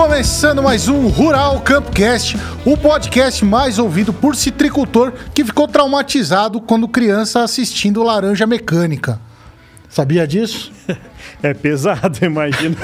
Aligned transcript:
Começando 0.00 0.62
mais 0.62 0.88
um 0.88 1.08
Rural 1.08 1.60
Campcast, 1.60 2.34
o 2.64 2.74
podcast 2.74 3.44
mais 3.44 3.78
ouvido 3.78 4.14
por 4.14 4.34
citricultor 4.34 5.12
que 5.34 5.44
ficou 5.44 5.68
traumatizado 5.68 6.58
quando 6.58 6.88
criança 6.88 7.44
assistindo 7.44 8.02
Laranja 8.02 8.46
Mecânica. 8.46 9.20
Sabia 9.90 10.26
disso? 10.26 10.72
É 11.42 11.54
pesado, 11.54 12.18
imagina. 12.24 12.76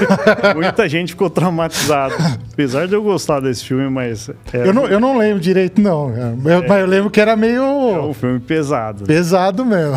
Muita 0.55 0.89
gente 0.89 1.09
ficou 1.09 1.29
traumatizada. 1.29 2.15
Apesar 2.51 2.87
de 2.87 2.95
eu 2.95 3.03
gostar 3.03 3.39
desse 3.39 3.63
filme, 3.63 3.87
mas. 3.87 4.29
É, 4.51 4.67
eu, 4.67 4.73
não, 4.73 4.87
eu 4.87 4.99
não 4.99 5.15
lembro 5.15 5.39
direito, 5.39 5.79
não. 5.79 6.09
Eu, 6.09 6.63
é, 6.63 6.67
mas 6.67 6.79
eu 6.79 6.87
lembro 6.87 7.11
que 7.11 7.21
era 7.21 7.35
meio. 7.35 7.61
É 7.61 8.01
um 8.01 8.15
filme 8.15 8.39
pesado. 8.39 9.03
Pesado 9.05 9.63
mesmo. 9.63 9.95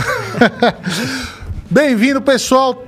Bem-vindo, 1.70 2.20
pessoal. 2.20 2.84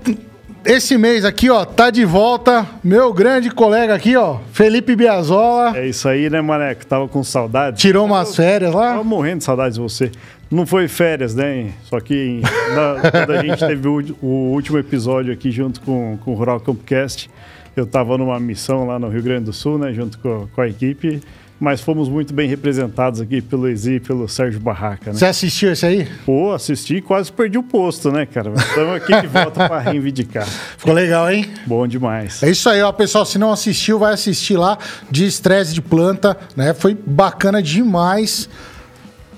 Esse 0.65 0.97
mês 0.97 1.25
aqui, 1.25 1.51
ó, 1.51 1.65
tá 1.65 1.91
de 1.91 2.05
volta 2.05 2.65
meu 2.85 3.13
grande 3.13 3.51
colega 3.51 3.95
aqui, 3.95 4.17
ó, 4.17 4.39
Felipe 4.53 4.95
Biazola. 4.95 5.77
É 5.77 5.89
isso 5.89 6.09
aí, 6.09 6.31
né, 6.31 6.41
Maneco? 6.41 6.87
Tava 6.87 7.09
com 7.09 7.25
saudade. 7.25 7.79
Tirou 7.79 8.07
umas 8.07 8.37
férias 8.37 8.73
lá? 8.73 8.91
Tava 8.93 9.05
morrendo 9.05 9.39
de 9.39 9.45
saudade 9.45 9.75
de 9.75 9.81
você. 9.81 10.13
Não 10.49 10.65
foi 10.65 10.87
férias, 10.87 11.35
né? 11.35 11.73
Só 11.85 11.99
que 11.99 12.41
na, 12.75 13.11
quando 13.11 13.33
a 13.33 13.43
gente 13.43 13.59
teve 13.59 13.89
o, 13.89 14.17
o, 14.23 14.53
último 14.53 14.79
episódio 14.79 15.33
aqui 15.33 15.51
junto 15.51 15.81
com, 15.81 16.17
com 16.25 16.31
o 16.31 16.35
Rural 16.35 16.61
Campcast, 16.61 17.29
eu 17.75 17.85
tava 17.85 18.17
numa 18.17 18.39
missão 18.39 18.87
lá 18.87 19.01
no 19.01 19.09
Rio 19.09 19.23
Grande 19.23 19.47
do 19.47 19.53
Sul, 19.53 19.79
né, 19.79 19.93
junto 19.93 20.17
com, 20.21 20.47
com 20.55 20.61
a 20.61 20.69
equipe 20.69 21.21
mas 21.63 21.81
fomos 21.81 22.09
muito 22.09 22.35
bem 22.35 22.49
representados 22.49 23.21
aqui 23.21 23.41
pelo 23.41 23.69
Ezi 23.69 23.93
e 23.93 24.01
pelo 24.01 24.27
Sérgio 24.27 24.59
Barraca, 24.59 25.13
né? 25.13 25.17
Você 25.17 25.27
assistiu 25.27 25.71
esse 25.71 25.87
aí? 25.87 26.09
Pô, 26.27 26.53
assisti 26.53 26.97
e 26.97 27.01
quase 27.01 27.31
perdi 27.31 27.57
o 27.57 27.63
posto, 27.63 28.11
né, 28.11 28.27
cara? 28.27 28.53
Estamos 28.53 28.97
aqui 28.97 29.21
de 29.21 29.29
volta 29.29 29.69
para 29.69 29.79
reivindicar. 29.79 30.45
Ficou 30.77 30.93
legal, 30.93 31.31
hein? 31.31 31.49
Bom 31.65 31.87
demais. 31.87 32.43
É 32.43 32.51
isso 32.51 32.69
aí, 32.69 32.83
ó, 32.83 32.91
pessoal. 32.91 33.25
Se 33.25 33.39
não 33.39 33.53
assistiu, 33.53 33.97
vai 33.97 34.13
assistir 34.13 34.57
lá 34.57 34.77
de 35.09 35.25
estresse 35.25 35.73
de 35.73 35.81
planta, 35.81 36.37
né? 36.57 36.75
Foi 36.75 36.99
bacana 37.07 37.63
demais. 37.63 38.49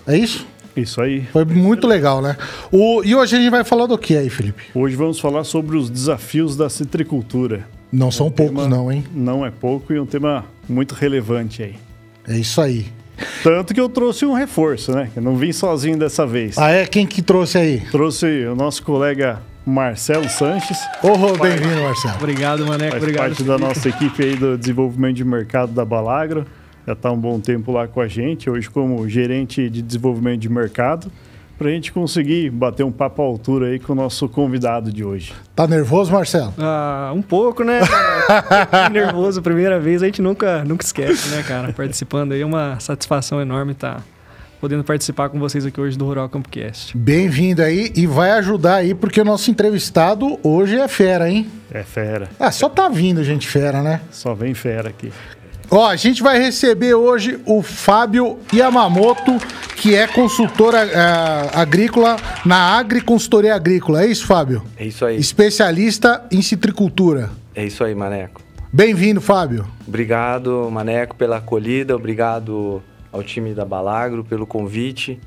É 0.07 0.17
isso? 0.17 0.47
Isso 0.75 1.03
aí. 1.03 1.27
Foi 1.31 1.45
muito 1.45 1.87
legal, 1.87 2.23
né? 2.23 2.39
O... 2.73 3.05
E 3.05 3.15
hoje 3.15 3.37
a 3.37 3.39
gente 3.39 3.51
vai 3.51 3.65
falar 3.65 3.85
do 3.85 3.98
que 3.98 4.17
aí, 4.17 4.31
Felipe? 4.31 4.63
Hoje 4.75 4.97
vamos 4.97 5.20
falar 5.20 5.45
sobre 5.45 5.77
os 5.77 5.91
desafios 5.91 6.57
da 6.57 6.70
citricultura. 6.70 7.69
Não 7.93 8.11
são 8.11 8.29
um 8.29 8.31
poucos, 8.31 8.67
não, 8.67 8.91
hein? 8.91 9.05
Não 9.15 9.45
é 9.45 9.51
pouco 9.51 9.93
e 9.93 10.01
um 10.01 10.07
tema 10.07 10.47
muito 10.67 10.95
relevante 10.95 11.63
aí. 11.63 11.75
É 12.27 12.36
isso 12.36 12.61
aí. 12.61 12.86
Tanto 13.42 13.72
que 13.72 13.80
eu 13.80 13.89
trouxe 13.89 14.25
um 14.27 14.33
reforço, 14.33 14.92
né? 14.92 15.11
Eu 15.14 15.22
não 15.22 15.36
vim 15.36 15.53
sozinho 15.53 15.97
dessa 15.97 16.27
vez. 16.27 16.58
Ah, 16.58 16.70
é? 16.70 16.86
Quem 16.86 17.06
que 17.06 17.22
trouxe 17.22 17.58
aí? 17.58 17.80
Trouxe 17.91 18.27
o 18.47 18.56
nosso 18.56 18.83
colega 18.83 19.41
Marcelo 19.64 20.28
Sanches. 20.28 20.78
Oh, 21.02 21.39
bem-vindo, 21.39 21.83
Marcelo. 21.83 22.17
Obrigado, 22.17 22.67
Maneco. 22.67 22.92
Faz 22.92 23.02
Obrigado. 23.02 23.27
parte 23.27 23.42
da 23.45 23.58
nossa 23.58 23.89
equipe 23.91 24.22
aí 24.25 24.36
do 24.36 24.58
desenvolvimento 24.58 25.17
de 25.17 25.25
mercado 25.25 25.72
da 25.72 25.84
Balagro. 25.84 26.45
Já 26.86 26.92
está 26.92 27.11
um 27.11 27.19
bom 27.19 27.39
tempo 27.41 27.72
lá 27.72 27.86
com 27.86 28.00
a 28.00 28.08
gente, 28.08 28.50
hoje 28.50 28.69
como 28.69 29.08
gerente 29.08 29.70
de 29.70 29.80
desenvolvimento 29.80 30.41
de 30.41 30.48
mercado 30.48 31.11
para 31.57 31.69
a 31.69 31.71
gente 31.71 31.93
conseguir 31.93 32.51
bater 32.51 32.85
um 32.85 32.93
papo 32.93 33.23
à 33.23 33.25
altura 33.25 33.69
aí 33.69 33.79
com 33.79 33.93
o 33.93 33.97
nosso 33.97 34.29
convidado 34.29 34.93
de 34.93 35.05
hoje. 35.05 35.33
Tá 35.55 35.67
nervoso, 35.67 36.13
Marcelo? 36.13 36.53
Ah, 36.59 37.13
um 37.15 37.23
pouco, 37.23 37.63
né? 37.63 37.81
nervoso, 38.93 39.41
primeira 39.43 39.79
vez, 39.79 40.03
a 40.03 40.07
gente 40.07 40.21
nunca, 40.21 40.65
nunca 40.65 40.85
esquece, 40.85 41.29
né, 41.29 41.43
cara? 41.43 41.73
Participando 41.73 42.33
aí 42.33 42.41
é 42.41 42.47
uma 42.47 42.79
satisfação 42.81 43.41
enorme 43.41 43.73
estar 43.73 43.97
tá 43.97 44.03
podendo 44.65 44.83
participar 44.83 45.29
com 45.29 45.39
vocês 45.39 45.67
aqui 45.67 45.79
hoje 45.79 45.99
do 45.99 46.07
Rural 46.07 46.27
Campcast. 46.29 46.97
Bem-vindo 46.97 47.61
aí 47.61 47.93
e 47.95 48.07
vai 48.07 48.31
ajudar 48.31 48.77
aí, 48.77 48.95
porque 48.95 49.20
o 49.20 49.25
nosso 49.25 49.51
entrevistado 49.51 50.39
hoje 50.43 50.79
é 50.79 50.89
fera, 50.89 51.29
hein? 51.29 51.47
É 51.70 51.83
fera. 51.83 52.31
Ah, 52.41 52.51
só 52.51 52.69
tá 52.69 52.89
vindo 52.89 53.23
gente 53.23 53.47
fera, 53.47 53.83
né? 53.83 54.01
Só 54.11 54.35
vem 54.35 54.55
fera 54.55 54.89
aqui. 54.89 55.13
Ó, 55.70 55.86
a 55.86 55.97
gente 55.97 56.23
vai 56.23 56.39
receber 56.39 56.95
hoje 56.95 57.41
o 57.47 57.63
Fábio 57.63 58.39
Yamamoto, 58.52 59.39
que 59.77 59.95
é 59.95 60.07
consultor 60.07 60.75
uh, 60.75 60.79
agrícola 61.52 62.17
na 62.45 62.79
Agriconsultoria 62.79 63.55
Agrícola. 63.55 64.02
É 64.02 64.07
isso, 64.07 64.27
Fábio? 64.27 64.63
É 64.77 64.86
isso 64.86 65.05
aí. 65.05 65.17
Especialista 65.19 66.25
em 66.30 66.42
citricultura. 66.42 67.30
É 67.55 67.64
isso 67.64 67.83
aí, 67.83 67.95
Maneco. 67.95 68.41
Bem-vindo, 68.73 69.20
Fábio. 69.20 69.67
Obrigado, 69.86 70.69
Maneco, 70.70 71.14
pela 71.17 71.36
acolhida. 71.36 71.95
Obrigado 71.95 72.83
ao 73.13 73.23
time 73.23 73.55
da 73.55 73.64
Balagro 73.64 74.25
pelo 74.25 74.46
convite. 74.46 75.20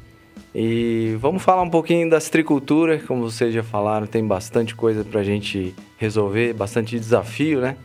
E 0.54 1.16
vamos 1.20 1.42
falar 1.44 1.62
um 1.62 1.70
pouquinho 1.70 2.10
da 2.10 2.20
citricultura. 2.20 3.00
Como 3.00 3.22
vocês 3.22 3.54
já 3.54 3.64
falaram, 3.64 4.08
tem 4.08 4.26
bastante 4.26 4.76
coisa 4.76 5.04
para 5.04 5.22
a 5.22 5.24
gente 5.24 5.74
resolver, 5.98 6.54
bastante 6.54 7.00
desafio, 7.00 7.62
né? 7.62 7.78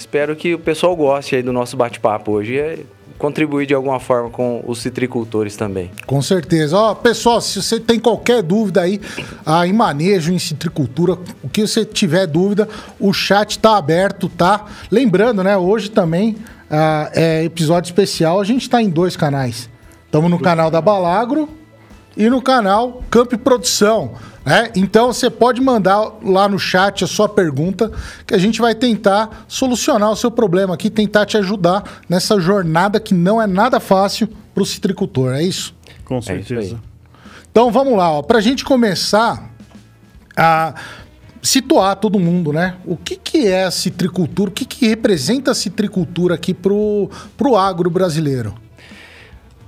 Espero 0.00 0.34
que 0.34 0.54
o 0.54 0.58
pessoal 0.58 0.96
goste 0.96 1.36
aí 1.36 1.42
do 1.42 1.52
nosso 1.52 1.76
bate-papo 1.76 2.32
hoje 2.32 2.54
e 2.54 2.86
contribuir 3.18 3.66
de 3.66 3.74
alguma 3.74 4.00
forma 4.00 4.30
com 4.30 4.64
os 4.66 4.78
citricultores 4.78 5.56
também. 5.56 5.90
Com 6.06 6.22
certeza. 6.22 6.74
Ó, 6.74 6.94
pessoal, 6.94 7.38
se 7.38 7.62
você 7.62 7.78
tem 7.78 8.00
qualquer 8.00 8.42
dúvida 8.42 8.80
aí 8.80 8.98
ah, 9.44 9.66
em 9.66 9.74
manejo, 9.74 10.32
em 10.32 10.38
citricultura, 10.38 11.18
o 11.42 11.50
que 11.50 11.66
você 11.66 11.84
tiver 11.84 12.26
dúvida, 12.26 12.66
o 12.98 13.12
chat 13.12 13.50
está 13.50 13.76
aberto, 13.76 14.30
tá? 14.30 14.64
Lembrando, 14.90 15.44
né, 15.44 15.54
hoje 15.58 15.90
também 15.90 16.34
ah, 16.70 17.10
é 17.12 17.44
episódio 17.44 17.88
especial, 17.88 18.40
a 18.40 18.44
gente 18.44 18.62
está 18.62 18.80
em 18.80 18.88
dois 18.88 19.18
canais. 19.18 19.68
Estamos 20.06 20.30
no 20.30 20.40
canal 20.40 20.70
da 20.70 20.80
Balagro 20.80 21.46
e 22.16 22.28
no 22.28 22.42
canal 22.42 23.02
Camp 23.10 23.32
Produção. 23.34 24.12
Né? 24.44 24.70
Então 24.74 25.12
você 25.12 25.28
pode 25.28 25.60
mandar 25.60 26.00
lá 26.22 26.48
no 26.48 26.58
chat 26.58 27.04
a 27.04 27.06
sua 27.06 27.28
pergunta, 27.28 27.90
que 28.26 28.34
a 28.34 28.38
gente 28.38 28.60
vai 28.60 28.74
tentar 28.74 29.44
solucionar 29.46 30.10
o 30.10 30.16
seu 30.16 30.30
problema 30.30 30.74
aqui, 30.74 30.90
tentar 30.90 31.26
te 31.26 31.36
ajudar 31.36 32.00
nessa 32.08 32.40
jornada 32.40 32.98
que 32.98 33.14
não 33.14 33.40
é 33.40 33.46
nada 33.46 33.78
fácil 33.78 34.28
para 34.54 34.62
o 34.62 34.66
citricultor, 34.66 35.34
é 35.34 35.42
isso? 35.42 35.74
Com 36.04 36.18
é 36.18 36.22
certeza. 36.22 36.76
É 36.76 36.90
então 37.50 37.70
vamos 37.70 37.96
lá, 37.96 38.22
para 38.22 38.38
a 38.38 38.40
gente 38.40 38.64
começar 38.64 39.50
a 40.36 40.74
situar 41.42 41.96
todo 41.96 42.18
mundo, 42.18 42.52
né? 42.52 42.76
O 42.84 42.96
que, 42.96 43.16
que 43.16 43.46
é 43.46 43.64
a 43.64 43.70
citricultura? 43.70 44.50
O 44.50 44.52
que, 44.52 44.64
que 44.64 44.86
representa 44.86 45.50
a 45.50 45.54
citricultura 45.54 46.34
aqui 46.34 46.54
para 46.54 46.72
o 46.72 47.56
agro 47.56 47.90
brasileiro? 47.90 48.54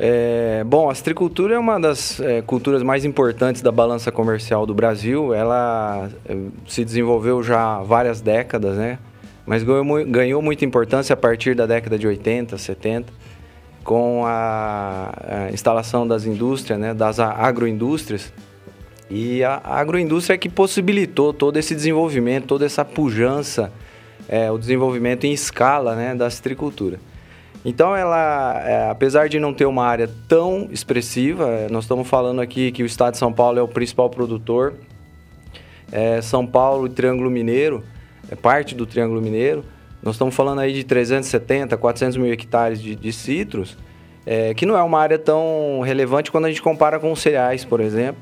É, 0.05 0.65
bom, 0.65 0.91
a 0.91 0.95
citricultura 0.97 1.55
é 1.55 1.59
uma 1.61 1.79
das 1.79 2.19
é, 2.19 2.43
culturas 2.43 2.83
mais 2.83 3.05
importantes 3.05 3.63
da 3.63 3.71
balança 3.71 4.11
comercial 4.11 4.67
do 4.67 4.75
Brasil. 4.75 5.33
Ela 5.33 6.11
é, 6.27 6.37
se 6.67 6.85
desenvolveu 6.85 7.41
já 7.41 7.77
há 7.77 7.83
várias 7.85 8.21
décadas, 8.21 8.77
né? 8.77 8.99
Mas 9.47 9.63
ganhou, 9.63 10.05
ganhou 10.05 10.43
muita 10.43 10.65
importância 10.65 11.15
a 11.15 11.17
partir 11.17 11.55
da 11.55 11.67
década 11.67 11.97
de 11.97 12.05
80, 12.09 12.59
70, 12.59 13.13
com 13.85 14.25
a, 14.27 15.13
a 15.49 15.53
instalação 15.53 16.05
das 16.05 16.27
indústrias, 16.27 16.81
né? 16.81 16.93
das 16.93 17.21
agroindústrias. 17.21 18.33
E 19.09 19.45
a 19.45 19.61
agroindústria 19.65 20.35
é 20.35 20.39
que 20.39 20.49
possibilitou 20.49 21.33
todo 21.33 21.57
esse 21.59 21.77
desenvolvimento, 21.77 22.47
toda 22.47 22.67
essa 22.67 22.85
pujança, 22.85 23.73
é, 24.29 24.51
o 24.51 24.59
desenvolvimento 24.59 25.23
em 25.29 25.33
escala 25.33 25.95
né? 25.95 26.13
da 26.13 26.29
citricultura. 26.29 26.99
Então, 27.65 27.95
ela, 27.95 28.61
é, 28.67 28.91
apesar 28.91 29.29
de 29.29 29.39
não 29.39 29.55
ter 29.55 29.67
uma 29.67 29.85
área 29.85 30.11
tão 30.27 30.69
expressiva, 30.71 31.47
é, 31.49 31.69
nós 31.71 31.85
estamos 31.85 32.09
falando 32.09 32.41
aqui 32.41 32.73
que 32.73 32.83
o 32.83 32.87
estado 32.87 33.13
de 33.13 33.19
São 33.19 33.33
Paulo 33.33 33.59
é 33.59 33.63
o 33.63 33.69
principal 33.69 34.11
produtor. 34.11 34.75
É, 35.91 36.21
São 36.21 36.45
Paulo 36.45 36.87
e 36.87 36.91
Triângulo 36.91 37.31
Mineiro, 37.31 37.85
é 38.31 38.35
parte 38.35 38.75
do 38.75 38.85
Triângulo 38.85 39.21
Mineiro. 39.21 39.65
Nós 40.03 40.17
estamos 40.17 40.35
falando 40.35 40.61
aí 40.61 40.73
de 40.73 40.83
370, 40.83 41.77
400 41.77 42.17
mil 42.17 42.33
hectares 42.33 42.83
de, 42.83 42.97
de 42.97 43.13
citros, 43.13 43.79
é, 44.27 44.53
que 44.55 44.67
não 44.67 44.77
é 44.77 44.83
uma 44.83 44.99
área 44.99 45.19
tão 45.19 45.81
relevante 45.85 46.33
quando 46.33 46.47
a 46.47 46.49
gente 46.49 46.63
compara 46.63 46.99
com 46.99 47.13
os 47.13 47.21
cereais, 47.21 47.65
por 47.65 47.81
exemplo, 47.81 48.21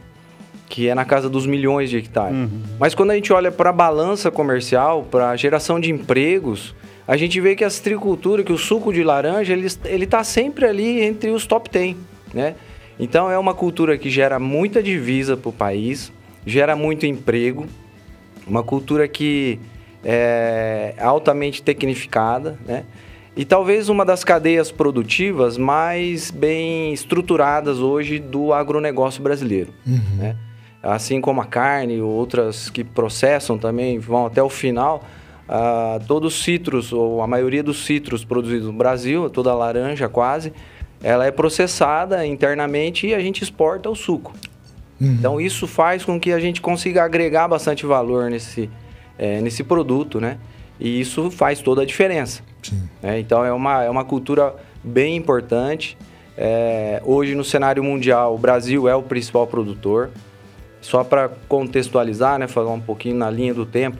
que 0.69 0.88
é 0.88 0.94
na 0.94 1.06
casa 1.06 1.31
dos 1.31 1.47
milhões 1.47 1.88
de 1.88 1.97
hectares. 1.97 2.37
Uhum. 2.37 2.62
Mas 2.79 2.94
quando 2.94 3.12
a 3.12 3.14
gente 3.14 3.32
olha 3.32 3.50
para 3.50 3.70
a 3.70 3.73
balança 3.73 4.31
comercial, 4.31 5.05
para 5.11 5.31
a 5.31 5.37
geração 5.37 5.81
de 5.81 5.91
empregos, 5.91 6.75
a 7.11 7.17
gente 7.17 7.41
vê 7.41 7.57
que 7.57 7.65
a 7.65 7.71
citricultura, 7.71 8.45
que 8.45 8.53
o 8.53 8.57
suco 8.57 8.93
de 8.93 9.03
laranja, 9.03 9.53
ele, 9.53 9.67
ele 9.85 10.07
tá 10.07 10.23
sempre 10.23 10.65
ali 10.65 11.03
entre 11.03 11.31
os 11.31 11.45
top 11.45 11.69
10, 11.69 11.97
né? 12.33 12.55
Então 13.01 13.29
é 13.29 13.37
uma 13.37 13.53
cultura 13.53 13.99
que 13.99 14.09
gera 14.09 14.39
muita 14.39 14.81
divisa 14.81 15.37
para 15.37 15.49
o 15.49 15.53
país, 15.53 16.12
gera 16.47 16.77
muito 16.77 17.05
emprego, 17.07 17.67
uma 18.47 18.62
cultura 18.62 19.09
que 19.09 19.59
é 20.05 20.95
altamente 21.01 21.61
tecnificada, 21.65 22.57
né? 22.65 22.85
E 23.37 23.45
talvez 23.45 23.89
uma 23.89 24.05
das 24.05 24.23
cadeias 24.23 24.71
produtivas 24.71 25.59
mais 25.59 26.31
bem 26.31 26.93
estruturadas 26.93 27.81
hoje 27.81 28.21
do 28.21 28.53
agronegócio 28.53 29.21
brasileiro, 29.21 29.75
uhum. 29.85 30.17
né? 30.17 30.37
Assim 30.81 31.21
como 31.21 31.41
a 31.41 31.45
carne, 31.45 32.01
outras 32.01 32.71
que 32.71 32.85
processam 32.85 33.59
também, 33.59 33.99
vão 33.99 34.27
até 34.27 34.41
o 34.41 34.49
final, 34.49 35.03
Uh, 35.50 35.99
todos 36.06 36.32
os 36.32 36.44
citros, 36.44 36.93
ou 36.93 37.20
a 37.20 37.26
maioria 37.26 37.61
dos 37.61 37.85
citros 37.85 38.25
produzidos 38.25 38.69
no 38.69 38.73
Brasil, 38.73 39.29
toda 39.29 39.50
a 39.50 39.55
laranja 39.55 40.08
quase, 40.08 40.52
ela 41.02 41.26
é 41.26 41.32
processada 41.32 42.25
internamente 42.25 43.08
e 43.08 43.14
a 43.14 43.19
gente 43.19 43.43
exporta 43.43 43.91
o 43.91 43.97
suco. 43.97 44.32
Uhum. 45.00 45.08
Então 45.08 45.41
isso 45.41 45.67
faz 45.67 46.05
com 46.05 46.20
que 46.20 46.32
a 46.32 46.38
gente 46.38 46.61
consiga 46.61 47.02
agregar 47.02 47.49
bastante 47.49 47.85
valor 47.85 48.31
nesse, 48.31 48.70
é, 49.19 49.41
nesse 49.41 49.64
produto, 49.64 50.20
né? 50.20 50.38
E 50.79 51.00
isso 51.00 51.32
faz 51.32 51.61
toda 51.61 51.82
a 51.82 51.85
diferença. 51.85 52.43
É, 53.02 53.19
então 53.19 53.44
é 53.44 53.52
uma, 53.52 53.82
é 53.82 53.91
uma 53.91 54.05
cultura 54.05 54.55
bem 54.85 55.17
importante. 55.17 55.99
É, 56.38 57.02
hoje 57.05 57.35
no 57.35 57.43
cenário 57.43 57.82
mundial, 57.82 58.37
o 58.37 58.38
Brasil 58.38 58.88
é 58.88 58.94
o 58.94 59.02
principal 59.02 59.49
produtor. 59.49 60.11
Só 60.81 61.02
para 61.02 61.29
contextualizar, 61.49 62.38
né, 62.38 62.47
falar 62.47 62.70
um 62.70 62.81
pouquinho 62.81 63.17
na 63.17 63.29
linha 63.29 63.52
do 63.52 63.67
tempo, 63.67 63.99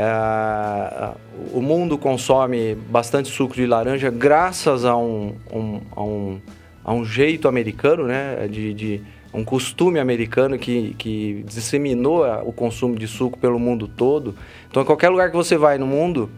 é, 0.00 1.10
o 1.52 1.60
mundo 1.60 1.98
consome 1.98 2.76
bastante 2.88 3.28
suco 3.28 3.52
de 3.52 3.66
laranja 3.66 4.08
graças 4.10 4.84
a 4.84 4.96
um, 4.96 5.34
um, 5.52 5.80
a 5.90 6.02
um, 6.04 6.40
a 6.84 6.92
um 6.94 7.04
jeito 7.04 7.48
americano, 7.48 8.06
né, 8.06 8.46
de, 8.48 8.72
de 8.74 9.02
um 9.34 9.42
costume 9.42 9.98
americano 9.98 10.56
que, 10.56 10.94
que 10.96 11.44
disseminou 11.48 12.24
o 12.44 12.52
consumo 12.52 12.94
de 12.94 13.08
suco 13.08 13.36
pelo 13.40 13.58
mundo 13.58 13.88
todo. 13.88 14.36
Então, 14.70 14.84
em 14.84 14.86
qualquer 14.86 15.08
lugar 15.08 15.30
que 15.30 15.36
você 15.36 15.56
vai 15.56 15.78
no 15.78 15.86
mundo, 15.86 16.30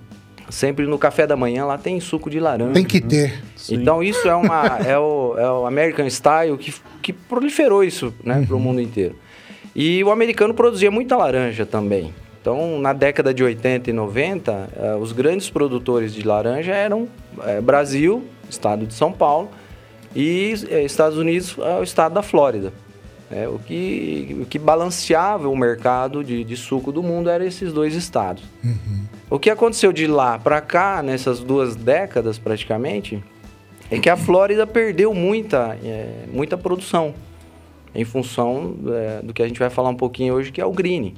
sempre 0.49 0.87
no 0.87 0.99
café 0.99 1.27
da 1.27 1.37
manhã 1.37 1.67
lá 1.67 1.77
tem 1.77 2.01
suco 2.01 2.31
de 2.31 2.41
laranja. 2.41 2.73
Tem 2.73 2.85
que 2.85 2.99
ter. 2.99 3.43
Então, 3.69 4.03
isso 4.03 4.27
é, 4.27 4.35
uma, 4.35 4.79
é, 4.87 4.99
o, 4.99 5.35
é 5.37 5.53
o 5.53 5.67
American 5.67 6.09
Style 6.09 6.57
que, 6.57 6.75
que 7.03 7.13
proliferou 7.13 7.85
isso 7.85 8.15
né, 8.25 8.39
uhum. 8.39 8.47
para 8.47 8.57
o 8.57 8.59
mundo 8.59 8.81
inteiro. 8.81 9.17
E 9.77 10.03
o 10.03 10.11
americano 10.11 10.55
produzia 10.55 10.91
muita 10.91 11.15
laranja 11.15 11.67
também. 11.67 12.11
Então, 12.41 12.81
na 12.81 12.95
década 12.95 13.35
de 13.35 13.45
80 13.45 13.91
e 13.91 13.93
90, 13.93 14.71
eh, 14.75 14.97
os 14.97 15.13
grandes 15.13 15.51
produtores 15.51 16.15
de 16.15 16.27
laranja 16.27 16.73
eram 16.73 17.07
eh, 17.43 17.61
Brasil, 17.61 18.25
estado 18.49 18.87
de 18.87 18.95
São 18.95 19.13
Paulo, 19.13 19.51
e 20.17 20.55
eh, 20.71 20.83
Estados 20.83 21.19
Unidos, 21.19 21.57
o 21.59 21.83
estado 21.83 22.15
da 22.15 22.23
Flórida. 22.23 22.73
É, 23.31 23.47
o, 23.47 23.61
que, 23.61 24.37
o 24.43 24.47
que 24.47 24.59
balanceava 24.59 25.49
o 25.49 25.57
mercado 25.57 26.25
de, 26.25 26.43
de 26.43 26.57
suco 26.57 26.91
do 26.91 27.01
mundo 27.01 27.31
eram 27.31 27.45
esses 27.45 27.73
dois 27.73 27.95
estados. 27.95 28.43
Uhum. 28.65 29.05
O 29.29 29.39
que 29.39 29.49
aconteceu 29.49 29.93
de 29.93 30.09
lá 30.09 30.37
para 30.37 30.61
cá, 30.61 31.01
nessas 31.01 31.39
duas 31.39 31.77
décadas 31.77 32.41
praticamente, 32.41 33.23
é 33.89 34.01
que 34.01 34.11
a 34.11 34.17
Flórida 34.17 34.67
perdeu 34.67 35.15
muita, 35.15 35.79
muita 36.33 36.59
produção 36.59 37.15
em 37.95 38.05
função 38.05 38.75
do 39.23 39.33
que 39.33 39.45
a 39.45 39.47
gente 39.47 39.61
vai 39.61 39.71
falar 39.71 39.91
um 39.91 39.97
pouquinho 39.97 40.35
hoje, 40.35 40.51
que 40.51 40.61
é 40.61 40.67
o 40.67 40.73
green. 40.73 41.15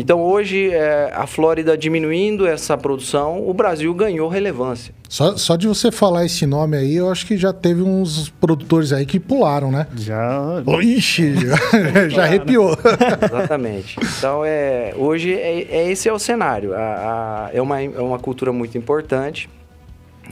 Então 0.00 0.22
hoje, 0.22 0.70
é, 0.70 1.10
a 1.12 1.26
Flórida 1.26 1.76
diminuindo 1.76 2.46
essa 2.46 2.78
produção, 2.78 3.48
o 3.48 3.52
Brasil 3.52 3.92
ganhou 3.92 4.28
relevância. 4.28 4.94
Só, 5.08 5.36
só 5.36 5.56
de 5.56 5.66
você 5.66 5.90
falar 5.90 6.24
esse 6.24 6.46
nome 6.46 6.76
aí, 6.76 6.94
eu 6.94 7.10
acho 7.10 7.26
que 7.26 7.36
já 7.36 7.52
teve 7.52 7.82
uns 7.82 8.28
produtores 8.28 8.92
aí 8.92 9.04
que 9.04 9.18
pularam, 9.18 9.72
né? 9.72 9.88
Já. 9.96 10.62
Ixi, 10.80 11.34
já, 11.44 11.56
já 12.08 12.22
arrepiou. 12.22 12.78
Exatamente. 13.24 13.98
Então, 14.00 14.44
é, 14.44 14.94
hoje, 14.96 15.34
é, 15.34 15.62
é, 15.68 15.90
esse 15.90 16.08
é 16.08 16.12
o 16.12 16.18
cenário. 16.18 16.74
A, 16.74 16.78
a, 16.78 17.50
é, 17.52 17.60
uma, 17.60 17.82
é 17.82 18.00
uma 18.00 18.20
cultura 18.20 18.52
muito 18.52 18.78
importante, 18.78 19.50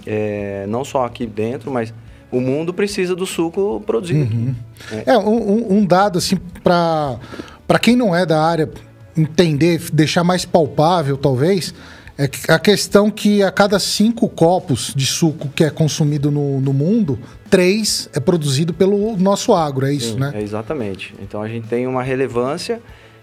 é, 0.07 0.65
não 0.69 0.85
só 0.85 1.05
aqui 1.05 1.27
dentro, 1.27 1.73
mas 1.73 1.93
o 2.31 2.41
mundo 2.41 2.73
precisa 2.73 3.17
do 3.17 3.27
suco 3.27 3.83
produzido 3.85 4.33
uhum. 4.33 4.55
É, 4.93 5.15
é 5.15 5.19
um, 5.19 5.79
um, 5.79 5.85
dado 5.85 6.19
assim 6.19 6.37
para 6.63 7.19
para 7.67 7.79
quem 7.79 7.97
não 7.97 8.15
é 8.15 8.27
da 8.27 8.41
área 8.43 8.69
entender, 9.17 9.81
deixar 9.93 10.25
mais 10.25 10.45
palpável 10.45 11.17
talvez, 11.17 11.75
é 12.19 12.31
a 12.49 12.59
questão 12.59 13.11
que 13.11 13.43
a 13.43 13.51
cada 13.51 13.79
cinco 13.79 14.27
copos 14.29 14.93
de 14.97 15.05
suco 15.05 15.49
que 15.49 15.63
é 15.63 15.71
consumido 15.71 16.31
no, 16.31 16.61
no 16.61 16.73
mundo, 16.73 17.19
três 17.51 18.09
é 18.15 18.21
produzido 18.21 18.73
pelo 18.73 19.17
nosso 19.19 19.53
agro, 19.53 19.87
é 19.87 19.93
isso, 19.93 20.15
Sim, 20.15 20.21
né? 20.21 20.33
É 20.35 20.41
exatamente. 20.41 21.15
Então 21.21 21.43
a 21.43 21.49
gente 21.49 21.69
tem 21.69 21.87
uma 21.87 22.03
relevância 22.03 22.81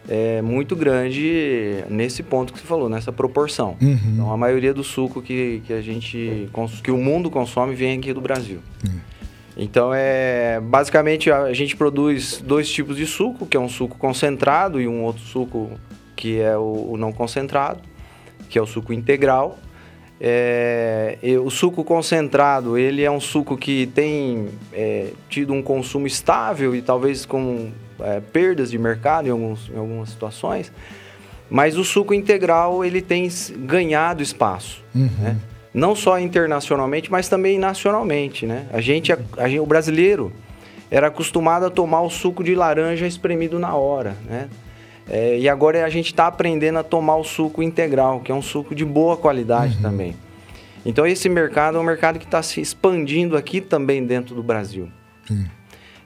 é, 0.08 0.44
muito 0.44 0.76
grande 0.76 1.84
nesse 1.90 2.22
ponto 2.22 2.54
que 2.54 2.60
você 2.60 2.66
falou, 2.66 2.88
nessa 2.88 3.12
proporção. 3.12 3.76
Uhum. 3.82 3.98
Então 4.14 4.32
a 4.32 4.38
maioria 4.38 4.74
do 4.74 4.84
suco 4.84 5.24
que, 5.24 5.64
que 5.66 5.74
a 5.74 5.82
gente 5.82 6.50
que 6.84 6.92
o 6.92 6.98
mundo 6.98 7.32
consome 7.32 7.74
vem 7.74 7.98
aqui 7.98 8.14
do 8.14 8.22
Brasil. 8.22 8.60
Uhum. 8.86 9.00
Então 9.56 9.92
é 9.94 10.60
basicamente 10.60 11.32
a 11.32 11.54
gente 11.54 11.76
produz 11.76 12.42
dois 12.44 12.70
tipos 12.70 12.98
de 12.98 13.06
suco, 13.06 13.46
que 13.46 13.56
é 13.56 13.60
um 13.60 13.70
suco 13.70 13.98
concentrado 13.98 14.82
e 14.82 14.88
um 14.88 15.04
outro 15.04 15.24
suco 15.24 15.72
que 16.16 16.40
é 16.40 16.58
o, 16.58 16.92
o 16.92 16.98
não 16.98 17.12
concentrado, 17.12 17.80
que 18.50 18.58
é 18.58 18.62
o 18.62 18.66
suco 18.66 18.94
integral. 18.94 19.58
É, 20.26 21.18
o 21.44 21.50
suco 21.50 21.84
concentrado 21.84 22.78
ele 22.78 23.04
é 23.04 23.12
um 23.12 23.20
suco 23.20 23.58
que 23.58 23.88
tem 23.88 24.48
é, 24.72 25.10
tido 25.28 25.52
um 25.52 25.62
consumo 25.62 26.08
estável 26.08 26.74
e 26.74 26.82
talvez 26.82 27.26
com 27.26 27.72
é, 28.00 28.22
perdas 28.22 28.72
de 28.72 28.78
mercado 28.78 29.28
em, 29.28 29.32
alguns, 29.32 29.70
em 29.70 29.78
algumas 29.78 30.10
situações, 30.10 30.72
mas 31.50 31.78
o 31.78 31.84
suco 31.84 32.14
integral 32.14 32.86
ele 32.86 33.02
tem 33.02 33.28
ganhado 33.58 34.24
espaço, 34.24 34.84
uhum. 34.96 35.10
né? 35.20 35.38
Não 35.74 35.96
só 35.96 36.20
internacionalmente, 36.20 37.12
mas 37.12 37.28
também 37.28 37.58
nacionalmente. 37.58 38.46
Né? 38.46 38.68
A, 38.72 38.80
gente, 38.80 39.12
a, 39.12 39.18
a, 39.38 39.62
o 39.62 39.66
brasileiro 39.66 40.32
era 40.92 41.08
acostumado 41.08 41.66
a 41.66 41.70
tomar 41.70 42.02
o 42.02 42.10
suco 42.10 42.44
de 42.44 42.54
laranja 42.54 43.08
espremido 43.08 43.58
na 43.58 43.74
hora. 43.74 44.16
Né? 44.26 44.50
É, 45.10 45.38
e 45.40 45.50
agora 45.50 45.84
a 45.84 45.90
gente 45.90 46.08
está 46.08 46.28
aprendendo 46.28 46.80
a 46.80 46.84
tomar 46.84 47.16
o 47.16 47.24
suco 47.24 47.64
integral, 47.64 48.20
que 48.20 48.32
é 48.32 48.36
um 48.36 48.42
suco 48.42 48.76
de 48.76 48.86
boa 48.86 49.18
qualidade 49.18 49.76
uhum. 49.78 49.82
também. 49.82 50.16
Então 50.86 51.08
esse 51.08 51.28
mercado 51.28 51.78
é 51.78 51.82
um 51.82 51.84
mercado 51.84 52.20
que 52.20 52.26
está 52.26 52.44
se 52.44 52.62
expandindo 52.62 53.36
aqui 53.36 53.60
também 53.60 54.06
dentro 54.06 54.36
do 54.36 54.44
Brasil. 54.44 54.90
Uhum. 55.30 55.46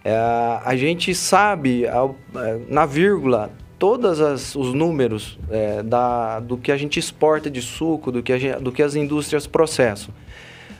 É, 0.05 0.15
a 0.63 0.75
gente 0.75 1.13
sabe, 1.13 1.85
é, 1.85 1.91
na 2.69 2.85
vírgula, 2.85 3.51
todos 3.79 4.55
os 4.55 4.73
números 4.73 5.37
é, 5.49 5.83
da, 5.83 6.39
do 6.39 6.57
que 6.57 6.71
a 6.71 6.77
gente 6.77 6.99
exporta 6.99 7.49
de 7.49 7.61
suco, 7.61 8.11
do 8.11 8.23
que, 8.23 8.33
a 8.33 8.59
do 8.59 8.71
que 8.71 8.81
as 8.81 8.95
indústrias 8.95 9.45
processam. 9.45 10.13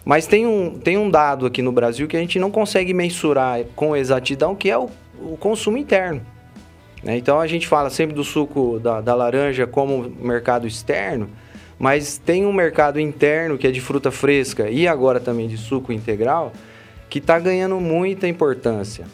Mas 0.04 0.26
tem 0.26 0.48
um, 0.48 0.80
tem 0.80 0.98
um 0.98 1.10
dado 1.10 1.46
aqui 1.46 1.62
no 1.62 1.72
Brasil 1.72 2.08
que 2.08 2.16
a 2.16 2.20
gente 2.20 2.40
não 2.40 2.50
consegue 2.50 2.94
mensurar 2.94 3.64
com 3.76 3.96
exatidão, 3.96 4.56
que 4.56 4.70
é 4.70 4.78
o, 4.78 4.90
o 5.20 5.38
consumo 5.38 5.78
interno. 5.78 6.22
Né? 7.04 7.18
Então 7.18 7.40
a 7.40 7.48
gente 7.48 7.68
fala 7.68 7.90
sempre 7.90 8.16
do 8.16 8.24
suco 8.24 8.80
da, 8.80 9.02
da 9.02 9.14
laranja 9.14 9.68
como 9.68 10.10
mercado 10.10 10.66
externo, 10.66 11.30
mas 11.78 12.18
tem 12.18 12.46
um 12.46 12.54
mercado 12.54 13.00
interno 13.00 13.58
que 13.58 13.68
é 13.68 13.72
de 13.72 13.82
fruta 13.82 14.10
fresca 14.10 14.70
e 14.70 14.88
agora 14.88 15.20
também 15.20 15.48
de 15.48 15.58
suco 15.58 15.92
integral, 15.92 16.52
que 17.10 17.20
está 17.20 17.38
ganhando 17.38 17.80
muita 17.80 18.28
importância. 18.28 19.06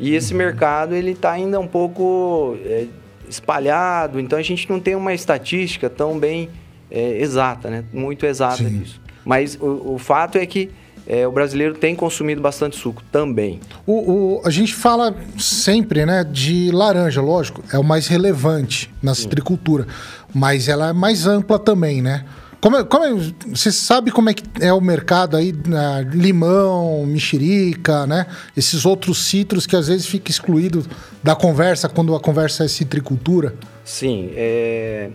E 0.00 0.14
esse 0.14 0.32
uhum. 0.32 0.38
mercado 0.38 0.94
ele 0.94 1.12
está 1.12 1.32
ainda 1.32 1.58
um 1.58 1.66
pouco 1.66 2.56
é, 2.64 2.86
espalhado, 3.28 4.18
então 4.20 4.38
a 4.38 4.42
gente 4.42 4.68
não 4.68 4.80
tem 4.80 4.94
uma 4.94 5.14
estatística 5.14 5.88
tão 5.88 6.18
bem 6.18 6.48
é, 6.90 7.20
exata, 7.20 7.70
né? 7.70 7.84
muito 7.92 8.26
exata 8.26 8.56
Sim. 8.56 8.78
disso. 8.78 9.00
Mas 9.24 9.58
o, 9.60 9.94
o 9.94 9.98
fato 9.98 10.38
é 10.38 10.46
que 10.46 10.70
é, 11.06 11.26
o 11.26 11.32
brasileiro 11.32 11.74
tem 11.74 11.94
consumido 11.94 12.40
bastante 12.40 12.76
suco 12.76 13.02
também. 13.10 13.60
O, 13.86 13.92
o, 13.92 14.42
a 14.44 14.50
gente 14.50 14.74
fala 14.74 15.16
sempre 15.38 16.04
né, 16.04 16.22
de 16.22 16.70
laranja, 16.70 17.22
lógico, 17.22 17.64
é 17.72 17.78
o 17.78 17.84
mais 17.84 18.06
relevante 18.06 18.92
na 19.02 19.14
citricultura, 19.14 19.86
mas 20.34 20.68
ela 20.68 20.90
é 20.90 20.92
mais 20.92 21.26
ampla 21.26 21.58
também, 21.58 22.02
né? 22.02 22.24
Como, 22.60 22.76
é, 22.76 22.84
como 22.84 23.04
é, 23.04 23.14
você 23.46 23.70
sabe 23.70 24.10
como 24.10 24.30
é 24.30 24.34
que 24.34 24.42
é 24.60 24.72
o 24.72 24.80
mercado 24.80 25.36
aí, 25.36 25.52
né? 25.52 26.04
limão, 26.12 27.06
mexerica, 27.06 28.06
né? 28.06 28.26
Esses 28.56 28.84
outros 28.84 29.26
citros 29.26 29.66
que 29.66 29.76
às 29.76 29.86
vezes 29.86 30.06
fica 30.06 30.30
excluído 30.30 30.84
da 31.22 31.36
conversa 31.36 31.88
quando 31.88 32.14
a 32.16 32.20
conversa 32.20 32.64
é 32.64 32.68
citricultura? 32.68 33.54
Sim, 33.84 34.30
é... 34.34 35.10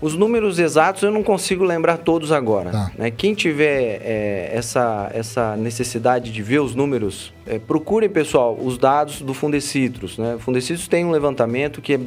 Os 0.00 0.16
números 0.16 0.58
exatos 0.58 1.04
eu 1.04 1.12
não 1.12 1.22
consigo 1.22 1.62
lembrar 1.62 1.98
todos 1.98 2.32
agora. 2.32 2.72
Tá. 2.72 2.90
Né? 2.98 3.08
Quem 3.12 3.34
tiver 3.34 4.00
é, 4.02 4.50
essa, 4.52 5.08
essa 5.14 5.56
necessidade 5.56 6.32
de 6.32 6.42
ver 6.42 6.58
os 6.58 6.74
números, 6.74 7.32
é, 7.46 7.60
procurem, 7.60 8.10
pessoal, 8.10 8.58
os 8.60 8.76
dados 8.76 9.22
do 9.22 9.32
Fundecitrus. 9.32 10.18
Né? 10.18 10.34
O 10.34 10.38
Fundecitrus 10.40 10.88
tem 10.88 11.04
um 11.04 11.12
levantamento 11.12 11.80
que 11.80 11.94
é 11.94 12.00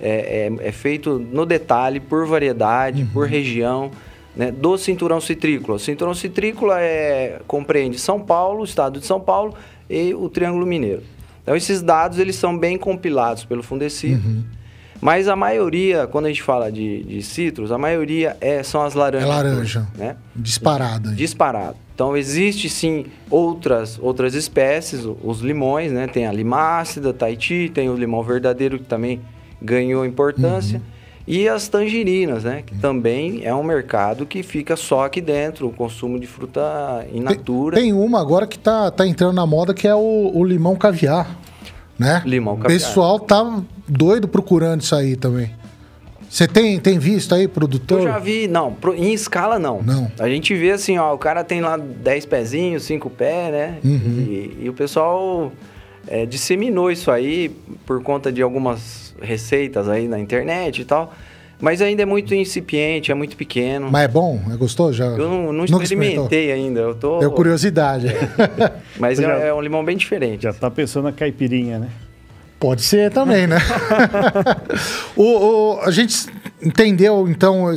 é, 0.00 0.48
é, 0.60 0.68
é 0.68 0.72
feito 0.72 1.18
no 1.18 1.46
detalhe, 1.46 2.00
por 2.00 2.26
variedade, 2.26 3.02
uhum. 3.02 3.08
por 3.08 3.26
região, 3.26 3.90
né, 4.36 4.50
do 4.50 4.76
cinturão 4.76 5.20
citrícola. 5.20 5.76
O 5.76 5.78
cinturão 5.78 6.14
citrícola 6.14 6.80
é, 6.80 7.40
compreende 7.46 7.98
São 7.98 8.20
Paulo, 8.20 8.64
estado 8.64 9.00
de 9.00 9.06
São 9.06 9.20
Paulo 9.20 9.54
e 9.88 10.14
o 10.14 10.28
Triângulo 10.28 10.66
Mineiro. 10.66 11.02
Então, 11.42 11.54
esses 11.54 11.82
dados 11.82 12.18
eles 12.18 12.36
são 12.36 12.56
bem 12.56 12.78
compilados 12.78 13.44
pelo 13.44 13.62
Fundecido. 13.62 14.26
Uhum. 14.26 14.44
Mas 15.00 15.28
a 15.28 15.36
maioria, 15.36 16.06
quando 16.06 16.24
a 16.24 16.28
gente 16.28 16.42
fala 16.42 16.72
de, 16.72 17.02
de 17.02 17.22
citros, 17.22 17.70
a 17.70 17.76
maioria 17.76 18.38
é, 18.40 18.62
são 18.62 18.82
as 18.82 18.94
laranjas. 18.94 19.28
É 19.28 19.32
laranja. 19.32 19.86
Né? 19.94 20.16
Disparada. 20.34 21.12
Disparado. 21.12 21.76
Então, 21.94 22.16
existe 22.16 22.70
sim 22.70 23.04
outras, 23.30 23.98
outras 24.00 24.34
espécies, 24.34 25.06
os 25.22 25.40
limões, 25.40 25.92
né? 25.92 26.06
Tem 26.08 26.26
a 26.26 26.32
limácida, 26.32 27.12
Tahiti, 27.12 27.70
tem 27.72 27.90
o 27.90 27.94
limão 27.94 28.22
verdadeiro, 28.22 28.78
que 28.78 28.86
também 28.86 29.20
ganhou 29.60 30.04
importância. 30.04 30.78
Uhum. 30.78 30.94
E 31.26 31.48
as 31.48 31.68
tangerinas, 31.68 32.44
né? 32.44 32.62
Que 32.64 32.74
também 32.76 33.44
é 33.44 33.54
um 33.54 33.62
mercado 33.62 34.26
que 34.26 34.42
fica 34.42 34.76
só 34.76 35.06
aqui 35.06 35.22
dentro, 35.22 35.66
o 35.66 35.72
consumo 35.72 36.20
de 36.20 36.26
fruta 36.26 37.06
in 37.10 37.20
natura. 37.20 37.76
Tem, 37.76 37.84
tem 37.84 37.92
uma 37.94 38.20
agora 38.20 38.46
que 38.46 38.58
tá, 38.58 38.90
tá 38.90 39.06
entrando 39.06 39.32
na 39.34 39.46
moda 39.46 39.72
que 39.72 39.88
é 39.88 39.94
o, 39.94 40.30
o 40.34 40.44
limão 40.44 40.76
caviar, 40.76 41.38
né? 41.98 42.22
Limão 42.26 42.56
caviar. 42.56 42.78
O 42.78 42.82
pessoal 42.82 43.18
tá 43.18 43.62
doido 43.88 44.28
procurando 44.28 44.82
isso 44.82 44.94
aí 44.94 45.16
também. 45.16 45.50
Você 46.28 46.48
tem, 46.48 46.80
tem 46.80 46.98
visto 46.98 47.34
aí, 47.34 47.46
produtor? 47.46 48.00
Eu 48.00 48.08
já 48.08 48.18
vi, 48.18 48.48
não, 48.48 48.76
em 48.96 49.14
escala 49.14 49.58
não. 49.58 49.80
Não. 49.82 50.10
A 50.18 50.28
gente 50.28 50.52
vê 50.52 50.72
assim, 50.72 50.98
ó, 50.98 51.14
o 51.14 51.18
cara 51.18 51.44
tem 51.44 51.60
lá 51.60 51.76
10 51.76 52.26
pezinhos, 52.26 52.82
5 52.82 53.08
pés, 53.08 53.52
né? 53.52 53.78
Uhum. 53.84 54.26
E, 54.28 54.58
e 54.64 54.68
o 54.68 54.72
pessoal 54.72 55.52
é, 56.08 56.26
disseminou 56.26 56.90
isso 56.90 57.10
aí 57.10 57.50
por 57.86 58.02
conta 58.02 58.32
de 58.32 58.42
algumas 58.42 59.03
receitas 59.20 59.88
aí 59.88 60.08
na 60.08 60.18
internet 60.18 60.82
e 60.82 60.84
tal. 60.84 61.14
Mas 61.60 61.80
ainda 61.80 62.02
é 62.02 62.04
muito 62.04 62.34
incipiente, 62.34 63.10
é 63.10 63.14
muito 63.14 63.36
pequeno. 63.36 63.88
Mas 63.90 64.04
é 64.04 64.08
bom? 64.08 64.40
É 64.52 64.56
gostoso? 64.56 64.92
Já... 64.92 65.06
Eu 65.06 65.28
não, 65.28 65.52
não 65.52 65.64
experimentei 65.64 66.52
ainda, 66.52 66.80
eu 66.80 66.94
tô... 66.94 67.20
Deu 67.20 67.30
curiosidade. 67.30 68.08
Mas 68.98 69.18
Já- 69.18 69.38
é, 69.38 69.48
é 69.48 69.54
um 69.54 69.60
limão 69.60 69.84
bem 69.84 69.96
diferente. 69.96 70.42
Já 70.42 70.52
tá 70.52 70.70
pensando 70.70 71.04
na 71.04 71.12
caipirinha, 71.12 71.78
né? 71.78 71.88
Pode 72.58 72.82
ser 72.82 73.10
também, 73.12 73.46
né? 73.46 73.58
o, 75.16 75.22
o- 75.22 75.80
a 75.82 75.90
gente 75.90 76.26
entendeu, 76.62 77.28
então, 77.28 77.70
é, 77.70 77.76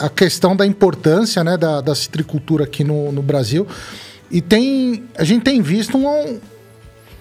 a 0.00 0.10
questão 0.14 0.54
da 0.54 0.66
importância 0.66 1.42
né, 1.42 1.56
da, 1.56 1.80
da 1.80 1.94
citricultura 1.94 2.64
aqui 2.64 2.84
no, 2.84 3.10
no 3.10 3.22
Brasil. 3.22 3.66
E 4.30 4.40
tem, 4.40 5.04
a 5.16 5.24
gente 5.24 5.42
tem 5.42 5.60
visto 5.60 5.96
um, 5.98 6.38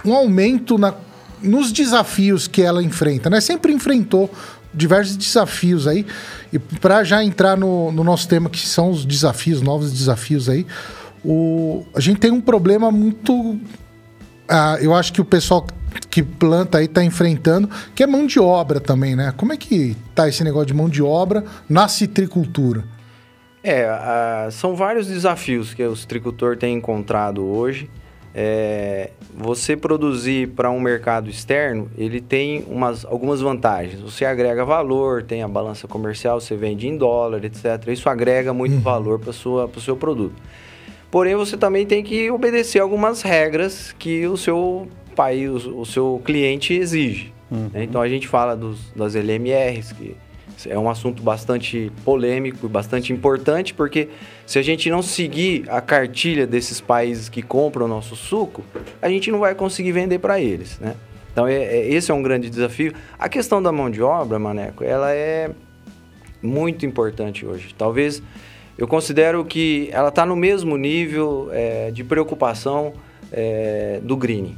um 0.05 0.13
aumento 0.13 0.77
na, 0.77 0.93
nos 1.41 1.71
desafios 1.71 2.47
que 2.47 2.61
ela 2.61 2.81
enfrenta. 2.83 3.29
Né? 3.29 3.41
Sempre 3.41 3.73
enfrentou 3.73 4.31
diversos 4.73 5.17
desafios 5.17 5.87
aí. 5.87 6.05
E 6.51 6.59
para 6.59 7.03
já 7.03 7.23
entrar 7.23 7.57
no, 7.57 7.91
no 7.91 8.03
nosso 8.03 8.27
tema, 8.27 8.49
que 8.49 8.59
são 8.59 8.89
os 8.89 9.05
desafios, 9.05 9.61
novos 9.61 9.91
desafios 9.91 10.47
aí, 10.49 10.65
o, 11.23 11.85
a 11.93 11.99
gente 11.99 12.19
tem 12.19 12.31
um 12.31 12.41
problema 12.41 12.91
muito 12.91 13.59
ah, 14.47 14.77
eu 14.81 14.93
acho 14.93 15.13
que 15.13 15.21
o 15.21 15.25
pessoal 15.25 15.65
que 16.09 16.21
planta 16.21 16.77
aí 16.79 16.85
está 16.85 17.03
enfrentando, 17.03 17.69
que 17.95 18.03
é 18.03 18.07
mão 18.07 18.25
de 18.25 18.39
obra 18.39 18.79
também, 18.81 19.15
né? 19.15 19.33
Como 19.37 19.53
é 19.53 19.57
que 19.57 19.95
tá 20.13 20.27
esse 20.27 20.43
negócio 20.43 20.67
de 20.67 20.73
mão 20.73 20.89
de 20.89 21.01
obra 21.01 21.43
na 21.69 21.87
citricultura? 21.87 22.83
É, 23.63 23.85
a- 23.85 24.49
são 24.51 24.75
vários 24.75 25.07
desafios 25.07 25.73
que 25.73 25.83
o 25.83 25.95
citricultor 25.95 26.57
tem 26.57 26.75
encontrado 26.75 27.45
hoje. 27.45 27.89
É, 28.33 29.09
você 29.35 29.75
produzir 29.75 30.49
para 30.49 30.71
um 30.71 30.79
mercado 30.79 31.29
externo, 31.29 31.91
ele 31.97 32.21
tem 32.21 32.63
umas, 32.67 33.05
algumas 33.05 33.41
vantagens. 33.41 33.99
Você 33.99 34.23
agrega 34.23 34.63
valor, 34.63 35.23
tem 35.23 35.43
a 35.43 35.47
balança 35.47 35.87
comercial, 35.87 36.39
você 36.39 36.55
vende 36.55 36.87
em 36.87 36.97
dólar, 36.97 37.43
etc. 37.43 37.87
Isso 37.87 38.09
agrega 38.09 38.53
muito 38.53 38.79
valor 38.79 39.19
para 39.19 39.31
o 39.31 39.81
seu 39.81 39.95
produto. 39.97 40.41
Porém, 41.09 41.35
você 41.35 41.57
também 41.57 41.85
tem 41.85 42.03
que 42.03 42.31
obedecer 42.31 42.79
algumas 42.79 43.21
regras 43.21 43.93
que 43.99 44.25
o 44.27 44.37
seu 44.37 44.87
país, 45.13 45.65
o, 45.65 45.81
o 45.81 45.85
seu 45.85 46.21
cliente 46.23 46.73
exige. 46.73 47.33
né? 47.73 47.83
Então, 47.83 48.01
a 48.01 48.07
gente 48.07 48.29
fala 48.29 48.55
dos, 48.55 48.91
das 48.95 49.13
LMRs, 49.13 49.91
que 49.91 50.15
é 50.69 50.77
um 50.77 50.89
assunto 50.89 51.21
bastante 51.21 51.91
polêmico 52.05 52.65
e 52.65 52.69
bastante 52.69 53.11
importante, 53.11 53.73
porque 53.73 54.07
se 54.51 54.59
a 54.59 54.61
gente 54.61 54.89
não 54.89 55.01
seguir 55.01 55.63
a 55.69 55.79
cartilha 55.79 56.45
desses 56.45 56.81
países 56.81 57.29
que 57.29 57.41
compram 57.41 57.85
o 57.85 57.87
nosso 57.87 58.17
suco, 58.17 58.61
a 59.01 59.07
gente 59.07 59.31
não 59.31 59.39
vai 59.39 59.55
conseguir 59.55 59.93
vender 59.93 60.19
para 60.19 60.41
eles, 60.41 60.77
né? 60.77 60.93
Então, 61.31 61.47
é- 61.47 61.55
é- 61.55 61.87
esse 61.87 62.11
é 62.11 62.13
um 62.13 62.21
grande 62.21 62.49
desafio. 62.49 62.91
A 63.17 63.29
questão 63.29 63.63
da 63.63 63.71
mão 63.71 63.89
de 63.89 64.01
obra, 64.01 64.37
Maneco, 64.37 64.83
ela 64.83 65.09
é 65.13 65.51
muito 66.43 66.85
importante 66.85 67.45
hoje. 67.45 67.73
Talvez 67.77 68.21
eu 68.77 68.89
considero 68.89 69.45
que 69.45 69.87
ela 69.93 70.09
está 70.09 70.25
no 70.25 70.35
mesmo 70.35 70.75
nível 70.75 71.47
é, 71.53 71.89
de 71.89 72.03
preocupação 72.03 72.91
é, 73.31 74.01
do 74.03 74.17
greening. 74.17 74.57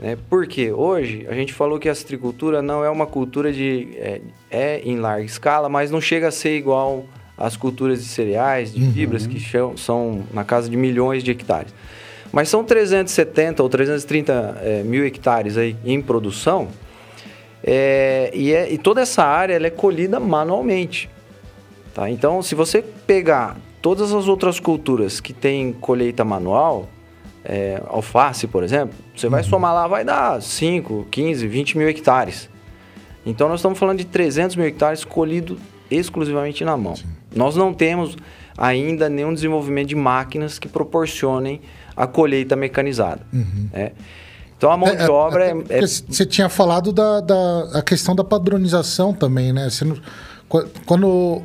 Né? 0.00 0.18
Porque 0.28 0.72
hoje 0.72 1.28
a 1.30 1.34
gente 1.34 1.52
falou 1.52 1.78
que 1.78 1.88
a 1.88 1.94
citricultura 1.94 2.60
não 2.60 2.84
é 2.84 2.90
uma 2.90 3.06
cultura 3.06 3.52
de. 3.52 3.88
É, 3.98 4.20
é 4.50 4.80
em 4.80 4.96
larga 4.96 5.24
escala, 5.24 5.68
mas 5.68 5.92
não 5.92 6.00
chega 6.00 6.26
a 6.26 6.32
ser 6.32 6.56
igual 6.56 7.04
às 7.42 7.56
culturas 7.56 8.02
de 8.02 8.08
cereais, 8.08 8.72
de 8.72 8.80
fibras, 8.92 9.26
que 9.26 9.38
são 9.76 10.22
na 10.32 10.44
casa 10.44 10.68
de 10.70 10.76
milhões 10.76 11.24
de 11.24 11.30
hectares. 11.32 11.74
Mas 12.32 12.48
são 12.48 12.62
370 12.64 13.62
ou 13.62 13.68
330 13.68 14.60
é, 14.62 14.82
mil 14.84 15.04
hectares 15.04 15.56
aí 15.58 15.76
em 15.84 16.00
produção. 16.00 16.68
é, 17.64 18.30
e, 18.34 18.52
é- 18.52 18.72
e 18.72 18.78
toda 18.78 19.00
essa 19.00 19.22
área 19.24 19.54
ela 19.54 19.66
é 19.66 19.70
colhida 19.70 20.18
manualmente. 20.18 21.08
Tá? 21.94 22.08
Então, 22.10 22.42
se 22.42 22.54
você 22.54 22.82
pegar 23.06 23.56
todas 23.80 24.12
as 24.12 24.26
outras 24.28 24.58
culturas 24.58 25.20
que 25.20 25.32
têm 25.32 25.72
colheita 25.72 26.24
manual, 26.24 26.88
é, 27.44 27.80
alface, 27.86 28.46
por 28.46 28.62
exemplo, 28.64 28.94
você 29.16 29.28
vai 29.28 29.42
somar 29.42 29.74
lá, 29.74 29.86
vai 29.86 30.04
dar 30.04 30.40
5, 30.40 31.06
15, 31.10 31.46
20 31.46 31.76
mil 31.78 31.88
hectares. 31.88 32.48
Então, 33.26 33.48
nós 33.48 33.60
estamos 33.60 33.78
falando 33.78 33.98
de 33.98 34.06
300 34.06 34.56
mil 34.56 34.66
hectares 34.66 35.04
colhido 35.04 35.56
exclusivamente 35.90 36.64
na 36.64 36.76
mão. 36.76 36.94
Nós 37.34 37.56
não 37.56 37.72
temos 37.74 38.16
ainda 38.56 39.08
nenhum 39.08 39.32
desenvolvimento 39.32 39.88
de 39.88 39.96
máquinas 39.96 40.58
que 40.58 40.68
proporcionem 40.68 41.60
a 41.96 42.06
colheita 42.06 42.54
mecanizada. 42.56 43.20
né? 43.72 43.92
Então, 44.56 44.70
a 44.70 44.76
mão 44.76 44.94
de 44.94 45.02
obra 45.10 45.46
é, 45.46 45.54
Uhum. 45.54 45.60
até 45.62 45.74
é 45.74 45.80
porque 45.80 45.86
Você 46.14 46.24
tinha 46.26 46.48
falado 46.48 46.92
da, 46.92 47.20
da 47.20 47.68
a 47.74 47.82
questão 47.82 48.14
da 48.14 48.22
padronização 48.22 49.12
também, 49.12 49.52
né? 49.52 49.68
Não- 49.84 49.96
qu- 50.48 50.68
quando 50.86 51.42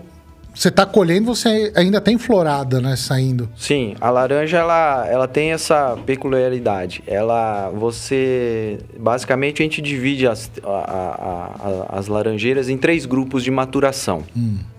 você 0.58 0.70
está 0.70 0.86
colhendo, 0.88 1.36
você 1.36 1.72
ainda 1.76 2.02
tem 2.02 2.18
florada, 2.18 2.82
né? 2.82 2.96
Saindo. 2.96 3.48
Sim, 3.56 3.96
a 4.02 4.10
laranja 4.10 4.58
ela, 4.58 5.06
ela 5.08 5.28
tem 5.28 5.52
essa 5.52 5.96
peculiaridade. 6.06 7.04
Ela, 7.06 7.70
você, 7.70 8.80
basicamente 9.00 9.62
a 9.62 9.66
gente 9.66 9.82
divide 9.82 10.28
as, 10.28 10.50
a- 10.64 11.88
a- 11.90 12.00
as 12.00 12.08
laranjeiras 12.08 12.70
em 12.70 12.78
três 12.78 13.06
grupos 13.06 13.44
de 13.44 13.52
maturação. 13.52 14.24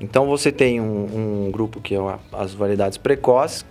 Então 0.00 0.26
você 0.26 0.50
tem 0.50 0.80
um, 0.80 1.47
um 1.47 1.50
grupo 1.52 1.80
que 1.80 1.94
é 1.94 1.99
a- 1.99 2.18
as 2.32 2.52
variedades 2.52 2.99
precoces. 2.99 3.64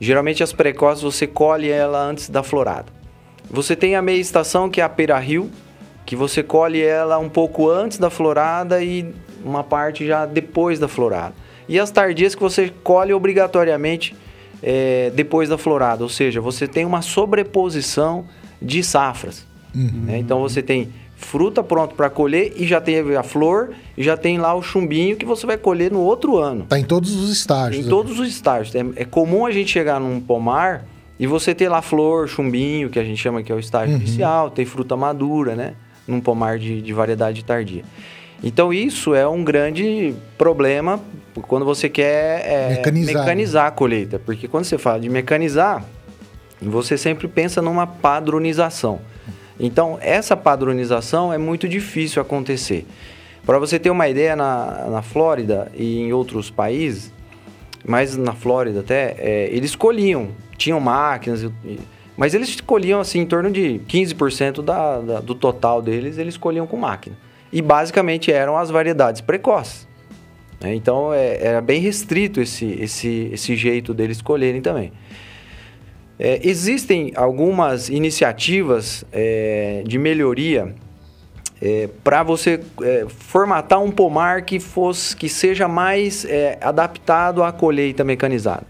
Geralmente 0.00 0.42
as 0.42 0.52
precoces 0.52 1.02
você 1.02 1.26
colhe 1.26 1.70
ela 1.70 1.98
antes 2.02 2.28
da 2.28 2.42
florada. 2.42 2.86
Você 3.50 3.74
tem 3.74 3.96
a 3.96 4.02
meia 4.02 4.20
estação 4.20 4.68
que 4.68 4.80
é 4.80 4.84
a 4.84 4.88
pera-rio, 4.88 5.50
que 6.04 6.14
você 6.14 6.42
colhe 6.42 6.82
ela 6.82 7.18
um 7.18 7.28
pouco 7.28 7.70
antes 7.70 7.96
da 7.98 8.10
florada 8.10 8.82
e 8.82 9.14
uma 9.44 9.62
parte 9.64 10.06
já 10.06 10.26
depois 10.26 10.78
da 10.78 10.88
florada. 10.88 11.34
E 11.68 11.78
as 11.78 11.90
tardias 11.90 12.34
que 12.34 12.42
você 12.42 12.72
colhe 12.82 13.12
obrigatoriamente 13.12 14.16
é, 14.62 15.12
depois 15.14 15.48
da 15.48 15.58
florada, 15.58 16.02
ou 16.02 16.08
seja, 16.08 16.40
você 16.40 16.66
tem 16.66 16.84
uma 16.84 17.02
sobreposição 17.02 18.24
de 18.60 18.82
safras. 18.82 19.46
né? 20.06 20.18
Então 20.18 20.40
você 20.40 20.62
tem 20.62 20.88
fruta 21.16 21.62
pronta 21.62 21.94
para 21.94 22.08
colher 22.08 22.52
e 22.56 22.66
já 22.66 22.80
tem 22.80 23.16
a 23.16 23.22
flor 23.22 23.70
e 23.96 24.02
já 24.02 24.16
tem 24.16 24.38
lá 24.38 24.54
o 24.54 24.62
chumbinho 24.62 25.16
que 25.16 25.26
você 25.26 25.46
vai 25.46 25.58
colher 25.58 25.90
no 25.90 26.00
outro 26.00 26.36
ano. 26.38 26.64
Tá 26.68 26.78
em 26.78 26.84
todos 26.84 27.14
os 27.14 27.30
estágios. 27.30 27.80
Em 27.80 27.84
né? 27.84 27.90
todos 27.90 28.18
os 28.18 28.28
estágios. 28.28 28.74
É, 28.74 28.80
é 28.96 29.04
comum 29.04 29.44
a 29.44 29.50
gente 29.50 29.70
chegar 29.70 30.00
num 30.00 30.20
pomar 30.20 30.86
e 31.18 31.26
você 31.26 31.54
ter 31.54 31.68
lá 31.68 31.82
flor, 31.82 32.28
chumbinho, 32.28 32.88
que 32.88 32.98
a 32.98 33.04
gente 33.04 33.20
chama 33.20 33.42
que 33.42 33.50
é 33.50 33.54
o 33.54 33.58
estágio 33.58 33.96
inicial, 33.96 34.50
tem 34.50 34.64
fruta 34.64 34.96
madura, 34.96 35.56
né? 35.56 35.74
Num 36.06 36.20
pomar 36.20 36.58
de, 36.58 36.80
de 36.80 36.92
variedade 36.92 37.44
tardia. 37.44 37.84
Então 38.42 38.72
isso 38.72 39.14
é 39.14 39.26
um 39.26 39.42
grande 39.42 40.14
problema 40.36 41.00
quando 41.42 41.64
você 41.64 41.88
quer 41.88 42.42
é, 42.46 42.68
Mecanizar, 42.76 43.14
né? 43.14 43.20
mecanizar 43.20 43.66
a 43.66 43.70
colheita. 43.70 44.18
Porque 44.18 44.46
quando 44.48 44.64
você 44.64 44.78
fala 44.78 45.00
de 45.00 45.08
mecanizar, 45.08 45.84
você 46.60 46.96
sempre 46.96 47.26
pensa 47.28 47.60
numa 47.62 47.86
padronização. 47.86 49.00
Então, 49.60 49.98
essa 50.00 50.36
padronização 50.36 51.32
é 51.32 51.38
muito 51.38 51.68
difícil 51.68 52.22
acontecer. 52.22 52.86
Para 53.44 53.58
você 53.58 53.78
ter 53.78 53.90
uma 53.90 54.08
ideia, 54.08 54.36
na, 54.36 54.86
na 54.88 55.02
Flórida 55.02 55.70
e 55.74 55.98
em 56.00 56.12
outros 56.12 56.48
países, 56.50 57.12
mas 57.84 58.16
na 58.16 58.32
Flórida 58.34 58.80
até, 58.80 59.16
é, 59.18 59.48
eles 59.50 59.74
colhiam, 59.74 60.28
tinham 60.56 60.78
máquinas, 60.78 61.44
mas 62.16 62.34
eles 62.34 62.60
colhiam 62.60 63.00
assim 63.00 63.20
em 63.20 63.26
torno 63.26 63.50
de 63.50 63.80
15% 63.88 64.62
da, 64.62 65.00
da- 65.00 65.20
do 65.20 65.34
total 65.34 65.80
deles, 65.82 66.18
eles 66.18 66.36
colhiam 66.36 66.66
com 66.66 66.76
máquina. 66.76 67.16
E 67.52 67.62
basicamente 67.62 68.30
eram 68.30 68.56
as 68.56 68.70
variedades 68.70 69.20
precoces. 69.20 69.88
né? 70.60 70.74
Então 70.74 71.12
é, 71.12 71.38
era 71.42 71.60
bem 71.60 71.80
restrito 71.80 72.40
esse, 72.40 72.66
esse, 72.80 73.30
esse 73.32 73.56
jeito 73.56 73.94
deles 73.94 74.20
colherem 74.20 74.60
também. 74.60 74.92
É, 76.18 76.40
existem 76.42 77.12
algumas 77.14 77.88
iniciativas 77.88 79.04
é, 79.12 79.82
de 79.86 79.98
melhoria 79.98 80.74
para 82.04 82.22
você 82.22 82.60
é, 82.82 83.06
formatar 83.08 83.82
um 83.82 83.90
pomar 83.90 84.42
que 84.42 84.60
fosse 84.60 85.16
que 85.16 85.28
seja 85.28 85.66
mais 85.66 86.24
é, 86.24 86.56
adaptado 86.60 87.42
à 87.42 87.50
colheita 87.50 88.04
mecanizada. 88.04 88.64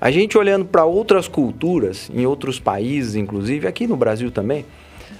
A 0.00 0.10
gente 0.12 0.38
olhando 0.38 0.64
para 0.64 0.84
outras 0.84 1.26
culturas, 1.26 2.08
em 2.14 2.24
outros 2.24 2.60
países, 2.60 3.16
inclusive 3.16 3.66
aqui 3.66 3.84
no 3.86 3.96
Brasil 3.96 4.30
também, 4.30 4.64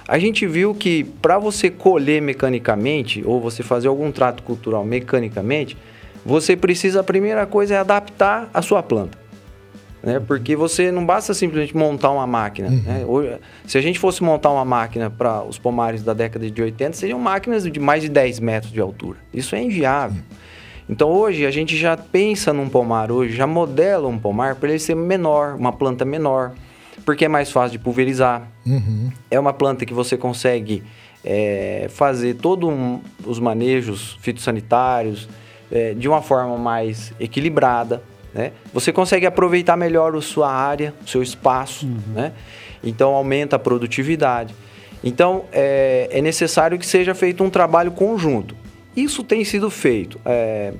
a 0.09 0.17
gente 0.17 0.47
viu 0.47 0.73
que 0.73 1.03
para 1.03 1.37
você 1.37 1.69
colher 1.69 2.19
mecanicamente 2.19 3.23
ou 3.23 3.39
você 3.39 3.61
fazer 3.61 3.87
algum 3.87 4.11
trato 4.11 4.41
cultural 4.41 4.83
mecanicamente, 4.83 5.77
você 6.25 6.55
precisa 6.55 7.01
a 7.01 7.03
primeira 7.03 7.45
coisa 7.45 7.75
é 7.75 7.77
adaptar 7.77 8.49
a 8.51 8.59
sua 8.59 8.81
planta. 8.81 9.17
né? 10.01 10.19
Porque 10.19 10.55
você 10.55 10.91
não 10.91 11.05
basta 11.05 11.31
simplesmente 11.35 11.77
montar 11.77 12.09
uma 12.09 12.25
máquina. 12.25 12.69
Né? 12.71 13.05
Hoje, 13.07 13.37
se 13.67 13.77
a 13.77 13.81
gente 13.81 13.99
fosse 13.99 14.23
montar 14.23 14.49
uma 14.49 14.65
máquina 14.65 15.11
para 15.11 15.43
os 15.43 15.59
pomares 15.59 16.01
da 16.01 16.13
década 16.13 16.49
de 16.49 16.59
80, 16.59 16.93
seriam 16.93 17.19
máquinas 17.19 17.63
de 17.63 17.79
mais 17.79 18.01
de 18.01 18.09
10 18.09 18.39
metros 18.39 18.73
de 18.73 18.81
altura. 18.81 19.19
Isso 19.31 19.55
é 19.55 19.61
inviável. 19.61 20.23
Então 20.89 21.07
hoje 21.11 21.45
a 21.45 21.51
gente 21.51 21.77
já 21.77 21.95
pensa 21.95 22.51
num 22.51 22.67
pomar 22.67 23.11
hoje, 23.11 23.35
já 23.35 23.45
modela 23.45 24.07
um 24.07 24.17
pomar 24.17 24.55
para 24.55 24.69
ele 24.69 24.79
ser 24.79 24.95
menor, 24.95 25.53
uma 25.53 25.71
planta 25.71 26.03
menor, 26.03 26.53
porque 27.09 27.25
é 27.25 27.27
mais 27.27 27.49
fácil 27.49 27.71
de 27.71 27.79
pulverizar. 27.79 28.47
Uhum. 28.63 29.11
É 29.31 29.39
uma 29.39 29.51
planta 29.51 29.83
que 29.83 29.95
você 29.95 30.15
consegue 30.15 30.83
é, 31.25 31.87
fazer 31.89 32.35
todos 32.35 32.69
um, 32.69 32.99
os 33.25 33.39
manejos 33.39 34.15
fitossanitários 34.21 35.27
é, 35.71 35.95
de 35.95 36.07
uma 36.07 36.21
forma 36.21 36.55
mais 36.55 37.11
equilibrada. 37.19 38.03
Né? 38.31 38.51
Você 38.71 38.93
consegue 38.93 39.25
aproveitar 39.25 39.75
melhor 39.75 40.15
a 40.15 40.21
sua 40.21 40.53
área, 40.53 40.93
o 41.03 41.09
seu 41.09 41.23
espaço, 41.23 41.87
né? 42.13 42.31
então 42.83 43.15
aumenta 43.15 43.55
a 43.55 43.59
produtividade. 43.59 44.53
Então 45.03 45.45
é, 45.51 46.09
é 46.11 46.21
necessário 46.21 46.77
que 46.77 46.85
seja 46.85 47.15
feito 47.15 47.43
um 47.43 47.49
trabalho 47.49 47.89
conjunto. 47.89 48.55
Isso 48.95 49.23
tem 49.23 49.43
sido 49.43 49.71
feito 49.71 50.19
é, 50.23 50.73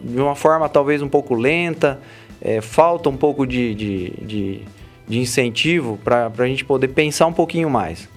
de 0.00 0.20
uma 0.20 0.36
forma 0.36 0.68
talvez 0.68 1.02
um 1.02 1.08
pouco 1.08 1.34
lenta, 1.34 1.98
é, 2.40 2.60
falta 2.60 3.08
um 3.08 3.16
pouco 3.16 3.44
de, 3.44 3.74
de, 3.74 4.10
de, 4.20 4.62
de 5.06 5.18
incentivo 5.18 5.98
para 6.02 6.30
a 6.36 6.46
gente 6.46 6.64
poder 6.64 6.88
pensar 6.88 7.26
um 7.26 7.32
pouquinho 7.32 7.68
mais. 7.70 8.08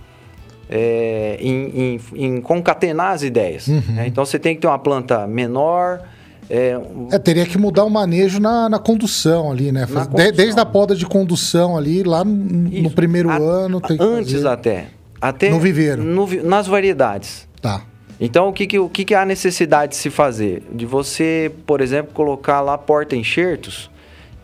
É, 0.69 1.37
em, 1.39 1.97
em, 2.13 2.25
em 2.25 2.41
concatenar 2.41 3.13
as 3.13 3.23
ideias. 3.23 3.67
né? 3.67 4.05
Então 4.07 4.25
você 4.25 4.37
tem 4.37 4.53
que 4.53 4.61
ter 4.61 4.67
uma 4.67 4.77
planta 4.79 5.25
menor. 5.25 6.01
é, 6.49 6.77
É, 7.11 7.17
teria 7.17 7.45
que 7.45 7.57
mudar 7.57 7.85
o 7.85 7.89
manejo 7.89 8.37
na, 8.41 8.67
na 8.67 8.77
condução 8.79 9.49
ali, 9.51 9.71
né? 9.71 9.87
Faz- 9.87 10.07
condução. 10.07 10.31
desde 10.33 10.59
a 10.59 10.65
poda 10.65 10.93
de 10.93 11.05
condução 11.05 11.77
ali, 11.77 12.03
lá 12.03 12.25
no, 12.25 12.33
no 12.33 12.91
primeiro 12.91 13.29
A- 13.29 13.37
ano. 13.37 13.81
Antes 13.97 14.43
até. 14.43 14.87
até 15.21 15.49
No 15.49 15.59
viveiro. 15.59 16.03
no 16.03 16.27
nas 16.43 16.67
variedades. 16.67 17.47
Tá. 17.61 17.83
Então, 18.19 18.49
o 18.49 18.53
que, 18.53 18.67
que, 18.67 18.77
o 18.79 18.89
que, 18.89 19.05
que 19.05 19.13
há 19.15 19.23
necessidade 19.23 19.91
de 19.91 19.95
se 19.97 20.09
fazer? 20.09 20.63
De 20.73 20.85
você, 20.85 21.49
por 21.65 21.79
exemplo, 21.79 22.11
colocar 22.13 22.59
lá 22.61 22.77
porta-enxertos 22.77 23.89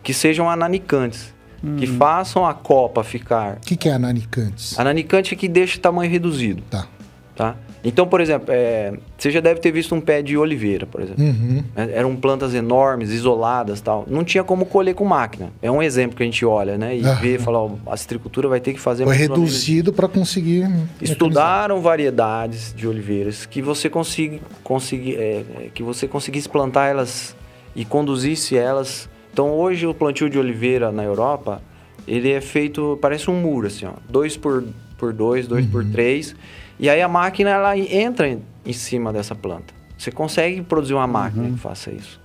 que 0.02 0.14
sejam 0.14 0.48
ananicantes, 0.48 1.33
que 1.78 1.86
façam 1.86 2.44
a 2.46 2.54
copa 2.54 3.02
ficar. 3.02 3.56
O 3.56 3.60
que, 3.60 3.76
que 3.76 3.88
é 3.88 3.92
ananicantes? 3.92 4.78
Ananicante 4.78 5.34
é 5.34 5.36
que 5.36 5.48
deixa 5.48 5.78
o 5.78 5.80
tamanho 5.80 6.10
reduzido, 6.10 6.62
Tá. 6.70 6.86
tá? 7.34 7.56
Então, 7.86 8.06
por 8.06 8.18
exemplo, 8.22 8.46
é, 8.48 8.94
você 9.18 9.30
já 9.30 9.40
deve 9.40 9.60
ter 9.60 9.70
visto 9.70 9.94
um 9.94 10.00
pé 10.00 10.22
de 10.22 10.38
oliveira, 10.38 10.86
por 10.86 11.02
exemplo. 11.02 11.22
Uhum. 11.22 11.62
É, 11.76 11.98
Eram 11.98 12.16
plantas 12.16 12.54
enormes, 12.54 13.10
isoladas 13.10 13.78
tal. 13.82 14.06
Não 14.08 14.24
tinha 14.24 14.42
como 14.42 14.64
colher 14.64 14.94
com 14.94 15.04
máquina. 15.04 15.52
É 15.60 15.70
um 15.70 15.82
exemplo 15.82 16.16
que 16.16 16.22
a 16.22 16.26
gente 16.26 16.46
olha, 16.46 16.78
né? 16.78 16.96
E 16.96 17.02
vê 17.20 17.38
fala, 17.38 17.58
ó, 17.58 17.72
a 17.86 17.94
citricultura 17.94 18.48
vai 18.48 18.58
ter 18.58 18.72
que 18.72 18.80
fazer 18.80 19.04
Foi 19.04 19.14
reduzido 19.14 19.92
para 19.92 20.08
conseguir. 20.08 20.66
Estudaram 20.98 21.82
variedades 21.82 22.72
de 22.74 22.88
oliveiras 22.88 23.44
que 23.44 23.60
você 23.60 23.90
consiga, 23.90 24.38
consegui, 24.62 25.14
é, 25.16 25.44
é, 25.56 25.70
que 25.74 25.82
você 25.82 26.08
conseguisse 26.08 26.48
plantar 26.48 26.86
elas 26.86 27.36
e 27.76 27.84
conduzisse 27.84 28.56
elas. 28.56 29.10
Então 29.34 29.50
hoje 29.50 29.84
o 29.84 29.92
plantio 29.92 30.30
de 30.30 30.38
oliveira 30.38 30.92
na 30.92 31.02
Europa 31.02 31.60
ele 32.06 32.30
é 32.30 32.40
feito 32.40 32.96
parece 33.02 33.28
um 33.28 33.34
muro 33.34 33.66
assim, 33.66 33.84
ó, 33.84 33.94
dois 34.08 34.36
por 34.36 34.62
por 34.96 35.12
dois, 35.12 35.48
dois 35.48 35.66
por 35.66 35.84
três, 35.84 36.36
e 36.78 36.88
aí 36.88 37.02
a 37.02 37.08
máquina 37.08 37.50
ela 37.50 37.76
entra 37.76 38.28
em, 38.28 38.40
em 38.64 38.72
cima 38.72 39.12
dessa 39.12 39.34
planta. 39.34 39.74
Você 39.98 40.12
consegue 40.12 40.62
produzir 40.62 40.94
uma 40.94 41.06
máquina 41.08 41.50
que 41.50 41.58
faça 41.58 41.90
isso. 41.90 42.20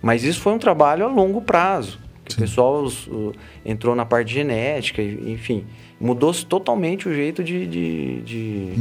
Mas 0.00 0.22
isso 0.22 0.40
foi 0.40 0.52
um 0.52 0.58
trabalho 0.58 1.04
a 1.04 1.08
longo 1.08 1.42
prazo. 1.42 1.98
que 2.24 2.34
O 2.34 2.36
pessoal 2.38 2.80
os- 2.82 3.08
o- 3.08 3.32
entrou 3.64 3.94
na 3.96 4.06
parte 4.06 4.32
genética, 4.32 5.02
enfim, 5.02 5.64
mudou 6.00 6.32
totalmente 6.32 7.08
o 7.08 7.12
jeito 7.14 7.42
de, 7.42 7.66
de, 7.66 8.20
de, 8.22 8.72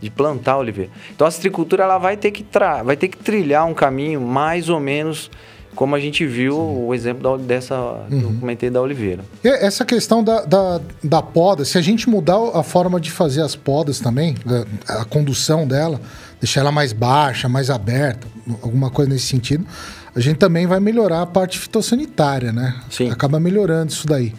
de 0.00 0.10
plantar 0.10 0.58
oliveira. 0.58 0.90
Então 1.14 1.26
a 1.26 1.30
citricultura 1.30 1.84
ela 1.84 1.96
vai 1.98 2.16
ter, 2.18 2.30
que 2.32 2.42
tra 2.42 2.82
vai 2.82 2.96
ter 2.98 3.08
que 3.08 3.16
trilhar 3.16 3.64
um 3.66 3.74
caminho 3.74 4.20
mais 4.20 4.68
ou 4.68 4.78
menos 4.78 5.30
como 5.74 5.94
a 5.94 6.00
gente 6.00 6.26
viu 6.26 6.56
o 6.56 6.94
exemplo 6.94 7.22
da, 7.22 7.44
dessa 7.44 8.04
que 8.08 8.14
eu 8.14 8.34
comentei 8.40 8.70
da 8.70 8.80
oliveira. 8.80 9.24
E 9.42 9.48
Essa 9.48 9.84
questão 9.84 10.22
da, 10.22 10.44
da, 10.44 10.80
da 11.02 11.22
poda, 11.22 11.64
se 11.64 11.78
a 11.78 11.82
gente 11.82 12.08
mudar 12.08 12.38
a 12.54 12.62
forma 12.62 13.00
de 13.00 13.10
fazer 13.10 13.42
as 13.42 13.54
podas 13.54 14.00
também, 14.00 14.34
a, 14.88 15.02
a 15.02 15.04
condução 15.04 15.66
dela, 15.66 16.00
deixar 16.40 16.60
ela 16.60 16.72
mais 16.72 16.92
baixa, 16.92 17.48
mais 17.48 17.70
aberta, 17.70 18.26
alguma 18.62 18.90
coisa 18.90 19.10
nesse 19.10 19.26
sentido, 19.26 19.66
a 20.14 20.20
gente 20.20 20.36
também 20.36 20.66
vai 20.66 20.78
melhorar 20.78 21.22
a 21.22 21.26
parte 21.26 21.58
fitossanitária, 21.58 22.52
né? 22.52 22.80
Sim. 22.88 23.10
Acaba 23.10 23.40
melhorando 23.40 23.90
isso 23.90 24.06
daí. 24.06 24.32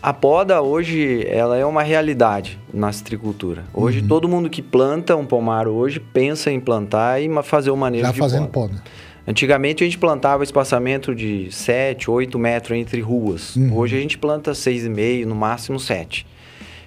A 0.00 0.12
poda 0.12 0.62
hoje 0.62 1.26
ela 1.26 1.56
é 1.56 1.66
uma 1.66 1.82
realidade 1.82 2.56
na 2.72 2.92
citricultura. 2.92 3.64
Hoje 3.74 4.00
todo 4.00 4.28
mundo 4.28 4.48
que 4.48 4.62
planta 4.62 5.16
um 5.16 5.26
pomar 5.26 5.66
hoje 5.66 5.98
pensa 5.98 6.52
em 6.52 6.60
plantar 6.60 7.20
e 7.20 7.28
fazer 7.42 7.70
o 7.70 7.76
manejo 7.76 8.04
Já 8.04 8.12
de 8.12 8.18
fazendo 8.18 8.46
poda. 8.46 8.74
poda. 8.74 8.82
Antigamente 9.28 9.84
a 9.84 9.86
gente 9.86 9.98
plantava 9.98 10.42
espaçamento 10.42 11.14
de 11.14 11.52
7, 11.52 12.10
8 12.10 12.38
metros 12.38 12.78
entre 12.78 13.02
ruas. 13.02 13.58
Hoje 13.70 13.94
a 13.94 14.00
gente 14.00 14.16
planta 14.16 14.52
6,5, 14.52 15.26
no 15.26 15.34
máximo 15.34 15.78
7. 15.78 16.26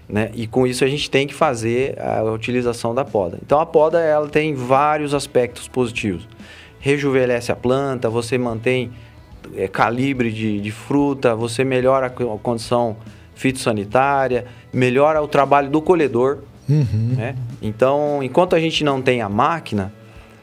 Né? 0.09 0.31
E 0.33 0.47
com 0.47 0.65
isso 0.65 0.83
a 0.83 0.87
gente 0.87 1.07
tem 1.07 1.27
que 1.27 1.35
fazer 1.35 2.01
a 2.01 2.23
utilização 2.23 2.95
da 2.95 3.05
poda. 3.05 3.37
Então 3.45 3.59
a 3.59 3.65
poda 3.65 3.99
ela 3.99 4.27
tem 4.27 4.55
vários 4.55 5.13
aspectos 5.13 5.67
positivos. 5.67 6.27
Rejuvenesce 6.79 7.51
a 7.51 7.55
planta, 7.55 8.09
você 8.09 8.39
mantém 8.39 8.91
é, 9.55 9.67
calibre 9.67 10.31
de, 10.31 10.59
de 10.59 10.71
fruta, 10.71 11.35
você 11.35 11.63
melhora 11.63 12.07
a 12.07 12.09
condição 12.09 12.97
fitossanitária, 13.35 14.45
melhora 14.73 15.21
o 15.21 15.27
trabalho 15.27 15.69
do 15.69 15.79
colhedor. 15.79 16.39
Uhum. 16.67 17.13
né? 17.15 17.35
Então, 17.61 18.23
enquanto 18.23 18.55
a 18.55 18.59
gente 18.59 18.83
não 18.83 18.99
tem 18.99 19.21
a 19.21 19.29
máquina, 19.29 19.93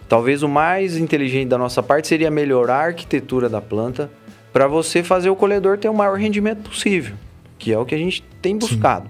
talvez 0.08 0.42
o 0.42 0.48
mais 0.48 0.96
inteligente 0.96 1.48
da 1.48 1.58
nossa 1.58 1.82
parte 1.82 2.08
seria 2.08 2.30
melhorar 2.30 2.76
a 2.76 2.86
arquitetura 2.86 3.48
da 3.48 3.60
planta 3.60 4.10
para 4.52 4.66
você 4.66 5.02
fazer 5.02 5.30
o 5.30 5.36
colhedor 5.36 5.78
ter 5.78 5.88
o 5.88 5.94
maior 5.94 6.18
rendimento 6.18 6.68
possível, 6.68 7.14
que 7.58 7.72
é 7.72 7.78
o 7.78 7.84
que 7.84 7.94
a 7.94 7.98
gente 7.98 8.24
tem 8.40 8.56
buscado. 8.56 9.08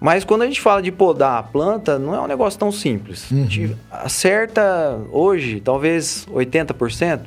Mas 0.00 0.22
quando 0.24 0.42
a 0.42 0.46
gente 0.46 0.60
fala 0.60 0.80
de 0.80 0.92
podar 0.92 1.38
a 1.38 1.42
planta, 1.42 1.98
não 1.98 2.14
é 2.14 2.20
um 2.20 2.26
negócio 2.26 2.58
tão 2.58 2.70
simples. 2.70 3.26
A 3.32 3.34
gente 3.34 3.76
acerta 3.90 5.00
hoje, 5.10 5.60
talvez 5.60 6.26
80%, 6.30 7.22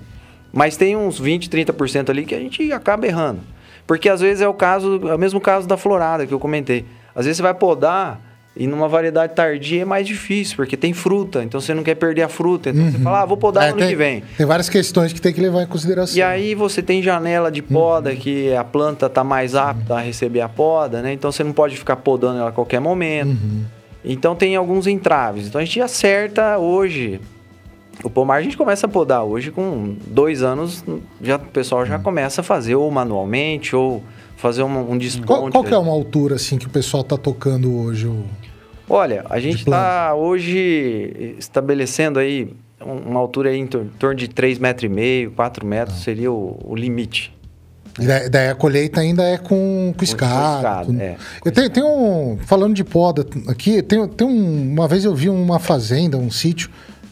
mas 0.54 0.78
tem 0.78 0.96
uns 0.96 1.20
20, 1.20 1.50
30% 1.50 2.10
ali 2.10 2.26
que 2.26 2.36
a 2.36 2.40
gente 2.40 2.72
acaba 2.72 3.06
errando. 3.06 3.42
Porque 3.86 4.08
às 4.08 4.22
vezes 4.22 4.42
é 4.42 4.48
o 4.48 4.54
caso, 4.54 5.02
é 5.10 5.16
o 5.16 5.20
mesmo 5.20 5.42
caso 5.42 5.68
da 5.68 5.76
florada 5.76 6.26
que 6.26 6.34
eu 6.34 6.40
comentei. 6.40 6.86
Às 7.14 7.26
vezes 7.26 7.38
você 7.38 7.44
vai 7.44 7.54
podar 7.54 8.22
e 8.56 8.68
numa 8.68 8.88
variedade 8.88 9.34
tardia 9.34 9.84
é 9.84 9.86
mais 9.86 10.06
difícil, 10.06 10.58
porque 10.58 10.76
tem 10.76 10.94
fruta, 10.94 11.42
então 11.42 11.62
você 11.62 11.74
não 11.74 11.84
quer 11.84 11.96
perder 11.96 12.24
a 12.24 12.28
fruta. 12.28 12.70
Então 12.70 12.92
você 12.92 13.00
fala, 13.00 13.22
ah, 13.22 13.26
vou 13.26 13.38
podar 13.38 13.64
É, 13.64 13.70
ano 13.70 13.78
tem, 13.78 13.90
que 13.90 13.96
vem. 13.96 14.24
Tem 14.38 14.46
várias 14.46 14.68
questões 14.68 15.14
que 15.14 15.22
tem 15.22 15.34
que 15.34 15.40
levar 15.40 15.64
em 15.64 15.68
consideração. 15.68 16.18
E 16.18 16.22
aí 16.22 16.54
você 16.54 16.82
tem 16.82 17.02
janela 17.02 17.50
de 17.50 17.62
poda 17.62 18.14
que 18.14 18.54
a 18.54 18.64
planta 18.64 19.06
está 19.06 19.24
mais 19.24 19.56
apta 19.56 19.96
a 19.96 20.02
receber 20.02 20.42
a 20.42 20.50
poda, 20.50 21.02
né? 21.02 21.14
Então 21.14 21.32
você 21.32 21.44
não 21.46 21.54
pode 21.54 21.78
ficar 21.78 21.96
podando 21.96 22.40
ela 22.40 22.50
a 22.50 22.52
qualquer 22.52 22.82
momento. 22.82 23.38
Então 24.04 24.36
tem 24.36 24.56
alguns 24.56 24.86
entraves. 24.86 25.48
Então 25.48 25.62
a 25.62 25.64
gente 25.64 25.80
acerta 25.80 26.58
hoje. 26.58 27.22
O 28.04 28.10
pomar 28.10 28.36
a 28.36 28.42
gente 28.42 28.58
começa 28.58 28.86
a 28.86 28.90
podar 28.90 29.24
hoje 29.24 29.52
com 29.52 29.96
dois 30.08 30.42
anos, 30.42 30.84
já, 31.22 31.36
o 31.36 31.40
pessoal 31.40 31.86
já 31.86 32.00
começa 32.00 32.42
a 32.42 32.44
fazer 32.44 32.76
ou 32.76 32.90
manualmente 32.90 33.76
ou 33.76 34.04
fazer 34.42 34.64
um, 34.64 34.92
um 34.92 34.98
desponte. 34.98 35.28
Qual, 35.28 35.50
qual 35.52 35.64
que 35.64 35.74
é 35.74 35.78
uma 35.78 35.92
altura 35.92 36.36
assim 36.36 36.58
que 36.58 36.66
o 36.66 36.70
pessoal 36.70 37.04
tá 37.04 37.16
tocando 37.18 37.74
hoje? 37.74 38.08
o- 38.08 38.26
Olha, 38.90 39.24
a 39.30 39.40
gente 39.40 39.60
está 39.60 40.14
hoje 40.16 41.36
estabelecendo 41.40 42.20
aí 42.20 42.54
um- 42.86 43.10
uma 43.12 43.20
altura 43.20 43.52
aí 43.52 43.58
em 43.58 43.68
tor- 43.68 43.86
torno 44.00 44.16
de 44.16 44.28
3,5 44.28 44.60
metros, 44.62 44.84
e 44.84 44.90
meio, 44.90 45.32
4 45.32 45.66
metros 45.66 45.98
Tá. 45.98 46.04
seria 46.04 46.32
o, 46.32 46.60
o 46.64 46.76
limite. 46.76 47.34
E 48.00 48.30
daí, 48.30 48.48
a 48.50 48.56
colheita 48.56 49.02
ainda 49.02 49.22
é 49.24 49.38
com, 49.38 49.94
com 49.96 50.04
escada. 50.04 50.58
escada, 50.58 50.86
com- 50.86 51.00
é. 51.02 51.18
Eu 51.46 51.52
tenho, 51.52 51.70
tenho 51.70 51.88
um. 51.88 52.38
Falando 52.46 52.74
de 52.74 52.84
poda 52.84 53.26
aqui, 53.48 53.82
tem, 53.82 54.08
tem 54.08 54.26
um, 54.28 54.72
uma 54.74 54.88
vez 54.88 55.04
eu 55.06 55.14
vi 55.14 55.30
uma 55.30 55.60
fazenda, 55.60 56.18
um 56.18 56.32
sítio, 56.32 56.70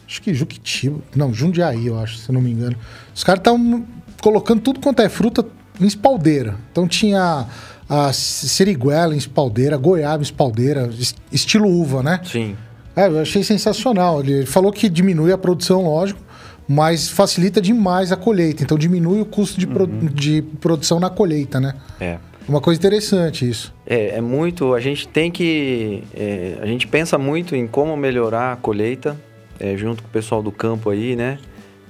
acho 0.08 0.20
que 0.22 0.32
Juquitiba, 0.34 0.98
não, 1.14 1.32
Jundiaí, 1.34 1.86
eu 1.86 1.98
acho, 1.98 2.16
se 2.16 2.32
não 2.32 2.40
me 2.40 2.50
engano. 2.50 2.76
Os 3.14 3.22
caras 3.22 3.40
estavam 3.40 3.84
colocando 4.22 4.60
tudo 4.62 4.80
quanto 4.80 5.00
é 5.02 5.08
fruta 5.08 5.46
em 5.80 5.86
espaldeira. 5.86 6.54
Então 6.70 6.86
tinha 6.86 7.46
a 7.88 8.12
seriguela 8.12 9.14
em 9.14 9.18
espaldeira, 9.18 9.76
goiaba 9.76 10.18
em 10.18 10.22
espaldeira, 10.22 10.88
es- 10.98 11.14
estilo 11.32 11.68
uva, 11.68 12.02
né? 12.02 12.20
Sim. 12.24 12.56
É, 12.94 13.06
eu 13.08 13.20
achei 13.20 13.42
sensacional. 13.42 14.20
Ele 14.20 14.44
falou 14.46 14.70
que 14.72 14.88
diminui 14.88 15.32
a 15.32 15.38
produção, 15.38 15.82
lógico, 15.84 16.20
mas 16.68 17.08
facilita 17.08 17.60
demais 17.60 18.12
a 18.12 18.16
colheita. 18.16 18.62
Então 18.62 18.76
diminui 18.78 19.20
o 19.20 19.24
custo 19.24 19.58
de, 19.58 19.66
pro- 19.66 19.86
de 19.86 20.42
produção 20.60 21.00
na 21.00 21.10
colheita, 21.10 21.58
né? 21.60 21.74
É. 22.00 22.18
Uma 22.48 22.60
coisa 22.60 22.78
interessante 22.80 23.48
isso. 23.48 23.72
É, 23.86 24.16
é 24.16 24.20
muito. 24.20 24.74
A 24.74 24.80
gente 24.80 25.06
tem 25.06 25.30
que. 25.30 26.02
é, 26.14 26.58
a 26.60 26.66
gente 26.66 26.86
pensa 26.86 27.16
muito 27.18 27.54
em 27.54 27.66
como 27.66 27.96
melhorar 27.96 28.52
a 28.52 28.56
colheita, 28.56 29.16
é, 29.58 29.76
junto 29.76 30.02
com 30.02 30.08
o 30.08 30.12
pessoal 30.12 30.42
do 30.42 30.50
campo 30.50 30.90
aí, 30.90 31.14
né? 31.14 31.38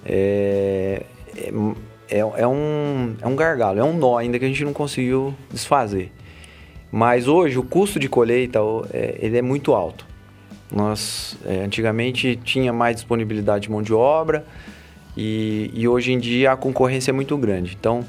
É, 0.05 1.03
é, 2.11 2.19
é, 2.19 2.47
um, 2.47 3.15
é 3.21 3.27
um 3.27 3.37
gargalo, 3.37 3.79
é 3.79 3.85
um 3.85 3.97
nó 3.97 4.19
ainda 4.19 4.39
que 4.39 4.45
a 4.45 4.49
gente 4.49 4.65
não 4.65 4.73
conseguiu 4.73 5.35
desfazer. 5.51 6.13
Mas 6.91 7.29
hoje 7.29 7.57
o 7.59 7.63
custo 7.63 8.01
de 8.01 8.09
colheita 8.09 8.59
é, 8.93 9.17
ele 9.21 9.39
é 9.39 9.43
muito 9.43 9.73
alto. 9.73 10.05
Nós 10.73 11.37
é, 11.47 11.63
antigamente 11.65 12.39
tinha 12.45 12.73
mais 12.73 12.97
disponibilidade 12.97 13.65
de 13.65 13.71
mão 13.71 13.83
de 13.83 13.95
obra 13.95 14.45
e, 15.17 15.71
e 15.73 15.87
hoje 15.87 16.13
em 16.13 16.19
dia 16.19 16.53
a 16.53 16.57
concorrência 16.57 17.11
é 17.11 17.15
muito 17.15 17.37
grande. 17.37 17.77
Então, 17.79 18.05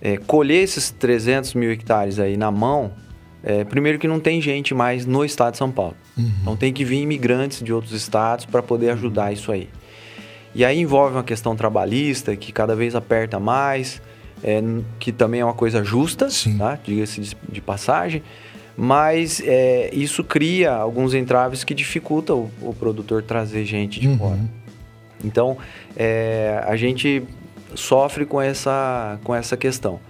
é, 0.00 0.16
colher 0.16 0.62
esses 0.62 0.90
300 0.90 1.54
mil 1.54 1.70
hectares 1.70 2.18
aí 2.18 2.36
na 2.36 2.50
mão, 2.50 2.92
é, 3.42 3.64
primeiro 3.64 3.98
que 3.98 4.08
não 4.08 4.18
tem 4.18 4.40
gente 4.40 4.74
mais 4.74 5.06
no 5.06 5.24
estado 5.24 5.52
de 5.52 5.58
São 5.58 5.70
Paulo. 5.70 5.96
Uhum. 6.16 6.30
Então 6.42 6.56
tem 6.56 6.72
que 6.72 6.84
vir 6.84 7.00
imigrantes 7.00 7.62
de 7.62 7.72
outros 7.72 7.92
estados 7.92 8.44
para 8.44 8.62
poder 8.62 8.90
ajudar 8.90 9.32
isso 9.32 9.52
aí. 9.52 9.68
E 10.56 10.64
aí 10.64 10.80
envolve 10.80 11.14
uma 11.16 11.22
questão 11.22 11.54
trabalhista 11.54 12.34
que 12.34 12.50
cada 12.50 12.74
vez 12.74 12.94
aperta 12.94 13.38
mais, 13.38 14.00
é, 14.42 14.58
que 14.98 15.12
também 15.12 15.42
é 15.42 15.44
uma 15.44 15.52
coisa 15.52 15.84
justa, 15.84 16.28
tá? 16.56 16.78
diga-se 16.82 17.20
de, 17.20 17.36
de, 17.46 17.60
passagem, 17.60 18.22
mas 18.74 19.42
é, 19.44 19.90
isso 19.92 20.24
cria 20.24 20.72
alguns 20.72 21.12
entraves 21.12 21.62
que 21.62 21.74
dificultam 21.74 22.50
o, 22.62 22.70
o 22.70 22.74
produtor 22.74 23.22
trazer 23.22 23.66
gente 23.66 24.00
de 24.00 24.08
uhum. 24.08 24.16
fora. 24.16 24.38
Então, 25.22 25.58
é, 25.94 26.64
a 26.66 26.74
gente 26.74 27.22
sofre 27.74 28.24
com 28.24 28.40
essa, 28.40 29.18
com 29.24 29.34
essa 29.34 29.58
questão. 29.58 30.00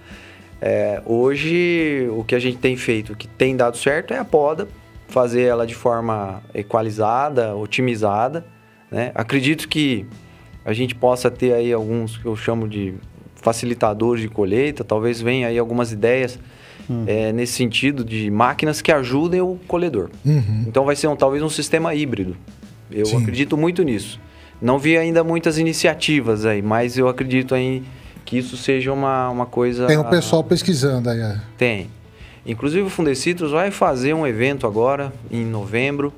É, 0.61 1.01
hoje, 1.05 2.07
o 2.09 2.23
que 2.23 2.33
a 2.33 2.39
gente 2.39 2.57
tem 2.57 2.77
feito, 2.77 3.17
que 3.17 3.27
tem 3.27 3.53
dado 3.53 3.75
certo, 3.75 4.13
é 4.13 4.17
a 4.17 4.23
poda, 4.23 4.65
fazer 5.09 5.41
ela 5.41 5.67
de 5.67 5.75
forma 5.75 6.41
equalizada, 6.53 7.53
otimizada. 7.53 8.45
Né? 8.89 9.11
Acredito 9.13 9.67
que 9.67 10.05
a 10.67 10.73
gente 10.73 10.93
possa 10.93 11.31
ter 11.31 11.53
aí 11.53 11.71
alguns 11.71 12.17
que 12.17 12.25
eu 12.25 12.35
chamo 12.35 12.67
de 12.67 12.93
facilitadores 13.35 14.21
de 14.21 14.27
colheita, 14.27 14.83
talvez 14.83 15.21
venha 15.21 15.47
aí 15.47 15.57
algumas 15.57 15.93
ideias 15.93 16.37
uhum. 16.89 17.05
é, 17.07 17.31
nesse 17.31 17.53
sentido 17.53 18.03
de 18.03 18.29
máquinas 18.29 18.81
que 18.81 18.91
ajudem 18.91 19.39
o 19.39 19.57
colhedor. 19.65 20.09
Uhum. 20.25 20.65
Então 20.67 20.83
vai 20.83 20.97
ser 20.97 21.07
um, 21.07 21.15
talvez 21.15 21.41
um 21.41 21.47
sistema 21.47 21.95
híbrido. 21.95 22.35
Eu 22.91 23.05
Sim. 23.05 23.21
acredito 23.21 23.55
muito 23.55 23.81
nisso. 23.81 24.19
Não 24.61 24.77
vi 24.77 24.97
ainda 24.97 25.23
muitas 25.23 25.57
iniciativas 25.57 26.45
aí, 26.45 26.61
mas 26.61 26.97
eu 26.97 27.07
acredito 27.07 27.55
aí 27.55 27.81
que 28.25 28.37
isso 28.37 28.57
seja 28.57 28.91
uma, 28.91 29.29
uma 29.29 29.45
coisa. 29.45 29.87
Tem 29.87 29.97
um 29.97 30.03
pessoal 30.03 30.43
pesquisando 30.43 31.09
aí. 31.09 31.21
É. 31.21 31.39
Tem. 31.57 31.87
Inclusive 32.45 32.81
o 32.81 32.89
Fundecitrus 32.89 33.51
vai 33.51 33.71
fazer 33.71 34.13
um 34.13 34.27
evento 34.27 34.67
agora, 34.67 35.13
em 35.31 35.45
novembro, 35.45 36.11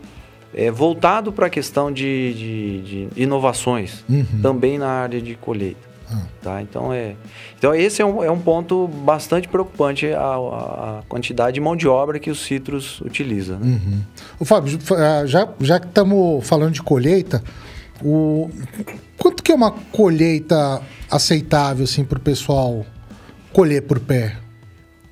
é, 0.54 0.72
voltado 0.72 1.32
para 1.32 1.48
a 1.48 1.50
questão 1.50 1.92
de, 1.92 2.34
de, 2.34 2.82
de 2.82 3.22
inovações, 3.22 4.04
uhum. 4.10 4.42
também 4.42 4.78
na 4.78 4.88
área 4.88 5.22
de 5.22 5.36
colheita. 5.36 5.90
Uhum. 6.12 6.22
Tá? 6.42 6.62
Então, 6.62 6.92
é, 6.92 7.16
então 7.58 7.74
esse 7.76 8.02
é 8.02 8.06
um, 8.06 8.24
é 8.24 8.32
um 8.32 8.40
ponto 8.40 8.88
bastante 8.88 9.48
preocupante, 9.48 10.08
a, 10.08 10.20
a 10.20 11.04
quantidade 11.08 11.56
de 11.56 11.62
mão 11.62 11.76
de 11.76 11.88
obra 11.88 12.20
que 12.20 12.32
o 12.32 12.36
Citrus 12.36 13.00
utiliza. 13.02 13.58
Né? 13.58 13.80
Uhum. 13.86 14.02
O 14.40 14.46
Fábio, 14.46 14.78
é, 14.98 15.28
já, 15.28 15.48
já 15.60 15.80
que 15.80 15.88
estamos 15.88 16.48
falando 16.48 16.74
de 16.74 16.82
colheita, 16.82 17.44
o, 18.04 18.50
quanto 19.18 19.44
que 19.44 19.52
é 19.52 19.56
uma 19.56 19.72
colheita 19.72 20.82
aceitável 21.12 21.84
assim, 21.84 22.04
para 22.04 22.18
o 22.18 22.22
pessoal 22.22 22.86
colher 23.54 23.84
por 23.84 24.00
pé? 24.00 24.36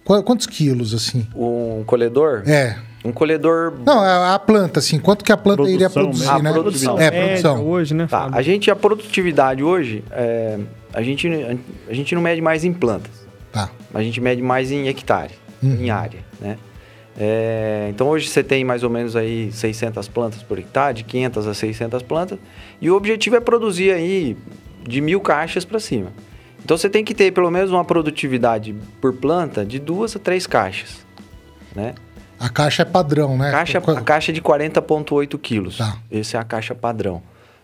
Quantos 0.04 0.48
quilos, 0.48 0.94
assim? 0.94 1.28
Um 1.36 1.84
colhedor? 1.86 2.44
É. 2.48 2.78
Um 3.08 3.14
colhedor. 3.14 3.74
Não, 3.86 4.02
a 4.02 4.38
planta, 4.38 4.80
assim. 4.80 5.00
Quanto 5.00 5.24
que 5.24 5.32
a 5.32 5.38
planta 5.38 5.58
produção 5.58 5.76
iria 5.76 5.90
produzir, 5.90 6.30
a 6.30 6.40
né? 6.40 6.52
Produção. 6.52 7.00
É, 7.00 7.10
produção. 7.12 7.66
hoje, 7.66 7.94
né? 7.94 8.08
Tá, 8.10 8.30
a 8.32 8.42
gente, 8.42 8.70
a 8.70 8.76
produtividade 8.76 9.64
hoje, 9.64 10.04
é, 10.12 10.60
a, 10.94 11.02
gente, 11.02 11.30
a 11.88 11.94
gente 11.94 12.14
não 12.14 12.22
mede 12.22 12.42
mais 12.42 12.66
em 12.66 12.74
plantas. 12.74 13.26
Tá. 13.52 13.70
A 13.94 14.04
gente 14.04 14.20
mede 14.20 14.42
mais 14.42 14.72
em 14.72 14.90
hectare, 14.90 15.32
uhum. 15.64 15.78
em 15.80 15.90
área, 15.90 16.20
né? 16.42 16.58
É, 17.18 17.88
então 17.90 18.10
hoje 18.10 18.28
você 18.28 18.44
tem 18.44 18.64
mais 18.64 18.84
ou 18.84 18.90
menos 18.90 19.16
aí 19.16 19.52
600 19.52 20.08
plantas 20.10 20.44
por 20.44 20.60
hectare, 20.60 20.98
de 20.98 21.04
500 21.06 21.48
a 21.48 21.54
600 21.54 22.04
plantas, 22.04 22.38
e 22.82 22.92
o 22.92 22.96
objetivo 22.96 23.38
é 23.38 23.40
produzir 23.40 23.92
aí 23.92 24.38
de 24.86 25.00
mil 25.00 25.22
caixas 25.22 25.64
para 25.64 25.80
cima. 25.80 26.12
Então 26.64 26.78
você 26.78 26.90
tem 26.90 27.06
que 27.06 27.16
ter 27.16 27.32
pelo 27.32 27.50
menos 27.50 27.72
uma 27.72 27.86
produtividade 27.86 28.76
por 29.00 29.14
planta 29.14 29.66
de 29.66 29.80
duas 29.80 30.16
a 30.16 30.20
três 30.20 30.46
caixas, 30.46 31.06
né? 31.74 31.96
A 32.40 32.50
caixa 32.50 32.84
é 32.84 32.86
padrão, 32.86 33.38
né? 33.38 33.52
Caixa, 33.52 33.78
a 33.80 34.02
caixa 34.02 34.32
é 34.32 34.34
de 34.34 34.42
40,8 34.42 35.38
quilos. 35.40 35.78
Tá. 35.78 35.98
Essa 36.12 36.38
é 36.38 36.40
a 36.40 36.44
caixa 36.44 36.76
padrão. 36.76 37.22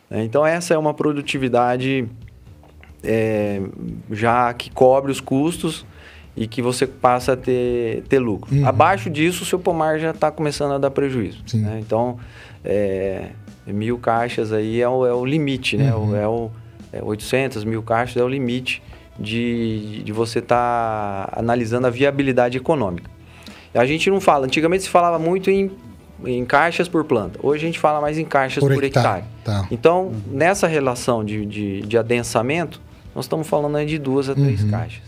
Né? 0.10 0.24
Então, 0.24 0.46
essa 0.46 0.74
é 0.74 0.78
uma 0.78 0.94
produtividade 0.94 2.08
é, 3.04 3.62
já 4.12 4.54
que 4.54 4.72
cobre 4.72 5.12
os 5.12 5.20
custos 5.20 5.86
e 6.36 6.48
que 6.48 6.62
você 6.62 6.88
passa 6.88 7.34
a 7.34 7.38
ter, 7.38 8.04
ter 8.10 8.20
lucro. 8.20 8.56
Uhum. 8.56 8.66
Abaixo 8.66 9.10
disso, 9.10 9.44
o 9.44 9.46
seu 9.46 9.60
pomar 9.60 10.00
já 10.00 10.12
está 10.12 10.32
começando 10.32 10.74
a 10.74 10.78
dar 10.78 10.90
prejuízo. 10.90 11.44
Né? 11.54 11.80
Então, 11.80 12.18
é, 12.66 13.30
mil 13.68 14.00
caixas 14.00 14.52
aí 14.52 14.82
é 14.82 14.90
o, 14.90 15.06
é 15.06 15.14
o 15.14 15.24
limite, 15.24 15.78
né? 15.78 15.94
Uhum. 15.94 16.16
É 16.16 16.28
o, 16.28 16.52
é 16.92 17.04
800 17.04 17.64
mil 17.64 17.84
caixas 17.84 18.18
é 18.18 18.24
o 18.24 18.28
limite 18.28 18.82
de, 19.20 20.02
de 20.04 20.12
você 20.12 20.40
estar 20.40 21.28
tá 21.28 21.40
analisando 21.40 21.86
a 21.86 21.90
viabilidade 21.90 22.58
econômica. 22.58 23.13
A 23.74 23.86
gente 23.86 24.10
não 24.10 24.22
fala, 24.22 24.46
antigamente 24.46 24.84
se 24.84 24.90
falava 24.90 25.18
muito 25.18 25.50
em, 25.50 25.72
em 26.26 26.46
caixas 26.46 26.88
por 26.88 27.04
planta. 27.04 27.40
Hoje 27.42 27.64
a 27.64 27.68
gente 27.68 27.80
fala 27.80 28.00
mais 28.00 28.18
em 28.18 28.26
caixas 28.26 28.64
por, 28.64 28.74
por 28.74 28.84
hectare. 28.84 29.24
hectare. 29.24 29.26
Tá. 29.44 29.68
Então, 29.72 30.06
uhum. 30.06 30.22
nessa 30.32 30.68
relação 30.68 31.24
de, 31.24 31.46
de, 31.46 31.82
de, 31.82 31.98
adensamento, 31.98 32.80
nós 33.16 33.26
estamos 33.26 33.48
falando 33.48 33.76
aí 33.76 33.86
de 33.86 33.98
duas 33.98 34.30
a 34.30 34.36
três 34.36 34.64
uhum. 34.64 34.72
caixas. 34.72 35.04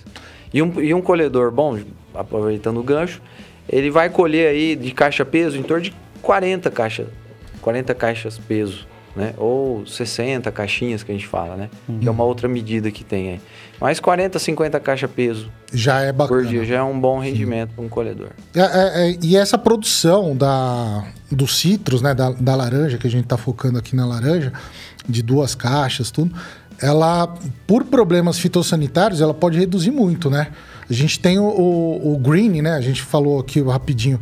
E 0.53 0.61
um, 0.61 0.81
e 0.81 0.93
um 0.93 1.01
colhedor, 1.01 1.51
bom, 1.51 1.77
aproveitando 2.13 2.79
o 2.79 2.83
gancho, 2.83 3.21
ele 3.69 3.89
vai 3.89 4.09
colher 4.09 4.49
aí 4.49 4.75
de 4.75 4.91
caixa 4.91 5.25
peso 5.25 5.57
em 5.57 5.63
torno 5.63 5.83
de 5.83 5.93
40 6.21 6.71
caixas, 6.71 7.07
40 7.61 7.93
caixas 7.93 8.37
peso 8.37 8.87
né? 9.15 9.33
Ou 9.37 9.85
60 9.85 10.51
caixinhas 10.51 11.01
que 11.01 11.11
a 11.11 11.15
gente 11.15 11.25
fala, 11.25 11.55
né? 11.55 11.69
Uhum. 11.87 11.99
Que 11.99 12.07
é 12.07 12.11
uma 12.11 12.23
outra 12.23 12.47
medida 12.47 12.91
que 12.91 13.03
tem 13.03 13.29
aí. 13.29 13.41
Mas 13.79 13.99
40, 13.99 14.39
50 14.39 14.79
caixa 14.79 15.07
peso 15.07 15.51
já 15.73 15.99
é 15.99 16.11
bacana. 16.11 16.41
por 16.41 16.47
dia 16.47 16.63
já 16.63 16.75
é 16.75 16.83
um 16.83 16.99
bom 16.99 17.19
rendimento 17.19 17.73
para 17.75 17.83
um 17.83 17.89
colhedor. 17.89 18.29
É, 18.53 18.61
é, 18.61 19.09
é, 19.11 19.17
e 19.21 19.35
essa 19.35 19.57
produção 19.57 20.35
da, 20.35 21.05
do 21.31 21.47
citros, 21.47 22.01
né? 22.01 22.13
Da, 22.13 22.31
da 22.31 22.55
laranja, 22.55 22.97
que 22.97 23.07
a 23.07 23.09
gente 23.09 23.25
está 23.25 23.37
focando 23.37 23.77
aqui 23.77 23.95
na 23.95 24.05
laranja, 24.05 24.53
de 25.07 25.21
duas 25.21 25.53
caixas, 25.53 26.09
tudo, 26.09 26.33
ela, 26.81 27.33
por 27.67 27.83
problemas 27.83 28.39
fitossanitários, 28.39 29.21
ela 29.21 29.33
pode 29.33 29.57
reduzir 29.57 29.91
muito, 29.91 30.29
né? 30.29 30.47
A 30.89 30.93
gente 30.93 31.19
tem 31.19 31.39
o, 31.39 31.43
o, 31.43 32.13
o 32.13 32.17
green, 32.17 32.61
né? 32.61 32.73
A 32.73 32.81
gente 32.81 33.01
falou 33.01 33.39
aqui 33.39 33.61
rapidinho 33.61 34.19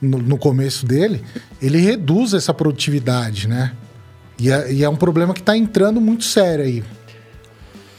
no, 0.00 0.18
no 0.18 0.38
começo 0.38 0.86
dele, 0.86 1.22
ele 1.60 1.78
reduz 1.78 2.34
essa 2.34 2.52
produtividade, 2.52 3.48
né? 3.48 3.72
E 4.38 4.50
é, 4.50 4.72
e 4.72 4.84
é 4.84 4.88
um 4.88 4.96
problema 4.96 5.32
que 5.32 5.40
está 5.40 5.56
entrando 5.56 6.00
muito 6.00 6.24
sério 6.24 6.64
aí. 6.64 6.84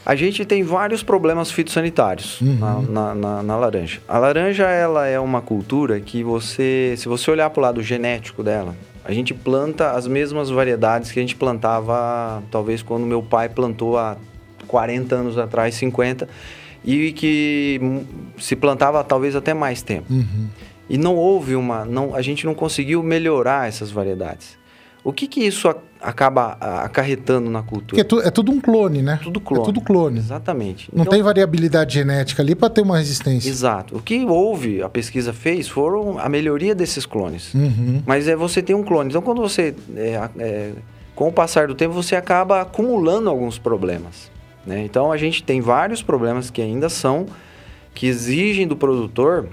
A 0.06 0.14
gente 0.14 0.44
tem 0.44 0.62
vários 0.62 1.02
problemas 1.02 1.50
fitossanitários 1.50 2.40
uhum. 2.40 2.54
na, 2.60 2.80
na, 2.80 3.14
na, 3.14 3.42
na, 3.42 3.56
laranja. 3.56 4.00
A 4.06 4.18
laranja 4.18 4.62
ela 4.68 5.04
é 5.08 5.18
uma 5.18 5.42
cultura 5.42 5.98
que 5.98 6.22
você, 6.22 6.94
se 6.96 7.08
você 7.08 7.28
olhar 7.28 7.50
para 7.50 7.58
o 7.58 7.62
lado 7.62 7.82
genético 7.82 8.40
dela, 8.40 8.76
a 9.04 9.12
gente 9.12 9.34
planta 9.34 9.90
as 9.90 10.06
mesmas 10.06 10.48
variedades 10.48 11.10
que 11.10 11.18
a 11.18 11.22
gente 11.22 11.34
plantava, 11.34 12.40
talvez 12.52 12.82
quando 12.82 13.04
meu 13.04 13.20
pai 13.20 13.48
plantou 13.48 13.98
há 13.98 14.16
40 14.68 15.12
anos 15.12 15.38
atrás, 15.38 15.74
50, 15.74 16.28
e 16.84 17.10
que 17.10 17.80
se 18.38 18.54
plantava 18.54 19.02
talvez 19.02 19.34
até 19.34 19.52
mais 19.52 19.82
tempo. 19.82 20.06
Uhum. 20.08 20.46
E 20.88 20.96
não 20.96 21.16
houve 21.16 21.56
uma, 21.56 21.84
não, 21.84 22.14
a 22.14 22.22
gente 22.22 22.46
não 22.46 22.54
conseguiu 22.54 23.02
melhorar 23.02 23.66
essas 23.66 23.90
variedades. 23.90 24.56
O 25.02 25.12
que 25.12 25.26
que 25.26 25.40
isso 25.40 25.68
acaba 26.00 26.56
acarretando 26.60 27.50
na 27.50 27.62
cultura? 27.62 28.00
É, 28.00 28.04
tu, 28.04 28.20
é, 28.20 28.30
tudo 28.30 28.52
um 28.52 28.60
clone, 28.60 29.02
né? 29.02 29.18
Tudo 29.22 29.40
clone. 29.40 29.62
É 29.62 29.64
tudo 29.64 29.80
clone. 29.80 30.18
Exatamente. 30.18 30.88
Não 30.92 31.02
então, 31.02 31.12
tem 31.12 31.22
variabilidade 31.22 31.94
genética 31.94 32.42
ali 32.42 32.54
para 32.54 32.70
ter 32.70 32.82
uma 32.82 32.98
resistência. 32.98 33.48
Exato. 33.48 33.96
O 33.96 34.02
que 34.02 34.24
houve, 34.24 34.82
a 34.82 34.88
pesquisa 34.88 35.32
fez, 35.32 35.68
foram 35.68 36.18
a 36.18 36.28
melhoria 36.28 36.74
desses 36.74 37.06
clones. 37.06 37.52
Uhum. 37.54 38.02
Mas 38.06 38.28
é 38.28 38.36
você 38.36 38.62
tem 38.62 38.74
um 38.74 38.82
clone. 38.82 39.10
Então, 39.10 39.22
quando 39.22 39.40
você, 39.40 39.74
é, 39.96 40.28
é, 40.38 40.72
com 41.14 41.28
o 41.28 41.32
passar 41.32 41.66
do 41.68 41.74
tempo, 41.74 41.94
você 41.94 42.16
acaba 42.16 42.62
acumulando 42.62 43.28
alguns 43.28 43.58
problemas. 43.58 44.30
Né? 44.66 44.84
Então, 44.84 45.12
a 45.12 45.16
gente 45.16 45.42
tem 45.42 45.60
vários 45.60 46.02
problemas 46.02 46.50
que 46.50 46.60
ainda 46.60 46.88
são, 46.88 47.26
que 47.94 48.06
exigem 48.06 48.66
do 48.66 48.76
produtor 48.76 49.48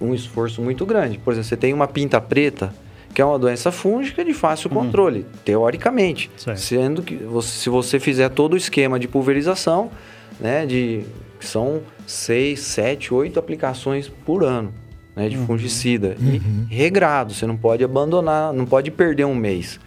um 0.00 0.14
esforço 0.14 0.62
muito 0.62 0.86
grande. 0.86 1.18
Por 1.18 1.32
exemplo, 1.32 1.48
você 1.48 1.56
tem 1.56 1.74
uma 1.74 1.86
pinta 1.86 2.20
preta 2.20 2.72
que 3.14 3.20
é 3.20 3.24
uma 3.24 3.38
doença 3.38 3.72
fúngica 3.72 4.24
de 4.24 4.32
fácil 4.32 4.70
uhum. 4.70 4.76
controle, 4.76 5.26
teoricamente. 5.44 6.30
Certo. 6.36 6.58
Sendo 6.58 7.02
que 7.02 7.16
você, 7.16 7.48
se 7.48 7.68
você 7.68 7.98
fizer 7.98 8.28
todo 8.28 8.54
o 8.54 8.56
esquema 8.56 8.98
de 8.98 9.08
pulverização, 9.08 9.90
né, 10.38 10.64
de 10.64 11.04
são 11.40 11.80
seis, 12.06 12.60
sete, 12.60 13.12
oito 13.12 13.38
aplicações 13.38 14.08
por 14.08 14.44
ano 14.44 14.72
né, 15.14 15.28
de 15.28 15.36
uhum. 15.36 15.46
fungicida. 15.46 16.16
Uhum. 16.20 16.66
E 16.70 16.74
regrado, 16.74 17.34
você 17.34 17.46
não 17.46 17.56
pode 17.56 17.84
abandonar, 17.84 18.52
não 18.52 18.66
pode 18.66 18.90
perder 18.90 19.24
um 19.24 19.34
mês. 19.34 19.80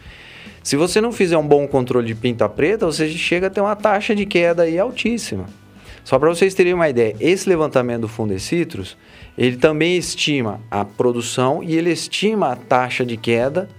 Se 0.63 0.75
você 0.75 1.01
não 1.01 1.11
fizer 1.11 1.37
um 1.37 1.45
bom 1.45 1.67
controle 1.67 2.07
de 2.07 2.15
pinta 2.15 2.47
preta, 2.47 2.85
você 2.85 3.09
chega 3.09 3.47
a 3.47 3.49
ter 3.49 3.61
uma 3.61 3.75
taxa 3.75 4.15
de 4.15 4.25
queda 4.25 4.63
aí 4.63 4.79
altíssima. 4.79 5.45
Só 6.03 6.19
para 6.19 6.29
vocês 6.29 6.53
terem 6.53 6.73
uma 6.73 6.89
ideia, 6.89 7.15
esse 7.19 7.47
levantamento 7.47 8.01
do 8.01 8.07
Fundecitrus, 8.07 8.97
ele 9.37 9.57
também 9.57 9.97
estima 9.97 10.59
a 10.69 10.83
produção 10.83 11.63
e 11.63 11.75
ele 11.75 11.91
estima 11.91 12.51
a 12.51 12.55
taxa 12.55 13.05
de 13.05 13.15
queda 13.15 13.69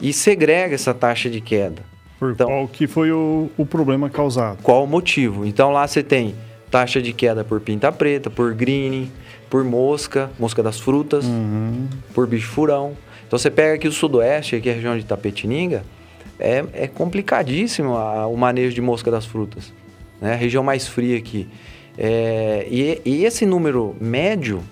e 0.00 0.12
segrega 0.12 0.74
essa 0.74 0.94
taxa 0.94 1.28
de 1.28 1.40
queda. 1.40 1.82
Por 2.18 2.32
então, 2.32 2.46
qual 2.46 2.68
que 2.68 2.86
foi 2.86 3.10
o, 3.10 3.50
o 3.56 3.66
problema 3.66 4.08
causado? 4.08 4.62
Qual 4.62 4.84
o 4.84 4.86
motivo? 4.86 5.44
Então 5.44 5.72
lá 5.72 5.86
você 5.86 6.02
tem 6.02 6.36
taxa 6.70 7.02
de 7.02 7.12
queda 7.12 7.42
por 7.42 7.60
pinta 7.60 7.90
preta, 7.90 8.30
por 8.30 8.54
green, 8.54 9.10
por 9.50 9.64
mosca, 9.64 10.30
mosca 10.38 10.62
das 10.62 10.78
frutas, 10.78 11.24
uhum. 11.24 11.88
por 12.14 12.26
bicho 12.26 12.48
furão. 12.48 12.96
Então 13.26 13.38
você 13.38 13.50
pega 13.50 13.74
aqui 13.74 13.88
o 13.88 13.92
sudoeste, 13.92 14.56
aqui 14.56 14.70
a 14.70 14.72
região 14.72 14.96
de 14.96 15.04
Tapetininga, 15.04 15.84
é, 16.38 16.64
é 16.72 16.86
complicadíssimo 16.86 17.96
a, 17.96 18.26
o 18.26 18.36
manejo 18.36 18.74
de 18.74 18.80
mosca 18.80 19.10
das 19.10 19.26
frutas. 19.26 19.72
Né? 20.20 20.32
A 20.32 20.36
região 20.36 20.62
mais 20.62 20.86
fria 20.86 21.18
aqui. 21.18 21.48
É, 21.96 22.66
e, 22.70 23.00
e, 23.04 23.24
esse 23.24 23.44
número 23.44 23.94
médio 24.00 24.62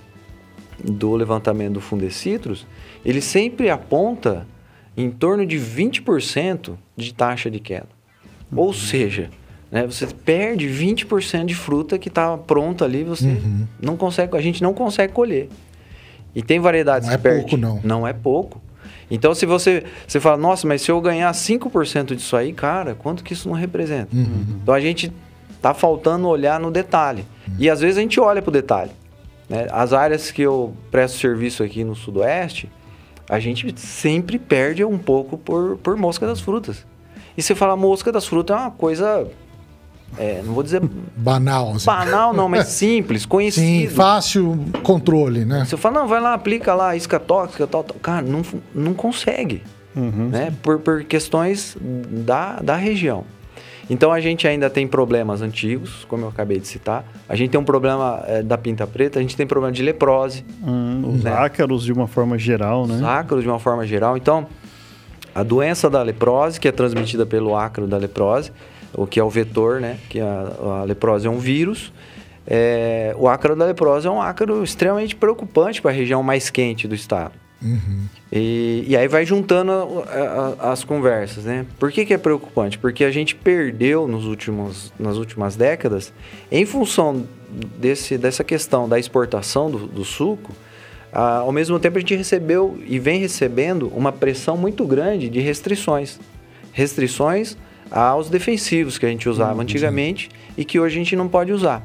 do 0.82 1.14
levantamento 1.14 1.74
do 1.74 1.80
Fundecitrus, 1.80 2.66
ele 3.04 3.20
sempre 3.20 3.68
aponta 3.68 4.46
em 4.96 5.10
torno 5.10 5.44
de 5.44 5.58
20% 5.58 6.74
de 6.96 7.14
taxa 7.14 7.50
de 7.50 7.60
queda. 7.60 7.88
Uhum. 8.50 8.58
Ou 8.58 8.72
seja, 8.72 9.30
né, 9.70 9.86
você 9.86 10.06
perde 10.06 10.66
20% 10.66 11.44
de 11.44 11.54
fruta 11.54 11.98
que 11.98 12.08
está 12.08 12.36
pronta 12.36 12.84
ali, 12.84 13.04
você 13.04 13.26
uhum. 13.26 13.66
não 13.80 13.96
consegue, 13.96 14.36
a 14.36 14.40
gente 14.40 14.62
não 14.62 14.72
consegue 14.72 15.12
colher. 15.12 15.48
E 16.34 16.42
tem 16.42 16.60
variedades 16.60 17.08
não 17.08 17.18
que 17.18 17.28
é 17.28 17.34
pouco, 17.34 17.56
não. 17.56 17.80
Não 17.82 18.06
é 18.06 18.12
pouco. 18.12 18.60
Então, 19.10 19.34
se 19.34 19.44
você, 19.44 19.84
você 20.06 20.20
fala, 20.20 20.36
nossa, 20.36 20.66
mas 20.66 20.82
se 20.82 20.90
eu 20.90 21.00
ganhar 21.00 21.30
5% 21.32 22.14
disso 22.14 22.36
aí, 22.36 22.52
cara, 22.52 22.94
quanto 22.94 23.24
que 23.24 23.32
isso 23.32 23.48
não 23.48 23.56
representa? 23.56 24.14
Uhum. 24.14 24.60
Então, 24.62 24.72
a 24.72 24.80
gente 24.80 25.12
tá 25.60 25.74
faltando 25.74 26.28
olhar 26.28 26.58
no 26.58 26.70
detalhe. 26.70 27.24
E 27.58 27.68
às 27.68 27.80
vezes 27.80 27.98
a 27.98 28.00
gente 28.00 28.18
olha 28.20 28.40
para 28.40 28.48
o 28.48 28.52
detalhe. 28.52 28.90
Né? 29.48 29.66
As 29.70 29.92
áreas 29.92 30.30
que 30.30 30.42
eu 30.42 30.74
presto 30.90 31.18
serviço 31.18 31.62
aqui 31.62 31.82
no 31.82 31.94
Sudoeste, 31.94 32.70
a 33.28 33.38
gente 33.38 33.78
sempre 33.78 34.38
perde 34.38 34.84
um 34.84 34.98
pouco 34.98 35.36
por, 35.36 35.76
por 35.78 35.96
mosca 35.96 36.26
das 36.26 36.40
frutas. 36.40 36.86
E 37.36 37.42
você 37.42 37.54
fala 37.54 37.76
mosca 37.76 38.10
das 38.10 38.26
frutas 38.26 38.56
é 38.56 38.60
uma 38.60 38.70
coisa. 38.70 39.26
É, 40.18 40.42
não 40.44 40.54
vou 40.54 40.62
dizer. 40.62 40.80
Banal. 41.16 41.72
Assim. 41.72 41.86
Banal, 41.86 42.32
não, 42.32 42.48
mas 42.48 42.68
simples, 42.74 43.26
conhecido. 43.26 43.90
Sim, 43.90 43.94
fácil 43.94 44.58
controle, 44.82 45.44
né? 45.44 45.64
Você 45.64 45.76
fala, 45.76 46.00
não, 46.00 46.08
vai 46.08 46.20
lá, 46.20 46.34
aplica 46.34 46.74
lá, 46.74 46.96
isca 46.96 47.20
tóxica, 47.20 47.66
tal, 47.66 47.84
tal. 47.84 47.96
Cara, 47.98 48.22
não, 48.22 48.42
não 48.74 48.94
consegue. 48.94 49.62
Uhum, 49.94 50.28
né? 50.28 50.52
Por, 50.62 50.78
por 50.78 51.04
questões 51.04 51.76
da, 51.80 52.60
da 52.60 52.76
região. 52.76 53.24
Então 53.90 54.12
a 54.12 54.20
gente 54.20 54.46
ainda 54.46 54.70
tem 54.70 54.86
problemas 54.86 55.42
antigos, 55.42 56.04
como 56.04 56.24
eu 56.24 56.28
acabei 56.28 56.60
de 56.60 56.68
citar. 56.68 57.04
A 57.28 57.34
gente 57.34 57.50
tem 57.50 57.60
um 57.60 57.64
problema 57.64 58.22
é, 58.24 58.40
da 58.40 58.56
pinta 58.56 58.86
preta, 58.86 59.18
a 59.18 59.22
gente 59.22 59.36
tem 59.36 59.44
problema 59.44 59.72
de 59.72 59.82
leprose. 59.82 60.44
Hum, 60.62 61.18
né? 61.20 61.32
ácaros 61.32 61.82
de 61.82 61.92
uma 61.92 62.06
forma 62.06 62.38
geral, 62.38 62.86
né? 62.86 62.94
Os 62.94 63.02
ácaros 63.02 63.42
de 63.42 63.50
uma 63.50 63.58
forma 63.58 63.84
geral. 63.84 64.16
Então, 64.16 64.46
a 65.34 65.42
doença 65.42 65.90
da 65.90 66.02
leprose, 66.02 66.60
que 66.60 66.68
é 66.68 66.72
transmitida 66.72 67.26
pelo 67.26 67.56
ácaro 67.56 67.88
da 67.88 67.96
leprose, 67.96 68.52
o 68.94 69.08
que 69.08 69.18
é 69.18 69.24
o 69.24 69.28
vetor, 69.28 69.80
né? 69.80 69.98
Que 70.08 70.20
a, 70.20 70.52
a 70.82 70.84
leprose 70.84 71.26
é 71.26 71.30
um 71.30 71.38
vírus. 71.38 71.92
É, 72.46 73.12
o 73.18 73.28
ácaro 73.28 73.56
da 73.56 73.64
leprose 73.64 74.06
é 74.06 74.10
um 74.10 74.22
ácaro 74.22 74.62
extremamente 74.62 75.16
preocupante 75.16 75.82
para 75.82 75.90
a 75.90 75.94
região 75.94 76.22
mais 76.22 76.48
quente 76.48 76.86
do 76.86 76.94
estado. 76.94 77.32
Uhum. 77.62 78.06
E, 78.32 78.84
e, 78.88 78.96
aí 78.96 79.06
vai 79.06 79.26
juntando 79.26 79.72
a, 79.72 80.56
a, 80.60 80.72
as 80.72 80.82
conversas, 80.82 81.44
né? 81.44 81.66
Por 81.78 81.92
que, 81.92 82.06
que 82.06 82.14
é 82.14 82.18
preocupante? 82.18 82.78
Porque 82.78 83.04
a 83.04 83.10
gente 83.10 83.34
perdeu 83.34 84.08
nos 84.08 84.24
últimos, 84.24 84.92
nas 84.98 85.16
últimas 85.16 85.56
décadas, 85.56 86.12
em 86.50 86.64
função 86.64 87.26
desse, 87.78 88.16
dessa 88.16 88.42
questão 88.42 88.88
da 88.88 88.98
exportação 88.98 89.70
do, 89.70 89.86
do 89.86 90.04
suco, 90.04 90.52
a, 91.12 91.38
ao 91.38 91.52
mesmo 91.52 91.78
tempo 91.78 91.98
a 91.98 92.00
gente 92.00 92.16
recebeu 92.16 92.78
e 92.86 92.98
vem 92.98 93.20
recebendo 93.20 93.88
uma 93.88 94.10
pressão 94.10 94.56
muito 94.56 94.86
grande 94.86 95.28
de 95.28 95.40
restrições. 95.40 96.18
Restrições 96.72 97.58
aos 97.90 98.30
defensivos 98.30 98.96
que 98.96 99.04
a 99.04 99.08
gente 99.08 99.28
usava 99.28 99.54
uhum. 99.54 99.60
antigamente 99.60 100.30
e 100.56 100.64
que 100.64 100.80
hoje 100.80 100.94
a 100.94 100.98
gente 100.98 101.16
não 101.16 101.28
pode 101.28 101.52
usar. 101.52 101.82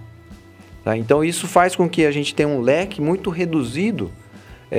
Tá? 0.86 0.96
Então 0.96 1.24
isso 1.24 1.48
faz 1.48 1.76
com 1.76 1.90
que 1.90 2.06
a 2.06 2.12
gente 2.12 2.34
tenha 2.34 2.48
um 2.48 2.62
leque 2.62 3.02
muito 3.02 3.30
reduzido 3.30 4.12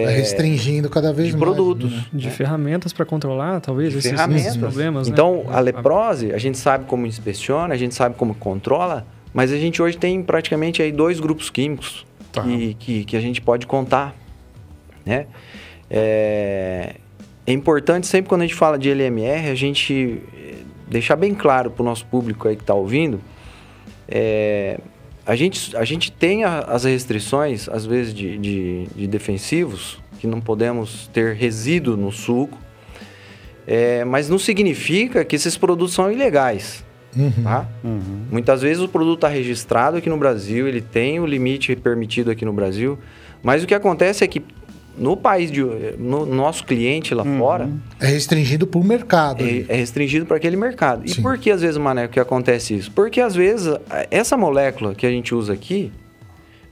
é, 0.00 0.16
restringindo 0.16 0.88
cada 0.88 1.12
vez 1.12 1.28
de 1.28 1.36
mais. 1.36 1.44
produtos. 1.44 1.92
Né? 1.92 2.04
De 2.12 2.30
ferramentas 2.30 2.92
para 2.92 3.04
controlar, 3.04 3.60
talvez, 3.60 3.92
de 3.92 3.98
esses, 3.98 4.10
ferramentas. 4.10 4.56
problemas. 4.56 5.08
Né? 5.08 5.12
Então, 5.12 5.44
né? 5.44 5.50
a 5.52 5.60
leprose, 5.60 6.32
a 6.32 6.38
gente 6.38 6.58
sabe 6.58 6.84
como 6.86 7.06
inspeciona, 7.06 7.74
a 7.74 7.76
gente 7.76 7.94
sabe 7.94 8.14
como 8.16 8.34
controla, 8.34 9.06
mas 9.32 9.52
a 9.52 9.56
gente 9.56 9.82
hoje 9.82 9.96
tem 9.96 10.22
praticamente 10.22 10.82
aí 10.82 10.92
dois 10.92 11.20
grupos 11.20 11.50
químicos 11.50 12.06
tá. 12.32 12.42
que, 12.42 12.74
que, 12.74 13.04
que, 13.04 13.16
a 13.16 13.20
gente 13.20 13.40
pode 13.40 13.66
contar. 13.66 14.14
Né? 15.04 15.26
É, 15.90 16.96
é 17.46 17.52
importante 17.52 18.06
sempre 18.06 18.28
quando 18.28 18.42
a 18.42 18.46
gente 18.46 18.56
fala 18.56 18.78
de 18.78 18.90
LMR, 18.90 19.48
a 19.48 19.54
gente 19.54 20.22
deixar 20.88 21.16
bem 21.16 21.34
claro 21.34 21.70
para 21.70 21.82
o 21.82 21.84
nosso 21.84 22.06
público 22.06 22.48
aí 22.48 22.56
que 22.56 22.62
está 22.62 22.74
ouvindo. 22.74 23.20
É, 24.08 24.78
a 25.26 25.34
gente, 25.34 25.76
a 25.76 25.84
gente 25.84 26.12
tem 26.12 26.44
a, 26.44 26.60
as 26.60 26.84
restrições, 26.84 27.68
às 27.68 27.84
vezes, 27.84 28.14
de, 28.14 28.38
de, 28.38 28.86
de, 28.94 29.06
defensivos, 29.08 29.98
que 30.20 30.26
não 30.26 30.40
podemos 30.40 31.10
ter 31.12 31.34
resíduo 31.34 31.96
no 31.96 32.12
suco, 32.12 32.56
é, 33.66 34.04
mas 34.04 34.28
não 34.28 34.38
significa 34.38 35.24
que 35.24 35.34
esses 35.34 35.56
produtos 35.56 35.94
são 35.94 36.10
ilegais. 36.10 36.84
Uhum. 37.16 37.42
Tá? 37.42 37.68
Uhum. 37.82 38.26
Muitas 38.30 38.62
vezes 38.62 38.82
o 38.82 38.88
produto 38.88 39.18
está 39.18 39.28
registrado 39.28 39.96
aqui 39.96 40.08
no 40.08 40.16
Brasil, 40.16 40.68
ele 40.68 40.80
tem 40.80 41.18
o 41.18 41.26
limite 41.26 41.74
permitido 41.74 42.30
aqui 42.30 42.44
no 42.44 42.52
Brasil, 42.52 42.98
mas 43.42 43.64
o 43.64 43.66
que 43.66 43.74
acontece 43.74 44.22
é 44.22 44.28
que 44.28 44.44
no 44.96 45.16
país 45.16 45.50
de 45.50 45.62
no 45.98 46.24
nosso 46.24 46.64
cliente 46.64 47.14
lá 47.14 47.22
uhum. 47.22 47.38
fora 47.38 47.70
é 48.00 48.06
restringido 48.06 48.66
por 48.66 48.84
mercado 48.84 49.44
é, 49.44 49.64
é 49.68 49.76
restringido 49.76 50.26
para 50.26 50.36
aquele 50.36 50.56
mercado 50.56 51.08
Sim. 51.08 51.20
e 51.20 51.22
por 51.22 51.38
que 51.38 51.50
às 51.50 51.60
vezes 51.60 51.76
mané 51.76 52.08
que 52.08 52.18
acontece 52.18 52.74
isso 52.74 52.90
porque 52.90 53.20
às 53.20 53.34
vezes 53.34 53.74
essa 54.10 54.36
molécula 54.36 54.94
que 54.94 55.06
a 55.06 55.10
gente 55.10 55.34
usa 55.34 55.52
aqui 55.52 55.92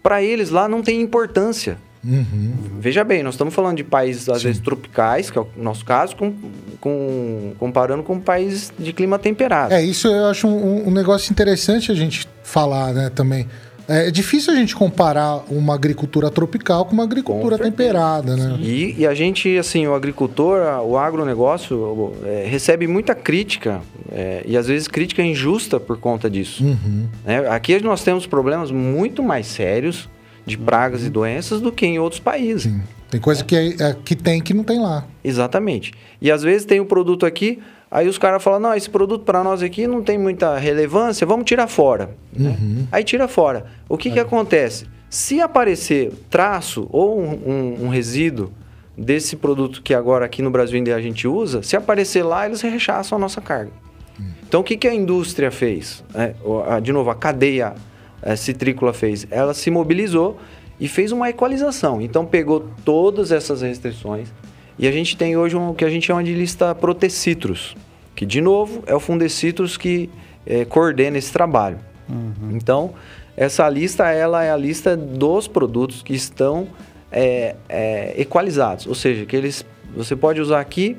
para 0.03 0.23
eles 0.23 0.51
lá 0.51 0.69
não 0.69 0.83
tem 0.83 1.01
importância 1.01 1.77
uhum. 2.05 2.53
veja 2.79 3.05
bem 3.05 3.23
nós 3.23 3.35
estamos 3.35 3.53
falando 3.53 3.77
de 3.77 3.85
países 3.85 4.29
às 4.29 4.39
Sim. 4.39 4.49
vezes 4.49 4.63
tropicais 4.63 5.31
que 5.31 5.39
é 5.39 5.43
o 5.43 5.49
nosso 5.57 5.85
caso 5.85 6.17
com, 6.17 6.35
com, 6.81 7.53
comparando 7.59 8.03
com 8.03 8.19
países 8.19 8.73
de 8.79 8.93
clima 8.93 9.19
temperado 9.19 9.75
é 9.75 9.83
isso 9.83 10.09
eu 10.09 10.27
acho 10.27 10.49
um, 10.49 10.89
um 10.89 10.91
negócio 10.91 11.31
interessante 11.31 11.93
a 11.93 11.95
gente 11.95 12.27
falar 12.43 12.93
né 12.93 13.11
também 13.11 13.47
é 13.89 14.11
difícil 14.11 14.53
a 14.53 14.57
gente 14.57 14.75
comparar 14.75 15.45
uma 15.51 15.75
agricultura 15.75 16.31
tropical 16.31 16.85
com 16.85 16.93
uma 16.93 17.05
agricultura 17.05 17.59
com 17.59 17.65
temperada, 17.65 18.37
né? 18.37 18.57
E, 18.61 18.95
e, 18.99 19.07
a 19.07 19.15
gente, 19.15 19.57
assim, 19.59 19.87
o 19.87 19.95
agricultor, 19.95 20.61
o 20.85 20.97
agronegócio, 20.97 22.15
é, 22.25 22.47
recebe 22.47 22.87
muita 22.87 23.15
crítica 23.15 23.83
é, 24.11 24.43
e 24.47 24.57
às 24.57 24.67
vezes 24.67 24.89
crítica 24.89 25.23
injusta 25.23 25.79
por 25.79 25.99
conta 25.99 26.31
disso. 26.31 26.65
Uhum. 26.65 27.07
É, 27.27 27.49
aqui 27.49 27.79
nós 27.81 28.03
temos 28.03 28.27
problemas 28.27 28.71
muito 28.71 29.23
mais 29.23 29.47
sérios 29.47 30.09
de 30.47 30.57
pragas 30.57 31.03
uhum. 31.03 31.07
e 31.07 31.11
doenças 31.11 31.61
do 31.61 31.73
que 31.73 31.87
em 31.87 31.99
outros 31.99 32.21
países. 32.21 32.65
Sim. 32.65 32.83
Tem 33.11 33.21
coisa 33.21 33.45
que, 33.45 33.55
é, 33.57 33.97
que 34.05 34.17
tem 34.17 34.41
que 34.43 34.53
não 34.53 34.65
tem 34.65 34.81
lá. 34.81 35.07
Exatamente. 35.23 35.93
E 36.21 36.33
às 36.33 36.43
vezes 36.43 36.65
tem 36.65 36.81
o 36.81 36.83
um 36.83 36.87
produto 36.87 37.25
aqui, 37.25 37.61
Aí 37.95 38.09
os 38.09 38.19
caras 38.19 38.43
falam, 38.43 38.59
não, 38.59 38.75
esse 38.75 38.91
produto 38.91 39.25
para 39.25 39.45
nós 39.45 39.63
aqui 39.63 39.87
não 39.87 40.03
tem 40.03 40.19
muita 40.19 40.59
relevância, 40.59 41.25
vamos 41.25 41.45
tirar 41.45 41.69
fora. 41.69 42.11
Né? 42.37 42.57
Uhum. 42.61 42.69
Né? 42.75 42.89
Aí 42.91 43.05
tira 43.05 43.29
fora. 43.29 43.67
O 43.89 43.97
que, 43.97 44.09
é. 44.09 44.13
que 44.15 44.19
acontece? 44.19 44.89
Se 45.09 45.41
aparecer 45.41 46.13
traço 46.29 46.89
ou 46.91 47.21
um, 47.21 47.31
um, 47.31 47.85
um, 47.85 47.89
resíduo 47.89 48.51
desse 48.99 49.37
produto 49.37 49.81
que 49.81 49.95
agora 49.95 50.25
aqui 50.25 50.43
no 50.43 50.51
Brasil 50.51 50.77
ainda 50.77 50.93
a 50.93 51.01
gente 51.01 51.29
usa, 51.29 51.63
se 51.63 51.77
aparecer 51.77 52.25
lá, 52.25 52.47
eles 52.47 52.61
rechaçam 52.63 53.17
a 53.17 53.21
nossa 53.21 53.41
carga. 53.41 53.71
Uhum. 54.19 54.27
Então 54.49 54.61
o 54.61 54.65
que, 54.65 54.77
que 54.77 54.89
a 54.89 54.95
indústria 54.95 55.53
fez? 55.53 56.03
É, 56.17 56.35
de 56.81 56.93
novo, 56.93 57.11
a 57.11 57.15
cadeia 57.15 57.75
é, 58.21 58.35
citrícola 58.35 58.93
fez? 58.93 59.25
Ela 59.31 59.55
se 59.55 59.71
mobilizou 59.71 60.37
e 60.81 60.89
fez 60.89 61.13
uma 61.13 61.31
equalização. 61.31 62.03
Então 62.03 62.27
pegou 62.27 62.69
todas 62.85 63.31
essas 63.31 63.63
restrições 63.63 64.33
e 64.77 64.89
a 64.89 64.91
gente 64.91 65.17
tem 65.17 65.37
hoje 65.37 65.55
um, 65.55 65.71
o 65.71 65.75
que 65.77 65.85
a 65.85 65.89
gente 65.89 66.05
chama 66.05 66.25
de 66.25 66.35
lista 66.35 66.75
Protecitrus 66.75 67.77
que 68.15 68.25
de 68.25 68.41
novo 68.41 68.83
é 68.87 68.95
o 68.95 69.01
Fundecitrus 69.01 69.77
que 69.77 70.11
é, 70.47 70.65
coordena 70.65 71.19
esse 71.19 71.33
trabalho. 71.33 71.79
Uhum. 72.09 72.51
Então, 72.53 72.95
essa 73.37 73.69
lista 73.69 74.09
ela 74.11 74.45
é 74.45 74.51
a 74.51 74.57
lista 74.57 74.97
dos 74.97 75.49
produtos 75.49 76.03
que 76.03 76.15
estão 76.15 76.69
é, 77.11 77.57
é, 77.69 78.15
equalizados, 78.21 78.87
ou 78.87 78.95
seja, 78.95 79.25
que 79.25 79.35
eles 79.35 79.65
você 79.97 80.17
pode 80.17 80.41
usar 80.41 80.61
aqui 80.61 80.97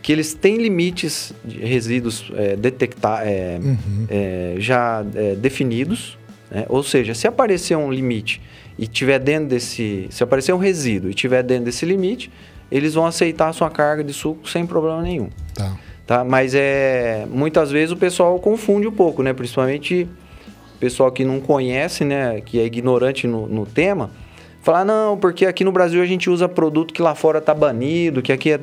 que 0.00 0.10
eles 0.10 0.32
têm 0.32 0.56
limites 0.56 1.34
de 1.44 1.58
resíduos 1.58 2.32
é, 2.34 2.56
detectar 2.56 3.24
uhum. 3.26 4.06
Já 4.58 5.02
definidos, 5.36 6.16
né? 6.50 6.64
ou 6.68 6.82
seja, 6.82 7.14
se 7.14 7.26
aparecer 7.26 7.76
um 7.76 7.92
limite 7.92 8.40
e 8.78 8.86
tiver 8.86 9.18
dentro 9.18 9.48
desse, 9.48 10.06
se 10.08 10.22
aparecer 10.22 10.54
um 10.54 10.58
resíduo 10.58 11.10
e 11.10 11.14
tiver 11.14 11.42
dentro 11.42 11.64
desse 11.64 11.84
limite, 11.84 12.30
eles 12.70 12.94
vão 12.94 13.04
aceitar 13.04 13.48
a 13.48 13.52
sua 13.52 13.68
carga 13.68 14.04
de 14.04 14.12
suco 14.12 14.48
sem 14.48 14.64
problema 14.66 15.02
nenhum. 15.02 15.28
Tá. 15.54 15.76
Tá? 16.08 16.24
Mas 16.24 16.54
é 16.54 17.26
muitas 17.30 17.70
vezes 17.70 17.92
o 17.92 17.96
pessoal 17.96 18.38
confunde 18.40 18.86
um 18.88 18.90
pouco, 18.90 19.22
né? 19.22 19.34
Principalmente 19.34 20.08
pessoal 20.80 21.12
que 21.12 21.22
não 21.22 21.38
conhece, 21.38 22.02
né, 22.04 22.40
que 22.40 22.58
é 22.58 22.64
ignorante 22.64 23.26
no, 23.26 23.46
no 23.48 23.66
tema, 23.66 24.10
falar, 24.62 24.84
não, 24.84 25.18
porque 25.18 25.44
aqui 25.44 25.64
no 25.64 25.72
Brasil 25.72 26.00
a 26.00 26.06
gente 26.06 26.30
usa 26.30 26.48
produto 26.48 26.94
que 26.94 27.02
lá 27.02 27.14
fora 27.16 27.40
tá 27.40 27.52
banido, 27.52 28.22
que 28.22 28.32
aqui 28.32 28.52
é, 28.52 28.60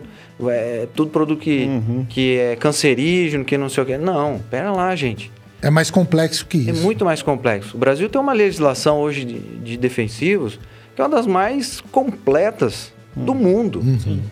é 0.48 0.88
tudo 0.96 1.12
produto 1.12 1.40
que, 1.40 1.66
Uhum. 1.66 2.06
que 2.10 2.38
é 2.38 2.56
cancerígeno, 2.56 3.46
que 3.46 3.58
não 3.58 3.70
sei 3.70 3.84
o 3.84 3.86
quê. 3.86 3.98
Não, 3.98 4.40
pera 4.50 4.72
lá, 4.72 4.96
gente. 4.96 5.32
É 5.62 5.70
mais 5.70 5.92
complexo 5.92 6.48
que 6.48 6.58
É 6.70 6.72
isso. 6.72 6.82
muito 6.82 7.06
mais 7.06 7.22
complexo. 7.22 7.76
O 7.76 7.80
Brasil 7.80 8.10
tem 8.10 8.20
uma 8.20 8.34
legislação 8.34 9.00
hoje 9.02 9.24
de, 9.26 9.38
de 9.40 9.78
defensivos 9.78 10.60
que 10.96 11.02
é 11.02 11.04
uma 11.04 11.16
das 11.16 11.28
mais 11.28 11.80
completas 11.92 12.92
do 13.16 13.36
mundo, 13.36 13.84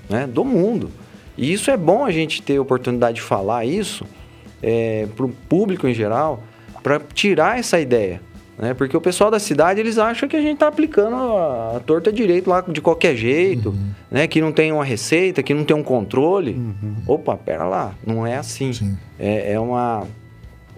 né? 0.09 0.25
Do 0.25 0.43
mundo. 0.43 0.89
E 1.37 1.51
isso 1.51 1.71
é 1.71 1.77
bom 1.77 2.05
a 2.05 2.11
gente 2.11 2.41
ter 2.41 2.57
a 2.57 2.61
oportunidade 2.61 3.15
de 3.15 3.21
falar 3.21 3.65
isso 3.65 4.05
para 5.15 5.25
o 5.25 5.29
público 5.29 5.87
em 5.87 5.93
geral, 5.93 6.41
para 6.81 6.99
tirar 7.13 7.59
essa 7.59 7.79
ideia. 7.79 8.21
Né? 8.57 8.73
Porque 8.73 8.95
o 8.95 9.01
pessoal 9.01 9.31
da 9.31 9.39
cidade, 9.39 9.79
eles 9.79 9.97
acham 9.97 10.29
que 10.29 10.35
a 10.35 10.41
gente 10.41 10.53
está 10.53 10.67
aplicando 10.67 11.15
a, 11.15 11.77
a 11.77 11.79
torta 11.79 12.11
direito 12.13 12.49
lá 12.49 12.61
de 12.61 12.79
qualquer 12.81 13.15
jeito, 13.15 13.75
né? 14.11 14.27
Que 14.27 14.39
não 14.39 14.51
tem 14.51 14.71
uma 14.71 14.85
receita, 14.85 15.41
que 15.41 15.53
não 15.55 15.63
tem 15.65 15.75
um 15.75 15.81
controle. 15.83 16.61
Opa, 17.07 17.35
pera 17.35 17.65
lá, 17.65 17.95
não 18.05 18.25
é 18.27 18.37
assim. 18.37 18.71
Sim. 18.71 18.97
É, 19.19 19.53
é 19.53 19.59
uma... 19.59 20.05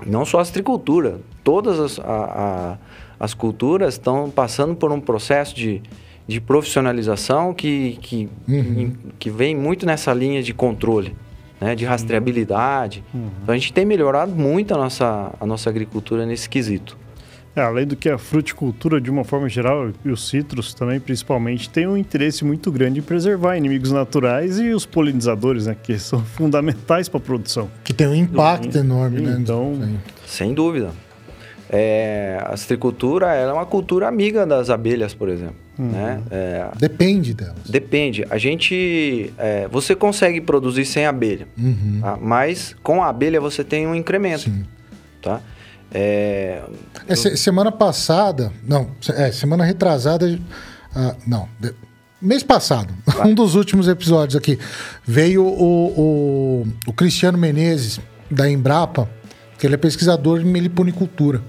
Não 0.05 0.25
só 0.25 0.39
a 0.39 0.41
astricultura, 0.41 1.19
todas 1.43 1.79
as, 1.79 1.99
a- 1.99 2.03
a- 2.05 2.77
as 3.19 3.33
culturas 3.33 3.95
estão 3.95 4.29
passando 4.29 4.73
por 4.75 4.91
um 4.91 4.99
processo 5.01 5.53
de, 5.55 5.81
de 6.27 6.39
profissionalização 6.41 7.53
que, 7.53 7.97
que, 8.01 8.29
Uhum. 8.47 8.93
que 9.19 9.29
vem 9.29 9.55
muito 9.55 9.85
nessa 9.85 10.13
linha 10.13 10.41
de 10.41 10.53
controle, 10.53 11.15
né, 11.61 11.75
de 11.75 11.85
rastreabilidade. 11.85 13.03
Então 13.43 13.53
a 13.53 13.57
gente 13.57 13.71
tem 13.73 13.85
melhorado 13.85 14.35
muito 14.35 14.73
a 14.73 14.77
nossa, 14.77 15.31
a 15.39 15.45
nossa 15.45 15.69
agricultura 15.69 16.25
nesse 16.25 16.49
quesito. 16.49 16.97
É, 17.55 17.61
além 17.61 17.87
do 17.87 17.95
que 17.95 18.09
a 18.09 18.17
fruticultura, 18.17 18.99
de 18.99 19.09
uma 19.09 19.23
forma 19.23 19.47
geral, 19.47 19.89
e 20.03 20.09
os 20.09 20.27
citros 20.27 20.73
também, 20.73 20.99
principalmente, 20.99 21.69
tem 21.69 21.87
um 21.87 21.95
interesse 21.95 22.43
muito 22.43 22.69
grande 22.69 22.99
em 22.99 23.01
preservar 23.01 23.55
inimigos 23.55 23.93
naturais 23.93 24.59
e 24.59 24.71
os 24.73 24.85
polinizadores, 24.85 25.65
né? 25.65 25.73
Que 25.81 25.97
são 25.97 26.19
fundamentais 26.35 27.07
para 27.07 27.17
a 27.17 27.21
produção. 27.21 27.69
Que 27.81 27.93
tem 27.93 28.07
um 28.07 28.13
impacto 28.15 28.77
enorme, 28.77 29.21
né? 29.21 29.37
Então- 29.39 29.71
aí. 29.81 29.95
Sem 30.27 30.53
dúvida. 30.53 30.89
É, 31.69 32.37
a 32.41 32.49
astricultura 32.53 33.27
ela 33.33 33.51
é 33.51 33.53
uma 33.53 33.65
cultura 33.65 34.07
amiga 34.07 34.45
das 34.45 34.69
abelhas, 34.69 35.13
por 35.13 35.29
exemplo. 35.29 35.55
Né? 35.77 36.21
É, 36.31 36.67
Depende 36.77 37.33
delas. 37.33 37.69
Depende. 37.69 38.25
A 38.29 38.37
gente. 38.37 39.33
é, 39.37 39.67
você 39.67 39.93
consegue 39.95 40.39
produzir 40.39 40.85
sem 40.85 41.05
abelha, 41.05 41.47
Uhum. 41.57 41.99
tá? 42.01 42.17
mas 42.21 42.75
com 42.81 43.03
a 43.03 43.09
abelha 43.09 43.41
você 43.41 43.63
tem 43.63 43.85
um 43.85 43.93
incremento. 43.93 44.43
Sim. 44.43 44.65
Tá? 45.21 45.41
É, 45.93 46.61
É, 47.07 47.15
se- 47.15 47.37
semana 47.37 47.71
passada, 47.71 48.51
não, 48.67 48.91
é, 49.15 49.31
semana 49.31 49.63
retrasada, 49.63 50.39
ah, 50.95 51.15
não, 51.27 51.47
de- 51.59 51.73
mês 52.21 52.41
passado, 52.43 52.93
um 53.25 53.33
dos 53.33 53.55
últimos 53.55 53.87
episódios 53.87 54.35
aqui, 54.35 54.57
veio 55.05 55.43
o, 55.45 55.87
o, 56.63 56.67
o 56.87 56.93
Cristiano 56.93 57.37
Menezes, 57.37 57.99
da 58.31 58.49
Embrapa, 58.49 59.07
que 59.59 59.67
ele 59.67 59.75
é 59.75 59.77
pesquisador 59.77 60.39
de 60.39 60.45
meliponicultura. 60.45 61.41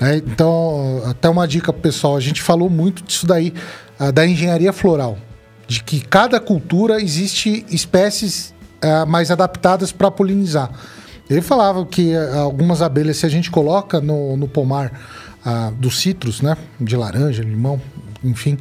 Né? 0.00 0.16
Então, 0.16 1.02
até 1.06 1.28
uma 1.28 1.46
dica 1.46 1.72
pro 1.72 1.82
pessoal, 1.82 2.16
a 2.16 2.20
gente 2.20 2.42
falou 2.42 2.68
muito 2.70 3.02
disso 3.02 3.26
daí, 3.26 3.52
ah, 3.98 4.10
da 4.10 4.26
engenharia 4.26 4.72
floral, 4.72 5.16
de 5.66 5.82
que 5.82 6.00
cada 6.00 6.38
cultura 6.40 7.00
existe 7.00 7.64
espécies 7.70 8.54
ah, 8.82 9.06
mais 9.06 9.30
adaptadas 9.30 9.92
para 9.92 10.10
polinizar. 10.10 10.70
Ele 11.28 11.42
falava 11.42 11.84
que 11.86 12.14
ah, 12.14 12.38
algumas 12.40 12.82
abelhas, 12.82 13.16
se 13.16 13.26
a 13.26 13.28
gente 13.28 13.50
coloca 13.50 14.00
no, 14.00 14.36
no 14.36 14.46
pomar 14.46 14.92
ah, 15.44 15.72
dos 15.78 16.00
citros, 16.00 16.40
né, 16.42 16.56
de 16.80 16.96
laranja, 16.96 17.42
limão, 17.42 17.80
enfim, 18.22 18.58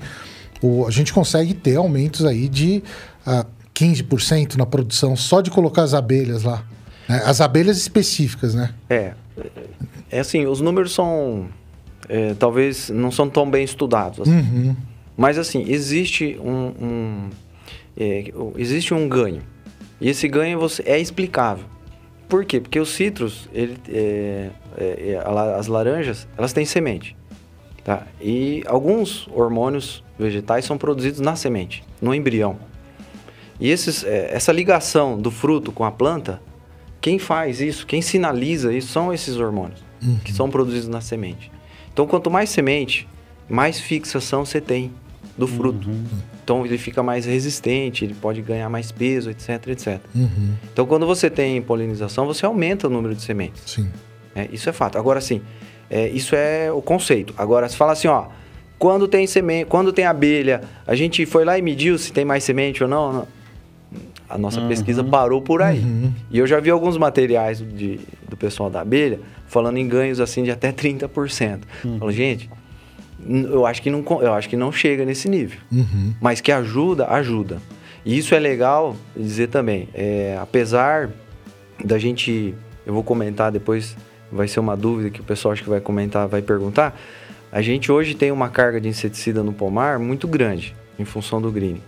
o- 0.62 0.86
a 0.88 0.91
gente 0.91 1.12
consegue 1.13 1.54
ter 1.54 1.76
aumentos 1.76 2.26
aí 2.26 2.48
de 2.48 2.82
ah, 3.26 3.45
15% 3.74 4.56
na 4.56 4.65
produção 4.65 5.15
só 5.17 5.41
de 5.41 5.52
colocar 5.52 5.84
as 5.84 5.93
abelhas 5.93 6.43
lá. 6.43 6.63
né? 7.10 7.21
As 7.26 7.41
abelhas 7.41 7.78
específicas, 7.78 8.56
né? 8.56 8.69
é, 8.89 9.13
é 10.09 10.19
assim, 10.19 10.45
os 10.45 10.61
números 10.61 10.93
são. 10.93 11.47
é, 12.07 12.33
talvez 12.35 12.89
não 12.89 13.11
são 13.11 13.29
tão 13.29 13.49
bem 13.49 13.63
estudados. 13.63 14.21
assim. 14.21 14.37
Uhum. 14.37 14.75
Mas 15.17 15.37
assim, 15.37 15.65
existe 15.67 16.37
um, 16.41 16.73
um, 16.79 17.29
é, 17.97 18.31
existe 18.57 18.93
um 18.93 19.07
ganho. 19.07 19.41
E 19.99 20.09
esse 20.09 20.27
ganho 20.27 20.59
você, 20.59 20.83
é 20.85 20.99
explicável. 20.99 21.65
Por 22.27 22.43
quê? 22.43 22.59
Porque 22.59 22.79
os 22.79 22.89
citros, 22.89 23.47
ele, 23.53 23.77
é, 23.87 24.49
é, 24.77 25.11
é, 25.11 25.23
as 25.57 25.67
laranjas, 25.67 26.27
elas 26.37 26.51
têm 26.51 26.65
semente. 26.65 27.15
Tá? 27.83 28.05
E 28.19 28.63
alguns 28.65 29.27
hormônios 29.31 30.03
vegetais 30.17 30.65
são 30.65 30.77
produzidos 30.77 31.19
na 31.19 31.35
semente, 31.35 31.83
no 32.01 32.13
embrião. 32.13 32.57
E 33.59 33.69
esses, 33.69 34.03
é, 34.03 34.35
essa 34.35 34.51
ligação 34.51 35.17
do 35.19 35.31
fruto 35.31 35.71
com 35.71 35.85
a 35.85 35.91
planta, 35.91 36.41
quem 36.99 37.19
faz 37.19 37.61
isso, 37.61 37.85
quem 37.85 38.01
sinaliza 38.01 38.73
isso, 38.73 38.87
são 38.87 39.13
esses 39.13 39.37
hormônios 39.37 39.85
que 40.23 40.31
são 40.33 40.49
produzidos 40.49 40.87
na 40.87 41.01
semente. 41.01 41.51
Então, 41.93 42.05
quanto 42.07 42.29
mais 42.29 42.49
semente, 42.49 43.07
mais 43.49 43.79
fixação 43.79 44.45
você 44.45 44.59
tem 44.61 44.91
do 45.37 45.47
fruto. 45.47 45.89
Então, 46.43 46.65
ele 46.65 46.77
fica 46.77 47.01
mais 47.03 47.25
resistente, 47.25 48.05
ele 48.05 48.13
pode 48.13 48.41
ganhar 48.41 48.69
mais 48.69 48.91
peso, 48.91 49.29
etc, 49.29 49.67
etc. 49.67 49.99
Uhum. 50.13 50.53
Então, 50.71 50.85
quando 50.85 51.05
você 51.05 51.29
tem 51.29 51.61
polinização, 51.61 52.25
você 52.25 52.45
aumenta 52.45 52.87
o 52.87 52.89
número 52.89 53.15
de 53.15 53.21
sementes. 53.21 53.63
Sim. 53.65 53.89
É, 54.35 54.47
isso 54.51 54.69
é 54.69 54.73
fato. 54.73 54.97
Agora 54.97 55.19
sim, 55.21 55.41
é, 55.89 56.07
isso 56.09 56.35
é 56.35 56.71
o 56.71 56.81
conceito. 56.81 57.33
Agora, 57.37 57.67
se 57.69 57.75
fala 57.75 57.93
assim, 57.93 58.07
ó, 58.07 58.27
quando 58.77 59.07
tem 59.07 59.25
semente, 59.25 59.65
quando 59.65 59.91
tem 59.93 60.05
abelha, 60.05 60.61
a 60.85 60.93
gente 60.95 61.25
foi 61.25 61.45
lá 61.45 61.57
e 61.57 61.61
mediu 61.61 61.97
se 61.97 62.11
tem 62.11 62.25
mais 62.25 62.43
semente 62.43 62.83
ou 62.83 62.89
não. 62.89 63.27
A 64.29 64.37
nossa 64.37 64.59
pesquisa 64.67 65.03
parou 65.03 65.41
por 65.41 65.61
aí. 65.61 65.81
E 66.31 66.37
eu 66.39 66.45
já 66.47 66.59
vi 66.59 66.69
alguns 66.69 66.97
materiais 66.97 67.59
de- 67.59 67.99
do 68.27 68.35
pessoal 68.35 68.69
da 68.69 68.81
abelha 68.81 69.19
falando 69.47 69.77
em 69.77 69.88
ganhos 69.88 70.19
assim 70.19 70.43
de 70.43 70.51
até 70.51 70.71
30%. 70.71 71.60
Falo, 71.99 72.12
gente, 72.12 72.49
eu 73.27 73.65
acho 73.65 73.81
que 73.81 73.89
não, 73.89 74.03
eu 74.21 74.34
acho 74.34 74.49
que 74.49 74.58
não 74.58 74.71
chega 74.71 75.05
nesse 75.05 75.29
nível. 75.29 75.60
Uhum. 75.71 76.13
Mas 76.21 76.41
que 76.41 76.51
ajuda, 76.51 77.08
ajuda. 77.08 77.62
E 78.05 78.17
isso 78.17 78.36
é 78.36 78.39
legal 78.39 78.95
dizer 79.15 79.47
também. 79.47 79.89
É, 79.93 80.38
apesar 80.39 81.10
da 81.84 81.97
gente. 81.97 82.53
Eu 82.86 82.93
vou 82.93 83.03
comentar 83.03 83.51
depois, 83.51 83.97
vai 84.31 84.47
ser 84.47 84.60
uma 84.60 84.77
dúvida 84.77 85.10
que 85.10 85.19
o 85.19 85.23
pessoal 85.23 85.53
acho 85.53 85.63
que 85.63 85.69
vai 85.69 85.81
comentar, 85.81 86.27
vai 86.27 86.43
perguntar. 86.43 86.95
A 87.51 87.60
gente 87.62 87.91
hoje 87.91 88.13
tem 88.13 88.31
uma 88.31 88.47
carga 88.47 88.79
de 88.79 88.88
inseticida 88.88 89.41
no 89.41 89.51
pomar 89.51 89.97
muito 89.97 90.27
grande, 90.27 90.75
em 90.99 91.05
função 91.05 91.41
do 91.41 91.51
green. 91.51 91.81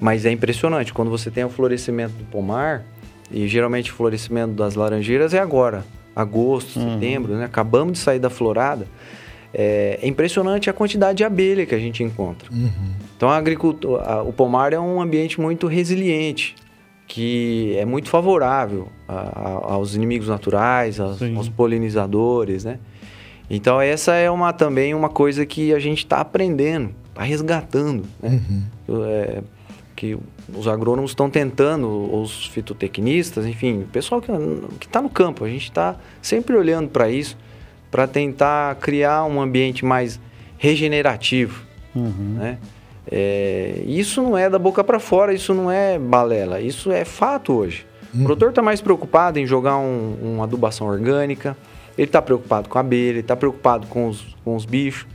Mas 0.00 0.24
é 0.24 0.30
impressionante, 0.30 0.94
quando 0.94 1.10
você 1.10 1.30
tem 1.30 1.44
o 1.44 1.50
florescimento 1.50 2.14
do 2.14 2.24
pomar, 2.24 2.84
e 3.30 3.46
geralmente 3.46 3.90
o 3.90 3.94
florescimento 3.94 4.54
das 4.54 4.76
laranjeiras 4.76 5.34
é 5.34 5.38
agora, 5.38 5.84
agosto, 6.14 6.78
setembro, 6.80 7.34
né? 7.34 7.44
Acabamos 7.44 7.94
de 7.94 7.98
sair 7.98 8.18
da 8.18 8.30
florada. 8.30 8.86
É, 9.52 10.00
é 10.02 10.08
impressionante 10.08 10.68
a 10.68 10.72
quantidade 10.72 11.18
de 11.18 11.24
abelha 11.24 11.64
que 11.64 11.74
a 11.74 11.78
gente 11.78 12.02
encontra. 12.02 12.48
Então 13.16 13.30
a 13.30 13.36
agricultura, 13.36 14.02
a- 14.02 14.22
o 14.22 14.32
pomar 14.32 14.72
é 14.72 14.80
um 14.80 15.00
ambiente 15.00 15.40
muito 15.40 15.66
resiliente, 15.68 16.56
que 17.06 17.76
é 17.78 17.84
muito 17.84 18.08
favorável 18.08 18.88
a- 19.06 19.14
a- 19.14 19.72
aos 19.74 19.94
inimigos 19.94 20.26
naturais, 20.28 20.98
aos, 20.98 21.20
aos 21.36 21.48
polinizadores, 21.48 22.64
né? 22.64 22.78
Então 23.48 23.80
essa 23.80 24.14
é 24.14 24.28
uma 24.30 24.52
também 24.52 24.94
uma 24.94 25.08
coisa 25.08 25.44
que 25.46 25.72
a 25.74 25.78
gente 25.78 25.98
está 25.98 26.18
aprendendo, 26.20 26.90
está 27.10 27.22
resgatando, 27.22 28.04
né? 28.22 28.40
É, 29.06 29.42
que 29.94 30.16
os 30.54 30.66
agrônomos 30.68 31.12
estão 31.12 31.30
tentando, 31.30 31.86
os 32.14 32.46
fitotecnistas, 32.46 33.46
enfim, 33.46 33.82
o 33.82 33.86
pessoal 33.86 34.20
que 34.20 34.30
está 34.86 35.00
no 35.00 35.08
campo, 35.08 35.44
a 35.44 35.48
gente 35.48 35.64
está 35.64 35.96
sempre 36.20 36.56
olhando 36.56 36.88
para 36.88 37.08
isso, 37.10 37.36
para 37.90 38.06
tentar 38.06 38.74
criar 38.76 39.24
um 39.24 39.40
ambiente 39.40 39.84
mais 39.84 40.18
regenerativo, 40.58 41.62
né? 41.94 42.58
É, 43.10 43.82
isso 43.86 44.22
não 44.22 44.36
é 44.36 44.48
da 44.48 44.58
boca 44.58 44.82
para 44.82 44.98
fora, 44.98 45.32
isso 45.34 45.52
não 45.54 45.70
é 45.70 45.98
balela, 45.98 46.60
isso 46.60 46.90
é 46.90 47.04
fato 47.04 47.52
hoje. 47.52 47.86
O 48.14 48.22
produtor 48.24 48.48
está 48.50 48.62
mais 48.62 48.80
preocupado 48.80 49.38
em 49.38 49.46
jogar 49.46 49.76
um- 49.76 50.16
uma 50.22 50.44
adubação 50.44 50.86
orgânica, 50.86 51.56
ele 51.98 52.08
está 52.08 52.20
preocupado 52.22 52.68
com 52.68 52.78
a 52.78 52.80
abelha, 52.80 53.10
ele 53.10 53.20
está 53.20 53.36
preocupado 53.36 53.86
com 53.88 54.08
os, 54.08 54.24
com 54.44 54.56
os 54.56 54.64
bichos. 54.64 55.06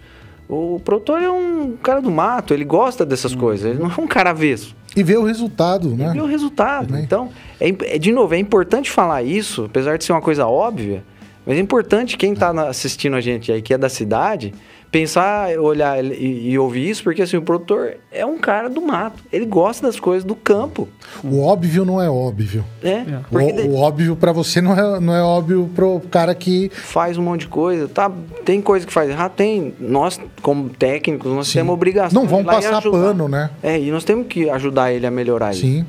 O 0.49 0.81
produtor 0.83 1.21
é 1.21 1.29
um 1.29 1.77
cara 1.77 2.01
do 2.01 2.09
mato, 2.09 2.55
ele 2.55 2.65
gosta 2.65 3.05
dessas 3.05 3.35
coisas, 3.35 3.69
ele 3.69 3.77
não 3.77 3.91
é 3.91 4.01
um 4.01 4.07
cara 4.07 4.31
avesso. 4.31 4.75
E 4.95 5.03
ver 5.03 5.19
o 5.19 5.23
resultado, 5.23 5.95
né? 5.95 6.09
E 6.09 6.13
ver 6.13 6.21
o 6.23 6.25
resultado. 6.25 6.87
Também. 6.87 7.03
Então, 7.03 7.29
é, 7.61 7.69
é, 7.69 7.99
de 7.99 8.11
novo, 8.11 8.33
é 8.33 8.39
importante 8.39 8.89
falar 8.89 9.21
isso, 9.21 9.65
apesar 9.65 9.99
de 9.99 10.03
ser 10.03 10.11
uma 10.11 10.21
coisa 10.21 10.47
óbvia, 10.47 11.03
mas 11.45 11.55
é 11.55 11.61
importante 11.61 12.17
quem 12.17 12.33
está 12.33 12.49
assistindo 12.67 13.15
a 13.15 13.21
gente 13.21 13.51
aí, 13.51 13.61
que 13.61 13.75
é 13.75 13.77
da 13.77 13.89
cidade, 13.89 14.51
pensar, 14.91 15.57
olhar 15.59 16.03
e, 16.03 16.51
e, 16.51 16.59
ouvir 16.59 16.89
isso, 16.89 17.03
porque 17.03 17.21
assim, 17.21 17.37
o 17.37 17.41
produtor 17.41 17.95
é 18.11 18.25
um 18.25 18.37
cara 18.37 18.69
do 18.69 18.81
mato. 18.81 19.23
Ele 19.31 19.45
gosta 19.45 19.85
das 19.85 19.99
coisas 19.99 20.23
do 20.23 20.35
campo. 20.35 20.87
O 21.23 21.41
óbvio 21.41 21.85
não 21.85 22.01
é 22.01 22.09
óbvio. 22.09 22.65
É. 22.83 22.89
é. 22.89 23.21
O, 23.31 23.69
o, 23.69 23.75
óbvio 23.75 24.15
para 24.15 24.31
você 24.31 24.61
não 24.61 24.73
é, 24.73 24.99
não 24.99 25.15
é 25.15 25.21
óbvio 25.21 25.69
pro 25.75 26.01
cara 26.11 26.33
que. 26.33 26.69
Faz 26.73 27.17
um 27.17 27.23
monte 27.23 27.41
de 27.41 27.47
coisa. 27.47 27.87
Tá, 27.87 28.11
tem 28.43 28.61
coisa 28.61 28.85
que 28.85 28.93
faz 28.93 29.09
errado? 29.09 29.33
Tem. 29.35 29.73
Nós, 29.79 30.19
como 30.41 30.69
técnicos, 30.69 31.31
nós 31.31 31.47
Sim. 31.47 31.59
temos 31.59 31.73
obrigação. 31.73 32.21
Não 32.21 32.27
vão 32.27 32.43
passar 32.43 32.81
pano, 32.81 33.27
né? 33.27 33.51
É, 33.61 33.79
e 33.79 33.91
nós 33.91 34.03
temos 34.03 34.27
que 34.27 34.49
ajudar 34.49 34.91
ele 34.91 35.05
a 35.05 35.11
melhorar 35.11 35.53
Sim. 35.53 35.79
isso. 35.79 35.85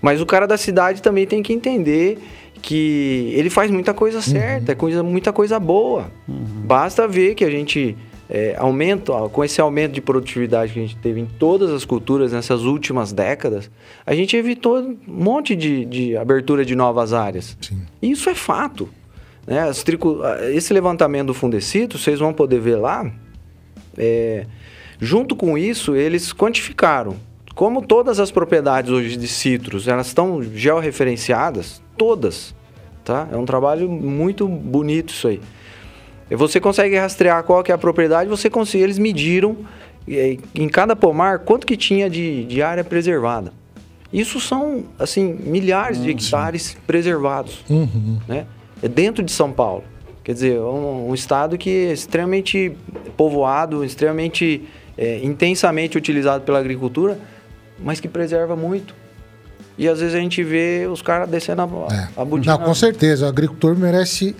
Mas 0.00 0.20
o 0.20 0.26
cara 0.26 0.46
da 0.46 0.56
cidade 0.56 1.02
também 1.02 1.26
tem 1.26 1.42
que 1.42 1.52
entender 1.52 2.18
que 2.62 3.32
ele 3.36 3.50
faz 3.50 3.70
muita 3.70 3.94
coisa 3.94 4.20
certa, 4.20 4.72
uhum. 4.72 4.78
coisa, 4.78 5.02
muita 5.02 5.32
coisa 5.32 5.58
boa. 5.58 6.10
Uhum. 6.26 6.36
Basta 6.64 7.06
ver 7.06 7.34
que 7.34 7.44
a 7.44 7.50
gente 7.50 7.96
é, 8.30 8.54
aumento, 8.58 9.12
com 9.30 9.42
esse 9.42 9.60
aumento 9.60 9.92
de 9.92 10.00
produtividade 10.00 10.72
que 10.72 10.78
a 10.78 10.82
gente 10.82 10.96
teve 10.96 11.20
em 11.20 11.26
todas 11.26 11.70
as 11.70 11.84
culturas 11.84 12.32
nessas 12.32 12.62
últimas 12.62 13.12
décadas, 13.12 13.70
a 14.04 14.14
gente 14.14 14.36
evitou 14.36 14.78
um 14.78 14.98
monte 15.06 15.56
de, 15.56 15.84
de 15.84 16.16
abertura 16.16 16.64
de 16.64 16.74
novas 16.74 17.12
áreas. 17.12 17.56
Sim. 17.60 17.82
Isso 18.02 18.28
é 18.28 18.34
fato. 18.34 18.88
Né? 19.46 19.70
Esse 20.52 20.72
levantamento 20.72 21.28
do 21.28 21.34
Fundecito, 21.34 21.98
vocês 21.98 22.18
vão 22.18 22.34
poder 22.34 22.60
ver 22.60 22.76
lá. 22.76 23.10
É, 23.96 24.46
junto 25.00 25.34
com 25.34 25.56
isso, 25.56 25.96
eles 25.96 26.32
quantificaram 26.32 27.16
como 27.58 27.82
todas 27.82 28.20
as 28.20 28.30
propriedades 28.30 28.88
hoje 28.88 29.16
de 29.16 29.26
citros, 29.26 29.88
elas 29.88 30.06
estão 30.06 30.40
georreferenciadas, 30.40 31.82
todas, 31.96 32.54
tá? 33.04 33.26
É 33.32 33.36
um 33.36 33.44
trabalho 33.44 33.90
muito 33.90 34.46
bonito 34.46 35.12
isso 35.12 35.26
aí. 35.26 35.40
Você 36.36 36.60
consegue 36.60 36.96
rastrear 36.96 37.42
qual 37.42 37.62
que 37.62 37.72
é 37.72 37.74
a 37.74 37.78
propriedade, 37.78 38.28
você 38.28 38.50
consegue, 38.50 38.84
eles 38.84 38.98
mediram 38.98 39.56
em 40.54 40.68
cada 40.68 40.96
pomar 40.96 41.40
quanto 41.40 41.66
que 41.66 41.76
tinha 41.76 42.08
de, 42.08 42.44
de 42.44 42.62
área 42.62 42.84
preservada. 42.84 43.52
Isso 44.12 44.40
são, 44.40 44.84
assim, 44.98 45.38
milhares 45.44 46.02
de 46.02 46.10
hectares 46.10 46.76
preservados, 46.86 47.62
uhum. 47.68 48.18
né? 48.26 48.46
É 48.82 48.88
dentro 48.88 49.22
de 49.22 49.30
São 49.30 49.52
Paulo. 49.52 49.84
Quer 50.24 50.32
dizer, 50.32 50.60
um, 50.60 51.10
um 51.10 51.14
estado 51.14 51.58
que 51.58 51.70
é 51.70 51.92
extremamente 51.92 52.72
povoado, 53.16 53.84
extremamente 53.84 54.66
é, 54.96 55.20
intensamente 55.22 55.98
utilizado 55.98 56.44
pela 56.44 56.58
agricultura, 56.58 57.18
mas 57.78 58.00
que 58.00 58.08
preserva 58.08 58.56
muito. 58.56 58.94
E 59.76 59.88
às 59.88 60.00
vezes 60.00 60.14
a 60.14 60.18
gente 60.18 60.42
vê 60.42 60.88
os 60.90 61.00
caras 61.00 61.28
descendo 61.28 61.62
a, 61.62 61.94
é. 61.94 62.08
a 62.16 62.24
Não, 62.24 62.58
com 62.58 62.74
certeza. 62.74 63.26
O 63.26 63.28
agricultor 63.28 63.76
merece 63.76 64.34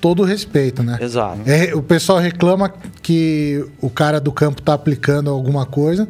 todo 0.00 0.22
respeito, 0.24 0.82
né? 0.82 0.98
Exato. 1.00 1.40
É, 1.46 1.74
o 1.74 1.82
pessoal 1.82 2.18
reclama 2.18 2.72
que 3.02 3.64
o 3.80 3.90
cara 3.90 4.20
do 4.20 4.32
campo 4.32 4.62
tá 4.62 4.74
aplicando 4.74 5.30
alguma 5.30 5.66
coisa, 5.66 6.08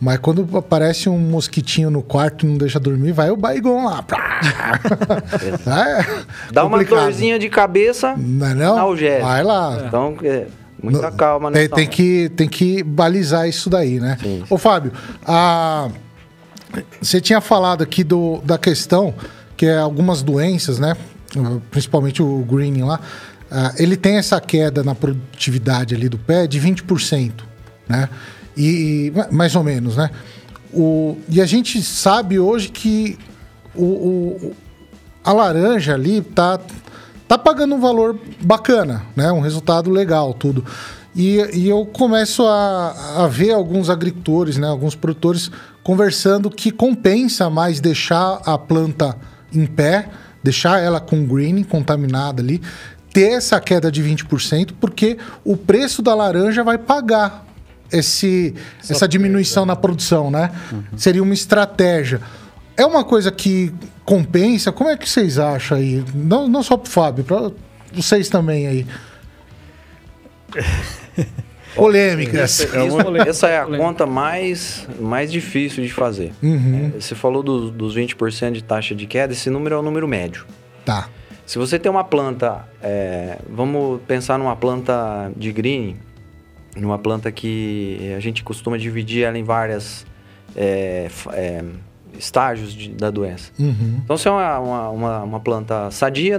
mas 0.00 0.18
quando 0.18 0.48
aparece 0.56 1.08
um 1.08 1.18
mosquitinho 1.18 1.90
no 1.90 2.02
quarto 2.02 2.46
e 2.46 2.48
não 2.48 2.56
deixa 2.56 2.78
dormir, 2.78 3.12
vai 3.12 3.30
o 3.30 3.36
baigão 3.36 3.84
lá. 3.84 4.04
é 5.66 6.24
Dá 6.52 6.64
uma 6.64 6.82
dorzinha 6.84 7.38
de 7.38 7.48
cabeça 7.48 8.14
não 8.16 8.46
é 8.46 8.54
não? 8.54 8.96
Vai 9.22 9.42
lá. 9.42 9.84
Então, 9.86 10.16
é, 10.22 10.46
muita 10.80 11.10
calma. 11.10 11.50
Tem, 11.50 11.68
tem, 11.68 11.86
que, 11.88 12.28
tem 12.36 12.48
que 12.48 12.82
balizar 12.82 13.48
isso 13.48 13.68
daí, 13.68 13.98
né? 13.98 14.16
Sim. 14.22 14.44
Ô, 14.48 14.56
Fábio, 14.56 14.92
a... 15.26 15.88
Você 17.00 17.18
tinha 17.20 17.40
falado 17.40 17.82
aqui 17.82 18.04
do, 18.04 18.42
da 18.44 18.58
questão 18.58 19.14
que 19.56 19.66
é 19.66 19.78
algumas 19.78 20.22
doenças, 20.22 20.78
né? 20.78 20.96
Principalmente 21.70 22.22
o 22.22 22.44
greening 22.44 22.82
lá, 22.82 23.00
uh, 23.50 23.74
ele 23.76 23.96
tem 23.96 24.16
essa 24.16 24.40
queda 24.40 24.82
na 24.82 24.94
produtividade 24.94 25.94
ali 25.94 26.08
do 26.08 26.18
pé 26.18 26.46
de 26.46 26.60
20%, 26.60 27.32
né? 27.88 28.08
E 28.56 29.12
mais 29.30 29.54
ou 29.54 29.62
menos, 29.62 29.96
né? 29.96 30.10
O, 30.72 31.16
e 31.28 31.40
a 31.40 31.46
gente 31.46 31.82
sabe 31.82 32.38
hoje 32.38 32.68
que 32.68 33.18
o, 33.74 33.84
o, 33.84 34.56
a 35.24 35.32
laranja 35.32 35.94
ali 35.94 36.20
tá, 36.20 36.58
tá 37.26 37.38
pagando 37.38 37.74
um 37.74 37.80
valor 37.80 38.18
bacana, 38.40 39.02
né? 39.14 39.30
Um 39.30 39.40
resultado 39.40 39.90
legal, 39.90 40.34
tudo. 40.34 40.64
E, 41.14 41.36
e 41.54 41.68
eu 41.68 41.86
começo 41.86 42.46
a, 42.46 43.24
a 43.24 43.28
ver 43.28 43.52
alguns 43.52 43.88
agricultores, 43.88 44.56
né? 44.56 44.68
Alguns 44.68 44.94
produtores 44.94 45.50
conversando 45.82 46.50
que 46.50 46.70
compensa 46.70 47.48
mais 47.48 47.80
deixar 47.80 48.40
a 48.44 48.58
planta 48.58 49.16
em 49.52 49.66
pé, 49.66 50.08
deixar 50.42 50.80
ela 50.80 51.00
com 51.00 51.26
green 51.26 51.62
contaminada 51.62 52.42
ali, 52.42 52.60
ter 53.12 53.32
essa 53.32 53.60
queda 53.60 53.90
de 53.90 54.02
20%, 54.02 54.72
porque 54.80 55.18
o 55.44 55.56
preço 55.56 56.02
da 56.02 56.14
laranja 56.14 56.62
vai 56.62 56.78
pagar 56.78 57.46
esse, 57.90 58.54
essa 58.88 59.08
diminuição 59.08 59.64
na 59.64 59.74
produção, 59.74 60.30
né? 60.30 60.50
Uhum. 60.70 60.82
Seria 60.96 61.22
uma 61.22 61.34
estratégia. 61.34 62.20
É 62.76 62.84
uma 62.84 63.02
coisa 63.02 63.32
que 63.32 63.72
compensa? 64.04 64.70
Como 64.70 64.90
é 64.90 64.96
que 64.96 65.08
vocês 65.08 65.38
acham 65.38 65.78
aí? 65.78 66.04
Não, 66.14 66.46
não 66.46 66.62
só 66.62 66.76
para 66.76 66.88
o 66.88 66.90
Fábio, 66.90 67.24
para 67.24 67.50
vocês 67.92 68.28
também 68.28 68.66
aí. 68.66 68.86
Polêmicas. 71.78 72.60
Essa, 72.60 72.76
é 72.76 73.28
essa 73.28 73.48
é 73.48 73.58
a 73.58 73.64
conta 73.64 74.04
mais, 74.04 74.86
mais 74.98 75.30
difícil 75.30 75.82
de 75.82 75.92
fazer. 75.92 76.32
Uhum. 76.42 76.92
É, 76.96 77.00
você 77.00 77.14
falou 77.14 77.42
do, 77.42 77.70
dos 77.70 77.96
20% 77.96 78.52
de 78.52 78.64
taxa 78.64 78.94
de 78.94 79.06
queda, 79.06 79.32
esse 79.32 79.48
número 79.48 79.76
é 79.76 79.78
o 79.78 79.82
número 79.82 80.08
médio. 80.08 80.44
Tá. 80.84 81.08
Se 81.46 81.56
você 81.56 81.78
tem 81.78 81.90
uma 81.90 82.04
planta, 82.04 82.68
é, 82.82 83.38
vamos 83.48 84.02
pensar 84.06 84.38
numa 84.38 84.56
planta 84.56 85.30
de 85.36 85.52
green, 85.52 85.96
numa 86.76 86.98
planta 86.98 87.30
que 87.32 88.12
a 88.16 88.20
gente 88.20 88.42
costuma 88.42 88.76
dividir 88.76 89.24
ela 89.24 89.38
em 89.38 89.44
várias 89.44 90.04
é, 90.54 91.08
é, 91.32 91.64
estágios 92.18 92.74
de, 92.74 92.90
da 92.90 93.10
doença. 93.10 93.52
Uhum. 93.58 94.00
Então, 94.04 94.18
se 94.18 94.28
é 94.28 94.30
uma, 94.30 94.58
uma, 94.58 94.88
uma, 94.90 95.22
uma, 95.22 95.40
planta 95.40 95.90
sadia, 95.90 96.38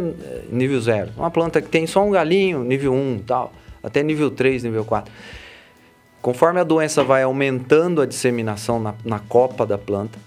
nível 0.51 0.79
0. 0.79 1.11
Uma 1.17 1.31
planta 1.31 1.61
que 1.61 1.69
tem 1.69 1.87
só 1.87 2.05
um 2.05 2.11
galinho, 2.11 2.63
nível 2.63 2.93
1 2.93 2.95
um, 2.95 3.19
tal 3.19 3.53
até 3.83 4.03
nível 4.03 4.31
3, 4.31 4.63
nível 4.63 4.85
4. 4.85 5.11
Conforme 6.21 6.59
a 6.59 6.63
doença 6.63 7.03
vai 7.03 7.23
aumentando 7.23 8.01
a 8.01 8.05
disseminação 8.05 8.79
na, 8.79 8.93
na 9.05 9.19
copa 9.19 9.65
da 9.65 9.77
planta, 9.77 10.19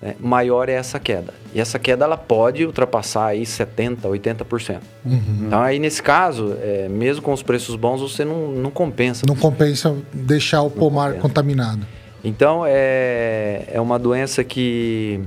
né, 0.00 0.14
maior 0.20 0.68
é 0.68 0.72
essa 0.72 1.00
queda. 1.00 1.32
E 1.54 1.60
essa 1.60 1.78
queda 1.78 2.04
ela 2.04 2.18
pode 2.18 2.64
ultrapassar 2.64 3.28
aí 3.28 3.42
70%, 3.42 4.02
80%. 4.02 4.80
Uhum. 5.04 5.20
Então 5.46 5.62
aí 5.62 5.78
nesse 5.78 6.02
caso, 6.02 6.56
é, 6.60 6.88
mesmo 6.90 7.22
com 7.22 7.32
os 7.32 7.42
preços 7.42 7.74
bons, 7.74 8.02
você 8.02 8.22
não, 8.22 8.48
não 8.48 8.70
compensa. 8.70 9.24
Não 9.26 9.34
compensa 9.34 9.96
deixar 10.12 10.60
o 10.60 10.70
pomar 10.70 11.14
contaminado. 11.14 11.86
Então 12.22 12.64
é, 12.66 13.64
é 13.72 13.80
uma 13.80 13.98
doença 13.98 14.44
que 14.44 15.20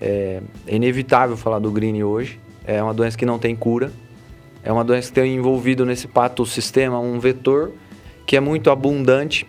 é, 0.00 0.40
é 0.66 0.74
inevitável 0.74 1.36
falar 1.36 1.60
do 1.60 1.70
green 1.70 2.02
hoje. 2.02 2.40
É 2.66 2.82
uma 2.82 2.94
doença 2.94 3.16
que 3.16 3.26
não 3.26 3.38
tem 3.38 3.54
cura. 3.54 3.92
É 4.62 4.72
uma 4.72 4.84
doença 4.84 5.08
que 5.08 5.14
tem 5.14 5.36
envolvido 5.36 5.86
nesse 5.86 6.08
sistema 6.46 6.98
um 6.98 7.18
vetor 7.18 7.72
que 8.26 8.36
é 8.36 8.40
muito 8.40 8.70
abundante 8.70 9.46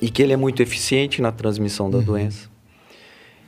e 0.00 0.10
que 0.10 0.22
ele 0.22 0.32
é 0.32 0.36
muito 0.36 0.60
eficiente 0.60 1.22
na 1.22 1.32
transmissão 1.32 1.88
da 1.88 1.98
uhum. 1.98 2.04
doença. 2.04 2.50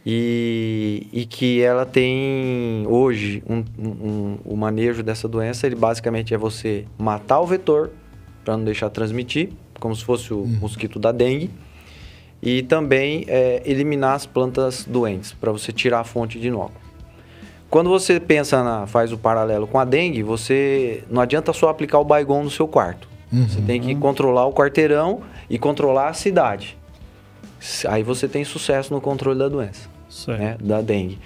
E, 0.09 1.09
e, 1.13 1.27
que 1.27 1.61
ela 1.61 1.85
tem 1.85 2.87
hoje 2.87 3.43
um, 3.49 3.65
um, 3.77 4.39
o 4.45 4.57
manejo 4.57 5.03
dessa 5.03 5.27
doença, 5.27 5.67
ele 5.67 5.75
basicamente 5.75 6.33
é 6.33 6.39
você 6.39 6.85
matar 6.97 7.41
o 7.41 7.47
vetor 7.47 7.91
para 8.45 8.57
não 8.57 8.63
deixar 8.65 8.89
transmitir, 8.89 9.51
como 9.81 9.97
se 9.97 10.05
fosse 10.05 10.33
o 10.33 10.39
uhum. 10.39 10.59
mosquito 10.61 11.01
da 11.01 11.11
dengue, 11.11 11.51
e 12.41 12.63
também 12.63 13.25
é, 13.27 13.61
eliminar 13.67 14.15
as 14.15 14.25
plantas 14.25 14.85
doentes 14.85 15.33
para 15.33 15.51
você 15.51 15.73
tirar 15.73 16.01
a 16.01 16.05
fonte 16.05 16.39
de 16.39 16.47
inóculo. 16.47 16.86
Quando 17.77 17.91
você 17.91 18.19
pensa 18.19 18.65
na, 18.65 18.87
faz 18.87 19.13
o 19.13 19.19
paralelo 19.19 19.67
com 19.67 19.79
a 19.79 19.85
dengue, 19.85 20.23
você 20.23 21.05
não 21.11 21.21
adianta 21.21 21.53
só 21.53 21.69
aplicar 21.69 21.99
o 21.99 22.05
Baigon 22.07 22.43
no 22.43 22.51
seu 22.51 22.67
quarto. 22.67 23.07
Uhum. 23.31 23.47
Você 23.47 23.61
tem 23.61 23.79
que 23.79 23.95
controlar 23.95 24.47
o 24.47 24.53
quarteirão 24.55 25.21
e 25.51 25.59
controlar 25.59 26.09
a 26.09 26.15
cidade. 26.15 26.75
Aí 27.87 28.03
você 28.03 28.27
tem 28.27 28.45
sucesso 28.45 28.95
no 28.95 28.99
controle 28.99 29.39
da 29.39 29.47
doença, 29.47 29.91
né, 30.27 30.57
da 30.59 30.81
dengue. 30.81 31.19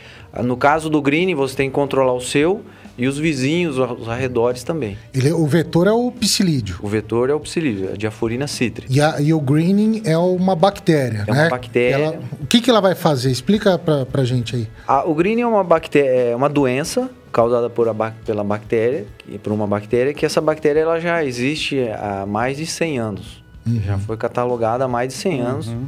No 0.42 0.57
caso 0.57 0.90
do 0.90 1.01
green, 1.01 1.32
você 1.36 1.55
tem 1.55 1.68
que 1.68 1.74
controlar 1.76 2.14
o 2.14 2.20
seu 2.20 2.62
e 3.01 3.09
os 3.09 3.16
vizinhos, 3.16 3.78
os 3.78 4.09
arredores 4.11 4.62
também. 4.62 4.98
Ele, 5.14 5.32
o 5.32 5.46
vetor 5.46 5.86
é 5.86 5.92
o 5.92 6.12
psilídeo. 6.12 6.76
O 6.82 6.86
vetor 6.86 7.30
é 7.30 7.34
o 7.34 7.40
psilídeo, 7.40 7.90
a 7.94 7.96
diaforina 7.96 8.46
cítrica. 8.46 8.92
E, 8.92 9.01
a, 9.01 9.18
e 9.18 9.32
o 9.32 9.40
greening 9.40 10.03
é 10.05 10.18
uma 10.18 10.55
bactéria, 10.55 11.24
É 11.26 11.32
né? 11.32 11.42
uma 11.44 11.48
bactéria. 11.48 11.94
Ela, 12.05 12.20
o 12.38 12.46
que, 12.46 12.61
que 12.61 12.68
ela 12.68 12.82
vai 12.82 12.94
fazer? 12.94 13.30
Explica 13.30 13.78
pra, 13.78 14.05
pra 14.05 14.22
gente 14.22 14.55
aí. 14.55 14.68
A, 14.86 15.09
o 15.09 15.14
greening 15.14 15.40
é 15.40 15.46
uma, 15.46 15.64
bactéria, 15.64 16.11
é 16.11 16.36
uma 16.36 16.51
doença 16.51 17.09
causada 17.32 17.70
por 17.70 17.88
a, 17.88 17.94
pela 18.26 18.44
bactéria, 18.44 19.07
por 19.42 19.51
uma 19.51 19.66
bactéria, 19.66 20.12
que 20.12 20.26
essa 20.26 20.42
bactéria 20.42 20.80
ela 20.80 21.01
já 21.01 21.24
existe 21.24 21.80
há 21.98 22.26
mais 22.26 22.59
de 22.59 22.66
100 22.66 22.98
anos. 22.98 23.42
Uhum. 23.66 23.80
Já 23.80 23.96
foi 23.96 24.18
catalogada 24.18 24.84
há 24.84 24.88
mais 24.88 25.09
de 25.09 25.14
100 25.14 25.40
anos 25.40 25.68
uhum. 25.68 25.86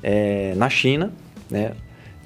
é, 0.00 0.54
na 0.54 0.70
China, 0.70 1.12
né? 1.50 1.72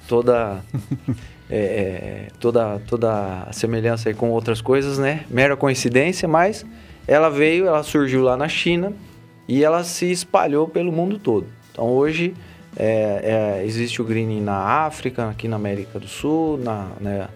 Toda... 0.07 0.59
É, 1.51 1.57
é, 1.57 2.27
toda, 2.39 2.79
toda 2.87 3.43
a 3.47 3.51
semelhança 3.51 4.13
com 4.13 4.29
outras 4.29 4.61
coisas, 4.61 4.99
né? 4.99 5.25
Mera 5.29 5.57
coincidência, 5.57 6.27
mas 6.27 6.63
ela 7.07 7.29
veio, 7.29 7.65
ela 7.65 7.81
surgiu 7.81 8.21
lá 8.21 8.37
na 8.37 8.47
China 8.47 8.93
e 9.47 9.63
ela 9.63 9.83
se 9.83 10.11
espalhou 10.11 10.67
pelo 10.67 10.91
mundo 10.91 11.17
todo. 11.17 11.47
Então 11.71 11.85
hoje 11.85 12.35
é, 12.77 13.57
é, 13.61 13.65
existe 13.65 14.01
o 14.01 14.05
greening 14.05 14.41
na 14.41 14.57
África, 14.57 15.29
aqui 15.29 15.47
na 15.47 15.55
América 15.55 15.99
do 15.99 16.07
Sul, 16.07 16.59
na, 16.59 16.87
né, 16.99 17.27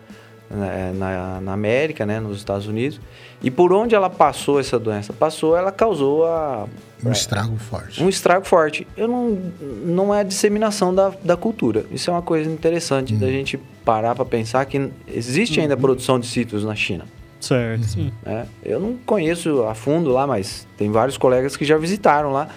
na, 0.94 1.42
na, 1.42 1.54
América, 1.54 2.06
né, 2.06 2.20
nos 2.20 2.38
Estados 2.38 2.68
Unidos. 2.68 3.02
E 3.44 3.52
por 3.52 3.74
onde 3.74 3.94
ela 3.94 4.10
passou 4.10 4.60
essa 4.60 4.80
doença? 4.80 5.12
Passou, 5.12 5.58
ela 5.58 5.72
causou 5.72 6.26
a, 6.26 6.66
um 7.06 7.12
estrago 7.12 7.58
forte. 7.58 8.02
Um 8.02 8.08
estrago 8.08 8.46
forte. 8.46 8.88
Eu 8.96 9.08
não, 9.08 9.38
não 9.86 10.16
é 10.16 10.22
a 10.22 10.24
disseminação 10.24 10.96
da, 10.96 11.12
da 11.24 11.36
cultura. 11.36 11.86
Isso 11.92 12.10
é 12.10 12.14
uma 12.14 12.22
coisa 12.22 12.50
interessante 12.50 13.14
da 13.14 13.26
uhum. 13.26 13.32
gente 13.32 13.60
parar 13.84 14.16
para 14.16 14.24
pensar 14.24 14.66
que 14.66 14.90
existe 15.08 15.60
ainda 15.60 15.76
uhum. 15.76 15.82
produção 15.82 16.18
de 16.18 16.26
cítricos 16.28 16.64
na 16.64 16.76
China. 16.76 17.06
Certo. 17.42 17.84
Sim. 17.84 18.14
É, 18.26 18.46
eu 18.64 18.80
não 18.80 18.96
conheço 19.06 19.64
a 19.64 19.76
fundo 19.76 20.12
lá, 20.12 20.26
mas 20.26 20.66
tem 20.78 20.90
vários 20.90 21.18
colegas 21.18 21.58
que 21.58 21.66
já 21.66 21.78
visitaram 21.78 22.32
lá 22.32 22.48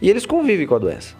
e 0.00 0.08
eles 0.08 0.24
convivem 0.24 0.66
com 0.68 0.76
a 0.76 0.78
doença. 0.78 1.14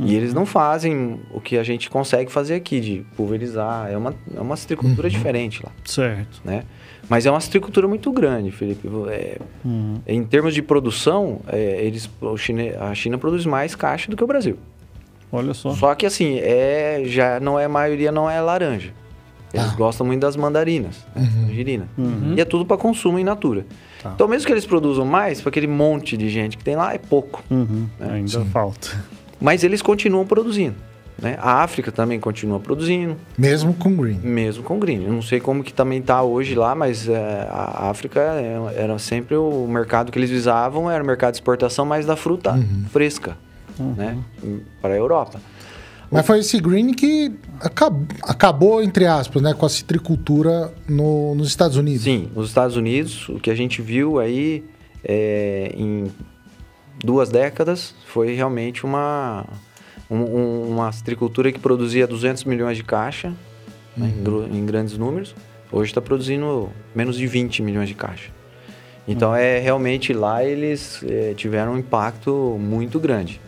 Uhum. 0.00 0.06
E 0.06 0.14
eles 0.14 0.32
não 0.32 0.46
fazem 0.46 1.20
o 1.30 1.40
que 1.40 1.58
a 1.58 1.62
gente 1.62 1.90
consegue 1.90 2.32
fazer 2.32 2.54
aqui, 2.54 2.80
de 2.80 3.04
pulverizar. 3.16 3.90
É 3.90 3.96
uma, 3.96 4.14
é 4.34 4.40
uma 4.40 4.56
citricultura 4.56 5.08
uhum. 5.08 5.12
diferente 5.12 5.62
lá. 5.62 5.70
Certo. 5.84 6.40
Né? 6.42 6.64
Mas 7.08 7.26
é 7.26 7.30
uma 7.30 7.40
citricultura 7.40 7.86
muito 7.86 8.10
grande, 8.10 8.50
Felipe. 8.50 8.88
É, 9.10 9.38
uhum. 9.62 10.00
Em 10.06 10.24
termos 10.24 10.54
de 10.54 10.62
produção, 10.62 11.40
é, 11.48 11.84
eles, 11.84 12.08
China, 12.38 12.62
a 12.80 12.94
China 12.94 13.18
produz 13.18 13.44
mais 13.44 13.74
caixa 13.74 14.10
do 14.10 14.16
que 14.16 14.24
o 14.24 14.26
Brasil. 14.26 14.56
Olha 15.30 15.52
só. 15.52 15.70
Só 15.74 15.94
que 15.94 16.06
assim, 16.06 16.38
é, 16.38 17.02
já 17.04 17.38
não 17.38 17.58
é 17.58 17.66
a 17.66 17.68
maioria 17.68 18.10
não 18.10 18.28
é 18.28 18.40
laranja. 18.40 18.92
Eles 19.52 19.66
ah. 19.66 19.74
gostam 19.76 20.06
muito 20.06 20.20
das 20.20 20.36
mandarinas, 20.36 21.04
né? 21.14 21.28
uhum. 21.96 22.04
Uhum. 22.04 22.34
E 22.36 22.40
é 22.40 22.44
tudo 22.44 22.64
para 22.64 22.76
consumo 22.76 23.18
in 23.18 23.24
natura. 23.24 23.66
Tá. 24.00 24.12
Então, 24.14 24.28
mesmo 24.28 24.46
que 24.46 24.52
eles 24.52 24.64
produzam 24.64 25.04
mais, 25.04 25.40
para 25.40 25.50
aquele 25.50 25.66
monte 25.66 26.16
de 26.16 26.30
gente 26.30 26.56
que 26.56 26.64
tem 26.64 26.76
lá, 26.76 26.94
é 26.94 26.98
pouco. 26.98 27.42
Uhum. 27.50 27.86
Né? 27.98 28.12
Ainda 28.12 28.40
Sim. 28.40 28.44
falta. 28.46 29.04
Mas 29.40 29.64
eles 29.64 29.80
continuam 29.80 30.26
produzindo. 30.26 30.76
Né? 31.20 31.36
A 31.40 31.62
África 31.62 31.92
também 31.92 32.18
continua 32.18 32.58
produzindo. 32.58 33.16
Mesmo 33.36 33.74
com 33.74 33.94
green. 33.94 34.18
Mesmo 34.22 34.62
com 34.62 34.78
green. 34.78 35.04
Eu 35.04 35.12
não 35.12 35.22
sei 35.22 35.38
como 35.38 35.62
que 35.62 35.72
também 35.72 35.98
está 36.00 36.22
hoje 36.22 36.54
lá, 36.54 36.74
mas 36.74 37.08
é, 37.08 37.46
a 37.50 37.90
África 37.90 38.20
é, 38.20 38.82
era 38.82 38.98
sempre 38.98 39.36
o 39.36 39.66
mercado 39.66 40.10
que 40.10 40.18
eles 40.18 40.30
visavam, 40.30 40.90
era 40.90 41.02
o 41.02 41.06
mercado 41.06 41.32
de 41.32 41.38
exportação 41.38 41.84
mais 41.84 42.06
da 42.06 42.16
fruta 42.16 42.52
uhum. 42.52 42.84
fresca, 42.90 43.36
uhum. 43.78 43.94
né? 43.94 44.18
Para 44.80 44.94
a 44.94 44.96
Europa. 44.96 45.40
Mas 46.10 46.26
foi 46.26 46.40
esse 46.40 46.58
green 46.58 46.92
que 46.92 47.32
acabou, 47.60 48.06
acabou, 48.22 48.82
entre 48.82 49.06
aspas, 49.06 49.40
né, 49.40 49.54
com 49.54 49.64
a 49.64 49.68
citricultura 49.68 50.72
no, 50.88 51.36
nos 51.36 51.46
Estados 51.46 51.76
Unidos. 51.76 52.02
Sim, 52.02 52.28
nos 52.34 52.48
Estados 52.48 52.76
Unidos, 52.76 53.28
o 53.28 53.38
que 53.38 53.48
a 53.48 53.54
gente 53.54 53.80
viu 53.80 54.18
aí 54.18 54.64
é, 55.04 55.72
em 55.76 56.10
duas 57.04 57.28
décadas 57.28 57.94
foi 58.06 58.34
realmente 58.34 58.84
uma 58.84 59.46
um, 60.10 60.68
uma 60.68 60.90
citricultura 60.90 61.52
que 61.52 61.58
produzia 61.58 62.06
200 62.06 62.44
milhões 62.44 62.76
de 62.76 62.82
caixa, 62.82 63.28
uhum. 63.96 64.04
né, 64.04 64.48
em, 64.50 64.58
em, 64.58 64.66
grandes 64.66 64.98
números, 64.98 65.34
hoje 65.70 65.90
está 65.90 66.00
produzindo 66.00 66.68
menos 66.94 67.16
de 67.16 67.26
20 67.26 67.62
milhões 67.62 67.88
de 67.88 67.94
caixa. 67.94 68.30
Então, 69.06 69.30
uhum. 69.30 69.36
é 69.36 69.58
realmente 69.58 70.12
lá 70.12 70.44
eles 70.44 71.02
é, 71.08 71.32
tiveram 71.34 71.74
um 71.74 71.78
impacto 71.78 72.56
muito 72.60 72.98
grande. 72.98 73.40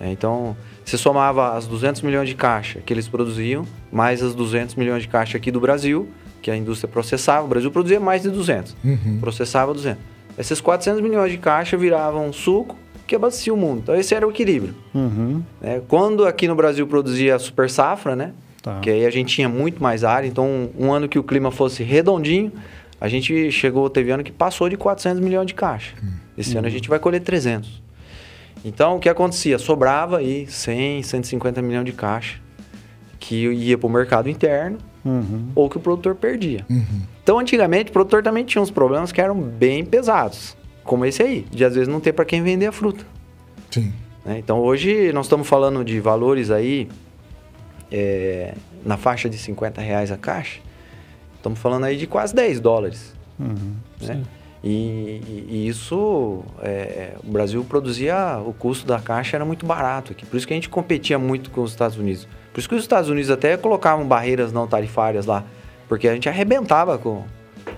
É, 0.00 0.10
então, 0.10 0.56
você 0.84 0.96
somava 0.96 1.54
as 1.56 1.66
200 1.66 2.00
milhões 2.02 2.28
de 2.28 2.34
caixa 2.34 2.80
que 2.80 2.92
eles 2.92 3.06
produziam, 3.06 3.66
mais 3.92 4.22
as 4.22 4.34
200 4.34 4.74
milhões 4.74 5.02
de 5.02 5.08
caixa 5.08 5.36
aqui 5.36 5.50
do 5.50 5.60
Brasil, 5.60 6.08
que 6.40 6.50
a 6.50 6.56
indústria 6.56 6.90
processava. 6.90 7.44
O 7.44 7.48
Brasil 7.48 7.70
produzia 7.70 8.00
mais 8.00 8.22
de 8.22 8.30
200, 8.30 8.74
uhum. 8.82 9.18
processava 9.20 9.74
200. 9.74 10.02
Esses 10.38 10.60
400 10.60 11.02
milhões 11.02 11.30
de 11.30 11.36
caixa 11.36 11.76
viravam 11.76 12.32
suco, 12.32 12.76
que 13.10 13.16
abastecia 13.16 13.52
o 13.52 13.56
mundo. 13.56 13.80
Então 13.82 13.94
esse 13.96 14.14
era 14.14 14.26
o 14.26 14.30
equilíbrio. 14.30 14.72
Uhum. 14.94 15.42
É, 15.60 15.82
quando 15.88 16.24
aqui 16.24 16.46
no 16.46 16.54
Brasil 16.54 16.86
produzia 16.86 17.38
super 17.40 17.68
safra, 17.68 18.14
né? 18.14 18.32
Tá. 18.62 18.78
Que 18.78 18.88
aí 18.88 19.04
a 19.04 19.10
gente 19.10 19.34
tinha 19.34 19.48
muito 19.48 19.82
mais 19.82 20.04
área. 20.04 20.28
Então 20.28 20.46
um, 20.46 20.86
um, 20.86 20.92
ano 20.92 21.08
que 21.08 21.18
o 21.18 21.24
clima 21.24 21.50
fosse 21.50 21.82
redondinho, 21.82 22.52
a 23.00 23.08
gente 23.08 23.50
chegou, 23.50 23.90
teve 23.90 24.12
ano 24.12 24.22
que 24.22 24.30
passou 24.30 24.68
de 24.68 24.76
400 24.76 25.20
milhões 25.20 25.46
de 25.48 25.54
caixa. 25.54 25.96
Uhum. 26.00 26.10
Esse 26.38 26.56
ano 26.56 26.68
a 26.68 26.70
gente 26.70 26.88
vai 26.88 27.00
colher 27.00 27.20
300. 27.20 27.82
Então 28.64 28.96
o 28.96 29.00
que 29.00 29.08
acontecia? 29.08 29.58
Sobrava 29.58 30.18
aí 30.18 30.46
100, 30.46 31.02
150 31.02 31.60
milhões 31.62 31.84
de 31.84 31.92
caixa 31.92 32.38
que 33.18 33.48
ia 33.48 33.76
para 33.76 33.86
o 33.88 33.90
mercado 33.90 34.30
interno 34.30 34.78
uhum. 35.04 35.48
ou 35.56 35.68
que 35.68 35.76
o 35.76 35.80
produtor 35.80 36.14
perdia. 36.14 36.64
Uhum. 36.70 37.02
Então 37.24 37.40
antigamente 37.40 37.90
o 37.90 37.92
produtor 37.92 38.22
também 38.22 38.44
tinha 38.44 38.62
uns 38.62 38.70
problemas 38.70 39.10
que 39.10 39.20
eram 39.20 39.34
bem 39.34 39.84
pesados 39.84 40.59
como 40.90 41.06
esse 41.06 41.22
aí, 41.22 41.46
de 41.52 41.64
às 41.64 41.72
vezes 41.72 41.86
não 41.86 42.00
ter 42.00 42.12
para 42.12 42.24
quem 42.24 42.42
vender 42.42 42.66
a 42.66 42.72
fruta. 42.72 43.06
Sim. 43.70 43.92
Né? 44.24 44.40
Então 44.40 44.58
hoje 44.58 45.12
nós 45.12 45.26
estamos 45.26 45.46
falando 45.46 45.84
de 45.84 46.00
valores 46.00 46.50
aí 46.50 46.88
é, 47.92 48.54
na 48.84 48.96
faixa 48.96 49.30
de 49.30 49.38
50 49.38 49.80
reais 49.80 50.10
a 50.10 50.16
caixa. 50.16 50.58
Estamos 51.36 51.60
falando 51.60 51.84
aí 51.84 51.96
de 51.96 52.08
quase 52.08 52.34
10 52.34 52.58
dólares. 52.58 53.14
Uhum, 53.38 53.76
né? 54.00 54.24
E, 54.64 55.46
e, 55.48 55.68
isso, 55.68 56.42
é, 56.60 57.12
o 57.22 57.30
Brasil 57.30 57.62
produzia, 57.62 58.42
o 58.44 58.52
custo 58.52 58.84
da 58.84 58.98
caixa 58.98 59.36
era 59.36 59.44
muito 59.44 59.64
barato 59.64 60.10
aqui. 60.10 60.26
Por 60.26 60.36
isso 60.38 60.46
que 60.46 60.52
a 60.52 60.56
gente 60.56 60.68
competia 60.68 61.20
muito 61.20 61.52
com 61.52 61.62
os 61.62 61.70
Estados 61.70 61.96
Unidos. 61.96 62.26
Por 62.52 62.58
isso 62.58 62.68
que 62.68 62.74
os 62.74 62.82
Estados 62.82 63.08
Unidos 63.08 63.30
até 63.30 63.56
colocavam 63.56 64.04
barreiras 64.04 64.52
não 64.52 64.66
tarifárias 64.66 65.24
lá. 65.24 65.44
Porque 65.88 66.08
a 66.08 66.14
gente 66.14 66.28
arrebentava 66.28 66.98
com, 66.98 67.22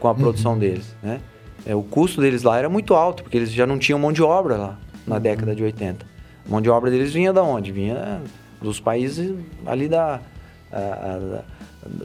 com 0.01 0.09
a 0.09 0.15
produção 0.15 0.55
uhum. 0.55 0.59
deles, 0.59 0.97
né? 1.03 1.21
É, 1.65 1.75
o 1.75 1.83
custo 1.83 2.21
deles 2.21 2.43
lá 2.43 2.59
era 2.59 2.69
muito 2.69 2.95
alto, 2.95 3.23
porque 3.23 3.37
eles 3.37 3.53
já 3.53 3.67
não 3.67 3.79
tinham 3.79 3.99
mão 3.99 4.13
de 4.13 4.23
obra 4.23 4.57
lá 4.57 4.79
na 5.07 5.17
uhum. 5.17 5.21
década 5.21 5.55
de 5.55 5.63
80. 5.63 6.05
A 6.47 6.51
mão 6.51 6.61
de 6.61 6.69
obra 6.69 6.91
deles 6.91 7.13
vinha 7.13 7.33
da 7.33 7.43
onde? 7.43 7.71
Vinha 7.71 8.21
dos 8.61 8.81
países 8.81 9.35
ali 9.67 9.89
da, 9.89 10.21
a, 10.73 10.79
a, 10.79 11.39
a, 11.39 11.43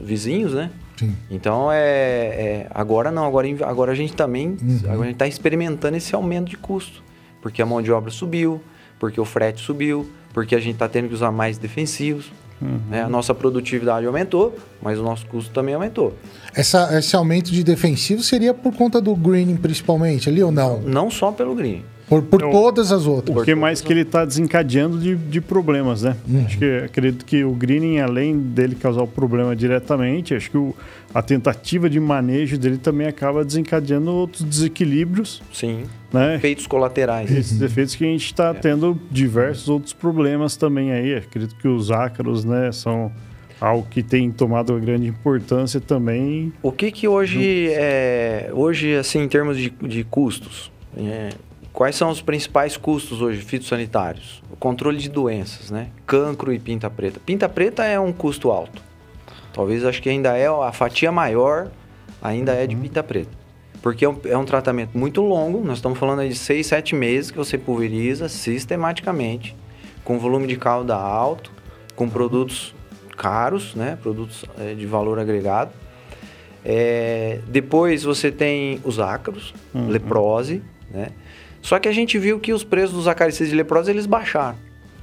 vizinhos, 0.02 0.54
né? 0.54 0.70
Sim. 0.96 1.16
Então 1.30 1.70
é, 1.70 1.78
é, 1.78 2.66
agora 2.70 3.10
não, 3.10 3.24
agora, 3.24 3.46
agora 3.64 3.92
a 3.92 3.94
gente 3.94 4.14
também 4.14 4.56
uhum. 4.60 4.80
agora 4.84 5.02
a 5.02 5.04
gente 5.04 5.14
está 5.14 5.26
experimentando 5.28 5.96
esse 5.96 6.14
aumento 6.14 6.50
de 6.50 6.56
custo, 6.56 7.02
porque 7.40 7.62
a 7.62 7.66
mão 7.66 7.80
de 7.80 7.92
obra 7.92 8.10
subiu, 8.10 8.60
porque 8.98 9.20
o 9.20 9.24
frete 9.24 9.60
subiu, 9.60 10.10
porque 10.32 10.54
a 10.54 10.58
gente 10.58 10.74
está 10.74 10.88
tendo 10.88 11.08
que 11.08 11.14
usar 11.14 11.30
mais 11.30 11.56
defensivos. 11.58 12.32
Uhum. 12.60 12.80
Né? 12.90 13.02
A 13.02 13.08
nossa 13.08 13.34
produtividade 13.34 14.06
aumentou, 14.06 14.56
mas 14.82 14.98
o 14.98 15.02
nosso 15.02 15.26
custo 15.26 15.52
também 15.52 15.74
aumentou. 15.74 16.14
Essa, 16.54 16.98
esse 16.98 17.14
aumento 17.14 17.50
de 17.50 17.62
defensivo 17.62 18.22
seria 18.22 18.52
por 18.52 18.74
conta 18.74 19.00
do 19.00 19.14
greening 19.14 19.56
principalmente 19.56 20.28
ali 20.28 20.42
ou 20.42 20.50
não? 20.50 20.80
Não 20.80 21.10
só 21.10 21.30
pelo 21.30 21.54
greening. 21.54 21.84
Por, 22.08 22.22
por 22.22 22.40
então, 22.40 22.50
todas 22.50 22.90
as 22.90 23.06
outras. 23.06 23.36
O 23.36 23.44
que 23.44 23.54
mais 23.54 23.80
que 23.80 23.92
ele 23.92 24.00
está 24.00 24.24
desencadeando 24.24 24.98
de, 24.98 25.14
de 25.14 25.40
problemas, 25.40 26.02
né? 26.02 26.16
Uhum. 26.26 26.44
Acho 26.46 26.58
que 26.58 26.78
acredito 26.84 27.24
que 27.24 27.44
o 27.44 27.52
greening, 27.52 27.98
além 27.98 28.38
dele 28.38 28.74
causar 28.74 29.02
o 29.02 29.06
problema 29.06 29.54
diretamente, 29.54 30.34
acho 30.34 30.50
que 30.50 30.56
o, 30.56 30.74
a 31.14 31.20
tentativa 31.20 31.90
de 31.90 32.00
manejo 32.00 32.56
dele 32.56 32.78
também 32.78 33.06
acaba 33.06 33.44
desencadeando 33.44 34.10
outros 34.10 34.42
desequilíbrios. 34.42 35.42
Sim. 35.52 35.84
Né? 36.10 36.36
Efeitos 36.36 36.66
colaterais. 36.66 37.30
Esses 37.30 37.60
uhum. 37.60 37.66
efeitos 37.66 37.94
que 37.94 38.04
a 38.04 38.08
gente 38.08 38.24
está 38.24 38.48
é. 38.50 38.54
tendo 38.54 38.98
diversos 39.10 39.68
outros 39.68 39.92
problemas 39.92 40.56
também 40.56 40.92
aí. 40.92 41.14
Acredito 41.14 41.56
que 41.56 41.68
os 41.68 41.90
ácaros, 41.90 42.42
né, 42.42 42.72
são 42.72 43.12
algo 43.60 43.86
que 43.90 44.02
tem 44.02 44.30
tomado 44.30 44.72
uma 44.72 44.80
grande 44.80 45.06
importância 45.06 45.80
também. 45.80 46.52
O 46.62 46.72
que 46.72 46.90
que 46.90 47.06
hoje, 47.06 47.68
é, 47.72 48.50
hoje 48.52 48.94
assim, 48.96 49.20
em 49.20 49.28
termos 49.28 49.58
de, 49.58 49.68
de 49.68 50.04
custos, 50.04 50.70
é, 50.96 51.30
Quais 51.78 51.94
são 51.94 52.10
os 52.10 52.20
principais 52.20 52.76
custos 52.76 53.22
hoje 53.22 53.40
fitossanitários? 53.40 54.42
O 54.50 54.56
controle 54.56 54.98
de 54.98 55.08
doenças, 55.08 55.70
né? 55.70 55.90
Cancro 56.04 56.52
e 56.52 56.58
pinta 56.58 56.90
preta. 56.90 57.20
Pinta 57.24 57.48
preta 57.48 57.84
é 57.84 58.00
um 58.00 58.12
custo 58.12 58.50
alto. 58.50 58.82
Talvez 59.52 59.84
acho 59.84 60.02
que 60.02 60.08
ainda 60.08 60.36
é 60.36 60.48
a 60.48 60.72
fatia 60.72 61.12
maior, 61.12 61.70
ainda 62.20 62.52
é 62.52 62.66
de 62.66 62.74
uhum. 62.74 62.82
pinta 62.82 63.00
preta. 63.00 63.30
Porque 63.80 64.04
é 64.04 64.08
um, 64.08 64.18
é 64.24 64.36
um, 64.36 64.44
tratamento 64.44 64.98
muito 64.98 65.20
longo, 65.20 65.64
nós 65.64 65.78
estamos 65.78 65.96
falando 66.00 66.18
aí 66.18 66.30
de 66.30 66.34
6, 66.34 66.66
7 66.66 66.96
meses 66.96 67.30
que 67.30 67.36
você 67.36 67.56
pulveriza 67.56 68.28
sistematicamente, 68.28 69.54
com 70.02 70.18
volume 70.18 70.48
de 70.48 70.56
calda 70.56 70.96
alto, 70.96 71.52
com 71.94 72.08
produtos 72.08 72.74
caros, 73.16 73.76
né? 73.76 73.96
Produtos 74.02 74.44
é, 74.58 74.74
de 74.74 74.84
valor 74.84 75.20
agregado. 75.20 75.70
É, 76.64 77.38
depois 77.46 78.02
você 78.02 78.32
tem 78.32 78.80
os 78.82 78.98
ácaros, 78.98 79.54
uhum. 79.72 79.86
leprose, 79.86 80.60
né? 80.90 81.12
Só 81.68 81.78
que 81.78 81.86
a 81.86 81.92
gente 81.92 82.18
viu 82.18 82.40
que 82.40 82.50
os 82.50 82.64
preços 82.64 82.94
dos 82.96 83.06
acaricidas 83.06 83.50
de 83.50 83.54
leprosa 83.54 83.90
eles 83.90 84.06
baixaram. 84.06 84.56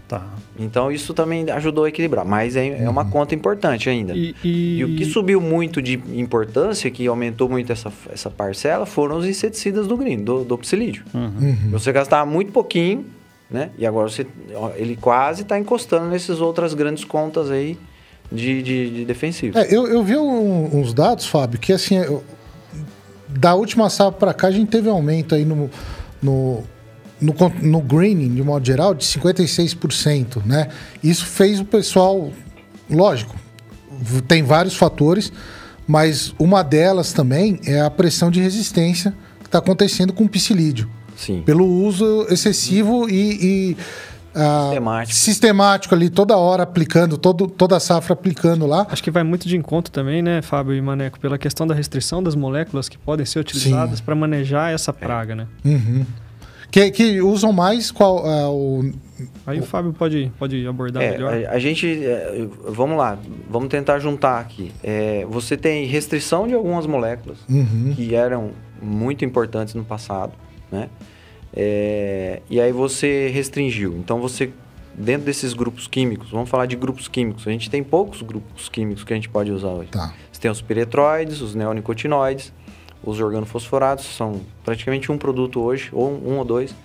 Tá. 0.07 0.25
Então 0.57 0.91
isso 0.91 1.13
também 1.13 1.47
ajudou 1.51 1.83
a 1.83 1.89
equilibrar, 1.89 2.25
mas 2.25 2.55
é, 2.55 2.83
é 2.83 2.89
uma 2.89 3.03
uhum. 3.03 3.09
conta 3.11 3.35
importante 3.35 3.87
ainda. 3.87 4.15
E, 4.15 4.35
e... 4.43 4.79
e, 4.79 4.83
o 4.83 4.95
que 4.95 5.05
subiu 5.05 5.39
muito 5.39 5.79
de 5.79 5.93
importância, 6.15 6.89
que 6.89 7.05
aumentou 7.05 7.47
muito 7.47 7.71
essa, 7.71 7.93
essa 8.11 8.31
parcela, 8.31 8.87
foram 8.87 9.15
os 9.17 9.27
inseticidas 9.27 9.85
do 9.85 9.95
green, 9.95 10.23
do, 10.23 10.43
do 10.43 10.57
psilídeo. 10.57 11.03
Uhum. 11.13 11.31
uhum. 11.39 11.69
Você 11.69 11.91
gastava 11.91 12.25
muito 12.25 12.51
pouquinho, 12.51 13.05
né? 13.47 13.69
E 13.77 13.85
agora 13.85 14.09
você, 14.09 14.25
ele 14.75 14.95
quase 14.95 15.43
está 15.43 15.59
encostando 15.59 16.07
nessas 16.07 16.41
outras 16.41 16.73
grandes 16.73 17.03
contas 17.03 17.51
aí 17.51 17.77
de, 18.31 18.63
de, 18.63 18.89
de 18.89 19.05
defensivos. 19.05 19.55
É, 19.55 19.67
eu, 19.69 19.85
eu 19.85 20.03
vi 20.03 20.17
um, 20.17 20.79
uns 20.79 20.95
dados, 20.95 21.27
Fábio, 21.27 21.59
que 21.59 21.71
assim, 21.71 21.97
eu, 21.97 22.23
da 23.29 23.53
última 23.53 23.87
safra 23.87 24.13
para 24.13 24.33
cá 24.33 24.47
a 24.47 24.51
gente 24.51 24.69
teve 24.71 24.89
um 24.89 24.93
aumento 24.93 25.35
aí 25.35 25.45
no 25.45 25.69
no, 26.25 26.63
no, 27.21 27.33
no 27.61 27.81
greening, 27.81 28.33
de 28.33 28.43
modo 28.43 28.65
geral, 28.65 28.93
de 28.93 29.05
56%, 29.05 30.43
né? 30.45 30.69
Isso 31.03 31.25
fez 31.25 31.59
o 31.59 31.65
pessoal, 31.65 32.31
lógico, 32.89 33.35
tem 34.27 34.43
vários 34.43 34.75
fatores, 34.75 35.31
mas 35.87 36.33
uma 36.39 36.63
delas 36.63 37.13
também 37.13 37.59
é 37.65 37.79
a 37.79 37.89
pressão 37.89 38.31
de 38.31 38.41
resistência 38.41 39.13
que 39.39 39.47
está 39.47 39.59
acontecendo 39.59 40.11
com 40.11 40.25
o 40.25 40.29
psilídeo. 40.29 40.89
Sim. 41.15 41.43
Pelo 41.45 41.65
uso 41.65 42.27
excessivo 42.29 43.09
e, 43.09 43.71
e 43.71 43.77
ah, 44.35 44.63
Sistemático. 44.65 45.15
sistemático 45.17 45.95
ali, 45.95 46.09
toda 46.09 46.35
hora 46.37 46.63
aplicando, 46.63 47.17
todo, 47.17 47.47
toda 47.47 47.77
a 47.77 47.79
safra 47.79 48.13
aplicando 48.13 48.65
lá. 48.67 48.85
Acho 48.89 49.03
que 49.03 49.09
vai 49.11 49.23
muito 49.23 49.47
de 49.47 49.55
encontro 49.57 49.91
também, 49.91 50.21
né, 50.21 50.41
Fábio 50.41 50.73
e 50.75 50.81
Maneco, 50.81 51.19
pela 51.19 51.37
questão 51.37 51.65
da 51.65 51.73
restrição 51.73 52.21
das 52.21 52.35
moléculas 52.35 52.89
que 52.89 52.97
podem 52.97 53.25
ser 53.25 53.39
utilizadas 53.39 54.01
para 54.01 54.13
manejar 54.15 54.73
essa 54.73 54.91
praga, 54.93 55.35
né? 55.35 55.47
Uhum. 55.63 56.05
Que, 56.71 56.91
que 56.91 57.21
usam 57.21 57.53
mais 57.53 57.89
qual 57.91 58.25
ah, 58.27 58.49
o 58.49 58.91
Aí 59.47 59.59
o 59.59 59.63
Fábio 59.63 59.93
pode, 59.93 60.29
pode 60.37 60.67
abordar 60.67 61.01
É, 61.01 61.11
melhor. 61.11 61.33
a, 61.47 61.51
a 61.51 61.59
gente, 61.59 61.87
é, 62.03 62.45
vamos 62.67 62.97
lá, 62.97 63.17
vamos 63.49 63.69
tentar 63.69 63.97
juntar 63.99 64.39
aqui. 64.41 64.73
É, 64.83 65.25
você 65.29 65.55
tem 65.55 65.85
restrição 65.85 66.45
de 66.45 66.53
algumas 66.53 66.85
moléculas 66.85 67.37
Uhum. 67.49 67.93
que 67.95 68.13
eram 68.13 68.51
muito 68.81 69.23
importantes 69.23 69.73
no 69.73 69.85
passado, 69.85 70.33
né? 70.69 70.89
É, 71.55 72.41
e 72.49 72.59
aí 72.59 72.71
você 72.71 73.29
restringiu. 73.29 73.95
Então 73.97 74.19
você, 74.19 74.51
dentro 74.93 75.25
desses 75.25 75.53
grupos 75.53 75.87
químicos, 75.87 76.29
vamos 76.29 76.49
falar 76.49 76.65
de 76.65 76.75
grupos 76.75 77.07
químicos. 77.07 77.47
A 77.47 77.51
gente 77.51 77.69
tem 77.69 77.83
poucos 77.83 78.21
grupos 78.21 78.67
químicos 78.67 79.03
que 79.03 79.13
a 79.13 79.15
gente 79.15 79.29
pode 79.29 79.51
usar 79.51 79.69
hoje. 79.69 79.89
Tá. 79.89 80.13
Você 80.31 80.41
tem 80.41 80.51
os 80.51 80.61
piretroides, 80.61 81.41
os 81.41 81.55
neonicotinoides, 81.55 82.51
os 83.03 83.19
organofosforados, 83.19 84.05
são 84.05 84.41
praticamente 84.63 85.11
um 85.11 85.17
produto 85.17 85.61
hoje, 85.61 85.89
ou 85.93 86.11
um, 86.11 86.33
um 86.33 86.37
ou 86.37 86.45
dois. 86.45 86.75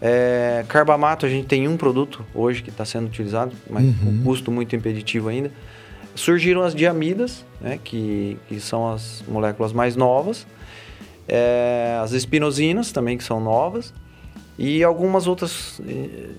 É, 0.00 0.64
carbamato, 0.68 1.26
a 1.26 1.28
gente 1.28 1.46
tem 1.46 1.66
um 1.66 1.76
produto 1.76 2.24
hoje 2.32 2.62
que 2.62 2.70
está 2.70 2.84
sendo 2.84 3.06
utilizado, 3.06 3.52
mas 3.68 3.84
com 3.98 4.22
custo 4.22 4.50
muito 4.50 4.74
impeditivo 4.76 5.28
ainda. 5.28 5.50
Surgiram 6.14 6.62
as 6.62 6.74
diamidas, 6.74 7.44
né, 7.60 7.78
que, 7.82 8.36
que 8.48 8.60
são 8.60 8.92
as 8.92 9.22
moléculas 9.28 9.72
mais 9.72 9.96
novas. 9.96 10.46
É, 11.28 11.98
as 12.02 12.12
espinosinas 12.12 12.90
também, 12.90 13.18
que 13.18 13.24
são 13.24 13.38
novas. 13.40 13.92
E 14.58 14.82
algumas 14.82 15.26
outras 15.28 15.80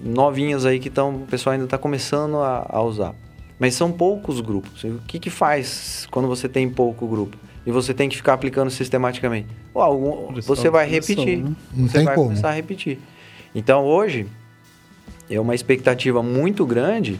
novinhas 0.03 0.65
aí 0.65 0.79
que 0.79 0.89
tão, 0.89 1.15
o 1.17 1.27
pessoal 1.27 1.53
ainda 1.53 1.65
está 1.65 1.77
começando 1.77 2.37
a, 2.37 2.65
a 2.69 2.81
usar. 2.81 3.15
Mas 3.57 3.75
são 3.75 3.91
poucos 3.91 4.41
grupos. 4.41 4.83
O 4.83 4.99
que, 5.07 5.19
que 5.19 5.29
faz 5.29 6.07
quando 6.11 6.27
você 6.27 6.49
tem 6.49 6.69
pouco 6.69 7.07
grupo? 7.07 7.37
E 7.65 7.71
você 7.71 7.93
tem 7.93 8.09
que 8.09 8.17
ficar 8.17 8.33
aplicando 8.33 8.71
sistematicamente? 8.71 9.47
Ou 9.73 9.81
algum- 9.81 10.33
você 10.41 10.69
vai 10.69 10.87
repetir. 10.87 11.37
né? 11.43 11.51
Não 11.73 11.87
você 11.87 11.97
tem 11.97 12.05
vai 12.05 12.15
como. 12.15 12.27
começar 12.29 12.49
a 12.49 12.53
repetir. 12.53 12.99
Então 13.53 13.85
hoje 13.85 14.27
é 15.29 15.39
uma 15.39 15.53
expectativa 15.55 16.23
muito 16.23 16.65
grande 16.65 17.19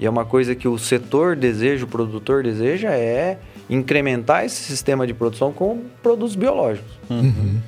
e 0.00 0.04
é 0.06 0.10
uma 0.10 0.24
coisa 0.24 0.54
que 0.54 0.66
o 0.66 0.76
setor 0.78 1.36
deseja, 1.36 1.84
o 1.84 1.88
produtor 1.88 2.42
deseja, 2.42 2.90
é 2.92 3.38
incrementar 3.68 4.44
esse 4.44 4.62
sistema 4.62 5.06
de 5.06 5.14
produção 5.14 5.52
com 5.52 5.82
produtos 6.02 6.36
biológicos. 6.36 6.92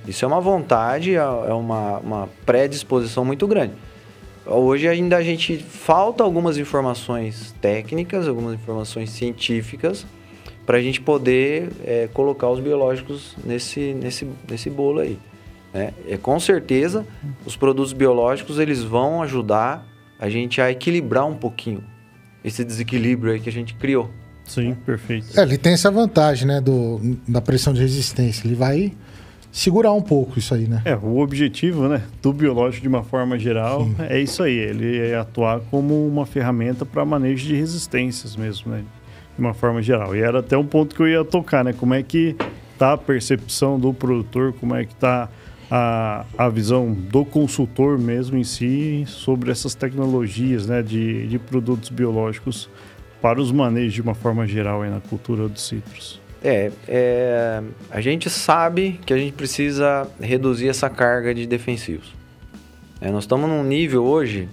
Isso 0.07 0.25
é 0.25 0.29
uma 0.29 0.41
vontade, 0.41 1.15
é 1.15 1.19
é 1.19 1.53
uma, 1.55 1.99
uma 1.99 2.29
predisposição 2.45 3.25
muito 3.25 3.47
grande. 3.47 3.73
Hoje 4.45 4.87
ainda 4.87 5.17
a 5.17 5.23
gente 5.23 5.59
falta 5.59 6.23
algumas 6.23 6.57
informações 6.57 7.55
técnicas, 7.61 8.29
algumas 8.29 8.55
informações 8.55 9.11
científicas 9.11 10.07
para 10.65 10.79
a 10.79 10.81
gente 10.83 11.01
poder 11.01 11.71
é, 11.85 12.09
colocar 12.13 12.51
os 12.51 12.61
biológicos 12.61 13.37
nesse, 13.45 13.95
nesse, 13.95 14.29
nesse 14.49 14.69
bolo 14.69 15.01
aí. 15.01 15.19
né? 15.73 15.93
É, 16.09 16.17
com 16.17 16.39
certeza, 16.39 17.07
os 17.45 17.57
produtos 17.57 17.93
biológicos 17.93 18.59
eles 18.59 18.83
vão 18.83 19.23
ajudar 19.23 19.87
a 20.19 20.29
gente 20.29 20.61
a 20.61 20.71
equilibrar 20.71 21.27
um 21.27 21.37
pouquinho 21.37 21.85
esse 22.45 22.65
desequilíbrio 22.65 23.33
aí 23.33 23.41
que 23.41 23.49
a 23.49 23.53
gente 23.53 23.75
criou. 23.75 24.11
Sim, 24.47 24.75
perfeito. 24.87 25.39
É, 25.39 25.43
ele 25.43 25.59
tem 25.59 25.73
essa 25.73 25.91
vantagem, 25.91 26.47
né, 26.47 26.61
do, 26.61 27.19
da 27.27 27.41
pressão 27.41 27.73
de 27.73 27.81
resistência. 27.81 28.47
Ele 28.47 28.55
vai 28.55 28.93
segurar 29.51 29.93
um 29.93 30.03
pouco 30.03 30.39
isso 30.39 30.55
aí, 30.55 30.69
né? 30.69 30.83
É, 30.85 30.95
o 30.95 31.19
objetivo 31.19 31.89
né, 31.89 32.03
do 32.23 32.33
biológico, 32.33 32.83
de 32.83 32.89
uma 32.89 33.03
forma 33.03 33.39
geral, 33.39 33.89
é 34.09 34.21
isso 34.21 34.43
aí. 34.43 34.57
Ele 34.57 34.99
é 34.99 35.17
atuar 35.17 35.61
como 35.71 36.07
uma 36.07 36.27
ferramenta 36.27 36.85
para 36.85 37.05
manejo 37.05 37.47
de 37.47 37.57
resistências 37.57 38.37
mesmo, 38.37 38.71
né? 38.71 38.85
De 39.35 39.41
uma 39.41 39.55
forma 39.55 39.83
geral. 39.83 40.15
E 40.15 40.21
era 40.21 40.41
até 40.41 40.57
um 40.57 40.65
ponto 40.65 40.95
que 40.95 41.03
eu 41.03 41.09
ia 41.09 41.25
tocar, 41.25 41.65
né? 41.65 41.73
Como 41.73 41.93
é 41.93 42.03
que 42.03 42.37
tá 42.79 42.93
a 42.93 42.99
percepção 42.99 43.79
do 43.79 43.93
produtor, 43.93 44.53
como 44.55 44.75
é 44.75 44.85
que 44.85 44.95
tá 44.95 45.29
a, 45.71 46.25
a 46.37 46.49
visão 46.49 46.93
do 46.93 47.25
consultor 47.25 47.99
mesmo 47.99 48.37
em 48.37 48.45
si 48.45 49.05
sobre 49.07 49.51
essas 49.51 49.75
tecnologias, 49.75 50.67
né? 50.67 50.83
De, 50.83 51.27
de 51.27 51.39
produtos 51.39 51.89
biológicos 51.89 52.69
para 53.21 53.41
os 53.41 53.51
manejos 53.53 53.95
de 53.95 54.03
uma 54.03 54.15
forma 54.15 54.47
geral 54.47 54.83
aí 54.83 54.91
na 54.91 55.01
cultura 55.01 55.49
dos 55.49 55.67
citros. 55.67 56.21
É, 56.45 56.71
é, 56.87 57.63
a 57.91 58.01
gente 58.01 58.29
sabe 58.31 59.01
que 59.05 59.13
a 59.13 59.17
gente 59.19 59.33
precisa 59.33 60.09
reduzir 60.21 60.69
essa 60.69 60.89
carga 60.89 61.35
de 61.35 61.47
defensivos. 61.47 62.15
É, 63.01 63.11
nós 63.11 63.25
estamos 63.25 63.49
num 63.49 63.65
nível 63.65 64.05
hoje 64.05 64.49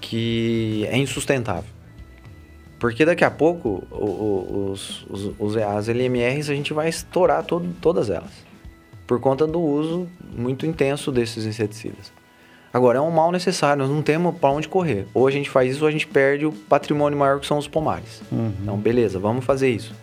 que 0.00 0.86
é 0.90 0.96
insustentável. 0.98 1.70
Porque 2.78 3.04
daqui 3.04 3.24
a 3.24 3.30
pouco 3.30 3.84
os, 3.90 5.06
os- 5.08 5.32
os- 5.38 5.56
as 5.56 5.88
LMRs 5.88 6.50
a 6.50 6.54
gente 6.54 6.72
vai 6.74 6.88
estourar 6.88 7.44
todo- 7.44 7.72
todas 7.80 8.10
elas. 8.10 8.32
Por 9.06 9.20
conta 9.20 9.46
do 9.46 9.60
uso 9.60 10.08
muito 10.36 10.66
intenso 10.66 11.12
desses 11.12 11.46
inseticidas. 11.46 12.12
Agora, 12.72 12.98
é 12.98 13.00
um 13.00 13.10
mal 13.10 13.30
necessário, 13.30 13.82
nós 13.82 13.90
não 13.90 14.00
temos 14.00 14.34
para 14.36 14.50
onde 14.50 14.66
correr. 14.66 15.06
Ou 15.12 15.26
a 15.26 15.30
gente 15.30 15.50
faz 15.50 15.72
isso 15.72 15.82
ou 15.82 15.88
a 15.88 15.90
gente 15.90 16.06
perde 16.06 16.46
o 16.46 16.52
patrimônio 16.52 17.18
maior 17.18 17.38
que 17.38 17.46
são 17.46 17.58
os 17.58 17.68
pomares. 17.68 18.22
Então, 18.62 18.76
beleza, 18.78 19.18
vamos 19.18 19.44
fazer 19.44 19.68
isso. 19.68 19.94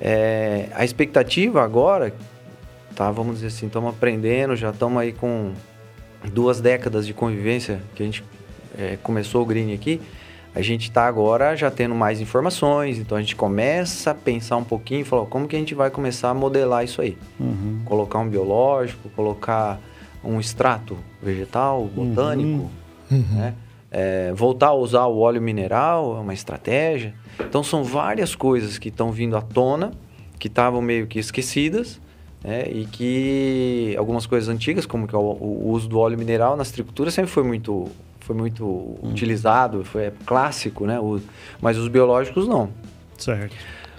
É, 0.00 0.68
a 0.74 0.84
expectativa 0.84 1.62
agora, 1.62 2.12
tá? 2.96 3.10
Vamos 3.10 3.36
dizer 3.36 3.48
assim, 3.48 3.66
estamos 3.66 3.90
aprendendo, 3.90 4.56
já 4.56 4.70
estamos 4.70 5.00
aí 5.00 5.12
com 5.12 5.52
duas 6.32 6.60
décadas 6.60 7.06
de 7.06 7.14
convivência 7.14 7.80
que 7.94 8.02
a 8.02 8.06
gente 8.06 8.24
é, 8.76 8.98
começou 9.02 9.42
o 9.42 9.46
Green 9.46 9.72
aqui. 9.72 10.00
A 10.52 10.62
gente 10.62 10.88
está 10.88 11.06
agora 11.06 11.54
já 11.54 11.70
tendo 11.70 11.94
mais 11.94 12.20
informações, 12.20 12.98
então 12.98 13.16
a 13.16 13.20
gente 13.20 13.36
começa 13.36 14.10
a 14.10 14.14
pensar 14.14 14.56
um 14.56 14.64
pouquinho 14.64 15.02
e 15.02 15.04
falar, 15.04 15.26
como 15.26 15.46
que 15.46 15.54
a 15.54 15.58
gente 15.58 15.74
vai 15.74 15.90
começar 15.90 16.30
a 16.30 16.34
modelar 16.34 16.82
isso 16.82 17.00
aí? 17.00 17.16
Uhum. 17.38 17.82
Colocar 17.84 18.18
um 18.18 18.28
biológico, 18.28 19.08
colocar 19.10 19.78
um 20.24 20.38
extrato 20.40 20.96
vegetal, 21.22 21.84
botânico, 21.86 22.70
né? 23.10 23.54
É, 23.92 24.32
voltar 24.34 24.68
a 24.68 24.74
usar 24.74 25.06
o 25.06 25.18
óleo 25.18 25.42
mineral 25.42 26.16
é 26.16 26.20
uma 26.20 26.32
estratégia. 26.34 27.12
Então 27.40 27.62
são 27.62 27.82
várias 27.82 28.34
coisas 28.36 28.78
que 28.78 28.88
estão 28.88 29.10
vindo 29.10 29.36
à 29.36 29.40
tona, 29.42 29.90
que 30.38 30.46
estavam 30.46 30.80
meio 30.80 31.06
que 31.08 31.18
esquecidas, 31.18 32.00
né? 32.44 32.68
e 32.70 32.86
que 32.86 33.94
algumas 33.98 34.26
coisas 34.26 34.48
antigas, 34.48 34.86
como 34.86 35.08
que 35.08 35.14
é 35.14 35.18
o, 35.18 35.22
o 35.22 35.68
uso 35.70 35.88
do 35.88 35.98
óleo 35.98 36.16
mineral 36.16 36.56
nas 36.56 36.70
triculturas, 36.70 37.12
sempre 37.14 37.30
foi 37.32 37.42
muito, 37.42 37.88
foi 38.20 38.36
muito 38.36 38.96
utilizado, 39.02 39.84
foi 39.84 40.04
é 40.04 40.12
clássico, 40.24 40.86
né? 40.86 41.00
O- 41.00 41.20
mas 41.60 41.76
os 41.76 41.88
biológicos 41.88 42.46
não. 42.46 42.70
Certo. 43.18 43.56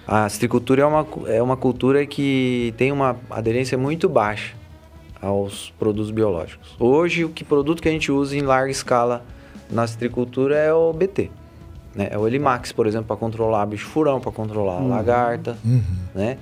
A 0.07 0.28
citricultura 0.30 0.84
é 0.84 0.86
uma, 0.86 1.05
é 1.28 1.43
uma 1.43 1.57
cultura 1.57 2.05
que 2.05 2.74
tem 2.78 2.91
uma 2.93 3.17
aderência 3.30 3.78
muito 3.78 4.07
baixa 4.07 4.53
aos 5.22 5.72
produtos 5.78 6.11
biológicos. 6.11 6.76
Hoje, 6.80 7.24
o 7.24 7.30
que 7.30 7.43
produto 7.43 7.82
que 7.82 7.88
a 7.88 7.91
gente 7.91 8.11
usa 8.11 8.36
em 8.36 8.41
larga 8.41 8.72
escala 8.72 9.24
na 9.69 9.86
citricultura 9.88 10.55
é 10.57 10.74
o 10.74 10.91
BT. 10.91 11.30
Né? 11.95 12.09
É 12.11 12.17
o 12.17 12.28
Elimax, 12.28 12.72
por 12.72 12.88
exemplo, 12.88 13.07
para 13.07 13.15
controlar 13.17 13.65
bicho 13.65 13.86
furão, 13.88 14.19
para 14.19 14.32
controlar 14.32 14.80
lagarta, 14.80 15.57
né? 16.15 16.38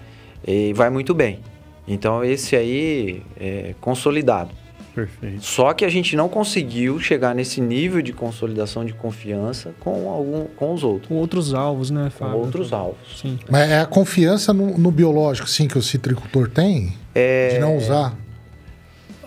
E 0.47 0.71
vai 0.73 0.89
muito 0.89 1.13
bem. 1.13 1.39
Então, 1.87 2.23
esse 2.23 2.55
aí 2.55 3.21
é 3.39 3.73
consolidado. 3.81 4.51
Perfeito. 4.93 5.43
Só 5.43 5.73
que 5.73 5.85
a 5.85 5.89
gente 5.89 6.15
não 6.15 6.27
conseguiu 6.29 6.99
chegar 6.99 7.33
nesse 7.33 7.61
nível 7.61 8.01
de 8.01 8.11
consolidação 8.13 8.83
de 8.85 8.93
confiança 8.93 9.71
com, 9.79 10.09
algum, 10.09 10.45
com 10.55 10.73
os 10.73 10.83
outros, 10.83 11.07
Com 11.07 11.15
outros 11.15 11.53
alvos, 11.53 11.89
né, 11.89 12.05
com 12.05 12.25
Fábio? 12.25 12.37
outros 12.39 12.73
alvos. 12.73 13.19
Sim. 13.21 13.39
Mas 13.49 13.69
é 13.69 13.79
a 13.79 13.85
confiança 13.85 14.53
no, 14.53 14.77
no 14.77 14.91
biológico, 14.91 15.47
sim, 15.49 15.67
que 15.67 15.77
o 15.77 15.81
citricultor 15.81 16.49
tem, 16.49 16.93
É, 17.15 17.49
de 17.55 17.59
não 17.59 17.77
usar. 17.77 18.15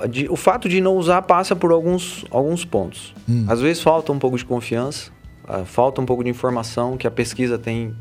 De- 0.09 0.29
o 0.31 0.37
fato 0.37 0.69
de 0.69 0.81
não 0.81 0.97
usar 0.97 1.23
passa 1.23 1.55
por 1.57 1.71
alguns, 1.73 2.25
alguns 2.31 2.65
pontos. 2.65 3.15
Às 3.49 3.61
vezes 3.61 3.83
falta 3.83 4.13
um 4.13 4.19
pouco 4.19 4.37
de 4.37 4.45
confiança, 4.45 5.11
ah, 5.47 5.65
falta 5.65 6.01
um 6.01 6.07
pouco 6.07 6.23
de 6.25 6.31
informação 6.31 6.97
que 6.97 7.07
a 7.07 7.11
pesquisa 7.11 7.59
tem 7.59 7.95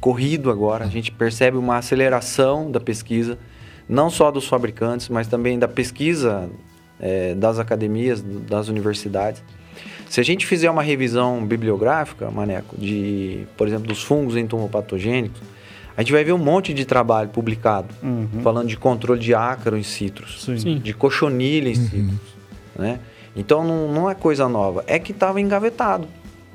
corrido 0.00 0.50
agora. 0.50 0.84
A 0.84 0.88
gente 0.88 1.10
percebe 1.10 1.56
uma 1.56 1.78
aceleração 1.78 2.70
da 2.70 2.80
pesquisa, 2.80 3.38
não 3.88 4.10
só 4.10 4.30
dos 4.30 4.46
fabricantes, 4.46 5.08
mas 5.08 5.26
também 5.26 5.58
da 5.58 5.68
pesquisa 5.68 6.48
eh, 7.00 7.34
das 7.34 7.58
academias, 7.58 8.22
das 8.22 8.68
universidades. 8.68 9.42
Se 10.08 10.20
a 10.20 10.22
gente 10.22 10.46
fizer 10.46 10.70
uma 10.70 10.82
revisão 10.82 11.44
bibliográfica, 11.44 12.30
Maneco, 12.30 12.76
de, 12.78 13.46
por 13.56 13.66
exemplo, 13.66 13.86
dos 13.88 14.02
fungos 14.02 14.36
entomopatogênicos, 14.36 15.40
a 15.96 16.02
gente 16.02 16.12
vai 16.12 16.24
ver 16.24 16.32
um 16.32 16.38
monte 16.38 16.72
de 16.74 16.84
trabalho 16.84 17.28
publicado 17.30 17.88
falando 18.42 18.68
de 18.68 18.76
controle 18.76 19.20
de 19.20 19.34
ácaro 19.34 19.76
em 19.76 19.82
citros 19.82 20.42
Sim. 20.44 20.58
Sim. 20.58 20.78
de 20.78 20.92
cochonilha 20.92 21.68
em 21.70 21.74
citros, 21.74 22.18
né? 22.76 22.98
Então 23.36 23.64
não, 23.64 23.92
não 23.92 24.10
é 24.10 24.14
coisa 24.14 24.48
nova, 24.48 24.84
é 24.86 24.98
que 24.98 25.12
estava 25.12 25.40
engavetado. 25.40 26.06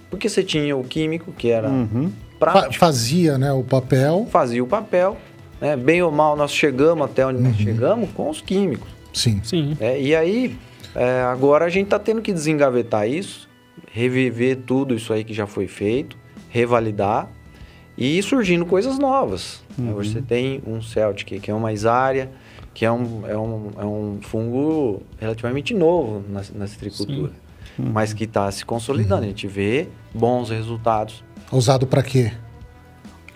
Porque 0.09 0.27
você 0.29 0.41
tinha 0.43 0.75
o 0.75 0.83
químico, 0.83 1.31
que 1.31 1.49
era 1.49 1.69
Uhum. 1.69 2.11
Fa- 2.39 2.51
prático, 2.51 2.75
fazia, 2.75 3.37
né, 3.37 3.51
o 3.51 3.63
papel. 3.63 4.25
fazia 4.31 4.63
o 4.63 4.67
papel, 4.67 5.17
né? 5.59 5.75
bem 5.75 6.01
ou 6.01 6.09
mal 6.11 6.35
nós 6.37 6.51
chegamos 6.51 7.03
até 7.05 7.25
onde 7.25 7.41
nós 7.41 7.55
chegamos 7.57 8.09
com 8.11 8.29
os 8.29 8.39
químicos. 8.41 8.87
Sim. 9.13 9.41
Sim. 9.43 9.75
É, 9.79 10.01
e 10.01 10.15
aí, 10.15 10.55
é, 10.95 11.21
agora 11.23 11.65
a 11.65 11.69
gente 11.69 11.85
está 11.85 11.99
tendo 11.99 12.21
que 12.21 12.31
desengavetar 12.31 13.07
isso, 13.09 13.47
reviver 13.91 14.57
tudo 14.65 14.95
isso 14.95 15.11
aí 15.11 15.23
que 15.23 15.33
já 15.33 15.45
foi 15.45 15.67
feito, 15.67 16.17
revalidar 16.49 17.27
e 17.99 18.23
surgindo 18.23 18.65
coisas 18.65 18.97
novas. 18.97 19.61
né? 19.77 19.93
Hoje 19.93 20.13
você 20.13 20.21
tem 20.21 20.63
um 20.65 20.81
Celtic, 20.81 21.41
que 21.41 21.51
é 21.51 21.53
uma 21.53 21.73
isária, 21.73 22.31
que 22.73 22.85
é 22.85 22.91
um, 22.91 23.27
é 23.27 23.37
um, 23.37 23.71
é 23.77 23.85
um 23.85 24.19
fungo 24.21 25.03
relativamente 25.19 25.73
novo 25.73 26.23
na, 26.29 26.41
na 26.55 26.65
citricultura, 26.65 27.33
mas 27.77 28.13
que 28.13 28.23
está 28.23 28.49
se 28.51 28.63
consolidando. 28.65 29.23
A 29.23 29.27
gente 29.27 29.47
vê 29.47 29.89
bons 30.15 30.49
resultados. 30.49 31.21
Usado 31.51 31.85
para 31.85 32.01
quê? 32.01 32.31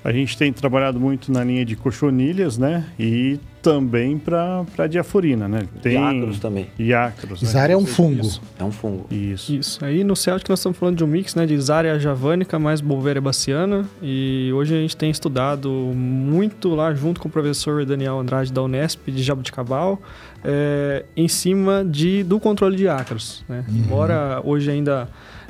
A 0.03 0.11
gente 0.11 0.37
tem 0.37 0.51
trabalhado 0.51 0.99
muito 0.99 1.31
na 1.31 1.43
linha 1.43 1.63
de 1.63 1.75
cochonilhas, 1.75 2.57
né? 2.57 2.85
E 2.99 3.39
também 3.61 4.19
para 4.19 4.87
diaforina, 4.89 5.47
né? 5.47 5.63
Tem 5.81 5.93
E 5.93 5.97
ácaros 5.97 6.39
também. 6.39 6.67
E 6.77 6.93
ácaros, 6.93 7.41
né? 7.41 7.49
Zaria 7.49 7.75
é 7.75 7.77
um 7.77 7.85
fungo. 7.85 8.19
Isso. 8.19 8.41
É 8.59 8.63
um 8.65 8.71
fungo. 8.71 9.07
Isso. 9.09 9.53
Isso. 9.53 9.85
Aí 9.85 10.03
no 10.03 10.17
Celtic 10.17 10.49
nós 10.49 10.59
estamos 10.59 10.77
falando 10.77 10.97
de 10.97 11.03
um 11.05 11.07
mix 11.07 11.33
né, 11.35 11.45
de 11.45 11.57
Zaria 11.61 11.97
javanica 11.97 12.59
mais 12.59 12.81
Bolveria 12.81 13.21
baciana. 13.21 13.85
E 14.01 14.51
hoje 14.53 14.75
a 14.75 14.77
gente 14.77 14.97
tem 14.97 15.09
estudado 15.09 15.69
muito 15.69 16.75
lá 16.75 16.93
junto 16.93 17.21
com 17.21 17.29
o 17.29 17.31
professor 17.31 17.85
Daniel 17.85 18.19
Andrade 18.19 18.51
da 18.51 18.61
Unesp 18.61 19.09
de 19.09 19.23
Jabuticabal 19.23 20.01
é, 20.43 21.05
em 21.15 21.29
cima 21.29 21.85
de, 21.85 22.23
do 22.23 22.41
controle 22.41 22.75
de 22.75 22.89
ácaros. 22.89 23.45
Né? 23.47 23.63
Embora 23.69 24.41
hoje 24.43 24.69
ainda 24.69 25.07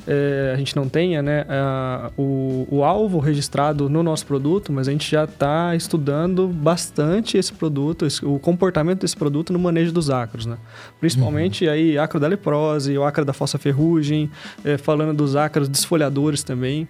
é, 0.07 0.51
a 0.53 0.57
gente 0.57 0.75
não 0.75 0.87
tenha 0.89 1.21
né, 1.21 1.45
a- 1.47 2.11
o, 2.17 2.67
o 2.69 2.83
alvo 2.83 3.19
registrado 3.19 3.89
no 3.89 4.03
nosso 4.03 4.25
produto, 4.25 4.71
mas 4.71 4.87
a 4.87 4.91
gente 4.91 5.09
já 5.09 5.23
está 5.23 5.75
estudando 5.75 6.47
bastante 6.47 7.37
esse 7.37 7.53
produto, 7.53 8.05
esse- 8.05 8.25
o 8.25 8.37
comportamento 8.39 9.01
desse 9.01 9.15
produto 9.15 9.53
no 9.53 9.59
manejo 9.59 9.91
dos 9.91 10.09
ácaros. 10.09 10.45
Né? 10.45 10.57
Principalmente 10.99 11.67
aí 11.67 11.97
ácaro 11.97 12.19
da 12.19 12.27
leprose, 12.27 12.97
o 12.97 13.03
ácaro 13.03 13.25
da 13.25 13.33
falsa 13.33 13.57
ferrugem, 13.57 14.29
é, 14.65 14.77
falando 14.77 15.15
dos 15.15 15.35
ácaros 15.35 15.69
desfolhadores 15.69 16.43
também. 16.43 16.87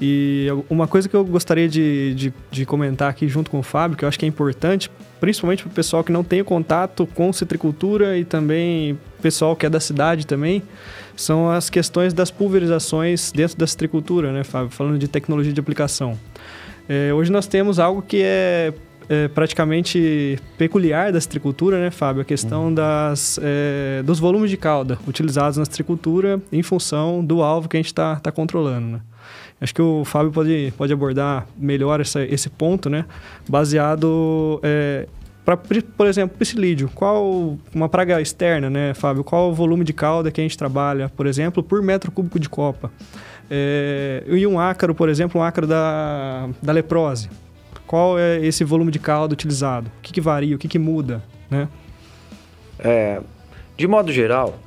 E 0.00 0.48
uma 0.68 0.88
coisa 0.88 1.08
que 1.08 1.14
eu 1.14 1.24
gostaria 1.24 1.68
de, 1.68 2.14
de, 2.14 2.34
de 2.50 2.66
comentar 2.66 3.08
aqui 3.08 3.28
junto 3.28 3.48
com 3.50 3.60
o 3.60 3.62
Fábio, 3.62 3.96
que 3.96 4.04
eu 4.04 4.08
acho 4.08 4.18
que 4.18 4.24
é 4.24 4.28
importante, 4.28 4.90
principalmente 5.20 5.62
para 5.62 5.70
o 5.70 5.72
pessoal 5.74 6.02
que 6.02 6.10
não 6.10 6.24
tem 6.24 6.42
contato 6.42 7.06
com 7.14 7.32
citricultura 7.32 8.18
e 8.18 8.24
também 8.24 8.98
pessoal 9.22 9.54
que 9.54 9.64
é 9.64 9.70
da 9.70 9.78
cidade 9.78 10.26
também, 10.26 10.62
são 11.16 11.50
as 11.50 11.70
questões 11.70 12.12
das 12.12 12.30
pulverizações 12.30 13.32
dentro 13.32 13.56
da 13.56 13.66
citricultura, 13.66 14.32
né, 14.32 14.44
Fábio? 14.44 14.70
Falando 14.70 14.98
de 14.98 15.08
tecnologia 15.08 15.52
de 15.52 15.60
aplicação. 15.60 16.18
É, 16.88 17.12
hoje 17.14 17.30
nós 17.32 17.46
temos 17.46 17.78
algo 17.78 18.02
que 18.02 18.22
é, 18.22 18.72
é 19.08 19.28
praticamente 19.28 20.38
peculiar 20.58 21.12
da 21.12 21.20
citricultura, 21.20 21.80
né, 21.80 21.90
Fábio? 21.90 22.22
A 22.22 22.24
questão 22.24 22.72
das, 22.72 23.38
é, 23.42 24.02
dos 24.02 24.18
volumes 24.18 24.50
de 24.50 24.56
cauda 24.56 24.98
utilizados 25.06 25.56
na 25.56 25.64
citricultura 25.64 26.40
em 26.52 26.62
função 26.62 27.24
do 27.24 27.42
alvo 27.42 27.68
que 27.68 27.76
a 27.76 27.80
gente 27.80 27.86
está 27.86 28.16
tá 28.16 28.30
controlando, 28.30 28.86
né? 28.86 29.00
Acho 29.60 29.74
que 29.74 29.80
o 29.80 30.04
Fábio 30.04 30.30
pode, 30.30 30.74
pode 30.76 30.92
abordar 30.92 31.46
melhor 31.56 32.00
essa, 32.00 32.22
esse 32.22 32.50
ponto, 32.50 32.90
né? 32.90 33.06
Baseado, 33.48 34.60
é, 34.62 35.06
pra, 35.44 35.56
por 35.56 36.06
exemplo, 36.06 36.36
piscilídeo. 36.38 36.90
Qual 36.94 37.58
uma 37.74 37.88
praga 37.88 38.20
externa, 38.20 38.70
né, 38.70 38.94
Fábio? 38.94 39.22
Qual 39.22 39.50
o 39.50 39.54
volume 39.54 39.84
de 39.84 39.92
cauda 39.92 40.30
que 40.30 40.40
a 40.40 40.44
gente 40.44 40.56
trabalha, 40.56 41.08
por 41.08 41.26
exemplo, 41.26 41.62
por 41.62 41.82
metro 41.82 42.10
cúbico 42.10 42.38
de 42.38 42.48
copa? 42.48 42.90
É, 43.50 44.24
e 44.26 44.46
um 44.46 44.58
ácaro, 44.58 44.94
por 44.94 45.08
exemplo, 45.08 45.40
um 45.40 45.44
ácaro 45.44 45.66
da, 45.66 46.48
da 46.62 46.72
leprose. 46.72 47.28
Qual 47.86 48.18
é 48.18 48.44
esse 48.44 48.64
volume 48.64 48.90
de 48.90 48.98
cauda 48.98 49.34
utilizado? 49.34 49.90
O 49.98 50.02
que, 50.02 50.12
que 50.12 50.20
varia? 50.20 50.56
O 50.56 50.58
que, 50.58 50.68
que 50.68 50.78
muda? 50.78 51.22
Né? 51.50 51.68
É, 52.78 53.20
de 53.76 53.86
modo 53.86 54.10
geral, 54.12 54.58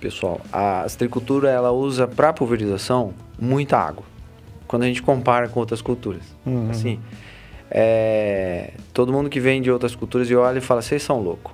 pessoal, 0.00 0.40
a 0.52 0.88
citricultura 0.88 1.50
ela 1.50 1.70
usa 1.70 2.06
para 2.06 2.32
pulverização 2.32 3.12
muita 3.38 3.76
água. 3.76 4.04
Quando 4.66 4.84
a 4.84 4.86
gente 4.86 5.02
compara 5.02 5.48
com 5.48 5.60
outras 5.60 5.82
culturas. 5.82 6.22
Uhum. 6.44 6.70
Assim, 6.70 6.98
é, 7.76 8.70
todo 8.92 9.12
mundo 9.12 9.28
que 9.28 9.40
vem 9.40 9.60
de 9.60 9.68
outras 9.70 9.96
culturas 9.96 10.30
e 10.30 10.34
olha 10.36 10.58
e 10.58 10.60
fala, 10.60 10.80
vocês 10.80 11.02
são 11.02 11.20
loucos. 11.20 11.52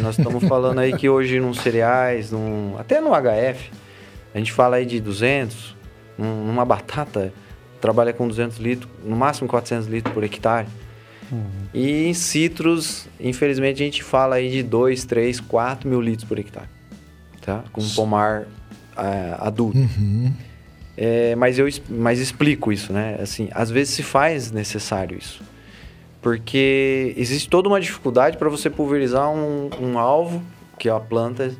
Nós 0.00 0.18
estamos 0.18 0.42
falando 0.48 0.78
aí 0.78 0.96
que 0.96 1.08
hoje 1.10 1.38
nos 1.38 1.58
cereais, 1.60 2.32
num, 2.32 2.74
até 2.78 3.00
no 3.00 3.10
HF, 3.10 3.70
a 4.34 4.38
gente 4.38 4.50
fala 4.50 4.76
aí 4.76 4.86
de 4.86 4.98
200, 5.00 5.76
num- 6.16 6.46
numa 6.46 6.64
batata 6.64 7.32
trabalha 7.80 8.12
com 8.12 8.26
200 8.26 8.58
litros, 8.58 8.90
no 9.04 9.14
máximo 9.16 9.46
400 9.48 9.86
litros 9.88 10.12
por 10.14 10.24
hectare. 10.24 10.66
E 11.72 12.06
em 12.06 12.14
citros, 12.14 13.06
infelizmente, 13.20 13.82
a 13.82 13.84
gente 13.84 14.02
fala 14.02 14.36
aí 14.36 14.50
de 14.50 14.62
2, 14.62 15.04
3, 15.04 15.38
4 15.40 15.88
mil 15.88 16.00
litros 16.00 16.24
por 16.26 16.38
hectare. 16.38 16.66
Tá? 17.40 17.62
Com 17.72 17.80
um 17.82 17.88
pomar 17.90 18.44
é, 18.96 19.36
adulto. 19.38 19.78
É, 21.02 21.34
mas 21.34 21.58
eu 21.58 21.66
mas 21.88 22.18
explico 22.18 22.70
isso, 22.70 22.92
né? 22.92 23.16
Assim, 23.22 23.48
às 23.52 23.70
vezes 23.70 23.94
se 23.94 24.02
faz 24.02 24.52
necessário 24.52 25.16
isso. 25.16 25.40
Porque 26.20 27.14
existe 27.16 27.48
toda 27.48 27.68
uma 27.68 27.80
dificuldade 27.80 28.36
para 28.36 28.50
você 28.50 28.68
pulverizar 28.68 29.30
um, 29.30 29.70
um 29.80 29.98
alvo, 29.98 30.42
que 30.78 30.88
é 30.88 30.92
a 30.92 31.00
planta. 31.00 31.50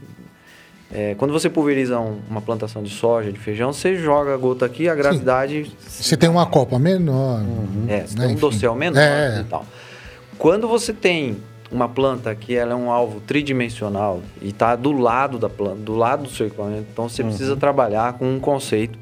É, 0.93 1.15
quando 1.15 1.33
você 1.33 1.49
pulveriza 1.49 1.99
um- 1.99 2.21
uma 2.29 2.43
plantação 2.43 2.83
de 2.83 2.91
soja, 2.91 3.33
de 3.33 3.39
feijão, 3.39 3.73
você 3.73 3.97
joga 3.97 4.35
a 4.35 4.37
gota 4.37 4.67
aqui, 4.67 4.89
a 4.89 4.95
gravidade 4.95 5.71
Você 5.89 6.17
tem 6.17 6.29
uma 6.29 6.45
copa 6.45 6.79
menor. 6.79 7.41
é, 7.89 8.01
você 8.07 8.19
né, 8.19 8.27
tem 8.27 8.37
um 8.37 8.39
dossel 8.39 8.75
menor 8.75 8.99
É. 9.01 9.41
e 9.41 9.45
tal. 9.45 9.65
Quando 10.37 10.69
você 10.69 10.93
tem 10.93 11.39
uma 11.71 11.89
planta 11.89 12.35
que 12.35 12.55
ela 12.55 12.73
é 12.73 12.75
um 12.75 12.91
alvo 12.91 13.21
tridimensional 13.21 14.21
e 14.43 14.49
está 14.49 14.75
do 14.77 14.93
lado 14.93 15.39
da 15.39 15.49
planta, 15.49 15.77
do 15.77 15.95
lado 15.95 16.25
do 16.25 16.29
seu 16.29 16.49
equipamento, 16.49 16.87
então 16.93 17.09
você 17.09 17.23
precisa 17.23 17.57
trabalhar 17.57 18.15
com 18.15 18.29
um 18.35 18.41
conceito 18.41 18.99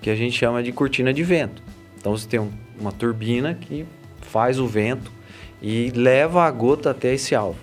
que 0.00 0.10
a 0.10 0.14
gente 0.14 0.36
chama 0.36 0.62
de 0.62 0.72
cortina 0.72 1.12
de 1.12 1.22
vento. 1.22 1.62
Então 1.98 2.16
você 2.16 2.26
tem 2.28 2.38
um- 2.40 2.50
uma 2.80 2.92
turbina 2.92 3.54
que 3.54 3.84
faz 4.22 4.58
o 4.58 4.66
vento 4.66 5.10
e 5.60 5.90
leva 5.94 6.44
a 6.44 6.50
gota 6.50 6.90
até 6.90 7.14
esse 7.14 7.34
alvo. 7.34 7.58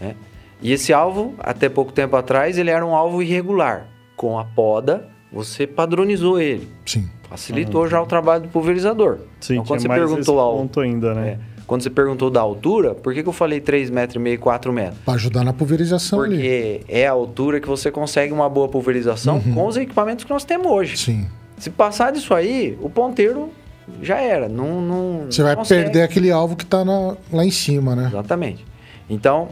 né? 0.00 0.14
E 0.62 0.72
esse 0.72 0.92
alvo, 0.92 1.34
até 1.38 1.68
pouco 1.68 1.92
tempo 1.92 2.16
atrás, 2.16 2.56
ele 2.56 2.70
era 2.70 2.84
um 2.84 2.94
alvo 2.94 3.22
irregular. 3.22 3.86
Com 4.16 4.38
a 4.38 4.44
poda, 4.44 5.08
você 5.30 5.66
padronizou 5.66 6.40
ele. 6.40 6.68
Sim. 6.86 7.08
Facilitou 7.28 7.86
já 7.88 8.00
o 8.00 8.06
trabalho 8.06 8.44
do 8.44 8.48
pulverizador. 8.48 9.18
Sim, 9.40 9.54
então, 9.54 9.64
quando 9.66 9.80
você 9.82 9.88
perguntou 9.88 10.18
esse 10.20 10.30
ao, 10.30 10.56
ponto 10.56 10.80
ainda, 10.80 11.12
né? 11.14 11.28
é, 11.28 11.38
quando 11.66 11.82
você 11.82 11.90
perguntou 11.90 12.30
da 12.30 12.40
altura, 12.40 12.94
por 12.94 13.12
que, 13.12 13.22
que 13.22 13.28
eu 13.28 13.32
falei 13.32 13.60
3,5 13.60 13.92
metros 13.92 14.16
e 14.16 14.18
meio, 14.18 14.38
4 14.38 14.72
metros? 14.72 14.98
Para 15.04 15.14
ajudar 15.14 15.44
na 15.44 15.52
pulverização 15.52 16.22
ali. 16.22 16.36
Porque 16.36 16.80
é 16.88 17.06
a 17.06 17.10
altura 17.12 17.60
que 17.60 17.66
você 17.68 17.90
consegue 17.90 18.32
uma 18.32 18.48
boa 18.48 18.68
pulverização 18.68 19.36
Uhum. 19.44 19.54
com 19.54 19.66
os 19.66 19.76
equipamentos 19.76 20.24
que 20.24 20.30
nós 20.30 20.44
temos 20.44 20.66
hoje. 20.70 20.96
Sim. 20.96 21.26
Se 21.58 21.70
passar 21.70 22.12
disso 22.12 22.34
aí, 22.34 22.76
o 22.80 22.90
ponteiro 22.90 23.50
já 24.02 24.18
era. 24.20 24.48
Não, 24.48 24.80
não, 24.80 25.26
Você 25.30 25.42
vai 25.42 25.54
consegue. 25.56 25.84
perder 25.84 26.02
aquele 26.02 26.30
alvo 26.30 26.56
que 26.56 26.66
tá 26.66 26.84
na- 26.84 27.16
lá 27.32 27.44
em 27.44 27.50
cima, 27.50 27.94
né? 27.94 28.06
Exatamente. 28.08 28.64
Então, 29.08 29.48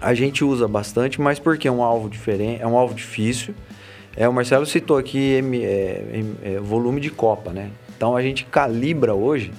a 0.00 0.14
gente 0.14 0.44
usa 0.44 0.68
bastante, 0.68 1.20
mas 1.20 1.38
porque 1.38 1.66
é 1.66 1.72
um 1.72 1.82
alvo 1.82 2.08
diferente, 2.08 2.62
é 2.62 2.66
um 2.66 2.76
alvo 2.76 2.94
difícil. 2.94 3.54
É, 4.16 4.28
o 4.28 4.32
Marcelo 4.32 4.66
citou 4.66 4.96
aqui 4.96 5.40
é, 5.62 6.24
é, 6.42 6.58
volume 6.60 7.00
de 7.00 7.10
copa, 7.10 7.52
né? 7.52 7.70
Então 7.96 8.16
a 8.16 8.22
gente 8.22 8.44
calibra 8.44 9.14
hoje, 9.14 9.52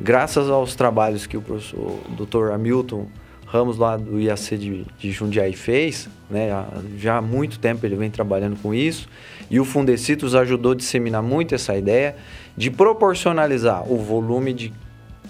graças 0.00 0.48
aos 0.48 0.74
trabalhos 0.74 1.26
que 1.26 1.36
o 1.36 1.42
professor 1.42 1.78
o 2.08 2.24
Dr. 2.24 2.52
Hamilton 2.52 3.06
Ramos 3.46 3.78
lá 3.78 3.96
do 3.96 4.18
IAC 4.20 4.56
de, 4.58 4.84
de 4.98 5.12
Jundiaí 5.12 5.52
fez, 5.54 6.08
né? 6.34 6.50
Já 6.98 7.18
há 7.18 7.22
muito 7.22 7.58
tempo 7.58 7.86
ele 7.86 7.96
vem 7.96 8.10
trabalhando 8.10 8.60
com 8.60 8.74
isso. 8.74 9.08
E 9.50 9.60
o 9.60 9.64
Fundecitos 9.64 10.34
ajudou 10.34 10.72
a 10.72 10.74
disseminar 10.74 11.22
muito 11.22 11.54
essa 11.54 11.76
ideia 11.76 12.16
de 12.56 12.70
proporcionalizar 12.70 13.90
o 13.90 13.96
volume 13.96 14.52
de 14.52 14.72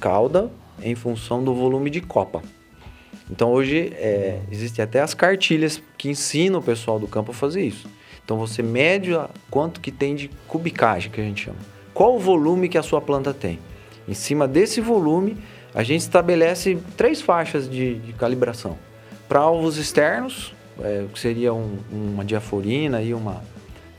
cauda 0.00 0.50
em 0.82 0.94
função 0.94 1.44
do 1.44 1.54
volume 1.54 1.90
de 1.90 2.00
copa. 2.00 2.42
Então 3.30 3.52
hoje 3.52 3.92
é, 3.94 4.40
existem 4.50 4.82
até 4.82 5.00
as 5.00 5.14
cartilhas 5.14 5.82
que 5.96 6.08
ensinam 6.08 6.58
o 6.58 6.62
pessoal 6.62 6.98
do 6.98 7.06
campo 7.06 7.30
a 7.30 7.34
fazer 7.34 7.62
isso. 7.62 7.88
Então 8.24 8.38
você 8.38 8.62
mede 8.62 9.10
quanto 9.50 9.80
que 9.80 9.92
tem 9.92 10.14
de 10.14 10.30
cubicagem, 10.48 11.10
que 11.10 11.20
a 11.20 11.24
gente 11.24 11.44
chama. 11.44 11.58
Qual 11.92 12.16
o 12.16 12.18
volume 12.18 12.68
que 12.68 12.78
a 12.78 12.82
sua 12.82 13.00
planta 13.00 13.32
tem. 13.32 13.58
Em 14.08 14.14
cima 14.14 14.48
desse 14.48 14.80
volume, 14.80 15.36
a 15.74 15.82
gente 15.82 16.02
estabelece 16.02 16.78
três 16.96 17.20
faixas 17.20 17.68
de, 17.68 17.94
de 17.96 18.12
calibração. 18.12 18.78
Para 19.28 19.40
alvos 19.40 19.76
externos, 19.76 20.54
é, 20.82 21.04
que 21.12 21.18
seria 21.18 21.52
um- 21.52 21.78
uma 21.92 22.24
diaforina 22.24 23.00
e 23.02 23.12
uma, 23.14 23.42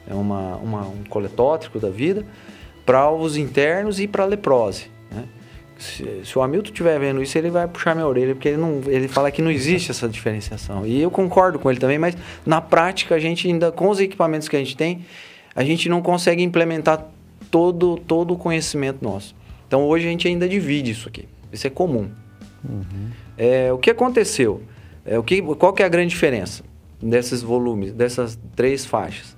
é 0.10 0.14
uma, 0.14 0.56
uma- 0.58 0.88
um 0.88 1.04
coletótrico 1.10 1.80
da 1.80 1.90
vida. 1.90 2.26
Para 2.86 3.00
alvos 3.00 3.36
internos 3.38 4.00
e 4.00 4.08
para 4.08 4.26
leprose. 4.26 4.88
né? 5.12 5.24
Se, 5.78 6.22
se 6.24 6.38
o 6.38 6.42
Hamilton 6.42 6.70
estiver 6.70 6.98
vendo 7.00 7.22
isso, 7.22 7.38
ele 7.38 7.50
vai 7.50 7.68
puxar 7.68 7.94
minha 7.96 8.08
orelha, 8.08 8.34
porque 8.34 8.48
ele, 8.50 8.58
não, 8.58 8.82
ele 8.88 9.08
fala 9.10 9.30
que 9.30 9.42
não 9.42 9.52
existe 9.52 9.92
essa 9.92 10.08
diferenciação. 10.08 10.86
E 10.88 11.02
eu 11.02 11.12
concordo 11.12 11.60
com 11.60 11.70
ele 11.70 11.80
também, 11.80 11.98
mas 12.00 12.16
na 12.46 12.62
prática, 12.62 13.16
a 13.16 13.20
gente 13.20 13.48
ainda, 13.48 13.72
com 13.74 13.90
os 13.90 14.00
equipamentos 14.00 14.48
que 14.48 14.56
a 14.56 14.60
gente 14.60 14.78
tem, 14.78 15.04
a 15.54 15.64
gente 15.66 15.90
não 15.90 16.02
consegue 16.02 16.42
implementar 16.44 17.06
todo, 17.52 17.98
todo 17.98 18.34
o 18.34 18.38
conhecimento 18.38 19.00
nosso. 19.04 19.36
Então 19.68 19.84
hoje 19.84 20.06
a 20.08 20.10
gente 20.10 20.28
ainda 20.28 20.48
divide 20.48 20.92
isso 20.92 21.10
aqui. 21.10 21.28
Isso 21.52 21.68
é 21.68 21.70
comum. 21.70 22.10
Uhum. 22.64 23.10
É, 23.38 23.74
o 23.74 23.78
que 23.78 23.90
aconteceu? 23.90 24.62
É, 25.06 25.20
o 25.20 25.24
que, 25.24 25.42
qual 25.42 25.72
que 25.72 25.84
é 25.84 25.86
a 25.86 25.90
grande 25.90 26.10
diferença 26.10 26.64
desses 27.02 27.42
volumes, 27.42 27.94
dessas 27.94 28.38
três 28.56 28.86
faixas? 28.86 29.36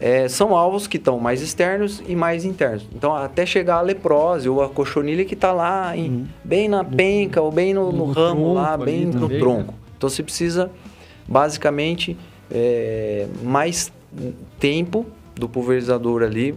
É, 0.00 0.28
são 0.28 0.56
alvos 0.56 0.86
que 0.86 0.96
estão 0.96 1.20
mais 1.20 1.40
externos 1.40 2.02
e 2.06 2.16
mais 2.16 2.44
internos. 2.44 2.86
Então, 2.92 3.14
até 3.14 3.46
chegar 3.46 3.76
a 3.76 3.80
leprose 3.80 4.48
ou 4.48 4.60
a 4.60 4.68
cochonilha 4.68 5.24
que 5.24 5.34
está 5.34 5.52
lá, 5.52 5.96
em, 5.96 6.08
uhum. 6.08 6.26
bem 6.42 6.68
na 6.68 6.82
penca 6.82 7.40
ou 7.40 7.52
bem 7.52 7.72
no, 7.72 7.92
no, 7.92 8.08
no 8.08 8.12
ramo 8.12 8.54
lá, 8.54 8.76
bem 8.76 9.06
no 9.06 9.20
também, 9.20 9.38
tronco. 9.38 9.72
Né? 9.72 9.78
Então, 9.96 10.10
você 10.10 10.22
precisa, 10.22 10.70
basicamente, 11.28 12.18
é, 12.50 13.28
mais 13.42 13.92
tempo 14.58 15.06
do 15.36 15.48
pulverizador 15.48 16.22
ali, 16.22 16.54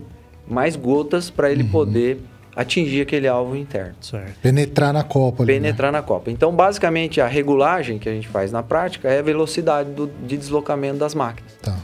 mais 0.48 0.76
gotas 0.76 1.30
para 1.30 1.52
ele 1.52 1.64
uhum. 1.64 1.70
poder 1.70 2.20
atingir 2.58 3.02
aquele 3.02 3.28
alvo 3.28 3.56
interno. 3.56 3.94
Certo. 4.02 4.34
Penetrar 4.42 4.92
na 4.92 5.04
copa. 5.04 5.44
Ali, 5.44 5.54
Penetrar 5.54 5.92
né? 5.92 6.00
na 6.00 6.04
copa. 6.04 6.32
Então, 6.32 6.52
basicamente, 6.52 7.22
a 7.22 7.28
regulagem 7.28 8.00
que 8.00 8.10
a 8.10 8.12
gente 8.12 8.28
faz 8.28 8.52
na 8.52 8.64
prática 8.64 9.08
é 9.08 9.20
a 9.20 9.22
velocidade 9.22 9.92
do, 9.92 10.08
de 10.08 10.36
deslocamento 10.36 10.98
das 10.98 11.14
máquinas. 11.14 11.54
Tá. 11.62 11.78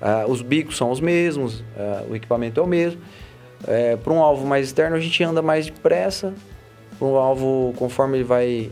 Uh, 0.00 0.30
os 0.30 0.40
bicos 0.40 0.78
são 0.78 0.90
os 0.90 0.98
mesmos, 0.98 1.60
uh, 1.60 2.10
o 2.10 2.16
equipamento 2.16 2.58
é 2.58 2.62
o 2.62 2.66
mesmo. 2.66 3.02
Uh, 3.62 3.98
Para 3.98 4.12
um 4.14 4.18
alvo 4.18 4.46
mais 4.46 4.66
externo, 4.66 4.96
a 4.96 5.00
gente 5.00 5.22
anda 5.22 5.42
mais 5.42 5.66
depressa. 5.66 6.32
Para 6.98 7.06
um 7.06 7.16
alvo, 7.16 7.74
conforme 7.76 8.18
ele 8.18 8.24
vai 8.24 8.70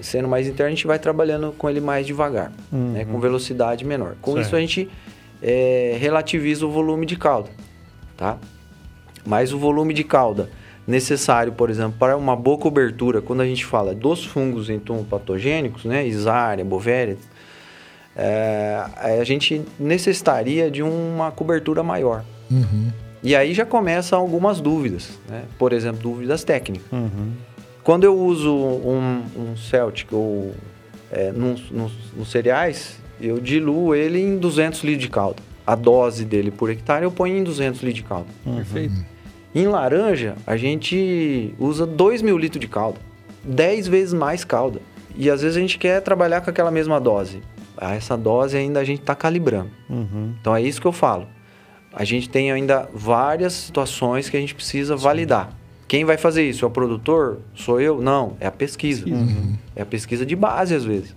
sendo 0.00 0.26
mais 0.26 0.48
interno, 0.48 0.68
a 0.68 0.70
gente 0.70 0.86
vai 0.86 0.98
trabalhando 0.98 1.52
com 1.58 1.68
ele 1.68 1.78
mais 1.78 2.06
devagar, 2.06 2.50
uhum. 2.72 2.92
né, 2.92 3.04
com 3.04 3.20
velocidade 3.20 3.84
menor. 3.84 4.16
Com 4.22 4.32
certo. 4.32 4.46
isso, 4.46 4.56
a 4.56 4.60
gente 4.60 4.88
relativiza 5.98 6.64
o 6.64 6.70
volume 6.70 7.04
de 7.04 7.16
cauda. 7.16 7.50
Tá? 8.16 8.38
Mas 9.26 9.52
o 9.52 9.58
volume 9.58 9.92
de 9.92 10.04
cauda 10.04 10.48
necessário, 10.90 11.52
por 11.52 11.70
exemplo, 11.70 11.94
para 11.98 12.16
uma 12.16 12.36
boa 12.36 12.58
cobertura, 12.58 13.22
quando 13.22 13.40
a 13.40 13.46
gente 13.46 13.64
fala 13.64 13.94
dos 13.94 14.24
fungos 14.24 14.68
entomopatogênicos, 14.68 15.84
né, 15.84 16.06
Isária, 16.06 16.64
Bovéria, 16.64 17.16
é, 18.16 18.84
a 18.96 19.24
gente 19.24 19.62
necessitaria 19.78 20.70
de 20.70 20.82
uma 20.82 21.30
cobertura 21.30 21.82
maior. 21.82 22.24
Uhum. 22.50 22.90
E 23.22 23.36
aí 23.36 23.54
já 23.54 23.64
começam 23.64 24.18
algumas 24.18 24.60
dúvidas, 24.60 25.18
né? 25.28 25.44
por 25.58 25.72
exemplo, 25.72 26.00
dúvidas 26.00 26.42
técnicas. 26.42 26.90
Uhum. 26.90 27.32
Quando 27.84 28.04
eu 28.04 28.18
uso 28.18 28.52
um, 28.52 29.22
um 29.36 29.56
Celtic 29.56 30.12
ou 30.12 30.54
é, 31.10 31.30
nos, 31.30 31.70
nos, 31.70 31.92
nos 32.16 32.30
cereais, 32.30 32.98
eu 33.20 33.38
diluo 33.38 33.94
ele 33.94 34.20
em 34.20 34.38
200 34.38 34.82
litros 34.82 35.02
de 35.02 35.10
calda. 35.10 35.42
A 35.66 35.74
dose 35.74 36.24
dele 36.24 36.50
por 36.50 36.70
hectare 36.70 37.04
eu 37.04 37.10
ponho 37.10 37.36
em 37.36 37.44
200 37.44 37.80
litros 37.82 38.02
de 38.02 38.08
calda. 38.08 38.28
Uhum. 38.44 38.56
Perfeito. 38.56 38.94
Em 39.54 39.66
laranja, 39.66 40.36
a 40.46 40.56
gente 40.56 41.54
usa 41.58 41.86
2 41.86 42.22
mil 42.22 42.38
litros 42.38 42.60
de 42.60 42.68
calda. 42.68 42.98
10 43.42 43.88
vezes 43.88 44.14
mais 44.14 44.44
calda. 44.44 44.80
E 45.16 45.28
às 45.28 45.42
vezes 45.42 45.56
a 45.56 45.60
gente 45.60 45.78
quer 45.78 46.00
trabalhar 46.02 46.40
com 46.40 46.50
aquela 46.50 46.70
mesma 46.70 47.00
dose. 47.00 47.42
Essa 47.76 48.16
dose 48.16 48.56
ainda 48.56 48.78
a 48.80 48.84
gente 48.84 49.00
está 49.00 49.14
calibrando. 49.14 49.70
Uhum. 49.88 50.34
Então 50.40 50.54
é 50.54 50.62
isso 50.62 50.80
que 50.80 50.86
eu 50.86 50.92
falo. 50.92 51.26
A 51.92 52.04
gente 52.04 52.28
tem 52.28 52.52
ainda 52.52 52.88
várias 52.94 53.52
situações 53.52 54.28
que 54.28 54.36
a 54.36 54.40
gente 54.40 54.54
precisa 54.54 54.96
Sim. 54.96 55.02
validar. 55.02 55.52
Quem 55.88 56.04
vai 56.04 56.16
fazer 56.16 56.48
isso? 56.48 56.64
É 56.64 56.68
o 56.68 56.70
produtor? 56.70 57.38
Sou 57.52 57.80
eu? 57.80 58.00
Não, 58.00 58.36
é 58.38 58.46
a 58.46 58.52
pesquisa. 58.52 59.04
Uhum. 59.08 59.56
É 59.74 59.82
a 59.82 59.86
pesquisa 59.86 60.24
de 60.24 60.36
base, 60.36 60.72
às 60.72 60.84
vezes. 60.84 61.16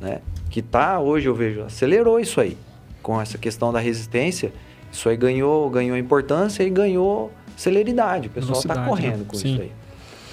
Né? 0.00 0.20
Que 0.48 0.60
tá, 0.60 0.98
hoje 0.98 1.28
eu 1.28 1.34
vejo, 1.34 1.62
acelerou 1.62 2.18
isso 2.18 2.40
aí. 2.40 2.56
Com 3.02 3.20
essa 3.20 3.38
questão 3.38 3.72
da 3.72 3.78
resistência, 3.78 4.52
isso 4.90 5.08
aí 5.08 5.16
ganhou, 5.16 5.70
ganhou 5.70 5.96
importância 5.96 6.64
e 6.64 6.70
ganhou 6.70 7.30
celeridade. 7.60 8.28
O 8.28 8.30
pessoal 8.30 8.58
está 8.58 8.84
correndo 8.84 9.18
né? 9.18 9.24
com 9.28 9.36
Sim. 9.36 9.52
isso 9.52 9.62
aí. 9.62 9.72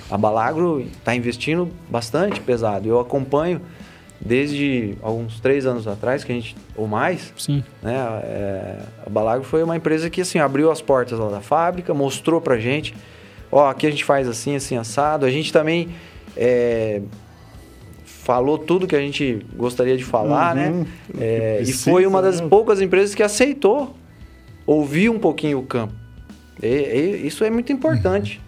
A 0.10 0.18
Balagro 0.18 0.80
está 0.80 1.14
investindo 1.14 1.70
bastante 1.90 2.40
pesado. 2.40 2.88
Eu 2.88 3.00
acompanho 3.00 3.62
desde 4.20 4.96
alguns 5.02 5.40
três 5.40 5.66
anos 5.66 5.88
atrás, 5.88 6.24
que 6.24 6.32
a 6.32 6.36
gente 6.36 6.56
ou 6.76 6.88
mais. 6.88 7.34
Sim. 7.38 7.64
Né? 7.84 7.96
É, 8.24 8.80
a 9.06 9.10
Balagro 9.10 9.44
foi 9.44 9.62
uma 9.62 9.76
empresa 9.76 10.10
que 10.10 10.22
assim 10.22 10.40
abriu 10.40 10.72
as 10.72 10.82
portas 10.82 11.20
lá 11.20 11.30
da 11.30 11.42
fábrica, 11.42 11.94
mostrou 11.94 12.40
para 12.40 12.58
gente, 12.58 12.96
ó, 13.52 13.70
aqui 13.70 13.86
a 13.86 13.92
gente 13.92 14.06
faz 14.06 14.28
assim, 14.28 14.56
assim 14.56 14.78
assado. 14.78 15.26
A 15.26 15.30
gente 15.30 15.52
também 15.52 15.90
é, 16.36 17.02
falou 18.06 18.58
tudo 18.58 18.88
que 18.88 18.96
a 18.96 19.02
gente 19.02 19.46
gostaria 19.54 19.98
de 19.98 20.06
falar, 20.06 20.56
né? 20.56 20.70
uhum. 20.70 20.80
né? 20.80 20.88
É, 21.20 21.62
e 21.62 21.74
foi 21.74 22.06
uma 22.06 22.22
das 22.22 22.40
né? 22.40 22.48
poucas 22.48 22.80
empresas 22.80 23.14
que 23.14 23.22
aceitou 23.22 23.94
ouvir 24.66 25.10
um 25.10 25.20
pouquinho 25.20 25.60
o 25.60 25.64
campo. 25.64 26.07
E, 26.62 26.68
e, 26.68 27.28
isso 27.28 27.44
é 27.44 27.50
muito 27.50 27.72
importante. 27.72 28.42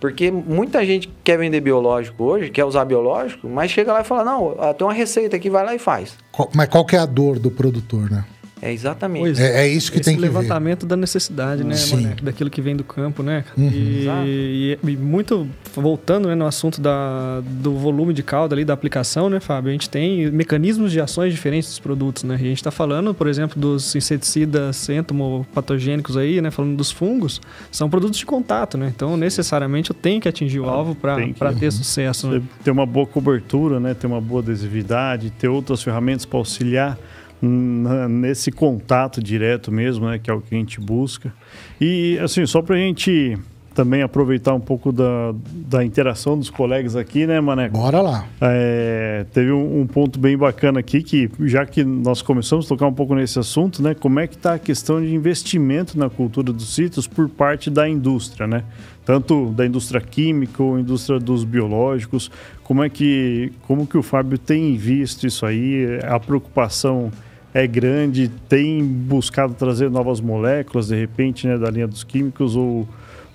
Porque 0.00 0.30
muita 0.30 0.84
gente 0.84 1.12
quer 1.22 1.36
vender 1.36 1.60
biológico 1.60 2.24
hoje, 2.24 2.48
quer 2.50 2.64
usar 2.64 2.86
biológico, 2.86 3.46
mas 3.46 3.70
chega 3.70 3.92
lá 3.92 4.00
e 4.00 4.04
fala, 4.04 4.24
não, 4.24 4.56
tem 4.72 4.86
uma 4.86 4.94
receita 4.94 5.36
aqui, 5.36 5.50
vai 5.50 5.62
lá 5.62 5.74
e 5.74 5.78
faz. 5.78 6.16
Mas 6.54 6.68
qual 6.70 6.86
que 6.86 6.96
é 6.96 6.98
a 6.98 7.04
dor 7.04 7.38
do 7.38 7.50
produtor, 7.50 8.10
né? 8.10 8.24
É 8.62 8.72
exatamente. 8.72 9.40
É, 9.40 9.62
é, 9.62 9.68
isso 9.68 9.90
que 9.90 10.00
tem 10.00 10.14
que 10.16 10.20
levantamento 10.20 10.82
ver. 10.82 10.88
da 10.88 10.96
necessidade, 10.96 11.64
né, 11.64 11.74
Sim. 11.74 12.10
Daquilo 12.22 12.50
que 12.50 12.60
vem 12.60 12.76
do 12.76 12.84
campo, 12.84 13.22
né? 13.22 13.44
Uhum. 13.56 13.70
E, 13.72 14.78
e, 14.82 14.96
muito 14.96 15.48
voltando 15.74 16.28
né, 16.28 16.34
no 16.34 16.46
assunto 16.46 16.80
da, 16.80 17.40
do 17.40 17.74
volume 17.76 18.12
de 18.12 18.22
calda 18.22 18.54
ali, 18.54 18.64
da 18.64 18.74
aplicação, 18.74 19.30
né, 19.30 19.40
Fábio? 19.40 19.70
A 19.70 19.72
gente 19.72 19.88
tem 19.88 20.30
mecanismos 20.30 20.92
de 20.92 21.00
ações 21.00 21.32
diferentes 21.32 21.70
dos 21.70 21.78
produtos, 21.78 22.22
né? 22.22 22.34
E 22.34 22.44
a 22.44 22.48
gente 22.48 22.56
está 22.56 22.70
falando, 22.70 23.14
por 23.14 23.26
exemplo, 23.28 23.58
dos 23.58 23.94
inseticidas 23.94 24.88
entomopatogênicos 24.88 26.16
aí, 26.16 26.40
né? 26.40 26.50
Falando 26.50 26.76
dos 26.76 26.90
fungos, 26.90 27.40
são 27.70 27.88
produtos 27.88 28.18
de 28.18 28.26
contato, 28.26 28.76
né? 28.76 28.92
Então, 28.94 29.16
necessariamente, 29.16 29.90
eu 29.90 29.96
tenho 29.96 30.20
que 30.20 30.28
atingir 30.28 30.60
o 30.60 30.68
ah, 30.68 30.72
alvo 30.72 30.94
para 30.94 31.16
ter 31.58 31.66
uhum. 31.66 31.70
sucesso. 31.72 32.28
Né? 32.28 32.42
Ter 32.62 32.70
uma 32.70 32.84
boa 32.84 33.06
cobertura, 33.06 33.80
né? 33.80 33.94
Ter 33.94 34.06
uma 34.06 34.20
boa 34.20 34.42
adesividade, 34.42 35.30
ter 35.30 35.48
outras 35.48 35.82
ferramentas 35.82 36.26
para 36.26 36.38
auxiliar 36.38 36.98
nesse 37.42 38.50
contato 38.50 39.22
direto 39.22 39.72
mesmo, 39.72 40.08
né, 40.08 40.18
que 40.18 40.30
é 40.30 40.34
o 40.34 40.40
que 40.40 40.54
a 40.54 40.58
gente 40.58 40.80
busca. 40.80 41.32
E 41.80 42.18
assim, 42.22 42.44
só 42.46 42.60
para 42.60 42.76
a 42.76 42.78
gente 42.78 43.38
também 43.74 44.02
aproveitar 44.02 44.52
um 44.52 44.60
pouco 44.60 44.92
da, 44.92 45.32
da 45.50 45.84
interação 45.84 46.36
dos 46.36 46.50
colegas 46.50 46.96
aqui, 46.96 47.26
né, 47.26 47.40
Maneco? 47.40 47.76
Bora 47.76 48.00
lá. 48.00 48.26
É, 48.40 49.24
teve 49.32 49.52
um, 49.52 49.80
um, 49.80 49.86
ponto 49.86 50.18
bem 50.18 50.36
bacana 50.36 50.80
aqui 50.80 51.02
que, 51.02 51.30
já 51.40 51.64
que 51.64 51.84
nós 51.84 52.20
começamos 52.20 52.66
a 52.66 52.68
tocar 52.68 52.86
um 52.86 52.92
pouco 52.92 53.14
nesse 53.14 53.38
assunto, 53.38 53.82
né, 53.82 53.94
como 53.94 54.20
é 54.20 54.26
que 54.26 54.34
está 54.34 54.54
a 54.54 54.58
questão 54.58 55.00
de 55.00 55.14
investimento 55.14 55.98
na 55.98 56.10
cultura 56.10 56.52
dos 56.52 56.74
sítios 56.74 57.06
por 57.06 57.28
parte 57.28 57.70
da 57.70 57.88
indústria, 57.88 58.46
né? 58.46 58.64
Tanto 59.04 59.46
da 59.46 59.64
indústria 59.64 60.00
química 60.00 60.62
ou 60.62 60.78
indústria 60.78 61.18
dos 61.18 61.42
biológicos, 61.42 62.30
como 62.62 62.84
é 62.84 62.90
que, 62.90 63.50
como 63.66 63.86
que 63.86 63.96
o 63.96 64.02
Fábio 64.02 64.36
tem 64.36 64.76
visto 64.76 65.26
isso 65.26 65.46
aí, 65.46 65.98
a 66.04 66.20
preocupação 66.20 67.10
é 67.52 67.66
grande, 67.66 68.28
tem 68.48 68.84
buscado 68.84 69.54
trazer 69.54 69.90
novas 69.90 70.20
moléculas, 70.20 70.88
de 70.88 70.96
repente, 70.96 71.46
né, 71.46 71.58
da 71.58 71.68
linha 71.70 71.86
dos 71.86 72.04
químicos, 72.04 72.54
ou, 72.54 72.88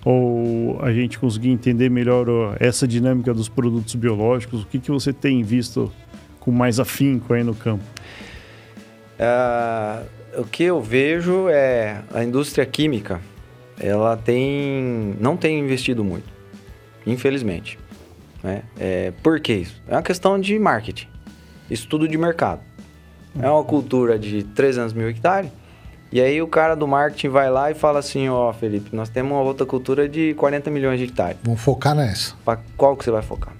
ou 0.03 0.80
a 0.82 0.91
gente 0.93 1.20
conseguir 1.20 1.49
entender 1.49 1.89
melhor 1.89 2.28
essa 2.59 2.88
dinâmica 2.88 3.34
dos 3.34 3.49
produtos 3.49 3.93
biológicos? 3.95 4.63
O 4.63 4.68
que, 4.68 4.80
que 4.80 4.89
você 4.89 5.11
tem 5.11 5.43
visto 5.43 5.91
com 6.39 6.51
mais 6.51 6.80
afinco 6.80 7.34
aí 7.34 7.43
no 7.43 7.53
campo? 7.53 7.84
Uh, 9.20 10.41
o 10.41 10.45
que 10.45 10.63
eu 10.63 10.82
vejo 10.82 11.49
é 11.49 12.01
a 12.13 12.24
indústria 12.24 12.66
química, 12.66 13.20
ela 13.80 14.16
tem, 14.16 15.16
não 15.20 15.36
tem 15.36 15.59
investido 15.59 16.03
muito, 16.03 16.28
infelizmente. 17.05 17.78
Né? 18.41 18.63
É, 18.80 19.11
por 19.24 19.39
que 19.39 19.53
isso? 19.53 19.82
É 19.88 19.93
uma 19.93 20.01
questão 20.03 20.39
de 20.39 20.57
marketing, 20.59 21.07
estudo 21.70 22.07
de 22.07 22.18
mercado. 22.18 22.61
É 23.41 23.49
uma 23.49 23.63
cultura 23.63 24.17
de 24.17 24.43
300 24.43 24.93
mil 24.93 25.09
hectares. 25.09 25.51
E 26.11 26.21
aí 26.21 26.41
o 26.41 26.47
cara 26.47 26.75
do 26.75 26.88
marketing 26.88 27.29
vai 27.29 27.49
lá 27.49 27.69
e 27.71 27.73
fala 27.73 27.99
assim, 27.99 28.29
ó, 28.29 28.49
oh, 28.49 28.53
Felipe, 28.53 28.95
nós 28.95 29.09
temos 29.09 29.31
uma 29.33 29.41
outra 29.41 29.65
cultura 29.65 30.07
de 30.07 30.33
40 30.36 30.69
milhões 30.71 30.99
de 30.99 31.05
hectares. 31.05 31.38
Vamos 31.43 31.59
focar 31.59 31.93
nessa. 31.95 32.36
Pra 32.45 32.59
qual 32.77 32.95
que 32.95 33.03
você 33.03 33.11
vai 33.11 33.21
focar? 33.21 33.53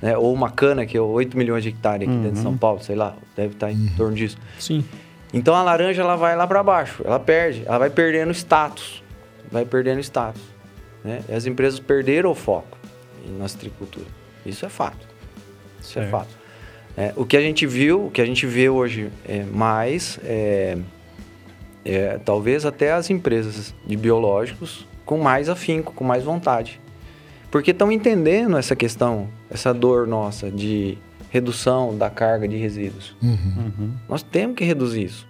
Né? 0.00 0.16
Ou 0.16 0.32
uma 0.32 0.50
cana, 0.50 0.86
que 0.86 0.96
é 0.96 1.00
8 1.00 1.36
milhões 1.36 1.62
de 1.62 1.70
hectares 1.70 2.06
aqui 2.06 2.16
uhum. 2.16 2.22
dentro 2.22 2.36
de 2.36 2.42
São 2.42 2.52
uhum. 2.52 2.58
Paulo, 2.58 2.82
sei 2.82 2.94
lá, 2.94 3.16
deve 3.34 3.54
estar 3.54 3.72
em 3.72 3.76
uhum. 3.76 3.96
torno 3.96 4.14
disso. 4.14 4.38
Sim. 4.58 4.84
Então 5.32 5.54
a 5.54 5.62
laranja 5.62 6.02
ela 6.02 6.16
vai 6.16 6.36
lá 6.36 6.46
para 6.46 6.62
baixo, 6.62 7.02
ela 7.04 7.18
perde, 7.18 7.62
ela 7.66 7.78
vai 7.78 7.90
perdendo 7.90 8.32
status, 8.32 9.02
vai 9.50 9.64
perdendo 9.64 10.00
status. 10.00 10.42
Né? 11.04 11.22
E 11.28 11.32
as 11.32 11.46
empresas 11.46 11.80
perderam 11.80 12.30
o 12.30 12.34
foco 12.34 12.78
na 13.38 13.48
citricultura. 13.48 14.06
Isso 14.44 14.64
é 14.66 14.68
fato. 14.68 15.06
Isso 15.80 15.98
é 15.98 16.02
certo. 16.02 16.06
é 16.06 16.10
fato. 16.10 16.39
É, 16.96 17.12
o 17.16 17.24
que 17.24 17.36
a 17.36 17.40
gente 17.40 17.66
viu, 17.66 18.06
o 18.06 18.10
que 18.10 18.20
a 18.20 18.26
gente 18.26 18.46
vê 18.46 18.68
hoje 18.68 19.10
é 19.26 19.44
mais, 19.44 20.18
é, 20.24 20.76
é, 21.84 22.18
talvez 22.24 22.66
até 22.66 22.92
as 22.92 23.10
empresas 23.10 23.74
de 23.86 23.96
biológicos 23.96 24.86
com 25.04 25.18
mais 25.18 25.48
afinco, 25.48 25.92
com 25.92 26.04
mais 26.04 26.24
vontade. 26.24 26.80
Porque 27.50 27.72
estão 27.72 27.90
entendendo 27.90 28.56
essa 28.56 28.76
questão, 28.76 29.28
essa 29.50 29.74
dor 29.74 30.06
nossa 30.06 30.50
de 30.50 30.96
redução 31.30 31.96
da 31.96 32.10
carga 32.10 32.46
de 32.46 32.56
resíduos. 32.56 33.16
Uhum. 33.22 33.92
Nós 34.08 34.22
temos 34.22 34.56
que 34.56 34.64
reduzir 34.64 35.04
isso. 35.04 35.29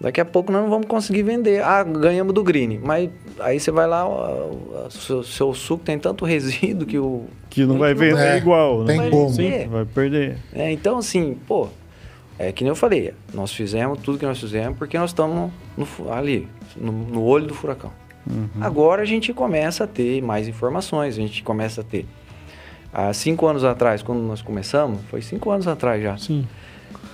Daqui 0.00 0.20
a 0.20 0.24
pouco 0.26 0.52
nós 0.52 0.62
não 0.62 0.68
vamos 0.70 0.86
conseguir 0.86 1.22
vender. 1.22 1.62
Ah, 1.62 1.82
ganhamos 1.82 2.34
do 2.34 2.42
green. 2.44 2.78
Mas 2.84 3.08
aí 3.40 3.58
você 3.58 3.70
vai 3.70 3.86
lá, 3.86 4.06
o 4.06 4.90
seu, 4.90 5.22
seu 5.22 5.54
suco 5.54 5.82
tem 5.84 5.98
tanto 5.98 6.24
resíduo 6.24 6.86
que 6.86 6.98
o. 6.98 7.24
Que 7.48 7.64
não 7.64 7.78
vai 7.78 7.94
vender 7.94 8.20
É, 8.20 8.36
igual, 8.36 8.80
né? 8.80 8.86
tem 8.88 8.96
vai 8.98 9.10
como. 9.10 9.30
vender. 9.30 9.68
Vai 9.68 9.84
perder. 9.86 10.36
É, 10.52 10.70
então, 10.70 10.98
assim, 10.98 11.38
pô, 11.46 11.68
é 12.38 12.52
que 12.52 12.62
nem 12.62 12.68
eu 12.68 12.76
falei, 12.76 13.14
nós 13.32 13.50
fizemos 13.52 13.98
tudo 14.02 14.18
que 14.18 14.26
nós 14.26 14.38
fizemos 14.38 14.76
porque 14.76 14.98
nós 14.98 15.10
estamos 15.10 15.50
no 15.76 16.12
ali, 16.12 16.46
no, 16.76 16.92
no 16.92 17.22
olho 17.22 17.46
do 17.46 17.54
furacão. 17.54 17.90
Agora 18.60 19.02
a 19.02 19.04
gente 19.06 19.32
começa 19.32 19.84
a 19.84 19.86
ter 19.86 20.20
mais 20.20 20.46
informações, 20.48 21.16
a 21.16 21.20
gente 21.20 21.42
começa 21.42 21.80
a 21.80 21.84
ter. 21.84 22.04
Há 22.92 23.12
cinco 23.14 23.46
anos 23.46 23.62
atrás, 23.64 24.02
quando 24.02 24.20
nós 24.20 24.42
começamos, 24.42 25.00
foi 25.08 25.22
cinco 25.22 25.50
anos 25.50 25.66
atrás 25.68 26.02
já, 26.02 26.16
Sim. 26.18 26.46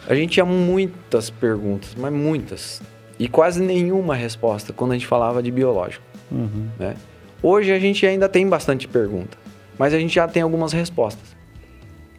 A 0.07 0.15
gente 0.15 0.33
tinha 0.33 0.45
muitas 0.45 1.31
perguntas, 1.31 1.95
mas 1.97 2.13
muitas. 2.13 2.83
E 3.19 3.29
quase 3.29 3.63
nenhuma 3.63 4.15
resposta 4.15 4.73
quando 4.73 4.93
a 4.93 4.95
gente 4.95 5.07
falava 5.07 5.43
de 5.43 5.51
biológico. 5.51 6.05
Uhum. 6.31 6.69
né? 6.79 6.97
Hoje 7.43 7.73
a 7.73 7.79
gente 7.79 8.07
ainda 8.07 8.29
tem 8.29 8.49
bastante 8.49 8.89
pergunta, 8.89 9.37
mas 9.79 9.93
a 9.93 9.99
gente 9.99 10.15
já 10.15 10.27
tem 10.27 10.43
algumas 10.43 10.73
respostas. 10.73 11.37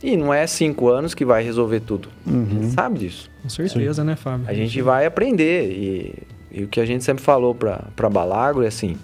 E 0.04 0.18
não 0.18 0.34
é 0.34 0.46
cinco 0.46 0.90
anos 0.90 1.14
que 1.14 1.24
vai 1.24 1.42
resolver 1.42 1.80
tudo. 1.80 2.10
A 2.28 2.32
gente 2.32 2.74
sabe 2.74 3.00
disso. 3.00 3.32
Com 3.42 3.50
certeza, 3.50 4.04
né, 4.04 4.18
Fábio? 4.18 4.46
A 4.50 4.54
gente 4.54 4.82
vai 4.82 5.06
aprender. 5.06 5.72
E, 5.72 6.14
e 6.52 6.64
o 6.66 6.68
que 6.68 6.82
a 6.82 6.86
gente 6.86 7.06
sempre 7.06 7.24
falou 7.24 7.56
para 7.56 8.10
Balagro 8.10 8.64
é 8.64 8.68
assim: 8.68 8.98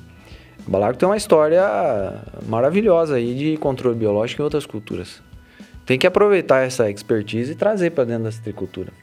a 0.67 0.69
Balagro 0.69 0.97
tem 0.97 1.07
uma 1.07 1.15
história 1.15 1.63
maravilhosa 2.47 3.15
aí 3.15 3.33
de 3.33 3.55
controle 3.57 3.97
biológico 3.97 4.41
em 4.41 4.43
outras 4.43 4.65
culturas. 4.65 5.21
Tem 5.89 5.97
que 5.97 6.05
aproveitar 6.05 6.59
essa 6.59 6.87
expertise 6.87 7.53
e 7.53 7.55
trazer 7.55 7.89
para 7.89 8.03
dentro 8.03 8.25
da 8.25 8.31
citricultura. 8.31 8.93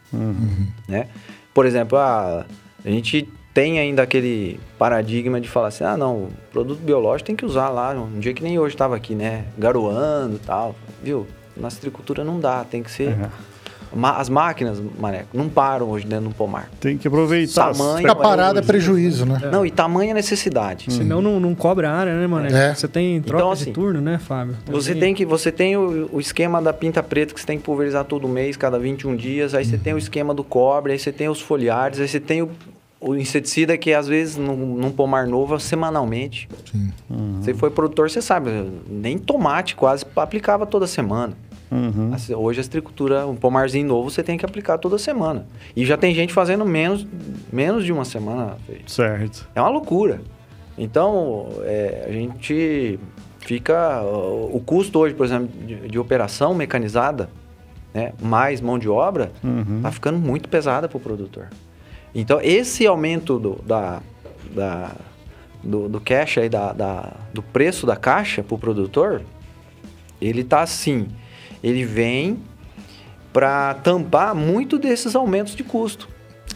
Né? 0.87 1.09
Por 1.53 1.67
exemplo, 1.67 1.99
a, 1.99 2.47
a 2.85 2.89
gente 2.89 3.29
tem 3.53 3.81
ainda 3.81 4.05
aquele 4.05 4.61
paradigma 4.79 5.41
de 5.41 5.49
falar 5.49 5.67
assim: 5.67 5.83
ah, 5.83 5.97
não, 5.97 6.29
produto 6.53 6.79
biológico 6.79 7.27
tem 7.27 7.35
que 7.35 7.45
usar 7.45 7.71
lá. 7.71 7.91
Um 7.91 8.21
dia 8.21 8.33
que 8.33 8.41
nem 8.41 8.57
hoje 8.61 8.77
estava 8.77 8.95
aqui, 8.95 9.17
né? 9.17 9.47
Garoando 9.59 10.37
e 10.37 10.39
tal. 10.39 10.77
Viu? 11.03 11.27
Na 11.57 11.71
citricultura 11.71 12.23
não 12.23 12.39
dá, 12.39 12.63
tem 12.63 12.85
que 12.85 12.91
ser. 12.93 13.19
É. 13.19 13.31
As 14.03 14.29
máquinas, 14.29 14.81
Maneco, 14.99 15.29
não 15.33 15.49
param 15.49 15.89
hoje 15.91 16.07
dentro 16.07 16.29
do 16.29 16.35
pomar. 16.35 16.69
Tem 16.81 16.99
que 16.99 17.09
aproveitar. 17.09 17.73
Tamanho, 17.73 17.99
Fica 17.99 18.15
parado 18.15 18.59
é 18.59 18.63
prejuízo, 18.63 19.25
né? 19.25 19.41
Não, 19.51 19.65
e 19.65 19.71
tamanha 19.71 20.13
necessidade. 20.15 20.93
Senão 20.93 21.21
não, 21.23 21.41
não 21.41 21.55
cobra 21.55 21.91
área, 21.91 22.19
né, 22.19 22.27
mano? 22.27 22.47
É. 22.55 22.75
Você 22.75 22.89
tem 22.89 23.21
troca 23.23 23.43
Então, 23.43 23.55
de 23.55 23.63
assim, 23.63 23.73
turno, 23.73 24.01
né, 24.01 24.19
Fábio? 24.19 24.57
Você 24.67 24.95
tem 24.95 25.15
que 25.15 25.25
você 25.25 25.51
tem 25.53 25.77
o, 25.77 26.09
o 26.13 26.21
esquema 26.21 26.61
da 26.61 26.73
pinta 26.73 27.03
preta 27.03 27.33
que 27.35 27.41
você 27.41 27.47
tem 27.47 27.59
que 27.59 27.65
pulverizar 27.65 28.05
todo 28.05 28.29
mês, 28.29 28.57
cada 28.57 28.79
21 28.79 29.17
dias, 29.17 29.55
aí 29.55 29.65
você 29.65 29.79
tem 29.79 29.95
o 29.95 29.99
esquema 29.99 30.35
do 30.35 30.45
cobre, 30.45 30.93
aí 30.93 30.99
você 30.99 31.13
tem 31.13 31.29
os 31.29 31.41
foliares, 31.41 32.01
aí 32.01 32.09
você 32.09 32.21
tem 32.21 32.43
o, 32.43 32.51
o 33.01 33.15
inseticida 33.15 33.77
que 33.77 33.93
às 33.93 34.07
vezes 34.09 34.37
num, 34.37 34.57
num 34.77 34.91
pomar 34.91 35.27
novo 35.27 35.55
é 35.55 35.59
semanalmente. 35.59 36.49
Sim. 36.71 36.91
Você 37.41 37.55
foi 37.55 37.71
produtor, 37.71 38.11
você 38.11 38.21
sabe, 38.21 38.51
nem 38.89 39.17
tomate 39.19 39.75
quase 39.77 40.05
aplicava 40.17 40.67
toda 40.67 40.87
semana. 40.87 41.33
Uhum. 41.71 42.13
Assim, 42.15 42.35
Hoje 42.35 42.61
a 42.61 42.65
agricultura, 42.65 43.27
um 43.27 43.35
pomarzinho 43.37 43.87
novo, 43.89 44.11
você 44.11 44.23
tem 44.23 44.39
que 44.39 44.45
aplicar 44.45 44.79
toda 44.79 44.99
semana. 44.99 45.47
E 45.75 45.85
já 45.85 45.97
tem 45.97 46.15
gente 46.15 46.33
fazendo 46.33 46.65
menos, 46.65 47.07
menos 47.53 47.85
de 47.85 47.93
uma 47.93 48.05
semana. 48.05 48.57
Certo. 48.87 49.49
É 49.55 49.61
uma 49.61 49.71
loucura. 49.71 50.21
Então, 50.79 51.49
é, 51.63 52.05
a 52.09 52.13
gente 52.13 52.99
fica. 53.41 54.03
O 54.03 54.57
o 54.57 54.61
custo 54.61 54.99
hoje, 55.01 55.15
por 55.15 55.27
exemplo, 55.27 55.49
de, 55.67 55.89
de 55.89 55.99
operação 55.99 56.55
mecanizada, 56.55 57.29
né, 57.93 58.13
mais 58.23 58.61
mão 58.61 58.79
de 58.79 58.89
obra, 58.89 59.33
Uhum. 59.43 59.81
tá 59.83 59.91
ficando 59.91 60.19
muito 60.19 60.49
pesada 60.49 60.89
para 60.89 60.97
o 60.97 61.01
produtor. 61.01 61.49
Então, 62.15 62.41
esse 62.43 62.87
aumento 62.87 63.39
do, 63.39 63.61
da, 63.67 64.01
da- 64.55 64.93
do, 65.63 65.89
do 65.89 66.01
cash 66.01 66.39
aí, 66.39 66.49
da, 66.49 66.73
da- 66.73 67.13
do 67.35 67.43
preço 67.43 67.87
da 67.87 67.97
caixa 67.97 68.43
para 68.43 68.55
o 68.55 68.59
produtor, 68.59 69.23
ele 70.21 70.45
tá 70.45 70.61
assim. 70.63 71.09
Ele 71.67 71.85
vem 71.85 72.39
para 73.33 73.75
tampar 73.75 74.37
muito 74.37 74.79
desses 74.79 75.17
aumentos 75.17 75.57
de 75.57 75.65
custo. 75.65 76.09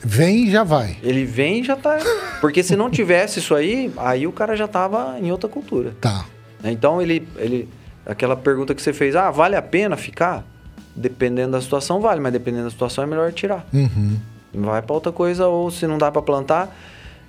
Vem 0.05 0.45
e 0.47 0.51
já 0.53 0.63
vai. 0.63 0.97
Ele 1.03 1.25
vem 1.25 1.61
e 1.61 1.65
já 1.65 1.75
tá. 1.75 1.99
Porque 2.41 2.63
se 2.63 2.77
não 2.77 2.89
tivesse 2.89 3.41
isso 3.41 3.53
aí, 3.53 3.93
aí 3.97 4.25
o 4.25 4.31
cara 4.31 4.55
já 4.57 4.69
tava 4.69 5.19
em 5.19 5.33
outra 5.33 5.51
cultura. 5.51 5.97
Tá. 6.01 6.25
né? 6.63 6.71
Então 6.71 7.03
ele, 7.03 7.27
ele. 7.37 7.69
Aquela 8.07 8.37
pergunta 8.37 8.73
que 8.73 8.81
você 8.81 8.93
fez, 8.93 9.17
ah, 9.17 9.33
vale 9.33 9.57
a 9.57 9.63
pena 9.63 9.97
ficar? 9.97 10.45
Dependendo 10.95 11.53
da 11.53 11.61
situação, 11.61 12.01
vale, 12.01 12.21
mas 12.21 12.33
dependendo 12.33 12.65
da 12.65 12.71
situação 12.71 13.03
é 13.03 13.07
melhor 13.07 13.33
tirar. 13.33 13.67
Uhum. 13.73 14.17
Vai 14.55 14.81
para 14.81 14.95
outra 14.95 15.11
coisa, 15.11 15.49
ou 15.49 15.73
se 15.73 15.89
não 15.89 15.99
dá 15.99 16.11
para 16.11 16.23
plantar, 16.23 16.77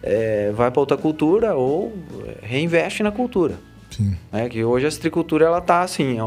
é, 0.03 0.51
vai 0.51 0.69
para 0.69 0.79
outra 0.79 0.97
cultura, 0.97 1.55
ou 1.55 1.97
reinveste 2.43 3.01
na 3.01 3.11
cultura. 3.11 3.55
Sim. 3.89 4.15
né? 4.31 4.47
Que 4.47 4.63
hoje 4.63 4.85
a 4.85 4.91
citricultura 4.91 5.47
ela 5.47 5.61
tá 5.61 5.81
assim, 5.81 6.17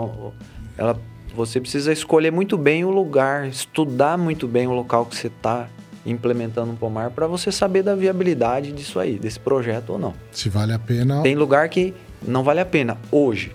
ela, 0.77 1.01
você 1.35 1.61
precisa 1.61 1.93
escolher 1.93 2.31
muito 2.31 2.57
bem 2.57 2.85
o 2.85 2.91
lugar, 2.91 3.47
estudar 3.49 4.17
muito 4.17 4.47
bem 4.47 4.67
o 4.67 4.73
local 4.73 5.05
que 5.07 5.17
você 5.17 5.27
está 5.27 5.69
implementando 6.07 6.71
um 6.73 6.77
pomar 6.77 7.11
para 7.11 7.27
você 7.27 7.51
saber 7.51 7.83
da 7.83 7.95
viabilidade 7.95 8.73
disso 8.73 9.01
aí, 9.01 9.19
desse 9.19 9.41
projeto 9.41 9.91
ou 9.95 9.99
não. 9.99 10.15
Se 10.31 10.49
vale 10.49 10.73
a 10.73 10.79
pena. 10.79 11.23
Tem 11.23 11.35
lugar 11.35 11.69
que 11.69 11.95
não 12.27 12.43
vale 12.45 12.61
a 12.61 12.67
pena 12.67 12.99
hoje. 13.11 13.53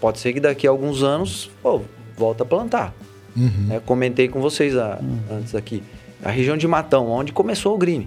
Pode 0.00 0.18
ser 0.18 0.32
que 0.32 0.40
daqui 0.40 0.66
a 0.66 0.70
alguns 0.70 1.02
anos, 1.02 1.50
pô, 1.62 1.82
volta 2.16 2.44
a 2.44 2.46
plantar. 2.46 2.94
Uhum. 3.36 3.50
né? 3.66 3.80
Comentei 3.84 4.28
com 4.28 4.40
vocês 4.40 4.76
a- 4.76 4.98
antes 5.30 5.54
aqui. 5.54 5.82
A 6.22 6.30
região 6.30 6.56
de 6.56 6.68
Matão, 6.68 7.08
onde 7.08 7.32
começou 7.32 7.74
o 7.74 7.78
green. 7.78 8.06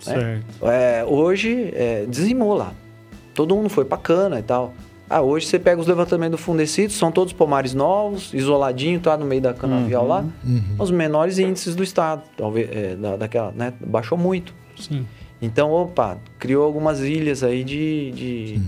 Certo. 0.00 0.44
É, 0.66 1.04
hoje 1.04 1.70
é, 1.74 2.04
dizimou 2.08 2.54
lá. 2.54 2.72
Todo 3.34 3.54
mundo 3.56 3.68
foi 3.68 3.84
bacana 3.84 4.38
e 4.38 4.42
tal. 4.42 4.72
Ah, 5.10 5.20
hoje 5.22 5.46
você 5.46 5.58
pega 5.58 5.80
os 5.80 5.86
levantamentos 5.86 6.38
do 6.38 6.42
Fundecido, 6.44 6.92
são 6.92 7.10
todos 7.10 7.32
pomares 7.32 7.72
novos, 7.74 8.32
isoladinho, 8.34 9.00
tá 9.00 9.16
no 9.16 9.24
meio 9.24 9.40
da 9.40 9.54
canavial 9.54 10.06
lá. 10.06 10.24
Uhum. 10.44 10.62
Os 10.78 10.90
menores 10.90 11.38
índices 11.38 11.74
do 11.74 11.82
estado. 11.82 12.22
Talvez, 12.36 12.68
é, 12.70 12.94
da, 12.96 13.16
daquela, 13.16 13.52
né? 13.52 13.72
Baixou 13.80 14.18
muito. 14.18 14.52
Sim. 14.78 15.06
Então, 15.40 15.70
opa, 15.70 16.18
criou 16.38 16.64
algumas 16.64 17.00
ilhas 17.00 17.42
aí 17.42 17.62
de, 17.64 18.10
de, 18.10 18.58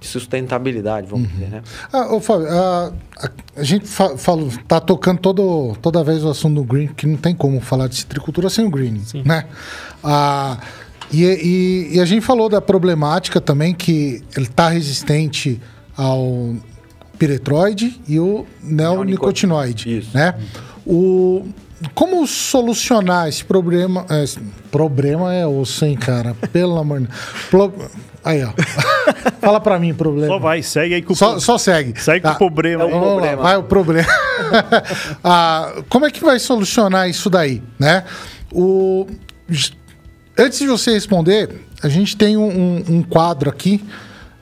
de 0.00 0.06
sustentabilidade, 0.06 1.06
vamos 1.08 1.28
dizer, 1.28 1.48
né? 1.48 1.62
Ah, 1.92 2.14
ô, 2.14 2.20
Fábio, 2.20 2.48
a, 2.48 2.92
a- 3.18 3.30
a 3.56 3.62
gente 3.62 3.86
fa 3.86 4.16
falou, 4.16 4.48
tá 4.68 4.80
tocando 4.80 5.18
todo, 5.18 5.76
toda 5.82 6.02
vez 6.04 6.24
o 6.24 6.28
assunto 6.30 6.54
do 6.56 6.64
green, 6.64 6.86
que 6.88 7.06
não 7.06 7.16
tem 7.16 7.34
como 7.34 7.60
falar 7.60 7.88
de 7.88 7.96
citricultura 7.96 8.48
sem 8.48 8.64
o 8.64 8.70
green, 8.70 9.00
Sim. 9.00 9.22
né? 9.24 9.46
Ah, 10.02 10.58
e, 11.12 11.24
e- 11.24 11.96
e 11.96 12.00
a 12.00 12.04
gente 12.04 12.20
falou 12.24 12.48
da 12.48 12.60
problemática 12.60 13.40
também 13.40 13.74
que 13.74 14.22
ele 14.36 14.46
tá 14.46 14.68
resistente 14.68 15.60
ao 15.96 16.54
piretroide 17.18 18.00
e 18.06 18.18
o 18.20 18.44
neonicotinoide, 18.62 19.98
Isso. 19.98 20.10
né? 20.14 20.34
O, 20.86 21.46
como 21.94 22.26
solucionar 22.26 23.28
esse 23.28 23.44
problema? 23.44 24.04
é, 24.10 24.22
esse 24.24 24.38
problema 24.70 25.32
é 25.34 25.46
osso, 25.46 25.84
hein, 25.84 25.96
cara? 25.96 26.34
Pelo 26.52 26.76
amor 26.78 27.00
de. 27.00 27.08
Pro- 27.50 27.72
Aí, 28.24 28.42
ó. 28.42 28.50
Fala 29.40 29.60
pra 29.60 29.78
mim, 29.78 29.94
problema. 29.94 30.26
Só 30.26 30.38
vai, 30.40 30.60
segue 30.60 30.94
aí 30.96 31.02
com 31.02 31.12
o 31.12 31.16
Só, 31.16 31.38
só 31.38 31.56
segue. 31.58 31.94
Segue 32.00 32.22
com 32.26 32.32
o 32.32 32.36
problema. 32.50 32.82
É 32.82 32.86
o 32.86 32.88
aí. 32.88 32.92
Vamos 32.92 33.06
lá, 33.06 33.12
problema. 33.14 33.42
vai 33.42 33.56
o 33.56 33.62
problema. 33.62 34.08
Ah, 35.22 35.72
como 35.88 36.06
é 36.06 36.10
que 36.10 36.22
vai 36.24 36.38
solucionar 36.38 37.08
isso 37.08 37.30
daí, 37.30 37.62
né? 37.78 38.04
O... 38.52 39.06
Antes 40.38 40.58
de 40.58 40.66
você 40.66 40.92
responder, 40.92 41.48
a 41.82 41.88
gente 41.88 42.16
tem 42.16 42.36
um, 42.36 42.84
um- 42.88 43.02
quadro 43.02 43.48
aqui 43.50 43.82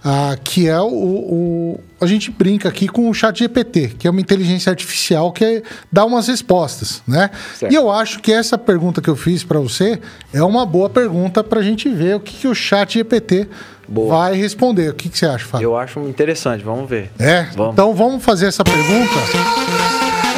ah, 0.06 0.36
que 0.42 0.68
é 0.68 0.78
o, 0.80 0.86
o- 0.86 1.80
A 2.00 2.06
gente 2.06 2.30
brinca 2.30 2.68
aqui 2.68 2.86
com 2.86 3.08
o 3.08 3.14
chat 3.14 3.38
GPT, 3.38 3.92
que 3.98 4.06
é 4.06 4.10
uma 4.10 4.20
inteligência 4.20 4.68
artificial 4.68 5.32
que 5.32 5.62
dá 5.90 6.04
umas 6.04 6.28
respostas, 6.28 7.00
né? 7.08 7.30
Certo. 7.58 7.72
E 7.72 7.74
eu 7.74 7.90
acho 7.90 8.18
que 8.20 8.30
essa 8.30 8.58
pergunta 8.58 9.00
que 9.00 9.08
eu 9.08 9.16
fiz 9.16 9.42
para 9.42 9.58
você 9.58 9.98
é 10.32 10.42
uma 10.42 10.66
boa 10.66 10.90
pergunta 10.90 11.42
para 11.42 11.60
a 11.60 11.62
gente 11.62 11.88
ver 11.88 12.16
o 12.16 12.20
que, 12.20 12.34
que 12.36 12.46
o 12.48 12.54
chat 12.54 12.92
GPT 12.94 13.48
Boa. 13.88 14.14
vai 14.18 14.34
responder. 14.36 14.90
O 14.90 14.94
que, 14.94 15.08
que 15.08 15.16
você 15.16 15.24
acha, 15.24 15.46
Fábio? 15.46 15.64
Eu 15.64 15.76
acho 15.78 15.98
interessante, 16.00 16.62
vamos 16.62 16.90
ver. 16.90 17.10
É? 17.18 17.44
Vamos. 17.56 17.72
Então 17.72 17.94
vamos 17.94 18.22
fazer 18.22 18.46
essa 18.48 18.62
pergunta. 18.62 19.14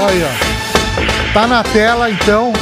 Olha 0.00 0.12
aí, 0.12 0.22
ó. 0.22 1.32
Tá 1.32 1.46
na 1.48 1.64
tela, 1.64 2.08
então. 2.08 2.52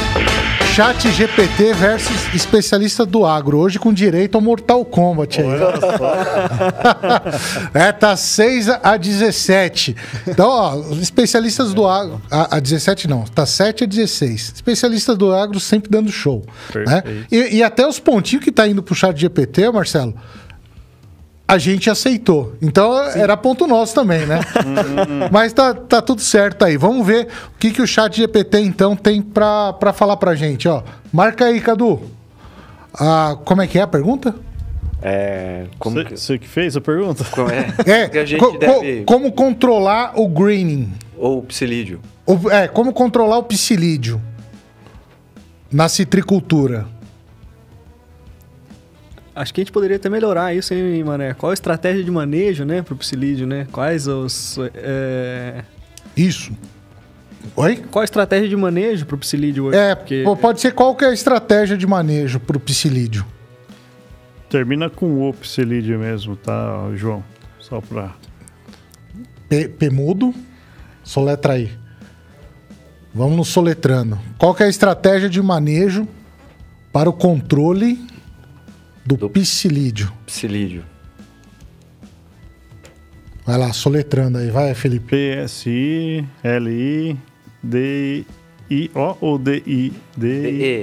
Chat 0.75 1.09
GPT 1.09 1.71
versus 1.71 2.33
especialista 2.33 3.05
do 3.05 3.25
agro. 3.25 3.59
Hoje 3.59 3.79
com 3.79 3.93
direito 3.93 4.35
ao 4.35 4.41
Mortal 4.41 4.83
Kombat 4.83 5.39
aí. 5.39 5.47
é, 7.73 7.93
tá 7.93 8.17
6 8.17 8.67
a 8.83 8.97
17. 8.97 9.95
Então, 10.27 10.49
ó, 10.49 10.93
especialistas 10.95 11.73
do 11.73 11.87
agro. 11.87 12.21
A, 12.29 12.57
a 12.57 12.59
17 12.59 13.07
não, 13.07 13.23
tá 13.23 13.45
7 13.45 13.85
a 13.85 13.87
16. 13.87 14.51
Especialistas 14.55 15.17
do 15.17 15.33
agro 15.33 15.61
sempre 15.61 15.89
dando 15.89 16.11
show. 16.11 16.45
Né? 16.75 17.25
E, 17.31 17.55
e 17.55 17.63
até 17.63 17.87
os 17.87 17.97
pontinhos 17.97 18.43
que 18.43 18.51
tá 18.51 18.67
indo 18.67 18.83
pro 18.83 18.93
chat 18.93 19.17
GPT, 19.17 19.71
Marcelo. 19.71 20.13
A 21.47 21.57
gente 21.57 21.89
aceitou. 21.89 22.55
Então 22.61 22.99
era 23.11 23.37
ponto 23.37 23.67
nosso 23.67 23.93
também, 23.93 24.25
né? 24.25 24.39
Mas 25.31 25.53
tá, 25.53 25.73
tá 25.73 26.01
tudo 26.01 26.21
certo 26.21 26.65
aí. 26.65 26.75
Vamos 26.77 27.05
ver 27.05 27.27
o 27.55 27.57
que, 27.59 27.71
que 27.71 27.81
o 27.81 27.87
chat 27.87 28.15
GPT 28.17 28.59
então 28.61 28.95
tem 28.95 29.21
pra, 29.21 29.73
pra 29.73 29.93
falar 29.93 30.17
pra 30.17 30.33
gente, 30.35 30.67
ó. 30.67 30.81
Marca 31.13 31.45
aí, 31.45 31.61
Cadu. 31.61 32.01
Ah, 32.93 33.37
como 33.45 33.61
é 33.61 33.67
que 33.67 33.77
é 33.77 33.81
a 33.83 33.87
pergunta? 33.87 34.33
É, 35.01 35.65
como 35.77 35.97
Você 35.97 36.05
que, 36.05 36.17
você 36.17 36.37
que 36.39 36.47
fez 36.47 36.75
a 36.75 36.81
pergunta? 36.81 37.23
como 37.25 37.49
é, 37.51 37.67
É, 37.85 38.09
que 38.09 38.17
a 38.17 38.25
gente 38.25 38.39
co- 38.39 38.53
co- 38.53 38.57
deve... 38.57 39.03
como 39.03 39.31
controlar 39.31 40.13
o 40.19 40.27
greening. 40.27 40.91
Ou 41.17 41.43
psilídeo. 41.43 41.99
O- 42.25 42.49
é, 42.49 42.67
como 42.67 42.91
controlar 42.91 43.37
o 43.37 43.43
psilídeo 43.43 44.19
na 45.71 45.87
citricultura. 45.89 46.87
Acho 49.35 49.53
que 49.53 49.59
a 49.59 49.63
gente 49.63 49.71
poderia 49.71 49.97
até 49.97 50.09
melhorar 50.09 50.53
isso, 50.55 50.73
hein, 50.73 51.03
Mané? 51.03 51.33
Qual 51.33 51.49
a 51.49 51.53
estratégia 51.53 52.03
de 52.03 52.09
manejo, 52.09 52.63
né, 52.63 52.81
pro 52.81 52.95
psilídeo, 52.95 53.45
né? 53.45 53.67
Quais 53.71 54.07
os... 54.07 54.57
é, 54.75 55.63
Isso. 56.15 56.53
Oi? 57.55 57.83
Qual 57.91 58.01
a 58.01 58.05
estratégia 58.05 58.47
de 58.47 58.55
manejo 58.55 59.05
pro 59.05 59.17
psilídeo 59.17 59.65
hoje? 59.65 59.77
É, 59.77 59.93
Porque- 59.93 60.23
pode 60.41 60.61
ser 60.61 60.71
qual 60.73 60.95
que 60.95 61.03
é 61.03 61.09
a 61.09 61.13
estratégia 61.13 61.77
de 61.77 61.85
manejo 61.85 62.39
pro 62.39 62.59
psilídeo. 62.59 63.25
Termina 64.49 64.89
com 64.89 65.27
o 65.29 65.33
psilídeo 65.33 65.99
mesmo, 65.99 66.35
tá, 66.37 66.89
João? 66.95 67.21
Só 67.59 67.81
pra. 67.81 68.15
P, 69.49 69.67
P 69.67 69.89
mudo, 69.89 70.33
soletra 71.03 71.53
aí. 71.53 71.71
Vamos 73.13 73.35
no 73.37 73.43
soletrando. 73.45 74.17
Qual 74.37 74.53
que 74.55 74.63
é 74.63 74.65
a 74.65 74.69
estratégia 74.69 75.29
de 75.29 75.41
manejo 75.41 76.07
para 76.93 77.09
o 77.09 77.13
controle 77.13 77.99
do, 79.05 79.15
Do- 79.17 79.29
psilídeo? 79.29 80.11
Psilídeo. 80.25 80.83
Vai 83.45 83.57
lá, 83.59 83.71
soletrando 83.71 84.39
aí. 84.39 84.49
Vai, 84.49 84.73
Felipe. 84.73 85.15
PSI, 85.45 86.25
LI, 86.43 87.15
DIO 87.61 89.17
ou 89.21 89.37
DI? 89.37 89.93
DE. 90.17 90.81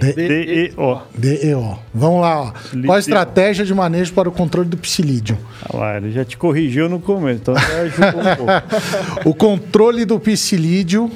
DEO. 1.19 1.79
Vamos 1.93 2.21
lá, 2.21 2.41
ó. 2.41 2.53
Qual 2.87 2.97
a 2.97 3.01
estratégia 3.01 3.65
de 3.65 3.75
manejo 3.75 4.13
para 4.13 4.29
o 4.29 4.33
controle 4.33 4.69
do 4.69 4.77
psilídeo? 4.77 5.37
Ah 5.69 5.77
lá, 5.77 5.97
ele 5.97 6.13
já 6.13 6.25
te 6.25 6.37
corrigiu 6.37 6.89
no 6.89 7.01
começo, 7.01 7.41
então 7.43 7.55
já 7.57 7.81
ajudou 7.81 8.21
um 8.21 8.37
pouco. 8.37 8.53
O 9.29 9.35
controle 9.35 10.05
do 10.05 10.21
psilídeo 10.21 11.11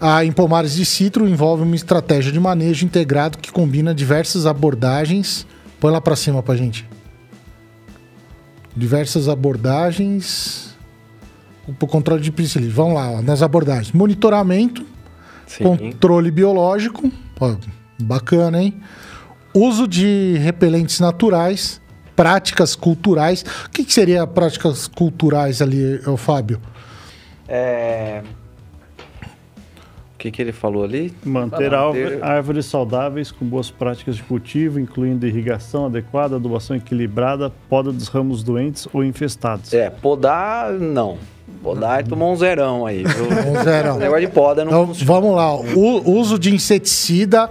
ah, 0.00 0.24
em 0.24 0.32
pomares 0.32 0.74
de 0.74 0.84
citro 0.84 1.28
envolve 1.28 1.62
uma 1.62 1.76
estratégia 1.76 2.32
de 2.32 2.40
manejo 2.40 2.84
integrado 2.84 3.38
que 3.38 3.52
combina 3.52 3.94
diversas 3.94 4.46
abordagens. 4.46 5.46
Põe 5.80 5.92
lá 5.92 6.00
para 6.00 6.16
cima 6.16 6.42
pra 6.42 6.56
gente. 6.56 6.88
Diversas 8.76 9.28
abordagens 9.28 10.68
o 11.68 11.86
controle 11.86 12.22
de 12.22 12.32
psilídeo. 12.32 12.74
Vamos 12.74 12.94
lá, 12.94 13.10
ó, 13.10 13.22
nas 13.22 13.42
abordagens. 13.42 13.92
Monitoramento, 13.92 14.84
Sim. 15.46 15.64
controle 15.64 16.30
biológico, 16.30 17.10
ó, 17.38 17.56
bacana, 18.00 18.62
hein? 18.62 18.74
Uso 19.54 19.86
de 19.86 20.36
repelentes 20.38 21.00
naturais, 21.00 21.80
práticas 22.14 22.74
culturais. 22.74 23.44
O 23.66 23.70
que, 23.70 23.84
que 23.84 23.92
seria 23.92 24.26
práticas 24.26 24.86
culturais 24.86 25.60
ali, 25.60 26.00
Fábio? 26.16 26.60
É... 27.46 28.22
O 30.18 30.20
que, 30.20 30.32
que 30.32 30.42
ele 30.42 30.50
falou 30.50 30.82
ali? 30.82 31.14
Manter 31.24 31.70
Manter- 31.70 31.74
árvore- 31.74 32.18
árvores 32.22 32.66
saudáveis 32.66 33.30
com 33.30 33.44
boas 33.46 33.70
práticas 33.70 34.16
de 34.16 34.22
cultivo, 34.24 34.80
incluindo 34.80 35.24
irrigação 35.28 35.86
adequada, 35.86 36.34
adubação 36.34 36.74
equilibrada, 36.74 37.52
poda 37.68 37.92
dos 37.92 38.08
ramos 38.08 38.42
doentes 38.42 38.88
ou 38.92 39.04
infestados. 39.04 39.72
É, 39.72 39.88
podar, 39.88 40.72
não. 40.72 41.18
Podar, 41.62 42.02
tomou 42.02 42.32
um 42.32 42.36
zerão 42.36 42.84
aí. 42.84 43.04
Um 43.06 43.62
zerão. 43.62 43.92
Esse 43.92 44.00
negócio 44.00 44.26
de 44.26 44.32
poda 44.32 44.64
não 44.64 44.72
Então, 44.72 44.86
funciona. 44.88 45.12
vamos 45.12 45.36
lá. 45.36 45.54
O 45.54 46.10
uso 46.18 46.36
de 46.36 46.52
inseticida, 46.52 47.48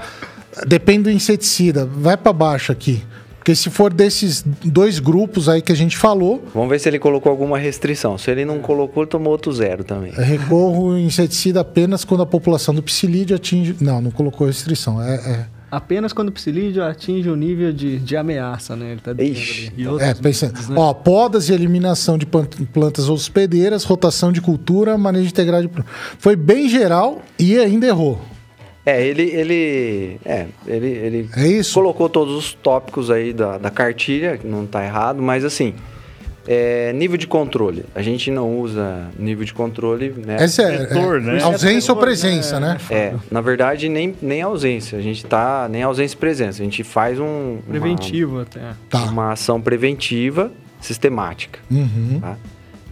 depende 0.67 1.03
do 1.03 1.11
inseticida. 1.11 1.85
Vai 1.85 2.17
para 2.17 2.33
baixo 2.33 2.73
aqui. 2.73 3.01
Porque 3.47 3.55
se 3.55 3.69
for 3.69 3.93
desses 3.93 4.43
dois 4.61 4.99
grupos 4.99 5.47
aí 5.47 5.61
que 5.61 5.71
a 5.71 5.75
gente 5.75 5.95
falou, 5.95 6.43
Vamos 6.53 6.67
ver 6.69 6.79
se 6.81 6.89
ele 6.89 6.99
colocou 6.99 7.29
alguma 7.29 7.57
restrição. 7.57 8.17
Se 8.17 8.29
ele 8.29 8.43
não 8.43 8.59
colocou, 8.59 9.03
ele 9.03 9.09
tomou 9.09 9.31
outro 9.31 9.53
zero 9.53 9.85
também. 9.85 10.11
recorro 10.11 10.91
ao 10.91 10.97
inseticida 10.97 11.61
apenas 11.61 12.03
quando 12.03 12.23
a 12.23 12.25
população 12.25 12.75
do 12.75 12.83
psilídeo 12.83 13.37
atinge... 13.37 13.73
Não, 13.79 14.01
não 14.01 14.11
colocou 14.11 14.47
restrição. 14.47 15.01
É, 15.01 15.15
é, 15.15 15.45
Apenas 15.71 16.11
quando 16.11 16.27
o 16.27 16.31
psilídeo 16.33 16.83
atinge 16.83 17.29
o 17.29 17.37
nível 17.37 17.71
de, 17.71 17.99
de 17.99 18.17
ameaça, 18.17 18.75
né? 18.75 18.91
Ele 18.91 18.99
tá 18.99 19.13
Ixi. 19.17 19.71
E 19.77 19.85
É, 20.01 20.13
pensando. 20.13 20.53
né? 20.53 20.75
Ó, 20.75 20.93
podas 20.93 21.47
e 21.47 21.53
eliminação 21.53 22.17
de 22.17 22.25
plant- 22.25 22.53
plantas 22.73 23.07
hospedeiras, 23.07 23.85
rotação 23.85 24.29
de 24.33 24.41
cultura, 24.41 24.97
manejo 24.97 25.29
integrado 25.29 25.61
de 25.61 25.69
plantas. 25.69 25.93
Foi 26.19 26.35
bem 26.35 26.67
geral 26.67 27.21
e 27.39 27.57
ainda 27.57 27.87
errou. 27.87 28.19
É, 28.89 29.05
ele. 29.05 29.23
ele 29.23 30.19
é, 30.25 30.45
ele, 30.65 30.87
ele 30.87 31.29
É 31.35 31.47
isso? 31.47 31.73
colocou 31.73 32.07
todos 32.07 32.33
os 32.35 32.53
tópicos 32.53 33.11
aí 33.11 33.33
da, 33.33 33.57
da 33.57 33.69
cartilha, 33.69 34.37
que 34.37 34.47
não 34.47 34.65
tá 34.65 34.83
errado, 34.85 35.21
mas 35.21 35.43
assim. 35.43 35.73
é, 36.47 36.93
nível 36.93 37.17
de 37.17 37.27
controle. 37.27 37.83
A 37.93 38.01
gente 38.01 38.31
não 38.31 38.57
usa 38.59 39.09
nível 39.19 39.43
de 39.43 39.53
controle, 39.53 40.13
né? 40.25 40.37
Essa 40.39 40.61
é, 40.61 40.77
Vetor, 40.85 41.17
é 41.17 41.19
né? 41.21 41.43
ausência 41.43 41.93
ou 41.93 41.99
presença, 41.99 42.57
né? 42.59 42.77
É, 42.89 43.13
na 43.29 43.41
verdade, 43.41 43.89
nem, 43.89 44.15
nem 44.21 44.41
ausência. 44.41 44.97
A 44.97 45.01
gente 45.01 45.25
tá. 45.25 45.67
Nem 45.69 45.83
ausência 45.83 46.15
e 46.15 46.17
presença. 46.17 46.61
A 46.61 46.63
gente 46.63 46.83
faz 46.85 47.19
um. 47.19 47.25
uma- 47.25 47.61
Preventivo 47.69 48.39
até. 48.39 48.61
Tá. 48.89 49.03
Uma 49.03 49.33
ação 49.33 49.59
preventiva 49.59 50.49
sistemática. 50.79 51.59
Uhum, 51.69 52.19
tá? 52.21 52.37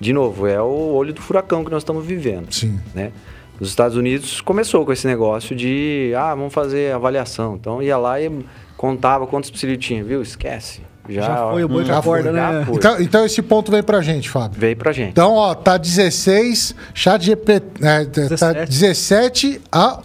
De 0.01 0.11
novo, 0.11 0.45
é 0.45 0.61
o 0.61 0.91
olho 0.93 1.13
do 1.13 1.21
furacão 1.21 1.63
que 1.63 1.71
nós 1.71 1.81
estamos 1.83 2.05
vivendo. 2.05 2.51
sim. 2.51 2.77
né? 2.93 3.11
Os 3.59 3.69
Estados 3.69 3.95
Unidos 3.95 4.41
começou 4.41 4.85
com 4.85 4.91
esse 4.91 5.07
negócio 5.07 5.55
de, 5.55 6.13
ah, 6.17 6.35
vamos 6.35 6.53
fazer 6.53 6.93
avaliação. 6.93 7.55
Então 7.55 7.81
ia 7.81 7.97
lá 7.97 8.19
e 8.21 8.29
contava 8.75 9.25
quantos 9.25 9.49
psilídeos 9.49 9.85
tinha, 9.85 10.03
viu? 10.03 10.21
Esquece. 10.21 10.81
Já, 11.07 11.21
Já 11.21 11.49
foi 11.51 11.63
o 11.63 11.67
boi 11.69 11.85
Já 11.85 11.93
com 11.93 11.99
a 11.99 12.01
foi, 12.01 12.23
corda, 12.23 12.31
né? 12.31 12.65
Então, 12.71 12.99
então 13.01 13.25
esse 13.25 13.41
ponto 13.41 13.71
veio 13.71 13.83
pra 13.83 14.01
gente, 14.01 14.27
Fábio. 14.29 14.59
Veio 14.59 14.75
pra 14.75 14.91
gente. 14.91 15.11
Então, 15.11 15.33
ó, 15.33 15.53
tá 15.53 15.77
16, 15.77 16.75
chat 16.95 17.23
GPT, 17.23 17.85
é, 17.85 18.05
tá 18.05 18.53
17. 18.53 18.69
17 18.71 19.61
a, 19.71 19.99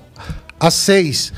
a 0.60 0.70
6. 0.70 1.32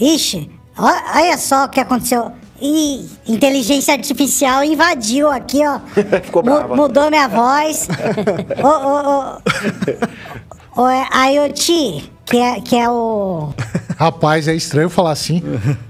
Ixi, 0.00 0.48
ó- 0.78 1.18
olha 1.18 1.36
só 1.36 1.64
o 1.64 1.68
que 1.68 1.80
aconteceu. 1.80 2.30
Ih, 2.62 3.04
inteligência 3.26 3.92
artificial 3.92 4.62
invadiu 4.62 5.28
aqui, 5.28 5.60
ó. 5.66 5.80
Ficou 6.22 6.42
brava. 6.42 6.76
mudou 6.76 7.10
minha 7.10 7.26
voz. 7.28 7.88
ô, 8.62 8.68
ô, 8.68 9.34
ô. 9.34 9.38
Ô, 10.76 10.88
é, 10.88 11.06
IoT, 11.32 12.10
que 12.24 12.36
é, 12.36 12.60
que 12.60 12.76
é 12.76 12.88
o. 12.88 13.52
Rapaz, 13.96 14.48
é 14.48 14.54
estranho 14.54 14.90
falar 14.90 15.12
assim. 15.12 15.40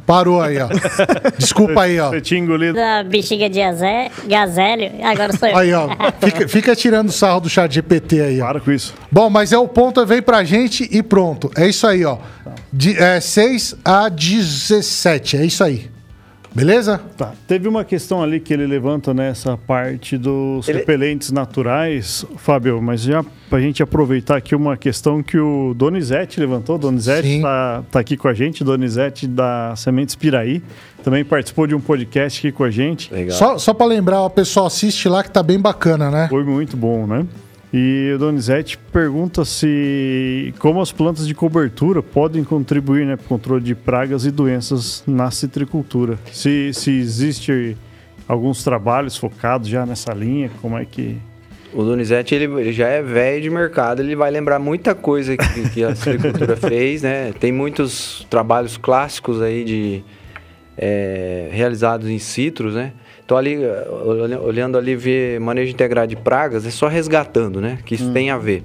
Parou 0.04 0.42
aí, 0.42 0.58
ó. 0.58 0.68
Desculpa 1.38 1.82
aí, 1.82 1.98
ó. 1.98 2.10
Você 2.10 2.20
tinha 2.20 2.38
engolido. 2.38 2.74
da 2.74 3.02
bexiga 3.02 3.48
de 3.48 3.62
azé, 3.62 4.10
gazélio, 4.26 4.90
agora 5.02 5.34
sou 5.34 5.48
eu. 5.48 5.56
Aí, 5.56 5.72
ó. 5.72 5.88
Fica, 6.20 6.48
fica 6.48 6.76
tirando 6.76 7.10
sarro 7.10 7.40
do 7.40 7.48
chat 7.48 7.72
GPT 7.72 8.20
aí, 8.20 8.42
ó. 8.42 8.46
Para 8.46 8.60
com 8.60 8.72
isso. 8.72 8.92
Bom, 9.10 9.30
mas 9.30 9.54
é 9.54 9.58
o 9.58 9.66
ponto, 9.66 10.04
vem 10.04 10.20
pra 10.20 10.44
gente 10.44 10.86
e 10.92 11.02
pronto. 11.02 11.50
É 11.56 11.66
isso 11.66 11.86
aí, 11.86 12.04
ó. 12.04 12.18
De, 12.70 12.98
é, 12.98 13.20
6 13.20 13.76
a 13.82 14.10
17, 14.10 15.38
é 15.38 15.46
isso 15.46 15.64
aí. 15.64 15.93
Beleza? 16.54 17.00
Tá. 17.16 17.32
Teve 17.48 17.66
uma 17.66 17.84
questão 17.84 18.22
ali 18.22 18.38
que 18.38 18.52
ele 18.54 18.64
levanta 18.66 19.12
nessa 19.12 19.56
parte 19.56 20.16
dos 20.16 20.68
Ele- 20.68 20.78
repelentes 20.78 21.32
naturais, 21.32 22.24
Fábio, 22.36 22.80
mas 22.80 23.02
já 23.02 23.24
pra 23.50 23.60
gente 23.60 23.82
aproveitar 23.82 24.36
aqui 24.36 24.54
uma 24.54 24.76
questão 24.76 25.22
que 25.22 25.36
o 25.36 25.74
Donizete 25.74 26.38
levantou. 26.38 26.78
Donizete 26.78 27.40
tá, 27.42 27.82
tá 27.90 27.98
aqui 28.00 28.16
com 28.16 28.28
a 28.28 28.34
gente, 28.34 28.62
Donizete 28.62 29.26
da 29.26 29.74
Sementes 29.76 30.14
Piraí. 30.14 30.62
Também 31.02 31.24
participou 31.24 31.66
de 31.66 31.74
um 31.74 31.80
podcast 31.80 32.38
aqui 32.38 32.52
com 32.56 32.64
a 32.64 32.70
gente. 32.70 33.12
Legal. 33.12 33.36
Só, 33.36 33.58
só 33.58 33.74
pra 33.74 33.84
lembrar, 33.84 34.22
o 34.22 34.30
pessoal 34.30 34.66
assiste 34.66 35.08
lá 35.08 35.22
que 35.22 35.30
tá 35.30 35.42
bem 35.42 35.58
bacana, 35.58 36.10
né? 36.10 36.28
Foi 36.30 36.44
muito 36.44 36.76
bom, 36.76 37.06
né? 37.06 37.26
E 37.76 38.12
o 38.14 38.18
Donizete 38.18 38.78
pergunta 38.78 39.44
se 39.44 40.54
como 40.60 40.80
as 40.80 40.92
plantas 40.92 41.26
de 41.26 41.34
cobertura 41.34 42.00
podem 42.04 42.44
contribuir 42.44 43.04
né, 43.04 43.16
para 43.16 43.24
o 43.24 43.28
controle 43.28 43.64
de 43.64 43.74
pragas 43.74 44.24
e 44.24 44.30
doenças 44.30 45.02
na 45.04 45.28
citricultura. 45.32 46.16
Se, 46.30 46.72
se 46.72 46.92
existe 46.92 47.76
alguns 48.28 48.62
trabalhos 48.62 49.16
focados 49.16 49.66
já 49.66 49.84
nessa 49.84 50.14
linha, 50.14 50.52
como 50.62 50.78
é 50.78 50.84
que. 50.84 51.18
O 51.72 51.82
Donizete, 51.82 52.32
ele, 52.32 52.44
ele 52.60 52.72
já 52.72 52.86
é 52.86 53.02
velho 53.02 53.42
de 53.42 53.50
mercado, 53.50 54.00
ele 54.00 54.14
vai 54.14 54.30
lembrar 54.30 54.60
muita 54.60 54.94
coisa 54.94 55.36
que, 55.36 55.70
que 55.70 55.82
a 55.82 55.96
silvicultura 55.96 56.54
fez, 56.54 57.02
né? 57.02 57.32
Tem 57.40 57.50
muitos 57.50 58.24
trabalhos 58.30 58.76
clássicos 58.76 59.42
aí 59.42 59.64
de 59.64 60.04
é, 60.78 61.48
realizados 61.50 62.08
em 62.08 62.20
citros, 62.20 62.76
né? 62.76 62.92
Então 63.24 63.36
ali, 63.36 63.56
olha- 63.90 64.40
olhando 64.40 64.76
ali, 64.76 64.94
ver 64.94 65.40
manejo 65.40 65.72
integrado 65.72 66.08
de 66.08 66.16
pragas, 66.16 66.66
é 66.66 66.70
só 66.70 66.88
resgatando, 66.88 67.60
né? 67.60 67.78
Que 67.84 67.94
isso 67.94 68.12
tem 68.12 68.30
a 68.30 68.36
ver. 68.38 68.62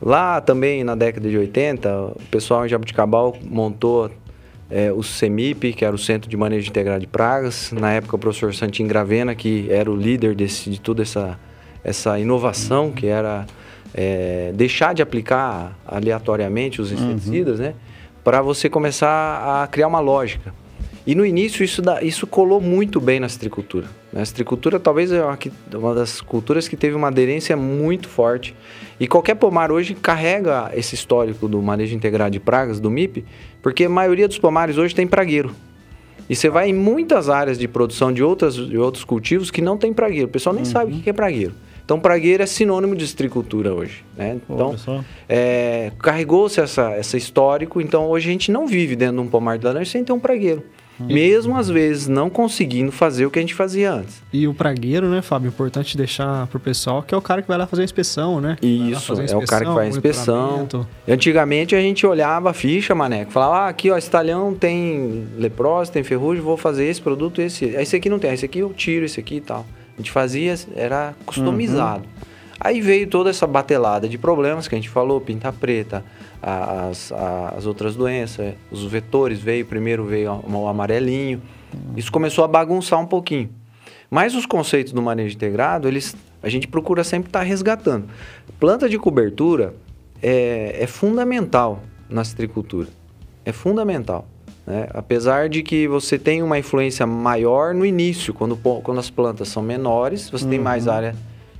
Lá 0.00 0.40
também, 0.40 0.82
na 0.84 0.94
década 0.94 1.28
de 1.28 1.36
80, 1.36 1.94
o 2.02 2.16
pessoal 2.30 2.64
em 2.64 2.68
Jabuticabal 2.68 3.36
montou 3.44 4.10
é, 4.70 4.92
o 4.92 5.02
CEMIP, 5.02 5.72
que 5.72 5.84
era 5.84 5.94
o 5.94 5.98
Centro 5.98 6.30
de 6.30 6.36
Manejo 6.36 6.70
Integrado 6.70 7.00
de 7.00 7.06
Pragas. 7.08 7.72
Na 7.72 7.92
época, 7.92 8.14
o 8.14 8.18
professor 8.18 8.54
Santin 8.54 8.86
Gravena, 8.86 9.34
que 9.34 9.66
era 9.68 9.90
o 9.90 9.96
líder 9.96 10.34
desse, 10.36 10.70
de 10.70 10.80
toda 10.80 11.02
essa, 11.02 11.38
essa 11.82 12.18
inovação, 12.18 12.92
que 12.92 13.06
era 13.08 13.44
é, 13.92 14.52
deixar 14.54 14.94
de 14.94 15.02
aplicar 15.02 15.76
aleatoriamente 15.84 16.80
os 16.80 16.92
inseticidas, 16.92 17.58
né? 17.58 17.74
Para 18.22 18.40
você 18.40 18.68
começar 18.70 19.62
a 19.62 19.66
criar 19.66 19.88
uma 19.88 19.98
lógica. 20.00 20.54
E 21.10 21.14
no 21.16 21.26
início 21.26 21.64
isso, 21.64 21.82
dá, 21.82 22.00
isso 22.00 22.24
colou 22.24 22.60
muito 22.60 23.00
bem 23.00 23.18
na 23.18 23.28
citricultura. 23.28 23.88
A 24.14 24.24
citricultura 24.24 24.78
talvez 24.78 25.10
é 25.10 25.20
uma, 25.20 25.36
uma 25.74 25.92
das 25.92 26.20
culturas 26.20 26.68
que 26.68 26.76
teve 26.76 26.94
uma 26.94 27.08
aderência 27.08 27.56
muito 27.56 28.08
forte. 28.08 28.54
E 29.00 29.08
qualquer 29.08 29.34
pomar 29.34 29.72
hoje 29.72 29.92
carrega 29.92 30.70
esse 30.72 30.94
histórico 30.94 31.48
do 31.48 31.60
manejo 31.60 31.96
integrado 31.96 32.30
de 32.30 32.38
pragas, 32.38 32.78
do 32.78 32.88
MIP, 32.88 33.24
porque 33.60 33.86
a 33.86 33.88
maioria 33.88 34.28
dos 34.28 34.38
pomares 34.38 34.78
hoje 34.78 34.94
tem 34.94 35.04
pragueiro. 35.04 35.50
E 36.28 36.36
você 36.36 36.48
vai 36.48 36.68
em 36.68 36.72
muitas 36.72 37.28
áreas 37.28 37.58
de 37.58 37.66
produção 37.66 38.12
de, 38.12 38.22
outras, 38.22 38.54
de 38.54 38.78
outros 38.78 39.02
cultivos 39.02 39.50
que 39.50 39.60
não 39.60 39.76
tem 39.76 39.92
pragueiro. 39.92 40.28
O 40.28 40.30
pessoal 40.30 40.54
nem 40.54 40.62
Uhum. 40.62 40.70
sabe 40.70 40.94
o 40.94 41.00
que 41.00 41.10
é 41.10 41.12
pragueiro. 41.12 41.54
Então, 41.84 41.98
pragueiro 41.98 42.40
é 42.40 42.46
sinônimo 42.46 42.94
de 42.94 43.04
citricultura 43.04 43.74
hoje. 43.74 44.04
Né? 44.16 44.38
Então, 44.48 44.76
é, 45.28 45.90
carregou-se 45.98 46.60
essa, 46.60 46.92
essa 46.92 47.16
histórico. 47.16 47.80
Então, 47.80 48.06
hoje 48.06 48.28
a 48.28 48.32
gente 48.32 48.52
não 48.52 48.64
vive 48.64 48.94
dentro 48.94 49.16
de 49.16 49.22
um 49.22 49.26
pomar 49.26 49.58
de 49.58 49.64
laranja 49.64 49.90
sem 49.90 50.04
ter 50.04 50.12
um 50.12 50.20
pragueiro. 50.20 50.62
Mesmo 51.04 51.56
às 51.56 51.68
vezes 51.68 52.08
não 52.08 52.28
conseguindo 52.28 52.92
fazer 52.92 53.26
o 53.26 53.30
que 53.30 53.38
a 53.38 53.42
gente 53.42 53.54
fazia 53.54 53.92
antes. 53.92 54.22
E 54.32 54.46
o 54.46 54.54
pragueiro, 54.54 55.08
né, 55.08 55.22
Fábio? 55.22 55.48
Importante 55.48 55.96
deixar 55.96 56.46
pro 56.48 56.60
pessoal 56.60 57.02
que 57.02 57.14
é 57.14 57.18
o 57.18 57.22
cara 57.22 57.42
que 57.42 57.48
vai 57.48 57.58
lá 57.58 57.66
fazer 57.66 57.82
a 57.82 57.84
inspeção, 57.84 58.40
né? 58.40 58.56
Isso, 58.62 59.12
a 59.12 59.24
é 59.24 59.36
o 59.36 59.46
cara 59.46 59.64
que 59.64 59.72
faz 59.72 59.86
a 59.86 59.88
inspeção. 59.88 60.68
Antigamente 61.08 61.74
a 61.74 61.80
gente 61.80 62.06
olhava 62.06 62.50
a 62.50 62.52
ficha, 62.52 62.94
maneco, 62.94 63.30
falava, 63.30 63.66
ah, 63.66 63.68
aqui 63.68 63.90
ó, 63.90 63.96
esse 63.96 64.10
talhão 64.10 64.54
tem 64.54 65.26
leprose, 65.36 65.90
tem 65.90 66.02
ferrugem, 66.02 66.42
vou 66.42 66.56
fazer 66.56 66.86
esse 66.86 67.00
produto, 67.00 67.40
esse. 67.40 67.64
Esse 67.64 67.96
aqui 67.96 68.08
não 68.08 68.18
tem, 68.18 68.32
esse 68.32 68.44
aqui 68.44 68.58
eu 68.58 68.72
tiro, 68.72 69.04
esse 69.04 69.18
aqui 69.18 69.36
e 69.36 69.40
tal. 69.40 69.66
A 69.94 70.00
gente 70.00 70.10
fazia, 70.10 70.54
era 70.74 71.14
customizado. 71.26 72.04
Aí 72.58 72.82
veio 72.82 73.06
toda 73.06 73.30
essa 73.30 73.46
batelada 73.46 74.06
de 74.06 74.18
problemas 74.18 74.68
que 74.68 74.74
a 74.74 74.78
gente 74.78 74.90
falou, 74.90 75.18
pinta 75.18 75.50
preta, 75.50 76.04
as, 76.42 77.12
as 77.56 77.66
outras 77.66 77.96
doenças, 77.96 78.54
os 78.70 78.84
vetores 78.84 79.40
veio, 79.40 79.66
primeiro 79.66 80.04
veio 80.04 80.42
o 80.46 80.66
amarelinho. 80.66 81.40
Isso 81.96 82.10
começou 82.10 82.44
a 82.44 82.48
bagunçar 82.48 82.98
um 82.98 83.06
pouquinho. 83.06 83.50
Mas 84.10 84.34
os 84.34 84.46
conceitos 84.46 84.92
do 84.92 85.00
manejo 85.00 85.36
integrado, 85.36 85.86
eles, 85.86 86.16
a 86.42 86.48
gente 86.48 86.66
procura 86.66 87.04
sempre 87.04 87.28
estar 87.28 87.42
resgatando. 87.42 88.08
Planta 88.58 88.88
de 88.88 88.98
cobertura 88.98 89.74
é, 90.22 90.78
é 90.80 90.86
fundamental 90.86 91.80
na 92.08 92.24
citricultura. 92.24 92.88
É 93.44 93.52
fundamental. 93.52 94.26
né? 94.66 94.88
Apesar 94.92 95.48
de 95.48 95.62
que 95.62 95.86
você 95.86 96.18
tem 96.18 96.42
uma 96.42 96.58
influência 96.58 97.06
maior 97.06 97.72
no 97.72 97.86
início, 97.86 98.34
quando, 98.34 98.56
quando 98.56 98.98
as 98.98 99.08
plantas 99.10 99.48
são 99.48 99.62
menores, 99.62 100.28
você 100.28 100.44
tem 100.46 100.58
mais 100.58 100.88
área 100.88 101.14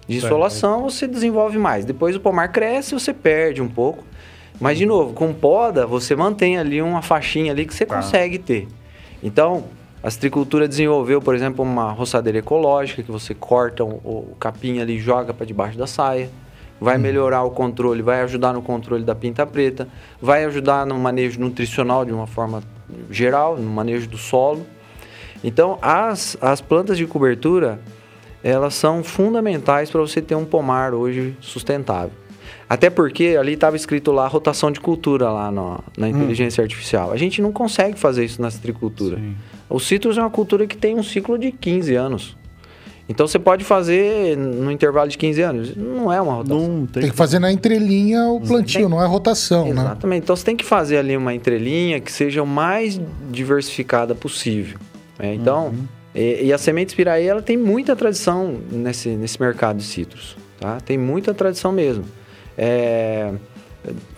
de 0.08 0.16
insolação, 0.16 0.82
você 0.82 1.06
desenvolve 1.06 1.56
mais. 1.56 1.84
Depois 1.84 2.16
o 2.16 2.20
pomar 2.20 2.48
cresce, 2.48 2.94
você 2.94 3.14
perde 3.14 3.62
um 3.62 3.68
pouco. 3.68 4.04
Mas, 4.58 4.78
de 4.78 4.86
novo, 4.86 5.12
com 5.14 5.32
poda, 5.32 5.86
você 5.86 6.16
mantém 6.16 6.58
ali 6.58 6.80
uma 6.80 7.02
faixinha 7.02 7.52
ali 7.52 7.66
que 7.66 7.74
você 7.74 7.86
consegue 7.86 8.38
ter. 8.38 8.68
Então, 9.22 9.64
a 10.02 10.10
citricultura 10.10 10.66
desenvolveu, 10.66 11.20
por 11.20 11.34
exemplo, 11.34 11.62
uma 11.62 11.92
roçadeira 11.92 12.38
ecológica, 12.38 13.02
que 13.02 13.10
você 13.10 13.34
corta 13.34 13.84
o, 13.84 13.88
o 14.32 14.36
capim 14.40 14.80
ali 14.80 14.96
e 14.96 14.98
joga 14.98 15.34
para 15.34 15.44
debaixo 15.44 15.76
da 15.76 15.86
saia. 15.86 16.30
Vai 16.80 16.96
melhorar 16.96 17.42
o 17.42 17.50
controle, 17.50 18.00
vai 18.00 18.22
ajudar 18.22 18.54
no 18.54 18.62
controle 18.62 19.04
da 19.04 19.14
pinta 19.14 19.46
preta, 19.46 19.86
vai 20.20 20.46
ajudar 20.46 20.86
no 20.86 20.98
manejo 20.98 21.38
nutricional 21.38 22.06
de 22.06 22.12
uma 22.12 22.26
forma 22.26 22.62
geral, 23.10 23.58
no 23.58 23.70
manejo 23.70 24.08
do 24.08 24.16
solo. 24.16 24.66
Então, 25.44 25.78
as, 25.82 26.38
as 26.40 26.62
plantas 26.62 26.96
de 26.96 27.06
cobertura, 27.06 27.78
elas 28.42 28.74
são 28.74 29.04
fundamentais 29.04 29.90
para 29.90 30.00
você 30.00 30.22
ter 30.22 30.34
um 30.34 30.46
pomar 30.46 30.94
hoje 30.94 31.36
sustentável. 31.42 32.19
Até 32.70 32.88
porque 32.88 33.36
ali 33.38 33.54
estava 33.54 33.74
escrito 33.74 34.12
lá 34.12 34.28
rotação 34.28 34.70
de 34.70 34.78
cultura 34.78 35.28
lá 35.28 35.50
no- 35.50 35.82
na 35.98 36.08
inteligência 36.08 36.62
artificial. 36.62 37.10
A 37.10 37.16
gente 37.16 37.42
não 37.42 37.50
consegue 37.50 37.98
fazer 37.98 38.24
isso 38.24 38.40
na 38.40 38.48
citricultura. 38.48 39.16
Sim. 39.16 39.34
O 39.68 39.80
citrus 39.80 40.16
é 40.16 40.20
uma 40.20 40.30
cultura 40.30 40.66
que 40.68 40.76
tem 40.76 40.94
um 40.94 41.02
ciclo 41.02 41.36
de 41.36 41.50
15 41.50 41.96
anos. 41.96 42.36
Então 43.08 43.26
você 43.26 43.40
pode 43.40 43.64
fazer 43.64 44.36
no 44.36 44.70
intervalo 44.70 45.08
de 45.10 45.18
15 45.18 45.42
anos. 45.42 45.74
Não 45.74 46.12
é 46.12 46.20
uma 46.22 46.34
rotação. 46.34 46.68
Não 46.68 46.86
tem, 46.86 47.02
Tem 47.02 47.10
que 47.10 47.16
fazer 47.16 47.40
na 47.40 47.50
entrelinha 47.50 48.24
o 48.26 48.40
plantio, 48.40 48.88
não 48.88 49.02
é 49.02 49.06
rotação, 49.06 49.64
né? 49.64 49.70
Exatamente. 49.72 50.22
Então 50.22 50.36
você 50.36 50.44
tem 50.44 50.54
que 50.56 50.64
fazer 50.64 50.98
ali 50.98 51.16
uma 51.16 51.34
entrelinha 51.34 51.98
que 51.98 52.12
seja 52.12 52.40
o 52.40 52.46
mais 52.46 53.00
diversificada 53.32 54.14
possível. 54.14 54.78
né? 55.18 55.34
Então, 55.34 55.74
e, 56.14 56.44
e 56.44 56.52
a 56.52 56.58
semente 56.58 56.94
Piraí, 56.94 57.26
ela 57.26 57.42
tem 57.42 57.56
muita 57.56 57.96
tradição 57.96 58.54
nesse, 58.70 59.08
nesse 59.08 59.40
mercado 59.40 59.78
de 59.78 59.84
citros. 59.84 60.36
Tá? 60.60 60.78
Tem 60.80 60.96
muita 60.96 61.34
tradição 61.34 61.72
mesmo. 61.72 62.04
É, 62.62 63.32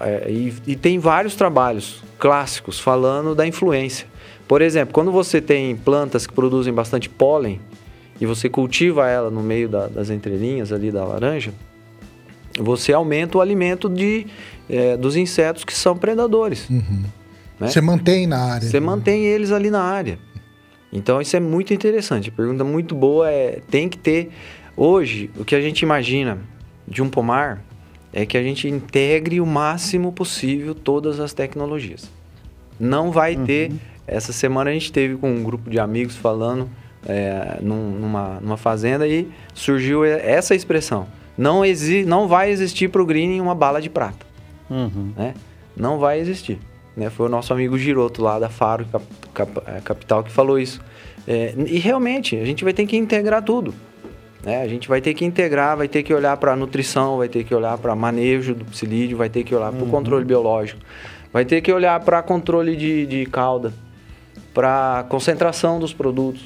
é, 0.01 0.28
e, 0.28 0.52
e 0.66 0.74
tem 0.74 0.98
vários 0.98 1.36
trabalhos 1.36 2.02
clássicos 2.19 2.81
falando 2.81 3.36
da 3.36 3.47
influência. 3.47 4.09
Por 4.48 4.60
exemplo, 4.60 4.93
quando 4.93 5.12
você 5.12 5.40
tem 5.40 5.77
plantas 5.77 6.27
que 6.27 6.32
produzem 6.32 6.74
bastante 6.74 7.09
pólen 7.09 7.60
e 8.20 8.27
você 8.27 8.48
cultiva 8.48 9.09
ela 9.09 9.31
no 9.31 9.40
meio 9.43 9.69
da- 9.69 9.86
das 9.86 10.10
entrelinhas 10.10 10.73
ali 10.73 10.90
da 10.90 11.05
laranja, 11.05 11.55
você 12.59 12.93
aumenta 12.93 13.39
o 13.39 13.40
alimento 13.40 13.89
de, 13.89 14.27
eh, 14.69 14.97
dos 14.97 15.14
insetos 15.16 15.62
que 15.64 15.73
são 15.73 15.97
predadores. 15.97 16.69
né? 17.60 17.69
Você 17.69 17.81
mantém 17.81 18.27
na 18.27 18.39
área. 18.40 18.69
Você 18.69 18.81
mantém 18.81 19.24
eles 19.24 19.52
ali 19.52 19.70
na 19.70 19.82
área. 19.82 20.19
Então 20.93 21.20
isso 21.20 21.36
é 21.36 21.40
muito 21.40 21.73
interessante. 21.73 22.28
A 22.28 22.32
pergunta 22.32 22.64
muito 22.64 22.94
boa 22.94 23.31
é: 23.31 23.60
tem 23.70 23.89
que 23.89 23.97
ter. 23.97 24.31
Hoje, 24.77 25.31
o 25.39 25.44
que 25.44 25.55
a 25.55 25.60
gente 25.60 25.81
imagina 25.82 26.39
de 26.89 27.01
um 27.02 27.09
pomar 27.09 27.62
é 28.12 28.26
que 28.26 28.36
a 28.36 28.43
gente 28.43 28.68
integre 28.68 29.40
o 29.40 29.47
máximo 29.47 30.12
possível 30.12 30.74
todas 30.74 31.18
as 31.20 31.32
tecnologias. 31.32 32.10
Não 32.78 33.10
vai 33.10 33.36
ter. 33.36 33.72
Essa 34.06 34.32
semana 34.32 34.70
a 34.70 34.72
gente 34.72 34.90
teve 34.93 35.16
com 35.16 35.30
um 35.30 35.43
grupo 35.43 35.70
de 35.70 35.78
amigos 35.78 36.16
falando 36.16 36.68
é, 37.06 37.59
num- 37.62 37.90
numa, 37.98 38.39
numa 38.40 38.56
fazenda 38.56 39.06
e 39.09 39.28
surgiu 39.55 40.05
essa 40.05 40.55
expressão. 40.55 41.06
Não, 41.39 41.64
exi 41.64 42.05
não 42.05 42.28
vai 42.28 42.51
existir 42.51 42.89
para 42.89 43.01
o 43.02 43.06
green 43.06 43.40
uma 43.40 43.55
bala 43.55 43.80
de 43.80 43.89
prata 43.89 44.26
Uhum. 44.68 45.12
né? 45.16 45.34
Não 45.76 45.98
vai 45.98 46.20
existir. 46.20 46.59
Né? 46.97 47.09
Foi 47.10 47.26
o 47.26 47.28
nosso 47.28 47.52
amigo 47.52 47.78
Giroto 47.78 48.22
lá 48.22 48.39
da 48.39 48.48
Faro 48.51 48.84
Cap- 48.86 49.05
Cap- 49.32 49.62
eh, 49.66 49.80
Capital 49.82 50.22
que 50.22 50.30
falou 50.30 50.59
isso. 50.59 50.80
É, 51.26 51.55
e 51.66 51.78
realmente, 51.78 52.36
a 52.36 52.44
gente 52.44 52.62
vai 52.64 52.72
ter 52.74 52.84
que 52.86 52.97
integrar 52.97 53.43
tudo. 53.43 53.72
Né? 54.44 54.62
A 54.62 54.69
gente 54.69 54.89
vai 54.89 55.01
ter 55.01 55.14
que 55.14 55.24
integrar, 55.24 55.77
vai 55.77 55.89
ter 55.89 56.02
que 56.02 56.12
olhar 56.12 56.36
para 56.36 56.56
nutrição, 56.56 57.19
vai 57.19 57.28
ter 57.28 57.44
que 57.44 57.55
olhar 57.55 57.78
para 57.78 57.94
manejo 57.94 58.55
do 58.55 58.64
psilídeo, 58.64 59.16
vai 59.16 59.28
ter 59.28 59.44
que 59.44 59.55
olhar 59.55 59.73
para 59.73 59.85
o 59.85 59.89
controle 59.89 60.24
biológico, 60.24 60.81
vai 61.32 61.44
ter 61.44 61.60
que 61.60 61.73
olhar 61.73 61.98
para 62.01 62.20
controle 62.23 62.74
de, 62.77 63.06
de 63.06 63.27
cauda, 63.27 63.73
para 64.52 65.05
concentração 65.09 65.78
dos 65.78 65.93
produtos. 65.93 66.43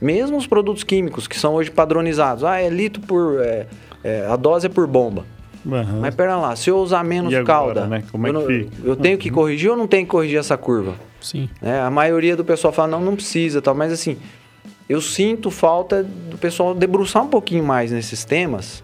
Mesmo 0.00 0.36
os 0.38 0.46
produtos 0.46 0.82
químicos 0.82 1.26
que 1.28 1.38
são 1.38 1.54
hoje 1.54 1.70
padronizados. 1.70 2.42
Ah, 2.42 2.58
é 2.60 2.70
litro 2.70 3.02
por... 3.02 3.40
é, 3.42 3.66
é, 4.02 4.26
a 4.26 4.36
dose 4.36 4.66
é 4.66 4.68
por 4.70 4.86
bomba. 4.86 5.26
Aham. 5.66 5.98
Mas 6.00 6.14
pera 6.14 6.38
lá, 6.38 6.56
se 6.56 6.70
eu 6.70 6.78
usar 6.78 7.04
menos 7.04 7.34
agora, 7.34 7.44
calda, 7.44 7.86
né? 7.86 8.02
Como 8.10 8.26
é 8.26 8.30
eu, 8.30 8.34
que 8.34 8.40
não- 8.40 8.46
fica? 8.46 8.88
eu 8.88 8.96
tenho 8.96 9.18
que 9.18 9.28
corrigir 9.28 9.70
ou 9.70 9.76
não 9.76 9.86
tenho 9.86 10.06
que 10.06 10.10
corrigir 10.10 10.38
essa 10.38 10.56
curva? 10.56 10.94
Sim. 11.20 11.50
Né? 11.60 11.82
A 11.82 11.90
maioria 11.90 12.34
do 12.34 12.42
pessoal 12.42 12.72
fala, 12.72 12.88
não, 12.88 13.00
não 13.02 13.14
precisa, 13.14 13.60
tal. 13.60 13.74
mas 13.74 13.92
assim, 13.92 14.16
eu 14.90 15.00
sinto 15.00 15.52
falta 15.52 16.02
do 16.02 16.36
pessoal 16.36 16.74
debruçar 16.74 17.22
um 17.22 17.28
pouquinho 17.28 17.62
mais 17.62 17.92
nesses 17.92 18.24
temas 18.24 18.82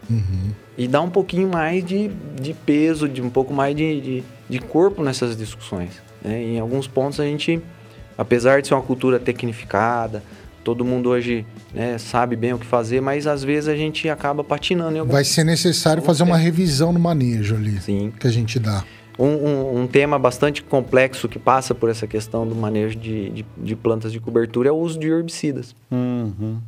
e 0.79 0.87
dar 0.87 1.01
um 1.01 1.11
pouquinho 1.11 1.49
mais 1.49 1.85
de, 1.85 2.13
de 2.41 2.55
peso, 2.55 3.09
de 3.09 3.21
um 3.21 3.29
pouco 3.29 3.53
mais 3.53 3.75
de, 3.75 4.01
de, 4.01 4.25
de 4.49 4.59
corpo 4.61 5.03
nessas 5.03 5.37
discussões. 5.37 5.91
né? 6.23 6.41
Em 6.41 6.61
alguns 6.61 6.87
pontos 6.87 7.19
a 7.19 7.25
gente, 7.25 7.61
apesar 8.17 8.63
de 8.63 8.69
ser 8.69 8.75
uma 8.75 8.83
cultura 8.83 9.19
tecnificada, 9.19 10.23
todo 10.63 10.85
mundo 10.85 11.09
hoje 11.11 11.45
né, 11.75 11.99
sabe 11.99 12.37
bem 12.37 12.53
o 12.53 12.59
que 12.59 12.67
fazer, 12.67 13.01
mas 13.01 13.27
às 13.27 13.43
vezes 13.43 13.69
a 13.69 13.75
gente 13.75 14.09
acaba 14.09 14.45
patinando 14.45 14.97
em 14.97 15.01
alguns 15.01 15.13
Vai 15.13 15.25
ser 15.25 15.43
necessário 15.43 16.05
fazer 16.05 16.23
uma 16.23 16.37
revisão 16.37 16.93
no 16.93 17.01
manejo 17.01 17.57
ali 17.57 17.81
Sim. 17.81 18.13
que 18.17 18.29
a 18.29 18.31
gente 18.31 18.61
dá. 18.61 18.85
Um, 19.19 19.25
um- 19.27 19.81
um 19.83 19.87
tema 19.87 20.19
bastante 20.19 20.63
complexo 20.63 21.27
que 21.29 21.39
passa 21.39 21.75
por 21.75 21.89
essa 21.89 22.07
questão 22.07 22.47
do 22.47 22.55
manejo 22.55 22.99
de, 22.99 23.31
de- 23.31 23.47
de 23.57 23.75
plantas 23.77 24.13
de 24.13 24.21
cobertura 24.21 24.69
é 24.69 24.73
o 24.73 24.77
uso 24.77 24.99
de 24.99 25.07
herbicidas. 25.09 25.75
Uhum. 25.91 26.59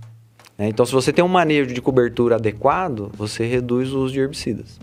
né? 0.56 0.68
Então, 0.68 0.84
se 0.86 0.92
você 0.92 1.12
tem 1.12 1.22
um 1.24 1.28
manejo 1.28 1.72
de 1.74 1.80
cobertura 1.82 2.36
adequado, 2.36 3.10
você 3.16 3.44
reduz 3.46 3.92
o 3.92 3.98
uso 4.00 4.14
de 4.14 4.20
herbicidas. 4.20 4.80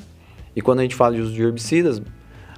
E 0.56 0.62
quando 0.62 0.80
a 0.80 0.84
gente 0.84 0.96
fala 0.96 1.16
de 1.16 1.22
uso 1.22 1.34
de 1.34 1.42
herbicidas, 1.42 2.02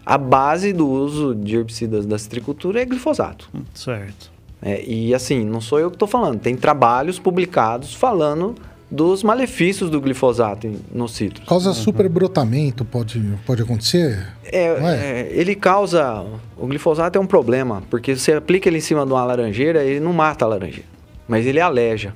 a 0.06 0.18
base 0.18 0.72
do 0.74 0.88
uso 0.88 1.34
de 1.34 1.56
herbicidas 1.56 2.06
da 2.06 2.18
citricultura 2.20 2.82
é 2.82 2.86
glifosato. 2.86 3.50
Certo. 3.74 4.32
É, 4.62 4.84
e 4.86 5.14
assim, 5.14 5.44
não 5.46 5.62
sou 5.62 5.80
eu 5.80 5.90
que 5.90 5.96
estou 5.96 6.08
falando, 6.08 6.40
tem 6.40 6.56
trabalhos 6.56 7.18
publicados 7.20 7.94
falando 7.94 8.56
dos 8.89 9.22
malefícios 9.22 9.89
do 9.89 9.99
glifosato 9.99 10.65
em- 10.65 10.80
no 10.93 11.07
citros. 11.07 11.47
Causa 11.47 11.73
superbrotamento, 11.73 12.85
pode, 12.85 13.22
pode 13.45 13.61
acontecer? 13.61 14.27
É, 14.45 14.65
é? 14.65 14.69
é, 14.69 15.30
ele 15.31 15.55
causa. 15.55 16.26
O 16.55 16.65
glifosato 16.68 17.18
é 17.18 17.22
um 17.22 17.27
problema, 17.27 17.84
porque 17.89 18.15
você 18.15 18.34
aplica 18.34 18.69
ele 18.69 18.77
em 18.77 18.81
cima 18.81 19.05
de 19.05 19.11
uma 19.11 19.23
laranjeira, 19.23 19.84
ele 19.84 19.99
não 19.99 20.14
mata 20.14 20.45
a 20.45 20.47
laranjeira, 20.47 20.88
mas 21.27 21.45
ele 21.45 21.59
aleja. 21.59 22.14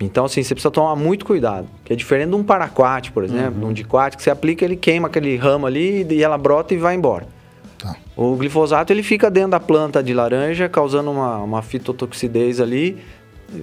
Então, 0.00 0.26
assim, 0.26 0.42
você 0.42 0.54
precisa 0.54 0.70
tomar 0.70 0.94
muito 0.94 1.24
cuidado. 1.24 1.66
Que 1.84 1.92
é 1.92 1.96
diferente 1.96 2.28
de 2.28 2.36
um 2.36 2.44
paraquat, 2.44 3.10
por 3.10 3.24
exemplo, 3.24 3.58
de 3.58 3.64
um 3.64 3.72
diquat, 3.72 4.16
que 4.16 4.22
você 4.22 4.30
aplica, 4.30 4.64
ele 4.64 4.76
queima 4.76 5.08
aquele 5.08 5.34
ramo 5.36 5.66
ali 5.66 6.06
e 6.08 6.22
ela 6.22 6.38
brota 6.38 6.72
e 6.72 6.76
vai 6.76 6.94
embora. 6.94 7.26
Tá. 7.78 7.96
O 8.16 8.36
glifosato 8.36 8.92
ele 8.92 9.02
fica 9.02 9.28
dentro 9.30 9.50
da 9.50 9.60
planta 9.60 10.02
de 10.02 10.14
laranja, 10.14 10.68
causando 10.68 11.10
uma, 11.10 11.38
uma 11.38 11.62
fitotoxidez 11.62 12.60
ali, 12.60 12.98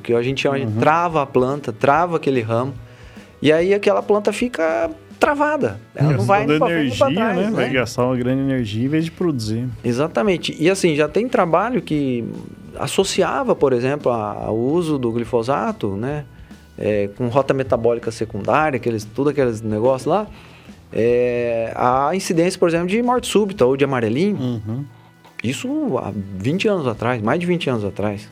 que 0.04 0.14
a 0.14 0.22
gente 0.22 0.42
chama 0.42 0.60
de 0.60 0.68
trava 0.80 1.22
a 1.22 1.26
planta, 1.26 1.72
trava 1.72 2.18
aquele 2.18 2.42
ramo, 2.42 2.74
e 3.42 3.52
aí 3.52 3.74
aquela 3.74 4.02
planta 4.02 4.32
fica 4.34 4.90
travada. 5.20 5.80
Ela 5.96 6.14
não 6.14 6.26
vai 6.26 6.46
pra 6.46 6.52
nem 6.52 6.60
pra 6.60 6.72
energia, 6.72 7.14
trás, 7.14 7.38
né? 7.38 7.52
Vai 7.52 7.70
gastar 7.70 8.06
uma 8.06 8.16
grande 8.16 8.42
energia 8.42 8.86
em 8.86 8.90
vez 8.90 9.06
de 9.06 9.12
produzir. 9.12 9.68
Exatamente. 9.84 10.56
E 10.60 10.70
assim, 10.70 10.96
já 10.96 11.08
tem 11.08 11.28
trabalho 11.28 11.82
que 11.82 12.24
associava, 12.78 13.56
por 13.56 13.74
exemplo, 13.74 14.12
ao 14.12 14.56
uso 14.56 14.98
do 14.98 15.12
glifosato, 15.12 15.96
né? 15.96 16.26
é, 16.78 17.10
com 17.16 17.28
rota 17.28 17.54
metabólica 17.54 18.12
secundária, 18.12 18.78
aqueles, 18.78 19.06
tudo 19.06 19.30
aqueles 19.30 19.62
negócios 19.62 20.06
lá, 20.06 20.28
é, 20.92 21.72
a 21.76 22.16
incidência, 22.16 22.60
por 22.60 22.70
exemplo, 22.70 22.88
de 22.88 23.02
morte 23.02 23.28
súbita 23.28 23.66
ou 23.66 23.76
de 23.76 23.84
amarelinho. 23.84 24.38
Uhum. 24.38 24.86
Isso 25.44 25.98
há 25.98 26.12
20 26.38 26.68
anos 26.68 26.88
atrás, 26.88 27.22
mais 27.22 27.40
de 27.40 27.46
20 27.46 27.70
anos 27.70 27.86
atrás. 27.86 28.30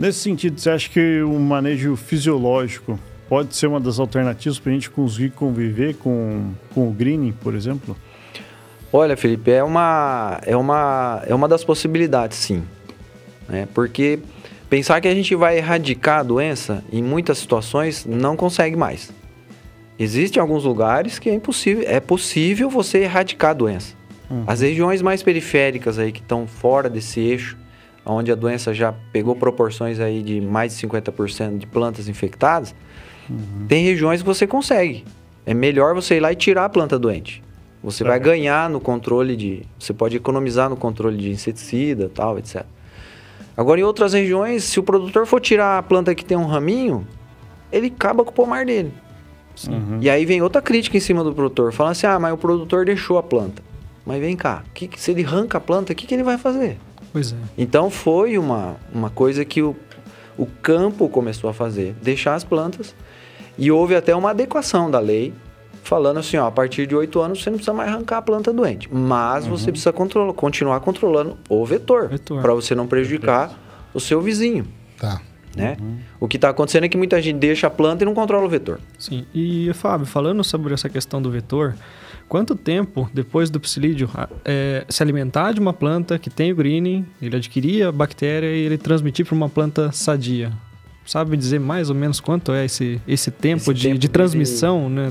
Nesse 0.00 0.20
sentido, 0.20 0.58
você 0.58 0.70
acha 0.70 0.88
que 0.88 1.20
o 1.20 1.38
manejo 1.38 1.94
fisiológico 1.94 2.98
pode 3.28 3.54
ser 3.54 3.66
uma 3.66 3.78
das 3.78 3.98
alternativas 3.98 4.58
para 4.58 4.72
a 4.72 4.74
gente 4.74 4.88
conseguir 4.88 5.28
conviver 5.28 5.94
com, 5.96 6.54
com 6.72 6.88
o 6.88 6.90
greening, 6.90 7.32
por 7.32 7.54
exemplo? 7.54 7.94
Olha, 8.90 9.14
Felipe, 9.14 9.50
é 9.50 9.62
uma, 9.62 10.40
é 10.46 10.56
uma, 10.56 11.22
é 11.26 11.34
uma 11.34 11.46
das 11.46 11.62
possibilidades, 11.62 12.38
sim. 12.38 12.62
né? 13.46 13.68
Porque 13.74 14.18
pensar 14.70 15.02
que 15.02 15.06
a 15.06 15.14
gente 15.14 15.34
vai 15.34 15.58
erradicar 15.58 16.20
a 16.20 16.22
doença, 16.22 16.82
em 16.90 17.02
muitas 17.02 17.36
situações, 17.36 18.06
não 18.06 18.38
consegue 18.38 18.76
mais. 18.76 19.12
Existem 19.98 20.40
alguns 20.40 20.64
lugares 20.64 21.18
que 21.18 21.28
é 21.28 21.34
impossível, 21.34 21.84
é 21.86 22.00
possível 22.00 22.70
você 22.70 23.00
erradicar 23.00 23.50
a 23.50 23.54
doença. 23.54 23.94
As 24.46 24.62
regiões 24.62 25.02
mais 25.02 25.22
periféricas 25.22 25.98
aí 25.98 26.10
que 26.10 26.20
estão 26.20 26.46
fora 26.46 26.88
desse 26.88 27.20
eixo, 27.20 27.58
onde 28.04 28.32
a 28.32 28.34
doença 28.34 28.72
já 28.74 28.92
pegou 29.12 29.34
proporções 29.36 30.00
aí 30.00 30.22
de 30.22 30.40
mais 30.40 30.76
de 30.76 30.86
50% 30.86 31.58
de 31.58 31.66
plantas 31.66 32.08
infectadas, 32.08 32.74
tem 33.68 33.84
regiões 33.84 34.20
que 34.22 34.26
você 34.26 34.46
consegue. 34.46 35.04
É 35.46 35.54
melhor 35.54 35.94
você 35.94 36.16
ir 36.16 36.20
lá 36.20 36.32
e 36.32 36.36
tirar 36.36 36.64
a 36.64 36.68
planta 36.68 36.98
doente. 36.98 37.42
Você 37.82 38.04
vai 38.04 38.18
ganhar 38.20 38.68
no 38.68 38.78
controle 38.80 39.36
de. 39.36 39.62
Você 39.78 39.92
pode 39.94 40.16
economizar 40.16 40.68
no 40.68 40.76
controle 40.76 41.16
de 41.16 41.30
inseticida, 41.30 42.10
tal, 42.12 42.38
etc. 42.38 42.64
Agora, 43.56 43.80
em 43.80 43.84
outras 43.84 44.12
regiões, 44.12 44.64
se 44.64 44.78
o 44.78 44.82
produtor 44.82 45.26
for 45.26 45.40
tirar 45.40 45.78
a 45.78 45.82
planta 45.82 46.14
que 46.14 46.24
tem 46.24 46.36
um 46.36 46.46
raminho, 46.46 47.06
ele 47.72 47.86
acaba 47.86 48.22
com 48.24 48.30
o 48.30 48.34
pomar 48.34 48.66
dele. 48.66 48.92
E 50.00 50.08
aí 50.10 50.24
vem 50.24 50.40
outra 50.42 50.60
crítica 50.62 50.96
em 50.96 51.00
cima 51.00 51.22
do 51.24 51.32
produtor, 51.32 51.72
falando 51.72 51.92
assim: 51.92 52.06
ah, 52.06 52.18
mas 52.18 52.32
o 52.32 52.36
produtor 52.36 52.84
deixou 52.84 53.16
a 53.18 53.22
planta. 53.22 53.62
Mas 54.04 54.20
vem 54.20 54.36
cá, 54.36 54.62
que, 54.74 54.86
que- 54.88 55.00
se 55.00 55.10
ele 55.10 55.24
arranca 55.24 55.58
a 55.58 55.60
planta, 55.60 55.92
o 55.92 55.96
que, 55.96 56.06
que 56.06 56.14
ele 56.14 56.22
vai 56.22 56.36
fazer? 56.38 56.78
Pois 57.12 57.32
é. 57.32 57.36
Então 57.56 57.90
foi 57.90 58.38
uma, 58.38 58.76
uma 58.92 59.10
coisa 59.10 59.44
que 59.44 59.62
o, 59.62 59.76
o 60.36 60.46
campo 60.46 61.08
começou 61.08 61.50
a 61.50 61.54
fazer, 61.54 61.94
deixar 62.02 62.34
as 62.34 62.44
plantas. 62.44 62.94
E 63.58 63.70
houve 63.70 63.94
até 63.94 64.14
uma 64.14 64.30
adequação 64.30 64.90
da 64.90 64.98
lei, 64.98 65.34
falando 65.82 66.18
assim, 66.18 66.36
ó, 66.36 66.46
a 66.46 66.50
partir 66.50 66.86
de 66.86 66.94
oito 66.94 67.20
anos 67.20 67.42
você 67.42 67.50
não 67.50 67.58
precisa 67.58 67.74
mais 67.74 67.90
arrancar 67.90 68.18
a 68.18 68.22
planta 68.22 68.52
doente. 68.52 68.88
Mas 68.92 69.46
você 69.46 69.70
precisa 69.70 69.92
controlar, 69.92 70.32
continuar 70.32 70.80
controlando 70.80 71.36
o 71.48 71.64
vetor, 71.66 72.08
Vetor. 72.08 72.40
para 72.40 72.54
você 72.54 72.74
não 72.74 72.86
prejudicar 72.86 73.52
o 73.92 74.00
seu 74.00 74.20
vizinho. 74.20 74.66
Tá. 74.98 75.20
Né? 75.54 75.76
O 76.20 76.28
que 76.28 76.36
está 76.36 76.48
acontecendo 76.48 76.84
é 76.84 76.88
que 76.88 76.96
muita 76.96 77.20
gente 77.20 77.38
deixa 77.38 77.66
a 77.66 77.70
planta 77.70 78.04
e 78.04 78.06
não 78.06 78.14
controla 78.14 78.46
o 78.46 78.48
vetor. 78.48 78.78
Sim. 78.98 79.26
E, 79.34 79.72
Fábio, 79.74 80.06
falando 80.06 80.44
sobre 80.44 80.72
essa 80.72 80.88
questão 80.88 81.20
do 81.20 81.30
vetor, 81.30 81.74
quanto 82.30 82.54
tempo 82.54 83.10
depois 83.12 83.50
do 83.50 83.58
psilídeo 83.60 84.08
a- 84.14 84.28
é, 84.44 84.84
se 84.88 85.02
alimentar 85.02 85.52
de 85.52 85.58
uma 85.60 85.72
planta 85.72 86.16
que 86.16 86.30
tem 86.30 86.52
o 86.52 86.54
greening, 86.56 87.04
ele 87.20 87.36
adquirir 87.36 87.82
a 87.82 87.90
bactéria 87.92 88.46
e 88.46 88.60
ele 88.64 88.78
transmitir 88.78 89.26
para 89.26 89.34
uma 89.34 89.48
planta 89.48 89.90
sadia? 89.92 90.52
Sabe 91.04 91.36
dizer 91.36 91.58
mais 91.58 91.90
ou 91.90 91.96
menos 91.96 92.20
quanto 92.20 92.52
é 92.52 92.64
esse, 92.66 93.00
esse 93.08 93.32
tempo, 93.32 93.62
Esse 93.62 93.74
de, 93.74 93.82
tempo 93.88 93.98
de 93.98 94.08
transmissão 94.08 94.88
né, 94.88 95.10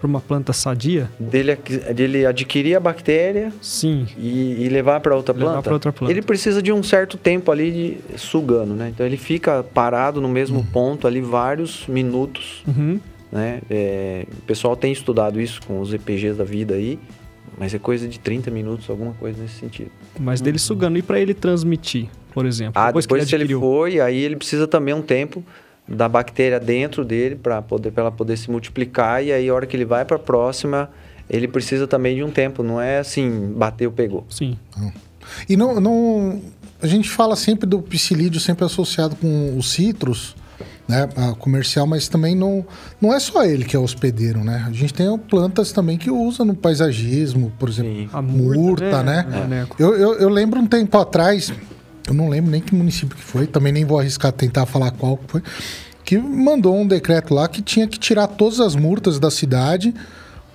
para 0.00 0.06
uma 0.06 0.20
planta 0.20 0.54
sadia? 0.54 1.10
Dele, 1.20 1.54
dele 1.94 2.24
adquirir 2.24 2.74
a 2.74 2.80
bactéria 2.80 3.52
Sim. 3.60 4.06
e, 4.16 4.64
e 4.64 4.68
levar 4.70 5.00
para 5.00 5.14
outra 5.14 5.34
Levar 5.34 5.52
planta, 5.54 5.72
outra 5.74 5.92
planta. 5.92 6.10
ele 6.10 6.22
precisa 6.22 6.62
de 6.62 6.72
um 6.72 6.82
certo 6.82 7.18
tempo 7.18 7.52
ali 7.52 7.70
de, 8.08 8.18
sugando, 8.18 8.72
né? 8.72 8.88
Então 8.94 9.04
ele 9.04 9.18
fica 9.18 9.62
parado 9.62 10.22
no 10.22 10.28
mesmo 10.28 10.64
ponto 10.72 11.06
ali 11.06 11.20
vários 11.20 11.86
minutos, 11.86 12.62
Uhum. 12.66 12.98
Né? 13.30 13.60
É, 13.68 14.26
o 14.30 14.42
pessoal 14.42 14.76
tem 14.76 14.92
estudado 14.92 15.40
isso 15.40 15.60
com 15.66 15.80
os 15.80 15.92
EPGs 15.92 16.36
da 16.36 16.44
vida 16.44 16.74
aí, 16.74 16.98
mas 17.58 17.74
é 17.74 17.78
coisa 17.78 18.06
de 18.06 18.18
30 18.18 18.50
minutos, 18.50 18.88
alguma 18.90 19.12
coisa 19.14 19.40
nesse 19.42 19.54
sentido. 19.54 19.90
Mas 20.18 20.40
dele 20.40 20.58
sugando. 20.58 20.98
E 20.98 21.02
para 21.02 21.20
ele 21.20 21.34
transmitir, 21.34 22.08
por 22.32 22.46
exemplo? 22.46 22.74
Ah, 22.74 22.86
depois, 22.86 23.06
que 23.06 23.14
ele 23.14 23.24
que 23.24 23.34
ele 23.34 23.42
adquiriu? 23.44 23.60
foi, 23.60 24.00
aí 24.00 24.18
ele 24.18 24.36
precisa 24.36 24.66
também 24.66 24.94
um 24.94 25.02
tempo 25.02 25.42
da 25.88 26.08
bactéria 26.08 26.58
dentro 26.58 27.04
dele 27.04 27.36
para 27.36 27.62
poder 27.62 27.92
pra 27.92 28.02
ela 28.02 28.10
poder 28.10 28.36
se 28.36 28.50
multiplicar 28.50 29.24
e 29.24 29.32
aí 29.32 29.48
a 29.48 29.54
hora 29.54 29.66
que 29.66 29.76
ele 29.76 29.84
vai 29.84 30.04
para 30.04 30.16
a 30.16 30.18
próxima, 30.18 30.90
ele 31.30 31.46
precisa 31.46 31.86
também 31.86 32.16
de 32.16 32.24
um 32.24 32.30
tempo, 32.30 32.62
não 32.62 32.80
é 32.80 32.98
assim, 32.98 33.52
bateu, 33.54 33.90
pegou. 33.92 34.26
Sim. 34.28 34.58
E 35.48 35.56
não, 35.56 35.80
não. 35.80 36.42
A 36.80 36.86
gente 36.86 37.08
fala 37.08 37.36
sempre 37.36 37.66
do 37.66 37.80
psilídeo 37.80 38.40
sempre 38.40 38.64
associado 38.64 39.16
com 39.16 39.56
os 39.56 39.72
citros, 39.72 40.36
né? 40.88 41.08
a 41.16 41.34
comercial, 41.34 41.86
mas 41.86 42.08
também 42.08 42.34
não, 42.34 42.64
não 43.00 43.12
é 43.12 43.18
só 43.18 43.44
ele 43.44 43.64
que 43.64 43.76
é 43.76 43.78
hospedeiro, 43.78 44.42
né? 44.44 44.64
A 44.66 44.72
gente 44.72 44.94
tem 44.94 45.16
plantas 45.18 45.72
também 45.72 45.98
que 45.98 46.10
usa 46.10 46.44
no 46.44 46.54
paisagismo, 46.54 47.52
por 47.58 47.68
exemplo, 47.68 47.92
Sim. 47.92 48.08
A 48.12 48.22
murta, 48.22 49.02
né? 49.02 49.26
É, 49.28 49.38
maneco. 49.38 49.76
Eu, 49.78 49.94
eu, 49.96 50.14
eu 50.14 50.28
lembro 50.28 50.60
um 50.60 50.66
tempo 50.66 50.96
atrás, 50.98 51.52
eu 52.06 52.14
não 52.14 52.28
lembro 52.28 52.50
nem 52.50 52.60
que 52.60 52.74
município 52.74 53.16
que 53.16 53.22
foi, 53.22 53.46
também 53.46 53.72
nem 53.72 53.84
vou 53.84 53.98
arriscar 53.98 54.32
tentar 54.32 54.66
falar 54.66 54.90
qual 54.92 55.16
que 55.16 55.24
foi, 55.32 55.42
que 56.04 56.16
mandou 56.18 56.76
um 56.76 56.86
decreto 56.86 57.34
lá 57.34 57.48
que 57.48 57.60
tinha 57.60 57.86
que 57.86 57.98
tirar 57.98 58.28
todas 58.28 58.60
as 58.60 58.76
multas 58.76 59.18
da 59.18 59.30
cidade 59.30 59.92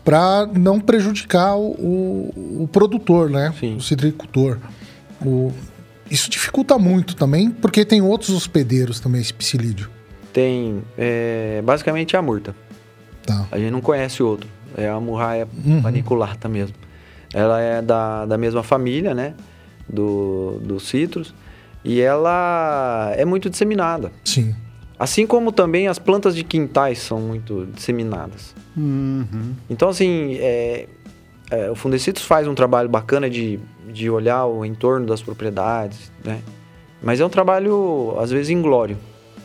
para 0.04 0.48
não 0.54 0.80
prejudicar 0.80 1.56
o, 1.56 1.72
o, 1.72 2.64
o 2.64 2.70
produtor, 2.72 3.30
né? 3.30 3.54
Sim. 3.60 3.76
O 3.76 3.82
citricultor. 3.82 4.58
O, 5.24 5.52
isso 6.12 6.30
dificulta 6.30 6.78
muito 6.78 7.16
também, 7.16 7.50
porque 7.50 7.84
tem 7.86 8.02
outros 8.02 8.30
hospedeiros 8.32 9.00
também, 9.00 9.22
esse 9.22 9.34
psilídeo. 9.34 9.90
Tem 10.34 10.82
é, 10.98 11.62
basicamente 11.64 12.16
a 12.16 12.22
murta. 12.22 12.56
Tá. 13.26 13.48
A 13.52 13.58
gente 13.58 13.72
não 13.72 13.82
conhece 13.82 14.22
outro. 14.22 14.50
É 14.78 14.88
a 14.90 15.00
murraia 15.00 15.48
Uhum. 15.66 15.82
paniculata 15.82 16.48
mesmo. 16.48 16.76
Ela 17.34 17.62
é 17.62 17.82
da, 17.82 18.26
da 18.26 18.38
mesma 18.38 18.64
família, 18.64 19.14
né? 19.14 19.34
Do, 19.88 20.60
do 20.64 20.80
citrus. 20.80 21.34
E 21.84 22.00
ela 22.00 23.12
é 23.16 23.26
muito 23.26 23.50
disseminada. 23.50 24.12
Sim. 24.24 24.56
Assim 24.98 25.26
como 25.26 25.52
também 25.52 25.88
as 25.88 25.98
plantas 25.98 26.36
de 26.36 26.44
quintais 26.44 27.00
são 27.00 27.20
muito 27.20 27.68
disseminadas. 27.74 28.54
Uhum. 28.78 29.54
Então, 29.70 29.90
assim, 29.90 30.36
é, 30.40 30.88
é, 31.52 31.70
o 31.70 31.76
Fundecitos 31.76 32.24
faz 32.24 32.48
um 32.48 32.56
trabalho 32.56 32.88
bacana 32.88 33.30
de, 33.30 33.60
de 33.90 34.10
olhar 34.10 34.46
o 34.46 34.64
entorno 34.64 35.06
das 35.06 35.22
propriedades, 35.22 36.10
né? 36.24 36.42
Mas 37.04 37.20
é 37.20 37.26
um 37.26 37.30
trabalho, 37.30 38.16
às 38.18 38.32
vezes, 38.32 38.50
inglório. 38.50 38.98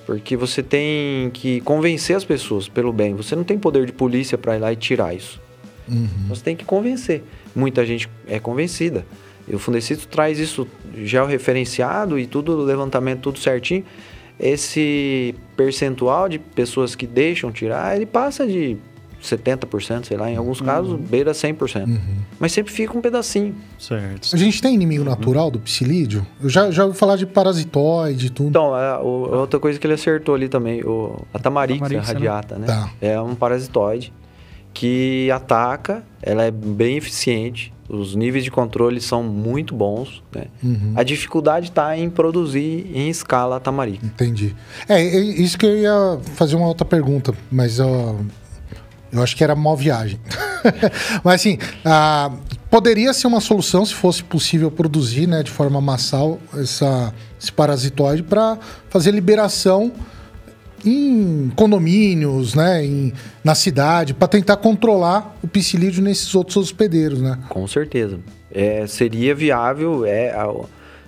Porque 0.06 0.36
você 0.36 0.62
tem 0.62 1.30
que 1.30 1.60
convencer 1.62 2.14
as 2.14 2.24
pessoas 2.24 2.68
pelo 2.68 2.92
bem. 2.92 3.16
Você 3.16 3.34
não 3.34 3.42
tem 3.42 3.58
poder 3.58 3.84
de 3.86 3.92
polícia 3.92 4.38
para 4.38 4.56
ir 4.56 4.60
lá 4.60 4.72
e 4.72 4.76
tirar 4.76 5.16
isso. 5.16 5.40
Uhum. 5.88 6.08
Você 6.28 6.44
tem 6.44 6.54
que 6.54 6.64
convencer. 6.64 7.24
Muita 7.54 7.84
gente 7.84 8.08
é 8.28 8.38
convencida. 8.38 9.04
E 9.48 9.56
o 9.56 9.58
Fundecitos 9.58 10.06
traz 10.06 10.38
isso 10.38 10.68
georreferenciado 10.94 12.20
e 12.20 12.26
tudo, 12.26 12.62
levantamento 12.62 13.22
tudo 13.22 13.40
certinho. 13.40 13.84
Esse 14.38 15.34
percentual 15.56 16.28
de 16.28 16.38
pessoas 16.38 16.94
que 16.94 17.06
deixam 17.06 17.50
tirar, 17.50 17.96
ele 17.96 18.06
passa 18.06 18.46
de 18.46 18.76
70%, 19.22 20.04
sei 20.06 20.16
lá, 20.16 20.30
em 20.30 20.36
alguns 20.36 20.60
casos 20.60 20.98
beira 21.00 21.32
100%. 21.32 21.98
Mas 22.38 22.52
sempre 22.52 22.72
fica 22.72 22.96
um 22.96 23.00
pedacinho. 23.00 23.54
Certo. 23.78 24.30
A 24.32 24.36
gente 24.36 24.60
tem 24.62 24.74
inimigo 24.74 25.04
natural 25.04 25.50
do 25.50 25.58
psilídeo? 25.58 26.26
Eu 26.42 26.48
já, 26.48 26.70
já 26.70 26.84
ouvi 26.84 26.96
falar 26.98 27.16
de 27.16 27.26
parasitoide 27.26 28.26
e 28.26 28.30
tudo. 28.30 28.48
Então, 28.50 28.74
a, 28.74 29.00
o- 29.02 29.34
outra 29.40 29.58
coisa 29.58 29.78
que 29.78 29.86
ele 29.86 29.94
acertou 29.94 30.34
ali 30.34 30.48
também, 30.48 30.82
o, 30.84 31.16
a 31.32 31.38
tamarix, 31.38 31.78
Tamarix, 31.80 32.08
a 32.08 32.12
radiata, 32.12 32.58
né? 32.58 32.66
Tá. 32.66 32.90
É 33.00 33.20
um 33.20 33.34
parasitoide 33.34 34.12
que 34.72 35.30
ataca, 35.30 36.02
ela 36.22 36.44
é 36.44 36.50
bem 36.50 36.96
eficiente, 36.98 37.72
os 37.88 38.14
níveis 38.14 38.44
de 38.44 38.50
controle 38.50 39.00
são 39.00 39.22
muito 39.22 39.74
bons. 39.74 40.22
Né? 40.34 40.46
A 40.94 41.02
dificuldade 41.02 41.68
está 41.68 41.96
em 41.96 42.10
produzir 42.10 42.90
em 42.92 43.08
escala 43.08 43.56
a 43.56 43.60
tamarica. 43.60 44.04
Entendi. 44.04 44.54
É, 44.88 45.00
é 45.00 45.18
isso 45.20 45.56
que 45.56 45.64
eu 45.64 45.76
ia 45.78 46.18
fazer 46.34 46.56
uma 46.56 46.66
outra 46.66 46.84
pergunta, 46.84 47.32
mas 47.50 47.78
eu, 47.78 48.18
eu 49.12 49.22
acho 49.22 49.36
que 49.36 49.42
era 49.44 49.54
mal 49.54 49.76
viagem. 49.76 50.18
mas 51.24 51.34
assim, 51.40 51.58
ah, 51.84 52.30
poderia 52.70 53.12
ser 53.14 53.26
uma 53.26 53.40
solução 53.40 53.84
se 53.84 53.94
fosse 53.94 54.22
possível 54.22 54.70
produzir 54.70 55.26
né, 55.26 55.42
de 55.42 55.50
forma 55.50 55.80
massal 55.80 56.38
essa, 56.56 57.12
esse 57.40 57.52
parasitoide 57.52 58.22
para 58.22 58.58
fazer 58.90 59.10
liberação 59.12 59.92
em 60.84 61.50
condomínios, 61.56 62.54
né, 62.54 62.84
em, 62.84 63.12
na 63.42 63.54
cidade, 63.54 64.14
para 64.14 64.28
tentar 64.28 64.56
controlar 64.58 65.36
o 65.42 65.48
psilídeo 65.48 66.02
nesses 66.02 66.34
outros 66.34 66.56
hospedeiros, 66.56 67.20
né? 67.20 67.38
Com 67.48 67.66
certeza. 67.66 68.20
É, 68.52 68.86
seria 68.86 69.34
viável. 69.34 70.04
É, 70.04 70.30
a- 70.30 70.54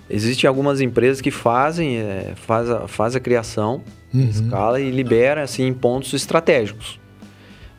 existem 0.09 0.47
algumas 0.47 0.81
empresas 0.81 1.21
que 1.21 1.31
fazem 1.31 1.97
é, 1.97 2.33
faz, 2.35 2.69
a, 2.69 2.87
faz 2.87 3.15
a 3.15 3.19
criação 3.19 3.81
em 4.13 4.27
escala 4.27 4.81
e 4.81 4.89
libera 4.89 5.43
assim, 5.43 5.63
em 5.65 5.73
pontos 5.73 6.13
estratégicos. 6.13 6.99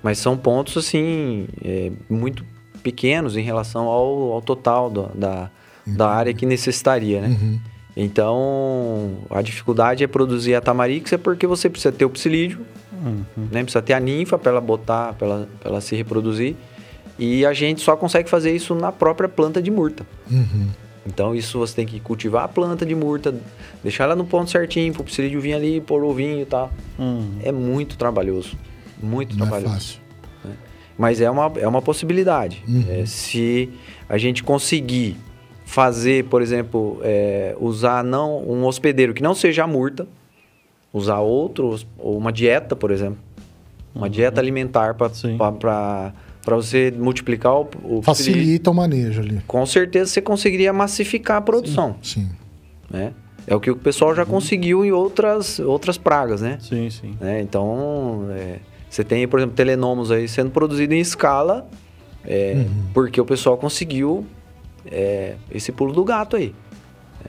Mas 0.03 0.19
são 0.19 0.37
pontos 0.37 0.77
assim 0.77 1.47
é, 1.63 1.91
muito 2.09 2.45
pequenos 2.83 3.37
em 3.37 3.43
relação 3.43 3.85
ao, 3.87 4.33
ao 4.33 4.41
total 4.43 4.89
do- 4.91 5.09
da, 5.15 5.51
da 5.87 6.09
área 6.09 6.33
que 6.33 6.47
necessitaria, 6.47 7.21
né? 7.21 7.59
Então, 7.97 9.17
a 9.31 9.43
dificuldade 9.43 10.03
é 10.05 10.07
produzir 10.07 10.55
a 10.55 10.61
tamarix 10.61 11.13
é 11.13 11.19
porque 11.19 11.47
você 11.47 11.69
precisa 11.69 11.93
ter 11.93 12.05
o 12.05 12.11
psilídeo, 12.11 12.61
né? 13.51 13.63
Precisa 13.63 13.83
ter 13.83 13.93
a 13.95 14.01
ninfa 14.01 14.39
para 14.39 14.53
ela 14.53 14.61
botar, 14.61 15.13
para 15.15 15.27
ela, 15.27 15.49
pra 15.61 15.71
ela 15.71 15.81
se 15.81 15.95
reproduzir. 15.97 16.55
E 17.19 17.45
a 17.45 17.53
gente 17.53 17.83
só 17.83 17.97
consegue 17.97 18.31
fazer 18.31 18.55
isso 18.55 18.75
na 18.75 18.91
própria 18.91 19.29
planta 19.29 19.61
de 19.61 19.71
murta. 19.71 20.07
Então, 21.07 21.35
isso 21.35 21.59
você 21.59 21.75
tem 21.75 21.87
que 21.87 21.99
cultivar 22.01 22.45
a 22.45 22.49
planta 22.49 22.85
de 22.87 22.95
murta, 22.95 23.35
deixar 23.83 24.05
ela 24.05 24.15
no 24.17 24.25
ponto 24.25 24.51
certinho, 24.51 24.93
para 24.93 25.03
o 25.03 25.05
psilídeo 25.05 25.41
vir 25.41 25.55
ali, 25.55 25.81
pôr 25.81 26.03
o 26.05 26.09
ovinho 26.11 26.41
e 26.41 26.45
tal. 26.47 26.71
É 27.43 27.51
muito 27.53 27.97
trabalhoso. 27.97 28.57
Muito 29.03 29.37
Não 29.37 29.47
é 29.47 29.49
trabalhoso. 29.49 29.75
fácil. 29.75 30.01
Mas 30.99 31.21
é 31.21 31.31
uma, 31.31 31.51
é 31.57 31.67
uma 31.67 31.81
possibilidade. 31.81 32.63
É, 32.89 33.07
se 33.07 33.71
a 34.07 34.19
gente 34.19 34.43
conseguir 34.43 35.17
fazer, 35.65 36.25
por 36.25 36.43
exemplo, 36.43 37.01
é, 37.03 37.57
usar 37.59 38.05
não 38.05 38.43
um 38.47 38.67
hospedeiro 38.67 39.15
que 39.15 39.23
não 39.23 39.35
seja 39.35 39.65
a 39.65 39.67
murta, 39.67 40.07
usar 40.93 41.21
outro, 41.21 41.75
ou 41.97 42.19
uma 42.19 42.31
dieta, 42.31 42.77
por 42.77 42.91
exemplo. 42.91 43.19
Uma 43.95 44.11
dieta 44.11 44.41
alimentar 44.41 44.95
Sim. 45.13 45.39
para 45.39 46.13
você 46.49 46.93
multiplicar 46.97 47.55
o, 47.55 47.69
o. 47.83 48.03
Facilita 48.03 48.71
o 48.71 48.75
manejo 48.75 49.21
ali. 49.21 49.41
Com 49.47 49.65
certeza 49.65 50.11
você 50.11 50.21
conseguiria 50.21 50.73
massificar 50.73 51.39
a 51.39 51.41
produção. 51.41 51.97
Sim. 52.03 52.29
Né? 52.91 53.13
É 53.47 53.55
o 53.55 53.61
que 53.61 53.71
o 53.71 53.77
pessoal 53.77 54.15
já 54.15 54.27
conseguiu 54.27 54.85
em 54.85 54.93
outras, 54.93 55.59
outras 55.59 55.97
pragas, 55.97 56.41
né? 56.41 56.59
Sim, 56.61 56.91
sim. 56.91 57.17
né? 57.21 57.41
Então, 57.41 58.27
é, 58.31 58.59
você 58.91 59.05
tem, 59.05 59.27
por 59.29 59.39
exemplo, 59.39 59.55
telenomos 59.55 60.11
aí 60.11 60.27
sendo 60.27 60.51
produzido 60.51 60.93
em 60.93 60.99
escala, 60.99 61.67
é, 62.25 62.67
porque 62.93 63.21
o 63.21 63.25
pessoal 63.25 63.57
conseguiu 63.57 64.27
é, 64.85 65.37
esse 65.51 65.71
pulo 65.71 65.93
do 65.93 66.05
gato 66.05 66.35
aí. 66.35 66.53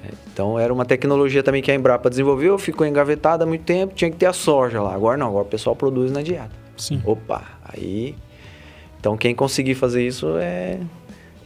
É, 0.03 0.09
então, 0.33 0.57
era 0.57 0.73
uma 0.73 0.85
tecnologia 0.85 1.43
também 1.43 1.61
que 1.61 1.69
a 1.71 1.75
Embrapa 1.75 2.09
desenvolveu, 2.09 2.57
ficou 2.57 2.85
engavetada 2.88 3.43
há 3.43 3.47
muito 3.47 3.63
tempo, 3.63 3.93
tinha 3.93 4.09
que 4.09 4.17
ter 4.17 4.25
a 4.25 4.33
soja 4.33 4.81
lá. 4.81 4.95
Agora 4.95 5.17
não, 5.17 5.27
agora 5.27 5.43
o 5.45 5.49
pessoal 5.49 5.75
produz 5.75 6.11
na 6.11 6.23
dieta. 6.23 6.51
Sim. 6.75 6.99
Opa, 7.05 7.43
aí... 7.63 8.15
Então, 8.99 9.15
quem 9.17 9.33
conseguir 9.33 9.75
fazer 9.75 10.05
isso 10.05 10.38
é... 10.38 10.79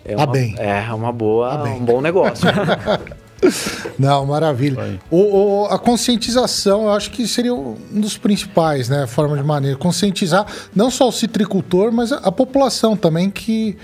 É 0.04 0.16
Tá 0.16 0.24
uma, 0.24 0.32
bem. 0.32 0.56
É 0.58 0.94
uma 0.94 1.12
boa, 1.12 1.58
Tá 1.58 1.64
um 1.64 1.84
bom 1.84 2.02
negócio. 2.02 2.46
Não, 4.00 4.26
maravilha. 4.26 5.00
O, 5.10 5.64
o- 5.64 5.66
a 5.68 5.78
conscientização, 5.80 6.84
eu 6.84 6.92
acho 6.92 7.12
que 7.12 7.28
seria 7.28 7.54
um 7.54 7.76
dos 7.92 8.18
principais, 8.18 8.90
né? 8.90 9.06
Forma 9.08 9.38
de 9.38 9.44
maneira. 9.44 9.78
Conscientizar 9.78 10.46
não 10.76 10.90
só 10.90 11.08
o 11.08 11.12
citricultor, 11.12 11.92
mas 11.92 12.12
a, 12.12 12.18
a 12.18 12.32
população 12.32 12.96
também, 12.98 13.30
que 13.30 13.78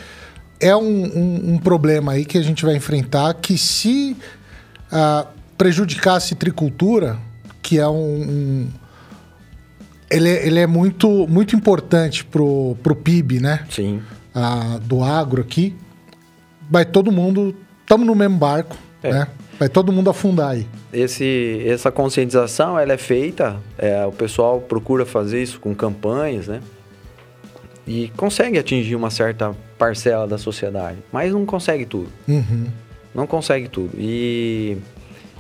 é 0.60 0.76
um, 0.76 0.82
um- 0.82 1.54
um 1.54 1.58
problema 1.58 2.14
aí 2.14 2.26
que 2.26 2.38
a 2.38 2.42
gente 2.42 2.66
vai 2.66 2.76
enfrentar, 2.76 3.34
que 3.36 3.58
se 3.58 4.16
ah, 4.92 5.26
prejudicar 5.58 6.16
a 6.16 6.20
citricultura, 6.20 7.18
que 7.62 7.78
é 7.78 7.88
um... 7.88 7.94
um- 8.22 8.68
ele, 10.10 10.30
é- 10.30 10.46
ele 10.48 10.60
é 10.60 10.68
muito, 10.68 11.28
muito 11.28 11.56
importante 11.56 12.26
pro, 12.26 12.76
pro 12.84 12.96
PIB, 12.96 13.40
né? 13.40 13.66
Sim. 13.70 14.02
ah, 14.36 14.80
do 14.84 15.04
agro 15.04 15.42
aqui, 15.42 15.76
vai 16.70 16.84
todo 16.86 17.12
mundo. 17.12 17.56
Estamos 17.82 18.06
no 18.08 18.16
mesmo 18.16 18.38
barco, 18.38 18.76
É. 19.04 19.12
né? 19.12 19.28
Vai 19.62 19.70
todo 19.70 19.92
mundo 19.92 20.10
afundar 20.10 20.54
aí. 20.54 20.66
Esse, 20.92 21.62
essa 21.68 21.92
conscientização 21.92 22.80
ela 22.80 22.94
é 22.94 22.98
feita, 22.98 23.62
é, 23.78 24.04
o 24.08 24.12
pessoal 24.12 24.60
procura 24.60 25.06
fazer 25.06 25.40
isso 25.40 25.60
com 25.60 25.76
campanhas, 25.76 26.48
né? 26.48 26.62
E 27.86 28.12
consegue 28.18 28.58
atingir 28.58 28.96
uma 28.96 29.12
certa 29.12 29.56
parcela 29.78 30.26
da 30.26 30.40
sociedade, 30.40 30.98
mas 31.14 31.32
não 31.32 31.46
consegue 31.46 31.86
tudo. 31.86 32.10
Uhum. 32.28 32.66
Não 33.14 33.28
consegue 33.28 33.68
tudo. 33.68 33.92
E 34.00 34.78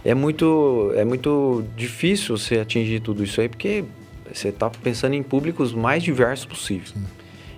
é 0.05 0.13
muito, 0.13 0.93
é 0.95 1.03
muito 1.03 1.63
difícil 1.75 2.37
você 2.37 2.59
atingir 2.59 2.99
tudo 2.99 3.23
isso 3.23 3.41
aí, 3.41 3.49
porque 3.49 3.83
você 4.31 4.49
está 4.49 4.69
pensando 4.69 5.15
em 5.15 5.23
públicos 5.23 5.73
mais 5.73 6.03
diversos 6.03 6.45
possíveis. 6.45 6.93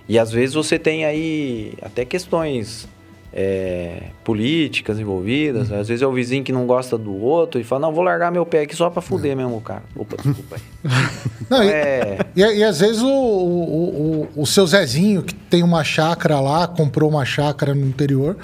E 0.08 0.18
às 0.18 0.32
vezes 0.32 0.54
você 0.54 0.78
tem 0.78 1.04
aí 1.04 1.74
até 1.82 2.06
questões 2.06 2.88
é, 3.36 4.10
políticas 4.22 4.98
envolvidas. 5.00 5.72
Às 5.72 5.88
vezes 5.88 6.02
é 6.02 6.06
o 6.06 6.12
vizinho 6.12 6.44
que 6.44 6.52
não 6.52 6.66
gosta 6.66 6.96
do 6.96 7.12
outro 7.20 7.60
e 7.60 7.64
fala, 7.64 7.82
não, 7.82 7.92
vou 7.92 8.04
largar 8.04 8.30
meu 8.30 8.46
pé 8.46 8.60
aqui 8.62 8.76
só 8.76 8.88
para 8.88 9.02
fuder 9.02 9.36
mesmo 9.36 9.56
o 9.56 9.60
cara. 9.60 9.82
Opa, 9.96 10.16
desculpa 10.22 10.56
aí. 10.56 10.62
Não, 11.50 11.62
e, 11.62 11.68
É, 11.68 12.18
e, 12.34 12.40
e 12.40 12.64
às 12.64 12.80
vezes 12.80 13.02
o, 13.02 13.08
o, 13.08 14.28
o, 14.36 14.42
o 14.42 14.46
seu 14.46 14.66
Zezinho, 14.66 15.22
que 15.22 15.34
tem 15.34 15.62
uma 15.62 15.82
chácara 15.82 16.40
lá, 16.40 16.66
comprou 16.66 17.10
uma 17.10 17.24
chácara 17.24 17.74
no 17.74 17.86
interior, 17.86 18.36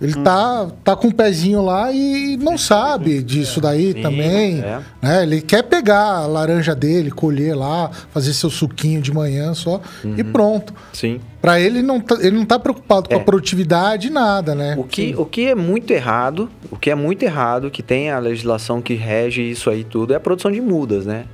ele 0.00 0.14
tá, 0.22 0.68
tá 0.84 0.94
com 0.94 1.08
o 1.08 1.14
pezinho 1.14 1.60
lá 1.62 1.90
e 1.92 2.36
não 2.36 2.56
sabe 2.56 3.22
disso 3.22 3.60
daí 3.60 3.92
Sim, 3.94 4.02
também. 4.02 4.60
é. 4.60 4.80
Né? 5.02 5.22
Ele 5.24 5.40
quer 5.40 5.62
pegar 5.64 6.02
a 6.18 6.26
laranja 6.26 6.74
dele, 6.74 7.10
colher 7.10 7.56
lá, 7.56 7.90
fazer 8.12 8.32
seu 8.32 8.48
suquinho 8.50 9.00
de 9.02 9.12
manhã 9.12 9.54
só 9.54 9.80
e 10.16 10.22
pronto. 10.22 10.72
sim. 10.92 11.20
Pra 11.40 11.60
ele, 11.60 11.82
não 11.82 12.00
tá, 12.00 12.16
ele 12.20 12.36
não 12.36 12.44
tá 12.44 12.58
preocupado 12.58 13.08
com 13.08 13.14
É. 13.14 13.18
a 13.18 13.20
produtividade, 13.20 14.10
nada, 14.10 14.56
né? 14.56 14.74
O 14.76 14.82
que, 14.82 15.14
o 15.16 15.24
que 15.24 15.46
é 15.46 15.54
muito 15.54 15.92
errado, 15.92 16.50
o 16.70 16.76
que 16.76 16.90
é 16.90 16.94
muito 16.96 17.22
errado, 17.22 17.70
que 17.70 17.80
tem 17.82 18.10
a 18.10 18.18
legislação 18.18 18.82
que 18.82 18.94
rege 18.94 19.42
isso 19.42 19.70
aí 19.70 19.84
tudo, 19.84 20.12
é 20.12 20.16
a 20.16 20.20
produção 20.20 20.50
de 20.50 20.60
mudas, 20.60 21.06
né? 21.06 21.26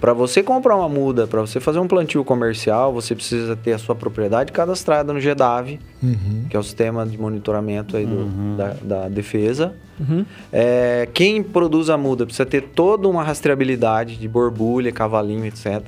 Para 0.00 0.12
você 0.12 0.44
comprar 0.44 0.76
uma 0.76 0.88
muda, 0.88 1.26
para 1.26 1.40
você 1.40 1.58
fazer 1.58 1.80
um 1.80 1.88
plantio 1.88 2.24
comercial, 2.24 2.92
você 2.92 3.16
precisa 3.16 3.56
ter 3.56 3.72
a 3.72 3.78
sua 3.78 3.96
propriedade 3.96 4.52
cadastrada 4.52 5.12
no 5.12 5.20
GEDAV, 5.20 5.80
Uhum. 6.00 6.44
que 6.48 6.56
é 6.56 6.60
o 6.60 6.62
sistema 6.62 7.04
de 7.04 7.18
monitoramento 7.18 7.96
aí 7.96 8.06
do- 8.06 8.56
da, 8.56 8.74
da 8.80 9.08
defesa. 9.08 9.74
Uhum. 9.98 10.24
É, 10.52 11.08
quem 11.12 11.42
produz 11.42 11.90
a 11.90 11.96
muda 11.98 12.24
precisa 12.24 12.46
ter 12.46 12.62
toda 12.62 13.08
uma 13.08 13.24
rastreabilidade 13.24 14.16
de 14.16 14.28
borbulha, 14.28 14.92
cavalinho, 14.92 15.44
etc. 15.44 15.82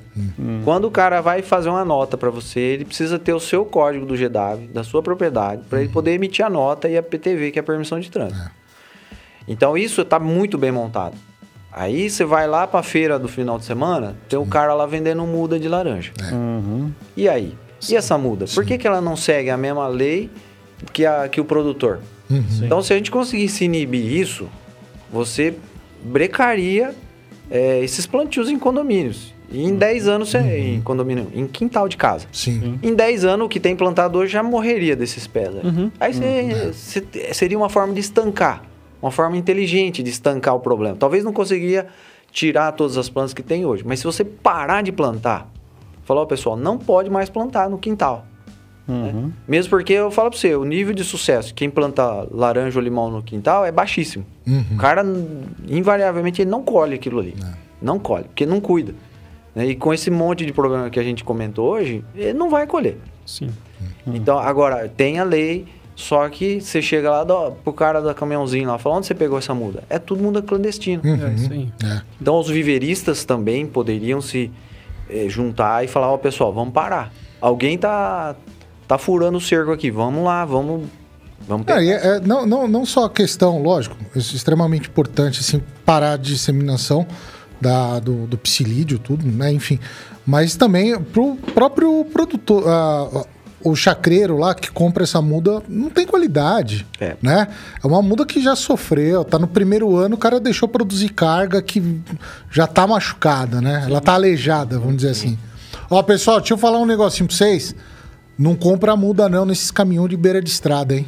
Quando 0.64 0.86
o 0.86 0.90
cara 0.90 1.20
vai 1.20 1.40
fazer 1.42 1.68
uma 1.68 1.84
nota 1.84 2.16
para 2.18 2.30
você, 2.30 2.58
ele 2.58 2.84
precisa 2.84 3.16
ter 3.16 3.32
o 3.32 3.38
seu 3.38 3.64
código 3.64 4.04
do 4.04 4.16
GDAV, 4.16 4.66
da 4.74 4.82
sua 4.82 5.00
propriedade, 5.04 5.62
para 5.70 5.80
ele 5.80 5.88
poder 5.88 6.10
emitir 6.14 6.44
a 6.44 6.50
nota 6.50 6.88
e 6.88 6.96
a 6.98 7.02
PTV, 7.02 7.52
que 7.52 7.60
é 7.60 7.62
a 7.62 7.64
permissão 7.64 8.00
de 8.00 8.10
trânsito. 8.10 8.50
Então 9.46 9.78
isso 9.78 10.00
está 10.02 10.18
muito 10.18 10.58
bem 10.58 10.72
montado. 10.72 11.14
Aí 11.72 12.10
você 12.10 12.24
vai 12.24 12.46
lá 12.48 12.66
para 12.66 12.80
a 12.80 12.82
feira 12.82 13.18
do 13.18 13.28
final 13.28 13.58
de 13.58 13.64
semana, 13.64 14.16
tem 14.28 14.38
um 14.38 14.46
cara 14.46 14.74
lá 14.74 14.86
vendendo 14.86 15.24
muda 15.24 15.58
de 15.58 15.68
laranja. 15.68 16.12
Uhum. 16.32 16.90
E 17.16 17.28
aí? 17.28 17.54
E 17.88 17.96
essa 17.96 18.18
muda? 18.18 18.44
Por 18.54 18.64
que, 18.64 18.76
que 18.76 18.86
ela 18.86 19.00
não 19.00 19.16
segue 19.16 19.50
a 19.50 19.56
mesma 19.56 19.86
lei 19.88 20.28
que, 20.92 21.06
a, 21.06 21.28
que 21.28 21.40
o 21.40 21.44
produtor? 21.44 22.00
Uhum. 22.28 22.44
Então, 22.62 22.82
se 22.82 22.92
a 22.92 22.96
gente 22.96 23.10
conseguisse 23.10 23.64
inibir 23.64 24.04
isso, 24.04 24.48
você 25.12 25.54
brecaria 26.02 26.94
é, 27.50 27.80
esses 27.82 28.06
plantios 28.06 28.48
em 28.50 28.58
condomínios. 28.58 29.32
E 29.52 29.64
em 29.64 29.74
10 29.74 30.06
anos, 30.06 30.28
você, 30.30 30.38
em 30.38 30.80
condomínio, 30.80 31.26
em 31.34 31.44
quintal 31.46 31.88
de 31.88 31.96
casa. 31.96 32.26
Sim. 32.32 32.78
Em 32.82 32.94
10 32.94 33.24
anos, 33.24 33.46
o 33.46 33.48
que 33.48 33.58
tem 33.58 33.74
plantado 33.74 34.16
hoje 34.18 34.32
já 34.32 34.42
morreria 34.44 34.94
desses 34.94 35.26
pés. 35.26 35.48
aí. 35.56 35.62
Uhum. 35.64 35.90
Aí 35.98 36.12
você- 36.14 36.72
você- 36.72 37.34
seria 37.34 37.58
uma 37.58 37.68
forma 37.68 37.92
de 37.92 37.98
estancar, 38.00 38.62
uma 39.00 39.10
forma 39.10 39.36
inteligente 39.36 40.02
de 40.02 40.10
estancar 40.10 40.54
o 40.54 40.60
problema. 40.60 40.96
Talvez 40.96 41.24
não 41.24 41.32
conseguiria 41.32 41.86
tirar 42.32 42.72
todas 42.72 42.96
as 42.96 43.08
plantas 43.08 43.34
que 43.34 43.42
tem 43.42 43.66
hoje, 43.66 43.82
mas 43.86 43.98
se 44.00 44.04
você 44.04 44.24
parar 44.24 44.82
de 44.82 44.92
plantar, 44.92 45.48
falar, 46.04 46.22
ó, 46.22 46.26
pessoal, 46.26 46.56
não 46.56 46.78
pode 46.78 47.10
mais 47.10 47.28
plantar 47.28 47.68
no 47.68 47.78
quintal. 47.78 48.24
Uhum. 48.88 49.32
Mesmo 49.46 49.70
porque 49.70 49.92
eu 49.92 50.10
falo 50.10 50.30
pra 50.30 50.38
você, 50.38 50.54
o 50.56 50.64
nível 50.64 50.92
de 50.92 51.04
sucesso, 51.04 51.54
quem 51.54 51.70
planta 51.70 52.26
laranja 52.30 52.78
ou 52.78 52.82
limão 52.82 53.10
no 53.10 53.22
quintal 53.22 53.64
é 53.64 53.70
baixíssimo. 53.70 54.26
Uhum. 54.46 54.64
O 54.72 54.76
cara, 54.76 55.04
invariavelmente, 55.68 56.42
ele 56.42 56.50
não 56.50 56.62
colhe 56.62 56.94
aquilo 56.94 57.20
ali. 57.20 57.36
Não 57.80 57.98
colhe, 57.98 58.24
porque 58.24 58.44
não 58.44 58.60
cuida. 58.60 58.94
né? 59.54 59.66
E 59.66 59.76
com 59.76 59.94
esse 59.94 60.10
monte 60.10 60.44
de 60.44 60.52
problema 60.52 60.90
que 60.90 60.98
a 60.98 61.02
gente 61.02 61.22
comentou 61.22 61.70
hoje, 61.72 62.04
ele 62.14 62.32
não 62.32 62.50
vai 62.50 62.66
colher. 62.66 62.98
Sim. 63.24 63.50
Então, 64.06 64.38
agora, 64.38 64.88
tem 64.88 65.18
a 65.18 65.24
lei, 65.24 65.66
só 66.00 66.28
que 66.28 66.60
você 66.60 66.80
chega 66.80 67.10
lá 67.10 67.24
do, 67.24 67.52
pro 67.62 67.72
cara 67.72 68.00
do 68.00 68.12
caminhãozinho 68.14 68.68
lá, 68.68 68.78
fala, 68.78 68.96
onde 68.96 69.06
você 69.06 69.14
pegou 69.14 69.38
essa 69.38 69.54
muda? 69.54 69.82
É 69.88 69.98
tudo 69.98 70.22
muda 70.22 70.40
clandestino. 70.42 71.02
É 71.04 71.34
isso 71.34 71.52
aí. 71.52 71.70
É. 71.84 72.00
Então, 72.20 72.38
os 72.38 72.48
viveristas 72.48 73.24
também 73.24 73.66
poderiam 73.66 74.20
se 74.20 74.50
eh, 75.08 75.26
juntar 75.28 75.84
e 75.84 75.88
falar, 75.88 76.10
ó, 76.12 76.16
pessoal, 76.16 76.52
vamos 76.52 76.72
parar. 76.72 77.12
Alguém 77.40 77.76
tá, 77.78 78.34
tá 78.88 78.98
furando 78.98 79.38
o 79.38 79.40
cerco 79.40 79.70
aqui, 79.72 79.90
vamos 79.90 80.24
lá, 80.24 80.44
vamos... 80.44 80.86
Vamos 81.48 81.66
É, 81.68 81.74
pegar. 81.76 81.82
é- 81.82 82.16
é, 82.16 82.20
não, 82.20 82.46
não, 82.46 82.68
não 82.68 82.84
só 82.86 83.04
a 83.06 83.10
questão, 83.10 83.62
lógico, 83.62 83.96
isso 84.14 84.34
é 84.34 84.36
extremamente 84.36 84.88
importante, 84.88 85.40
assim, 85.40 85.62
parar 85.86 86.12
a 86.12 86.16
disseminação 86.16 87.06
da, 87.60 87.98
do, 87.98 88.26
do 88.26 88.36
psilídeo, 88.38 88.98
tudo, 88.98 89.26
né? 89.26 89.50
Enfim. 89.52 89.78
Mas 90.26 90.54
também 90.54 90.98
pro 91.00 91.36
próprio 91.54 92.04
produtor, 92.12 92.64
ah, 92.66 93.24
o 93.62 93.74
chacreiro 93.76 94.36
lá 94.38 94.54
que 94.54 94.70
compra 94.70 95.04
essa 95.04 95.20
muda 95.20 95.62
não 95.68 95.90
tem 95.90 96.06
qualidade, 96.06 96.86
É. 96.98 97.16
né? 97.20 97.48
É 97.82 97.86
uma 97.86 98.00
muda 98.00 98.24
que 98.24 98.42
já 98.42 98.56
sofreu, 98.56 99.24
tá 99.24 99.38
no 99.38 99.46
primeiro 99.46 99.94
ano, 99.96 100.14
o 100.14 100.18
cara 100.18 100.40
deixou 100.40 100.68
produzir 100.68 101.10
carga 101.10 101.60
que 101.60 102.00
já 102.50 102.66
tá 102.66 102.86
machucada, 102.86 103.60
né? 103.60 103.84
Ela 103.86 104.00
tá 104.00 104.14
aleijada, 104.14 104.78
vamos 104.78 104.96
dizer 104.96 105.10
assim. 105.10 105.38
Ó, 105.90 106.02
pessoal, 106.02 106.38
deixa 106.40 106.54
eu 106.54 106.58
falar 106.58 106.78
um 106.78 106.86
negocinho 106.86 107.26
pra 107.28 107.36
vocês. 107.36 107.74
Não 108.38 108.54
compra 108.54 108.96
muda 108.96 109.28
não 109.28 109.44
nesses 109.44 109.70
caminhões 109.70 110.08
de 110.10 110.16
beira 110.16 110.40
de 110.40 110.48
estrada, 110.48 110.94
hein? 110.94 111.06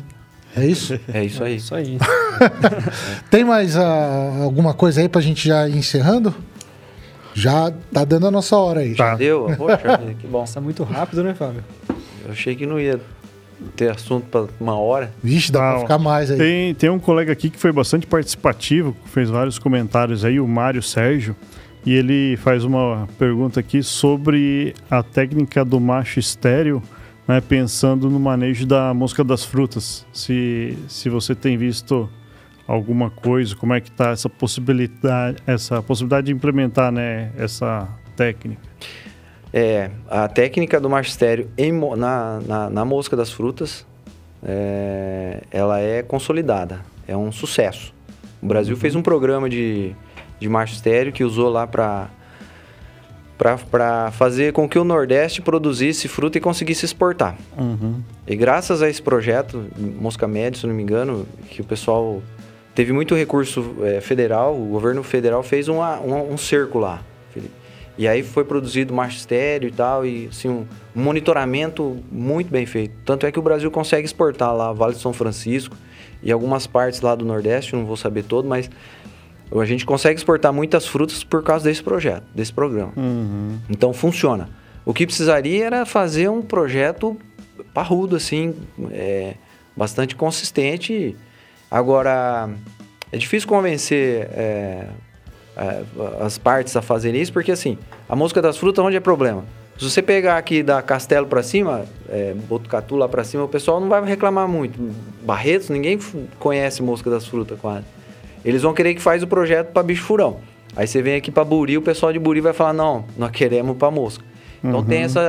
É 0.55 0.67
isso? 0.67 1.01
É 1.13 1.25
isso 1.25 1.43
aí. 1.43 1.57
Isso 1.57 1.75
aí. 1.75 1.99
Tem 3.31 3.43
mais 3.45 3.75
ah, 3.77 4.41
alguma 4.43 4.75
coisa 4.75 5.01
aí 5.01 5.09
pra 5.09 5.21
gente 5.23 5.49
já 5.49 5.67
ir 5.67 5.77
encerrando? 5.77 6.35
Já 7.33 7.73
tá 7.93 8.05
dando 8.05 8.27
a 8.27 8.31
nossa 8.31 8.55
hora 8.57 8.81
aí. 8.81 8.95
Tá. 8.95 9.15
Deu? 9.15 9.47
Poxa, 9.57 9.99
que 10.21 10.27
bom. 10.27 10.41
Passa 10.41 10.61
muito 10.61 10.83
rápido, 10.83 11.25
né, 11.25 11.33
Fábio? 11.33 11.65
Eu 12.25 12.33
achei 12.33 12.55
que 12.55 12.67
não 12.67 12.79
ia 12.81 13.01
ter 13.77 13.91
assunto 13.91 14.27
pra 14.27 14.47
uma 14.61 14.77
hora. 14.77 15.13
Vixe, 15.23 15.51
dá 15.53 15.61
pra 15.61 15.73
Não. 15.75 15.81
ficar 15.81 15.99
mais 15.99 16.31
aí. 16.31 16.39
Tem, 16.39 16.75
tem 16.75 16.91
um 16.91 16.99
colega 16.99 17.33
aqui 17.33 17.51
que 17.51 17.59
foi 17.59 17.73
bastante 17.73 18.07
participativo, 18.07 18.97
fez 19.07 19.31
vários 19.31 19.59
comentários 19.59 20.25
aí, 20.25 20.41
o 20.41 20.49
Mário 20.49 20.83
Sérgio, 20.83 21.37
e 21.85 21.95
ele 21.95 22.37
faz 22.39 22.65
uma 22.65 23.09
pergunta 23.19 23.61
aqui 23.61 23.83
sobre 23.83 24.75
a 24.91 25.03
técnica 25.03 25.65
do 25.65 25.81
macho 25.81 26.19
estéreo, 26.19 26.83
né, 27.27 27.41
pensando 27.41 28.11
no 28.11 28.19
manejo 28.19 28.67
da 28.67 28.93
mosca 28.93 29.23
das 29.23 29.45
frutas. 29.45 30.05
Se, 30.13 30.77
se 30.89 31.09
você 31.09 31.35
tem 31.35 31.57
visto 31.57 32.09
alguma 32.67 33.11
coisa, 33.11 33.55
como 33.57 33.75
é 33.75 33.81
que 33.81 33.91
está 33.91 34.11
essa 34.11 34.29
possibilidade, 34.29 35.39
essa 35.47 35.83
possibilidade 35.83 36.27
de 36.27 36.33
implementar 36.33 36.91
né, 36.93 37.31
essa 37.37 37.89
técnica. 38.17 38.61
É, 39.53 39.91
a 40.09 40.29
técnica 40.29 40.81
do 40.81 40.89
magistério 40.89 41.51
em 41.59 41.73
na, 41.97 42.41
na, 42.47 42.71
na 42.71 42.85
mosca 42.85 43.15
das 43.17 43.31
frutas, 43.31 43.85
é, 44.43 45.43
ela 45.51 45.79
é 45.81 46.03
consolidada, 46.03 46.81
é 47.07 47.17
um 47.17 47.31
sucesso. 47.31 47.93
O 48.43 48.47
Brasil 48.47 48.77
fez 48.77 48.95
um 48.95 49.03
programa 49.03 49.49
de, 49.51 49.95
de 50.41 50.49
magistério 50.49 51.13
que 51.13 51.23
usou 51.23 51.49
lá 51.51 51.67
para 51.67 52.09
para 53.71 54.13
fazer 54.13 54.53
com 54.53 54.69
que 54.69 54.79
o 54.79 54.85
Nordeste 54.85 55.43
produzisse 55.43 56.07
fruta 56.07 56.39
e 56.39 56.41
conseguisse 56.41 56.85
exportar. 56.85 57.37
E 58.25 58.37
graças 58.37 58.81
a 58.83 58.89
esse 58.89 59.03
projeto, 59.03 59.67
Mosca 59.77 60.29
Média, 60.29 60.61
se 60.61 60.65
não 60.67 60.73
me 60.73 60.81
engano, 60.83 61.27
que 61.51 61.61
o 61.61 61.65
pessoal 61.65 62.23
teve 62.73 62.93
muito 62.93 63.17
recurso 63.17 63.75
eh, 63.83 64.01
federal, 64.01 64.55
o 64.55 64.67
governo 64.67 65.03
federal 65.03 65.43
fez 65.43 65.67
uma- 65.67 65.99
um, 65.99 66.33
um 66.35 66.37
cerco 66.39 66.79
lá. 66.79 67.01
E 67.97 68.09
aí 68.09 68.23
foi 68.23 68.45
produzido 68.45 68.95
magistério 68.95 69.69
e 69.69 69.73
tal, 69.73 70.07
e 70.07 70.29
assim, 70.29 70.49
um 70.49 70.67
monitoramento 70.95 72.03
muito 72.11 72.51
bem 72.51 72.65
feito. 72.65 72.95
Tanto 73.05 73.27
é 73.27 73.33
que 73.33 73.39
o 73.39 73.43
Brasil 73.43 73.71
consegue 73.71 74.07
exportar 74.07 74.55
lá 74.55 74.73
Vale 74.73 74.95
de 74.95 75.01
São 75.01 75.13
Francisco 75.13 75.77
e 76.23 76.33
algumas 76.33 76.67
partes 76.67 77.01
lá 77.01 77.15
do 77.15 77.25
Nordeste, 77.25 77.77
não 77.77 77.85
vou 77.85 77.97
saber 77.97 78.23
todo, 78.23 78.49
mas 78.49 78.71
a 79.55 79.65
gente 79.67 79.85
consegue 79.85 80.19
exportar 80.19 80.53
muitas 80.53 80.87
frutas 80.87 81.23
por 81.23 81.43
causa 81.43 81.65
desse 81.69 81.83
projeto, 81.83 82.25
desse 82.35 82.53
programa. 82.53 82.93
Então 83.69 83.93
funciona. 83.93 84.49
O 84.85 84.95
que 84.95 85.07
precisaria 85.07 85.67
era 85.67 85.87
fazer 85.87 86.31
um 86.31 86.41
projeto 86.41 87.19
parrudo, 87.75 88.17
assim, 88.17 88.55
é, 88.91 89.35
bastante 89.77 90.17
consistente. 90.17 91.15
Agora, 91.71 92.51
é 93.13 93.17
difícil 93.17 93.49
convencer 93.49 94.29
é, 94.33 94.87
as 96.21 96.39
partes 96.39 96.77
a 96.77 96.83
fazerem 96.83 97.21
isso, 97.21 97.33
porque 97.33 97.53
assim, 97.53 97.77
a 98.09 98.17
mosca 98.17 98.41
das 98.41 98.57
frutas, 98.57 98.85
onde 98.85 98.97
é 98.97 99.01
problema? 99.01 99.45
Se 99.79 99.89
você 99.91 100.03
pegar 100.03 100.37
aqui 100.37 100.63
da 100.63 100.81
Castelo 100.83 101.27
para 101.27 101.43
cima, 101.43 101.85
é, 102.09 102.35
Botucatu 102.49 102.95
lá 102.97 103.09
para 103.09 103.25
cima, 103.25 103.45
o 103.45 103.49
pessoal 103.49 103.81
não 103.81 103.89
vai 103.89 104.05
reclamar 104.05 104.47
muito. 104.47 104.79
Barretos, 105.25 105.71
ninguém 105.71 105.99
conhece 106.39 106.83
mosca 106.83 107.11
das 107.11 107.27
frutas 107.27 107.59
quase. 107.61 107.85
Eles 108.45 108.63
vão 108.63 108.75
querer 108.75 108.95
que 108.95 109.01
faz 109.01 109.23
o 109.23 109.27
projeto 109.27 109.73
para 109.73 109.83
bicho 109.83 110.03
furão. 110.05 110.39
Aí 110.77 110.87
você 110.87 111.03
vem 111.03 111.15
aqui 111.17 111.31
para 111.31 111.45
Buri, 111.45 111.77
o 111.79 111.83
pessoal 111.83 112.13
de 112.13 112.19
Buri 112.19 112.41
vai 112.41 112.53
falar: 112.53 112.73
não, 112.73 113.05
nós 113.17 113.31
queremos 113.31 113.77
para 113.77 113.91
mosca. 113.91 114.25
Então 114.65 114.83
tem 114.85 115.03
essa, 115.03 115.21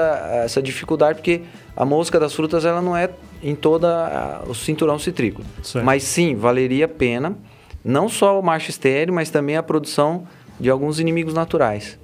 essa 0.45 0.61
dificuldade, 0.61 1.17
porque 1.19 1.41
a 1.75 1.83
mosca 1.83 2.19
das 2.19 2.33
frutas 2.35 2.65
ela 2.65 2.81
não 2.81 2.95
é 2.95 3.09
em 3.41 3.55
toda 3.55 3.87
a- 3.89 4.43
o 4.47 4.53
cinturão 4.53 4.99
citrícola. 4.99 5.43
Mas 5.83 6.03
sim, 6.03 6.35
valeria 6.35 6.85
a 6.85 6.87
pena, 6.87 7.35
não 7.83 8.07
só 8.09 8.39
o 8.39 8.43
macho 8.43 8.69
estéreo, 8.69 9.13
mas 9.13 9.29
também 9.29 9.57
a 9.57 9.63
produção 9.63 10.25
de 10.59 10.69
alguns 10.69 10.99
inimigos 10.99 11.33
naturais. 11.33 11.97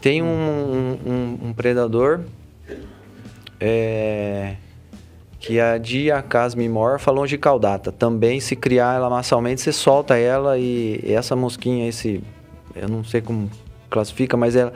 Tem 0.00 0.22
um, 0.22 0.26
um- 1.06 1.38
um- 1.48 1.52
predador 1.52 2.20
é, 3.60 4.54
que 5.38 5.58
a 5.60 5.78
Diacas 5.78 6.54
mimor 6.54 6.98
falou 6.98 7.26
de 7.26 7.36
caudata. 7.38 7.90
Também, 7.90 8.40
se 8.40 8.54
criar 8.56 8.96
ela 8.96 9.10
massalmente, 9.10 9.60
você 9.60 9.72
solta 9.72 10.16
ela 10.16 10.58
e 10.58 11.00
essa 11.04 11.34
mosquinha, 11.34 11.88
esse. 11.88 12.22
Eu 12.74 12.88
não 12.88 13.04
sei 13.04 13.20
como 13.20 13.50
classifica, 13.90 14.36
mas 14.36 14.56
ela 14.56 14.72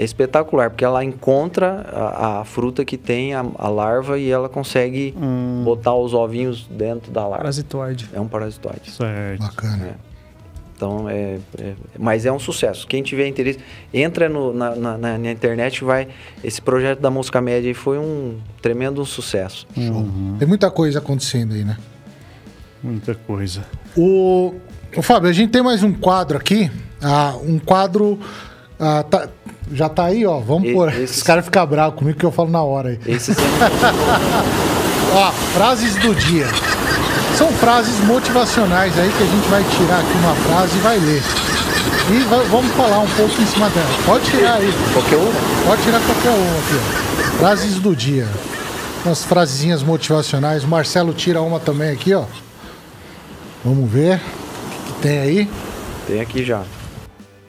é 0.00 0.04
espetacular, 0.04 0.70
porque 0.70 0.84
ela 0.84 1.04
encontra 1.04 1.86
a, 1.92 2.40
a 2.40 2.44
fruta 2.44 2.84
que 2.84 2.96
tem 2.96 3.34
a, 3.34 3.44
a 3.58 3.68
larva 3.68 4.18
e 4.18 4.30
ela 4.30 4.48
consegue 4.48 5.14
botar 5.64 5.94
os 5.94 6.14
ovinhos 6.14 6.66
dentro 6.70 7.10
da 7.12 7.22
larva. 7.22 7.38
Parasitoide. 7.38 8.08
É 8.12 8.20
um 8.20 8.26
parasitoide. 8.28 8.90
Certo. 8.90 9.40
Bacana. 9.42 9.98
Então, 10.74 11.06
é, 11.10 11.38
é- 11.58 11.74
mas 11.98 12.24
é 12.24 12.32
um 12.32 12.38
sucesso. 12.38 12.86
Quem 12.86 13.02
tiver 13.02 13.26
interesse, 13.28 13.58
entra 13.92 14.30
no- 14.30 14.54
na, 14.54 14.74
na- 14.74 14.96
na- 15.18 15.30
internet 15.30 15.76
e 15.76 15.84
vai. 15.84 16.08
Esse 16.42 16.62
projeto 16.62 17.00
da 17.00 17.10
Mosca 17.10 17.38
Média 17.42 17.68
aí 17.68 17.74
foi 17.74 17.98
um 17.98 18.38
tremendo 18.62 19.04
sucesso. 19.04 19.66
Show. 19.74 20.08
Tem 20.38 20.48
muita 20.48 20.70
coisa 20.70 20.98
acontecendo 20.98 21.52
aí, 21.52 21.64
né? 21.64 21.76
Muita 22.82 23.14
coisa. 23.14 23.62
O, 23.94 24.54
o 24.96 25.02
Fábio, 25.02 25.28
a 25.28 25.32
gente 25.34 25.50
tem 25.50 25.62
mais 25.62 25.82
um 25.82 25.92
quadro 25.92 26.38
aqui. 26.38 26.70
Ah, 27.02 27.34
um 27.42 27.58
quadro. 27.58 28.18
ah, 28.78 29.02
tá- 29.02 29.28
já 29.72 29.88
tá 29.88 30.04
aí, 30.06 30.26
ó. 30.26 30.38
Vamos 30.40 30.68
E- 30.68 30.72
pôr. 30.72 30.88
esse- 30.94 31.18
Os 31.18 31.22
caras 31.22 31.44
ficam 31.44 31.66
bravos 31.66 31.98
comigo 31.98 32.18
que 32.18 32.24
eu 32.26 32.32
falo 32.32 32.50
na 32.50 32.62
hora 32.62 32.90
aí. 32.90 33.00
Esse 33.06 33.32
sempre- 33.34 33.48
Ó, 35.14 35.32
frases 35.54 35.94
do 35.96 36.14
dia. 36.14 36.46
São 37.36 37.48
frases 37.52 37.98
motivacionais 38.04 38.98
aí 38.98 39.10
que 39.16 39.22
a 39.22 39.26
gente 39.26 39.48
vai 39.48 39.62
tirar 39.64 40.00
aqui 40.00 40.12
uma 40.18 40.34
frase 40.36 40.76
e 40.76 40.80
vai 40.80 40.98
ler. 40.98 41.22
E 42.10 42.18
vai- 42.28 42.44
vamos 42.46 42.72
falar 42.72 42.98
um 43.00 43.08
pouco 43.08 43.40
em 43.40 43.46
cima 43.46 43.68
dela. 43.70 43.88
Pode 44.04 44.24
tirar 44.30 44.54
aí. 44.54 44.72
qualquer 44.92 45.16
um. 45.16 45.32
Pode 45.66 45.82
tirar 45.82 46.00
qualquer 46.00 46.30
uma 46.30 46.58
aqui, 46.58 46.74
ó. 46.76 47.38
Frases 47.38 47.74
do 47.76 47.94
dia. 47.96 48.26
Umas 49.04 49.24
frasezinhas 49.24 49.82
motivacionais. 49.82 50.64
O 50.64 50.68
Marcelo 50.68 51.12
tira 51.14 51.40
uma 51.40 51.58
também 51.58 51.90
aqui, 51.90 52.12
ó. 52.12 52.24
Vamos 53.64 53.90
ver. 53.90 54.16
O 54.16 54.92
que 54.94 55.00
tem 55.02 55.18
aí? 55.20 55.50
Tem 56.06 56.20
aqui 56.20 56.44
já. 56.44 56.62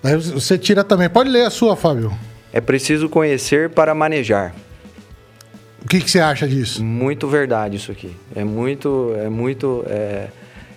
Você 0.01 0.57
tira 0.57 0.83
também. 0.83 1.09
Pode 1.09 1.29
ler 1.29 1.45
a 1.45 1.49
sua, 1.49 1.75
Fábio. 1.75 2.11
É 2.51 2.59
preciso 2.59 3.07
conhecer 3.07 3.69
para 3.69 3.93
manejar. 3.93 4.53
O 5.83 5.87
que, 5.87 5.99
que 5.99 6.09
você 6.09 6.19
acha 6.19 6.47
disso? 6.47 6.83
Muito 6.83 7.27
verdade 7.27 7.75
isso 7.75 7.91
aqui. 7.91 8.15
É 8.35 8.43
muito, 8.43 9.13
é 9.17 9.29
muito, 9.29 9.83
é, 9.87 10.27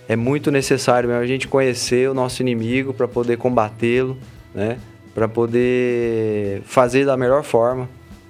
é 0.07 0.15
muito 0.15 0.51
necessário 0.51 1.09
mesmo 1.09 1.23
a 1.23 1.27
gente 1.27 1.47
conhecer 1.47 2.09
o 2.09 2.13
nosso 2.13 2.41
inimigo 2.41 2.93
para 2.93 3.07
poder 3.07 3.37
combatê-lo, 3.37 4.17
né? 4.53 4.77
Para 5.13 5.27
poder 5.27 6.61
fazer 6.65 7.05
da 7.05 7.15
melhor 7.15 7.43
forma, 7.43 7.87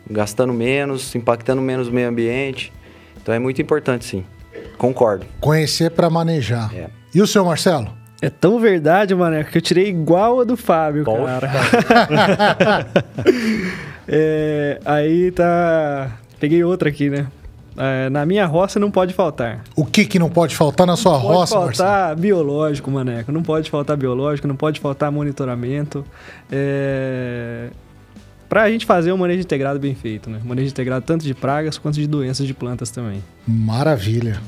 gastando 0.09 0.53
menos, 0.53 1.15
impactando 1.15 1.61
menos 1.61 1.87
o 1.87 1.91
meio 1.91 2.09
ambiente. 2.09 2.71
Então 3.21 3.33
é 3.33 3.39
muito 3.39 3.61
importante, 3.61 4.05
sim. 4.05 4.25
Concordo. 4.77 5.25
Conhecer 5.39 5.91
pra 5.91 6.09
manejar. 6.09 6.73
É. 6.75 6.89
E 7.13 7.21
o 7.21 7.27
seu, 7.27 7.43
Marcelo? 7.45 8.04
É 8.25 8.29
tão 8.29 8.59
verdade, 8.59 9.13
mané, 9.13 9.43
que 9.43 9.57
eu 9.57 9.61
tirei 9.61 9.87
igual 9.87 10.39
a 10.39 10.43
do 10.43 10.57
Fábio, 10.57 11.03
Poxa. 11.03 11.39
cara. 11.41 12.87
É, 14.07 14.79
aí 14.85 15.31
tá. 15.31 16.11
Peguei 16.39 16.63
outra 16.63 16.89
aqui, 16.89 17.09
né? 17.09 17.25
É, 17.75 18.07
na 18.09 18.25
minha 18.25 18.45
roça 18.45 18.79
não 18.79 18.91
pode 18.91 19.13
faltar. 19.15 19.63
O 19.75 19.83
que, 19.83 20.05
que 20.05 20.19
não 20.19 20.29
pode 20.29 20.55
faltar 20.55 20.85
na 20.85 20.95
sua 20.95 21.13
Não 21.13 21.21
pode 21.21 21.33
roça, 21.33 21.55
Marcelo? 21.59 21.89
faltar 21.89 22.15
biológico, 22.15 22.91
maneco. 22.91 23.31
Não 23.31 23.41
pode 23.41 23.69
faltar 23.69 23.97
biológico, 23.97 24.47
não 24.47 24.55
pode 24.55 24.79
faltar 24.79 25.11
monitoramento. 25.11 26.05
É, 26.51 27.69
pra 28.47 28.69
gente 28.69 28.85
fazer 28.85 29.11
um 29.11 29.17
manejo 29.17 29.41
integrado 29.41 29.79
bem 29.79 29.95
feito, 29.95 30.29
né? 30.29 30.39
Manejo 30.45 30.69
integrado 30.69 31.03
tanto 31.03 31.25
de 31.25 31.33
pragas 31.33 31.77
quanto 31.79 31.95
de 31.95 32.07
doenças 32.07 32.45
de 32.45 32.53
plantas 32.53 32.91
também. 32.91 33.23
Maravilha. 33.47 34.39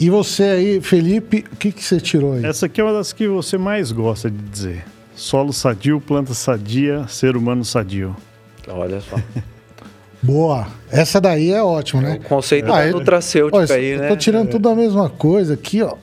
E 0.00 0.08
você 0.08 0.42
aí, 0.44 0.80
Felipe, 0.80 1.44
o 1.52 1.56
que, 1.56 1.70
que 1.70 1.84
você 1.84 2.00
tirou 2.00 2.32
aí? 2.32 2.44
Essa 2.46 2.66
aqui 2.66 2.80
é 2.80 2.84
uma 2.84 2.92
das 2.94 3.12
que 3.12 3.28
você 3.28 3.58
mais 3.58 3.92
gosta 3.92 4.30
de 4.30 4.38
dizer. 4.38 4.84
Solo 5.14 5.52
sadio, 5.52 6.00
planta 6.00 6.32
sadia, 6.32 7.06
ser 7.06 7.36
humano 7.36 7.62
sadio. 7.64 8.16
Olha 8.66 9.00
só. 9.02 9.16
Boa. 10.22 10.66
Essa 10.90 11.20
daí 11.20 11.50
é 11.52 11.62
ótima, 11.62 12.00
né? 12.02 12.18
O 12.24 12.28
conceito 12.28 12.72
Ah, 12.72 12.76
da 12.76 12.86
eu- 12.86 12.98
nutracêutica 12.98 13.56
Olha, 13.58 13.74
aí, 13.74 13.86
eu 13.90 13.98
né? 14.00 14.08
tô 14.08 14.16
tirando 14.16 14.48
tudo 14.50 14.68
a 14.70 14.74
mesma 14.74 15.08
coisa 15.10 15.54
aqui, 15.54 15.82
ó. 15.82 15.94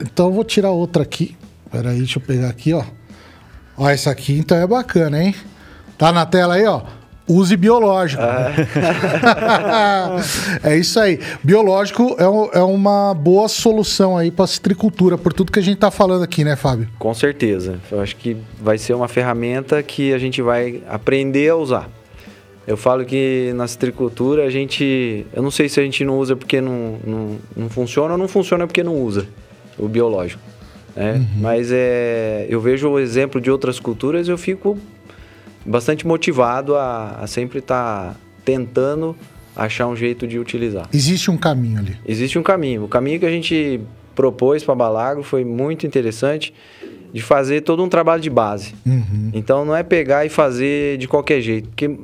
Então 0.00 0.26
eu 0.26 0.32
vou 0.32 0.44
tirar 0.44 0.70
outra 0.70 1.02
aqui. 1.02 1.34
Pera 1.70 1.90
aí, 1.90 1.98
deixa 1.98 2.18
eu 2.18 2.22
pegar 2.22 2.48
aqui, 2.48 2.72
ó. 2.74 2.84
Ó, 3.76 3.88
essa 3.88 4.10
aqui 4.10 4.38
então 4.38 4.56
é 4.56 4.66
bacana, 4.66 5.22
hein? 5.22 5.34
Tá 5.96 6.12
na 6.12 6.26
tela 6.26 6.54
aí, 6.54 6.66
ó. 6.66 6.82
Use 7.26 7.56
biológico. 7.56 8.22
é 10.62 10.76
isso 10.76 10.98
aí. 11.00 11.18
Biológico 11.42 12.14
é, 12.18 12.28
um- 12.28 12.48
é 12.52 12.62
uma 12.62 13.14
boa 13.14 13.48
solução 13.48 14.16
aí 14.16 14.30
para 14.30 14.46
citricultura, 14.46 15.16
por 15.16 15.32
tudo 15.32 15.52
que 15.52 15.58
a 15.58 15.62
gente 15.62 15.78
tá 15.78 15.90
falando 15.90 16.22
aqui, 16.22 16.44
né, 16.44 16.56
Fábio? 16.56 16.88
Com 16.98 17.12
certeza. 17.14 17.78
Eu 17.90 18.00
acho 18.00 18.16
que 18.16 18.36
vai 18.60 18.78
ser 18.78 18.94
uma 18.94 19.08
ferramenta 19.08 19.82
que 19.82 20.12
a 20.12 20.18
gente 20.18 20.42
vai 20.42 20.82
aprender 20.88 21.48
a 21.50 21.56
usar. 21.56 21.88
Eu 22.66 22.76
falo 22.76 23.04
que 23.04 23.52
na 23.54 23.68
citricultura 23.68 24.44
a 24.44 24.50
gente. 24.50 25.26
Eu 25.32 25.42
não 25.42 25.50
sei 25.50 25.68
se 25.68 25.78
a 25.78 25.82
gente 25.82 26.02
não 26.04 26.18
usa 26.18 26.34
porque 26.34 26.60
não, 26.62 26.96
não, 27.06 27.36
não 27.54 27.68
funciona 27.68 28.12
ou 28.12 28.18
não 28.18 28.26
funciona 28.28 28.66
porque 28.66 28.82
não 28.82 28.96
usa 29.02 29.26
o 29.78 29.86
biológico. 29.86 30.40
né? 30.96 31.22
Mas 31.38 31.68
é, 31.70 32.46
eu 32.48 32.60
vejo 32.62 32.88
o 32.88 32.98
exemplo 32.98 33.38
de 33.40 33.50
outras 33.50 33.78
culturas 33.78 34.28
e 34.28 34.30
eu 34.30 34.38
fico 34.38 34.78
bastante 35.64 36.06
motivado 36.06 36.76
a, 36.76 37.18
a 37.20 37.26
sempre 37.26 37.58
estar 37.58 38.16
tentando 38.44 39.16
achar 39.56 39.86
um 39.86 39.96
jeito 39.96 40.26
de 40.26 40.38
utilizar. 40.38 40.88
Existe 40.92 41.30
um 41.30 41.36
caminho 41.36 41.78
ali. 41.78 41.96
Existe 42.06 42.38
um 42.38 42.42
caminho. 42.42 42.84
O 42.84 42.88
caminho 42.88 43.20
que 43.20 43.26
a 43.26 43.30
gente 43.30 43.80
propôs 44.14 44.62
para 44.62 44.74
Balagro 44.74 45.22
foi 45.22 45.44
muito 45.44 45.86
interessante 45.86 46.52
de 47.12 47.22
fazer 47.22 47.60
todo 47.62 47.82
um 47.82 47.88
trabalho 47.88 48.20
de 48.20 48.30
base. 48.30 48.74
Uhum. 48.84 49.30
Então 49.32 49.64
não 49.64 49.74
é 49.74 49.82
pegar 49.82 50.24
e 50.24 50.28
fazer 50.28 50.98
de 50.98 51.06
qualquer 51.06 51.40
jeito, 51.40 51.68
porque 51.68 51.96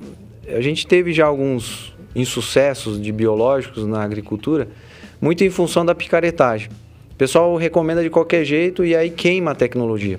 a 0.49 0.61
gente 0.61 0.87
teve 0.87 1.13
já 1.13 1.27
alguns 1.27 1.93
insucessos 2.15 3.01
de 3.01 3.13
biológicos 3.13 3.87
na 3.87 4.03
agricultura, 4.03 4.69
muito 5.21 5.45
em 5.45 5.51
função 5.51 5.85
da 5.85 5.95
picaretagem. 5.95 6.69
O 7.13 7.17
pessoal 7.17 7.55
recomenda 7.57 8.03
de 8.03 8.11
qualquer 8.11 8.45
jeito 8.45 8.85
e 8.85 8.97
aí 8.97 9.11
queima 9.11 9.51
a 9.51 9.55
tecnologia. 9.55 10.19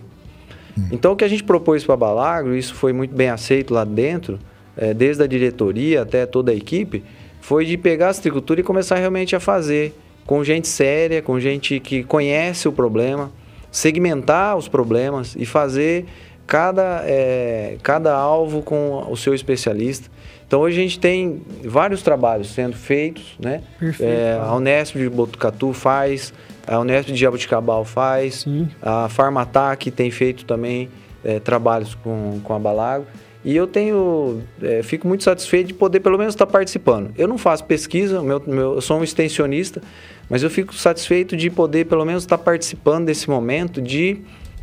Então 0.92 1.14
o 1.14 1.16
que 1.16 1.24
a 1.24 1.28
gente 1.28 1.44
propôs 1.44 1.84
para 1.84 1.96
Balagro, 1.96 2.56
isso 2.56 2.74
foi 2.74 2.94
muito 2.94 3.16
bem 3.16 3.30
aceito 3.30 3.74
lá 3.74 3.84
dentro, 3.84 4.40
eh, 4.78 4.94
desde 4.94 5.24
a 5.24 5.28
diretoria 5.28 6.02
até 6.02 6.26
toda 6.26 6.52
a 6.52 6.56
equipe, 6.56 7.04
foi 7.40 7.66
de 7.66 7.78
pegar 7.78 8.08
a 8.08 8.12
agricultura 8.12 8.62
e 8.62 8.64
começar 8.64 8.96
realmente 8.96 9.36
a 9.36 9.40
fazer 9.40 9.94
com 10.26 10.44
gente 10.44 10.68
séria, 10.68 11.22
com 11.22 11.40
gente 11.40 11.80
que 11.80 12.04
conhece 12.04 12.68
o 12.68 12.72
problema, 12.72 13.32
segmentar 13.72 14.56
os 14.56 14.68
problemas 14.68 15.36
e 15.36 15.46
fazer 15.46 16.06
cada, 16.46 17.04
eh, 17.06 17.78
cada 17.82 18.14
alvo 18.14 18.62
com 18.62 19.06
o 19.10 19.16
seu 19.16 19.34
especialista. 19.34 20.10
Então 20.46 20.60
hoje 20.60 20.80
a 20.80 20.84
gente 20.84 21.00
tem 21.00 21.42
vários 21.64 22.02
trabalhos 22.02 22.54
sendo 22.54 22.76
feitos, 22.76 23.38
né? 23.40 23.64
Perfeito. 23.80 24.10
Eh, 24.10 24.38
a 24.38 24.54
Unesp 24.56 24.98
de 24.98 25.10
Botucatu 25.10 25.72
faz, 25.72 26.34
a 26.68 26.80
Unesp 26.80 27.10
de 27.12 27.16
Jabuticabal 27.18 27.84
faz, 27.86 28.42
Sim. 28.42 28.68
a 28.82 29.08
Farmatac 29.10 29.90
tem 29.92 30.10
feito 30.12 30.46
também 30.46 30.90
eh, 31.24 31.40
trabalhos 31.40 31.96
com, 31.96 32.40
com 32.44 32.54
a 32.54 32.60
Balago. 32.60 33.06
E 33.44 33.56
eu 33.56 33.66
tenho, 33.66 34.42
eh, 34.62 34.82
fico 34.84 35.08
muito 35.08 35.24
satisfeito 35.24 35.68
de 35.68 35.74
poder 35.74 36.00
pelo 36.00 36.18
menos 36.18 36.34
estar 36.36 36.46
participando. 36.46 37.12
Eu 37.18 37.28
não 37.28 37.38
faço 37.40 37.64
pesquisa, 37.66 38.22
meu, 38.22 38.42
meu- 38.46 38.76
eu 38.76 38.82
sou 38.82 39.00
um 39.00 39.04
extensionista, 39.04 39.82
mas 40.30 40.44
eu 40.44 40.50
fico 40.50 40.74
satisfeito 40.76 41.36
de 41.36 41.50
poder 41.50 41.86
pelo 41.86 42.06
menos 42.06 42.22
estar 42.24 42.38
participando 42.38 43.06
desse 43.08 43.28
momento 43.30 43.82
de 43.82 44.20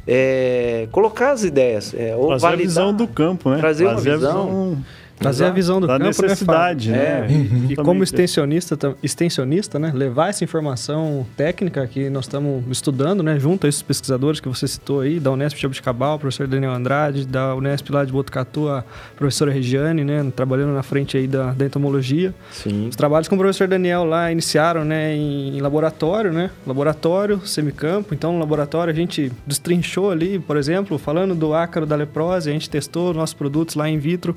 eh, 0.07 0.89
colocar 0.93 1.33
as 1.33 1.45
ideias. 1.45 1.93
eh, 1.95 2.15
ou 2.17 2.29
Trazer 2.29 2.47
a 2.47 2.51
validar. 2.51 2.67
visão 2.69 2.95
do 2.95 3.07
campo, 3.09 3.51
né? 3.51 3.59
Trazer 3.59 3.85
uma 3.87 3.97
visão. 4.01 4.79
Trazer 5.19 5.47
a 5.47 5.51
visão 5.51 5.81
do 5.81 5.87
da 5.87 5.99
campo, 5.99 6.23
né, 6.23 6.29
necessidade, 6.29 6.91
né? 6.91 6.99
É, 6.99 7.27
E 7.29 7.35
Justamente. 7.35 7.77
como 7.77 8.03
extensionista, 8.03 8.97
extensionista, 9.03 9.79
né, 9.79 9.93
levar 9.95 10.29
essa 10.29 10.45
informação 10.45 11.27
técnica 11.37 11.87
que 11.87 12.09
nós 12.09 12.25
estamos 12.25 12.65
estudando, 12.71 13.23
né, 13.23 13.39
junto 13.39 13.67
a 13.67 13.69
esses 13.69 13.83
pesquisadores 13.83 14.41
que 14.41 14.49
você 14.49 14.67
citou 14.69 15.01
aí, 15.01 15.19
da 15.19 15.31
Unesp 15.31 15.57
de 15.57 15.63
Jabuticabal, 15.63 16.17
o 16.17 16.19
professor 16.19 16.47
Daniel 16.47 16.73
Andrade, 16.73 17.27
da 17.27 17.55
Unesp 17.55 17.91
lá 17.91 18.05
de 18.05 18.13
Botucatu, 18.13 18.69
a 18.69 18.85
professora 19.17 19.51
Regiane, 19.51 20.05
né, 20.05 20.31
trabalhando 20.35 20.73
na 20.73 20.83
frente 20.83 21.17
aí 21.17 21.27
da, 21.27 21.53
da 21.53 21.65
entomologia. 21.67 22.35
Sim. 22.53 22.89
Os 22.89 22.97
trabalhos 22.97 23.29
com 23.29 23.35
o 23.35 23.39
professor 23.39 23.67
Daniel 23.67 24.05
lá 24.05 24.31
iniciaram, 24.31 24.85
né, 24.85 25.15
em, 25.15 25.57
em 25.57 25.61
laboratório, 25.61 26.33
né, 26.33 26.51
laboratório, 26.67 27.41
semicampo. 27.47 28.15
Então, 28.15 28.33
no 28.33 28.39
laboratório 28.39 28.93
a 28.93 28.97
gente 28.97 29.33
destrinchou 29.47 30.11
ali, 30.11 30.39
por 30.39 30.57
exemplo, 30.57 30.99
falando 30.99 31.35
do 31.35 31.55
ácaro 31.55 31.87
da 31.87 31.97
leprose, 31.97 32.49
a 32.49 32.53
gente 32.53 32.69
testou 32.69 33.13
nossos 33.15 33.35
produtos 33.35 33.75
lá 33.75 33.89
in 33.89 33.99
vitro, 33.99 34.37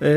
é, 0.00 0.11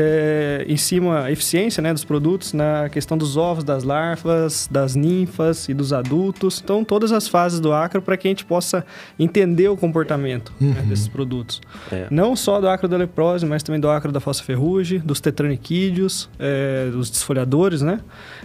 em 0.66 0.76
cima 0.76 1.24
a 1.24 1.32
eficiência, 1.32 1.82
né, 1.82 1.92
dos 1.92 2.04
produtos 2.04 2.52
na 2.52 2.88
questão 2.88 3.16
dos 3.16 3.36
ovos, 3.36 3.64
das 3.64 3.84
larvas, 3.84 4.68
das 4.70 4.94
ninfas 4.94 5.68
e 5.68 5.74
dos 5.74 5.92
adultos. 5.92 6.60
Então, 6.62 6.84
todas 6.84 7.12
as 7.12 7.28
fases 7.28 7.60
do 7.60 7.72
ácaro 7.72 8.02
para 8.02 8.16
que 8.16 8.28
a 8.28 8.30
gente 8.30 8.44
possa 8.44 8.84
entender 9.18 9.68
o 9.68 9.76
comportamento 9.76 10.52
né, 10.60 10.82
desses 10.86 11.08
produtos. 11.08 11.60
É. 11.90 12.06
Não 12.10 12.34
só 12.36 12.60
do 12.60 12.68
ácaro 12.68 12.88
da 12.88 12.96
leprose, 12.96 13.46
mas 13.46 13.62
também 13.62 13.80
do 13.80 13.88
ácaro 13.88 14.12
da 14.12 14.20
fossa 14.20 14.42
ferrugem, 14.42 14.98
dos 14.98 15.20
tetraniquídeos, 15.20 16.28
é, 16.38 16.88
dos 16.90 17.10
desfolhadores, 17.10 17.82
né? 17.82 18.00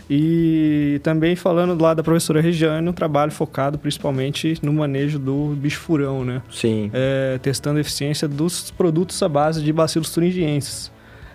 E 0.09 0.99
também 1.03 1.35
falando 1.35 1.81
lá 1.81 1.93
da 1.93 2.03
professora 2.03 2.41
Regiane, 2.41 2.87
um 2.87 2.93
trabalho 2.93 3.31
focado 3.31 3.77
principalmente 3.77 4.57
no 4.61 4.73
manejo 4.73 5.17
do 5.17 5.55
bicho 5.57 5.79
furão, 5.79 6.25
né? 6.25 6.41
Sim. 6.51 6.89
É, 6.93 7.39
testando 7.41 7.77
a 7.77 7.81
eficiência 7.81 8.27
dos 8.27 8.71
produtos 8.71 9.21
à 9.23 9.29
base 9.29 9.63
de 9.63 9.71
bacilos 9.71 10.09
thuringienses. 10.09 10.91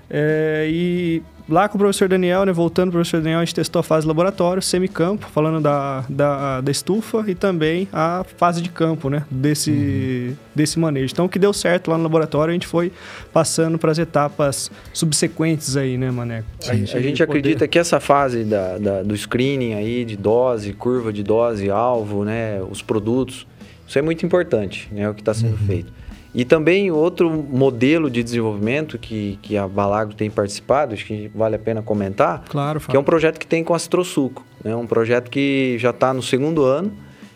É, 0.08 0.66
e 0.70 1.22
lá 1.48 1.68
com 1.68 1.76
o 1.76 1.78
professor 1.78 2.08
Daniel, 2.08 2.44
né, 2.44 2.52
voltando 2.52 2.90
para 2.90 2.98
o 2.98 3.00
professor 3.00 3.20
Daniel, 3.20 3.40
a 3.40 3.44
gente 3.44 3.54
testou 3.54 3.80
a 3.80 3.82
fase 3.82 4.06
laboratório, 4.06 4.62
semicampo, 4.62 5.26
falando 5.28 5.60
da, 5.60 6.04
da, 6.08 6.60
da 6.60 6.70
estufa 6.70 7.24
e 7.26 7.34
também 7.34 7.88
a 7.92 8.24
fase 8.36 8.60
de 8.62 8.68
campo, 8.70 9.08
né, 9.10 9.24
desse, 9.30 10.36
desse 10.54 10.78
manejo. 10.78 11.12
Então, 11.12 11.24
o 11.24 11.28
que 11.28 11.38
deu 11.38 11.52
certo 11.52 11.90
lá 11.90 11.96
no 11.96 12.04
laboratório, 12.04 12.50
a 12.50 12.54
gente 12.54 12.66
foi 12.66 12.92
passando 13.32 13.78
para 13.78 13.90
as 13.90 13.98
etapas 13.98 14.70
subsequentes 14.92 15.76
aí, 15.76 15.96
né, 15.98 16.10
Maneco? 16.10 16.46
A, 16.68 16.72
a 16.72 17.00
gente 17.02 17.22
acredita 17.22 17.66
que 17.68 17.78
essa 17.78 18.00
fase 18.00 18.44
da, 18.44 18.78
da- 18.78 19.02
do 19.02 19.16
screening 19.16 19.74
aí 19.74 20.04
de 20.04 20.16
dose, 20.16 20.72
curva 20.72 21.12
de 21.12 21.22
dose, 21.22 21.70
alvo, 21.70 22.24
né, 22.24 22.60
os 22.70 22.82
produtos, 22.82 23.46
isso 23.86 23.98
é 23.98 24.02
muito 24.02 24.24
importante, 24.26 24.88
né, 24.92 25.08
o 25.08 25.14
que 25.14 25.20
está 25.20 25.32
sendo 25.34 25.56
feito. 25.58 25.92
E 26.36 26.44
também 26.44 26.90
outro 26.90 27.30
modelo 27.30 28.10
de 28.10 28.22
desenvolvimento 28.22 28.98
que, 28.98 29.38
que 29.40 29.56
a 29.56 29.66
Balagro 29.66 30.14
tem 30.14 30.30
participado, 30.30 30.92
acho 30.92 31.06
que 31.06 31.30
vale 31.34 31.56
a 31.56 31.58
pena 31.58 31.80
comentar, 31.80 32.44
Claro, 32.46 32.78
que 32.78 32.94
é 32.94 33.00
um 33.00 33.02
projeto 33.02 33.38
que 33.40 33.46
tem 33.46 33.64
com 33.64 33.72
a 33.72 33.78
Citrosuco. 33.78 34.44
É 34.62 34.68
né? 34.68 34.76
um 34.76 34.86
projeto 34.86 35.30
que 35.30 35.78
já 35.78 35.90
está 35.90 36.12
no 36.12 36.22
segundo 36.22 36.62
ano 36.62 36.92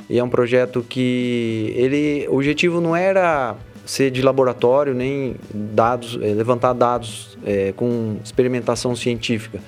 e 0.06 0.18
é 0.18 0.22
um 0.22 0.28
projeto 0.28 0.84
que 0.86 1.72
ele, 1.74 2.28
o 2.28 2.34
objetivo 2.34 2.78
não 2.78 2.94
era 2.94 3.56
ser 3.86 4.10
de 4.10 4.20
laboratório 4.20 4.92
nem 4.92 5.34
dados, 5.50 6.18
eh, 6.20 6.34
levantar 6.34 6.74
dados 6.74 7.38
eh, 7.46 7.72
com 7.74 8.18
experimentação 8.22 8.94
científica. 8.94 9.60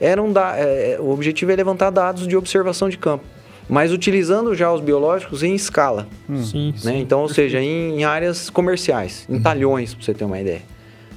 Era 0.00 0.22
um 0.22 0.32
da, 0.32 0.54
eh, 0.56 0.96
o 1.00 1.10
objetivo 1.10 1.50
é 1.50 1.56
levantar 1.56 1.90
dados 1.90 2.28
de 2.28 2.36
observação 2.36 2.88
de 2.88 2.98
campo, 2.98 3.24
mas 3.68 3.92
utilizando 3.92 4.54
já 4.54 4.72
os 4.72 4.80
biológicos 4.80 5.42
em 5.42 5.54
escala. 5.54 6.06
Sim, 6.44 6.72
Né? 6.72 6.74
sim. 6.76 6.98
Então, 7.00 7.20
ou 7.20 7.28
seja, 7.28 7.60
em, 7.60 8.00
em 8.00 8.04
áreas 8.04 8.48
comerciais, 8.50 9.26
em 9.28 9.40
talhões, 9.40 9.94
para 9.94 10.04
você 10.04 10.14
ter 10.14 10.24
uma 10.24 10.40
ideia. 10.40 10.62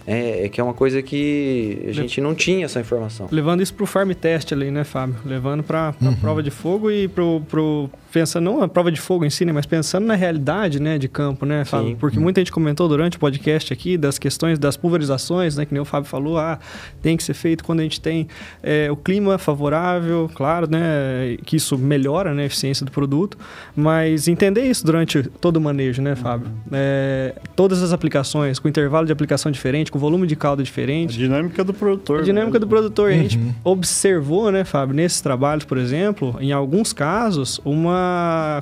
É, 0.08 0.46
é 0.46 0.50
que 0.50 0.60
é 0.60 0.64
uma 0.64 0.74
coisa 0.74 1.04
que 1.04 1.86
a 1.88 1.92
gente 1.92 2.20
não 2.20 2.34
tinha 2.34 2.66
essa 2.66 2.80
informação. 2.80 3.28
Levando 3.32 3.62
isso 3.62 3.74
pro 3.76 3.86
farm 3.86 4.10
test 4.12 4.52
ali, 4.52 4.72
né, 4.72 4.84
Fábio? 4.84 5.16
Levando 5.24 5.62
pra, 5.62 5.94
pra 5.94 6.12
prova 6.14 6.42
de 6.42 6.50
fogo 6.50 6.90
e 6.90 7.08
pro, 7.08 7.42
pro. 7.48 7.90
Pensando, 8.12 8.46
não 8.46 8.62
a 8.62 8.68
prova 8.68 8.92
de 8.92 9.00
fogo 9.00 9.24
em 9.24 9.30
si, 9.30 9.46
né? 9.46 9.52
Mas 9.52 9.66
pensando 9.66 10.06
na 10.06 10.16
realidade, 10.16 10.82
né, 10.82 10.98
de 10.98 11.08
campo, 11.08 11.46
né, 11.46 11.64
Fábio? 11.64 11.90
Sim. 11.90 11.96
Porque 11.96 12.20
muita 12.20 12.42
gente 12.42 12.52
comentou 12.52 12.88
durante 12.88 13.18
o 13.18 13.20
podcast 13.20 13.72
aqui 13.72 13.98
das 13.98 14.18
questões 14.18 14.58
das 14.58 14.76
pulverizações, 14.76 15.56
né? 15.56 15.66
Que 15.66 15.74
nem 15.74 15.82
o 15.82 15.86
Fábio 15.86 16.10
falou, 16.10 16.38
ah, 16.38 16.58
tem 17.02 17.16
que 17.16 17.24
ser 17.24 17.36
feito 17.36 17.64
quando 17.64 17.82
a 17.82 17.84
gente 17.84 18.02
tem 18.02 18.28
é, 18.64 18.92
o 18.92 18.96
clima 18.96 19.38
favorável, 19.38 20.30
claro, 20.34 20.68
né? 20.70 21.38
Que 21.46 21.56
isso 21.56 21.78
melhora 21.78 22.34
né, 22.34 22.44
a 22.44 22.46
eficiência 22.46 22.86
do 22.86 22.92
produto. 22.92 23.38
Mas 23.76 24.28
entender 24.28 24.64
isso 24.64 24.86
durante 24.86 25.24
todo 25.24 25.58
o 25.58 25.62
manejo, 25.62 26.02
né, 26.02 26.16
Fábio? 26.16 26.48
É, 26.72 27.36
todas 27.56 27.84
as 27.84 27.94
aplicações, 27.94 28.58
com 28.58 28.68
intervalo 28.68 29.06
de 29.06 29.12
aplicação 29.12 29.52
diferente, 29.52 29.92
com 29.92 30.00
volume 30.00 30.26
de 30.26 30.36
caldo 30.36 30.62
A 30.62 30.66
diferente. 30.66 31.18
dinâmica 31.18 31.64
do 31.64 31.74
produtor. 31.74 32.22
A 32.22 32.24
dinâmica 32.24 32.58
né? 32.58 32.60
do 32.60 32.68
produtor. 32.68 33.12
A 33.12 33.14
gente 33.14 33.40
observou, 33.64 34.52
né, 34.52 34.64
Fábio, 34.64 34.96
nesses 34.96 35.22
trabalhos, 35.22 35.64
por 35.64 35.78
exemplo, 35.78 36.36
em 36.40 36.52
alguns 36.52 36.92
casos, 36.92 37.62
uma 37.64 37.99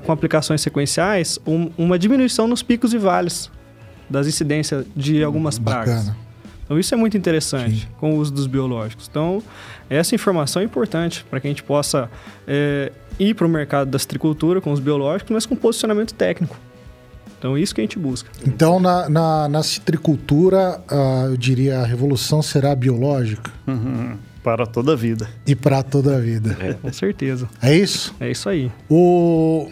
com 0.05 0.11
aplicações 0.11 0.61
sequenciais, 0.61 1.39
um- 1.45 1.69
uma 1.77 1.97
diminuição 1.97 2.47
nos 2.47 2.61
picos 2.63 2.93
e 2.93 2.97
vales 2.97 3.49
das 4.09 4.27
incidências 4.27 4.85
de 4.95 5.23
algumas 5.23 5.59
pragas. 5.59 5.95
Bacana. 6.05 6.17
Então 6.65 6.77
isso 6.77 6.93
é 6.93 6.97
muito 6.97 7.15
interessante 7.17 7.89
com 7.99 8.13
o 8.13 8.17
uso 8.17 8.33
dos 8.33 8.45
biológicos. 8.47 9.07
Então 9.09 9.41
essa 9.89 10.13
informação 10.15 10.61
é 10.61 10.65
importante 10.65 11.25
para 11.29 11.39
que 11.39 11.47
a 11.47 11.49
gente 11.49 11.63
possa 11.63 12.09
é, 12.47 12.91
ir 13.19 13.33
para 13.35 13.45
o 13.47 13.49
mercado 13.49 13.89
da 13.89 13.97
citricultura 13.97 14.59
com 14.61 14.71
os 14.71 14.79
biológicos, 14.79 15.31
mas 15.31 15.45
com 15.45 15.55
posicionamento 15.55 16.13
técnico. 16.13 16.57
Então, 17.39 17.55
isso 17.55 17.73
que 17.75 17.79
a 17.81 17.83
gente 17.83 17.99
busca. 17.99 18.27
Então, 18.47 18.79
na, 18.79 19.07
na, 19.07 19.47
na 19.47 19.61
citricultura, 19.61 20.81
uh, 20.91 21.27
eu 21.27 21.37
diria 21.37 21.81
a 21.81 21.85
revolução 21.85 22.41
será 22.41 22.75
biológica. 22.75 23.51
Uhum. 23.67 24.17
Para 24.43 24.65
toda 24.65 24.93
a 24.93 24.95
vida. 24.95 25.29
E 25.45 25.55
para 25.55 25.83
toda 25.83 26.15
a 26.15 26.19
vida. 26.19 26.57
É, 26.59 26.73
com 26.73 26.91
certeza. 26.93 27.49
É 27.61 27.75
isso? 27.75 28.15
É 28.19 28.29
isso 28.29 28.47
aí. 28.49 28.71
O... 28.89 29.69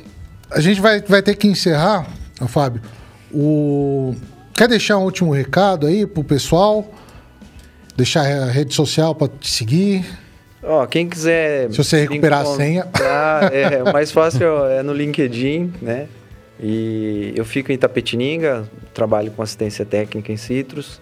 A 0.52 0.60
gente 0.60 0.82
vai, 0.82 1.02
vai 1.02 1.22
ter 1.22 1.36
que 1.36 1.48
encerrar, 1.48 2.08
Fábio. 2.48 2.82
O... 3.34 4.16
Quer 4.54 4.68
deixar 4.68 4.98
um 4.98 5.04
último 5.04 5.34
recado 5.34 5.88
aí 5.88 6.06
pro 6.06 6.24
pessoal? 6.24 6.94
Deixar 7.96 8.22
a 8.26 8.46
rede 8.46 8.74
social 8.74 9.16
para 9.16 9.28
te 9.28 9.50
seguir? 9.50 10.06
Ó, 10.64 10.86
quem 10.88 11.08
quiser. 11.08 11.70
Se 11.72 11.78
você 11.78 12.02
recuperar 12.02 12.42
a 12.42 12.46
senha. 12.46 12.88
É, 13.52 13.84
o 13.88 13.94
mais 13.94 14.12
fácil 14.12 14.66
é 14.66 14.82
no 14.82 14.94
LinkedIn, 14.94 15.74
né? 15.82 16.08
E 16.60 17.34
eu 17.36 17.46
fico 17.46 17.72
em 17.72 17.78
Tapetininga, 17.78 18.70
trabalho 18.94 19.32
com 19.32 19.42
assistência 19.42 19.86
técnica 19.86 20.32
em 20.32 20.38
Citrus. 20.38 21.00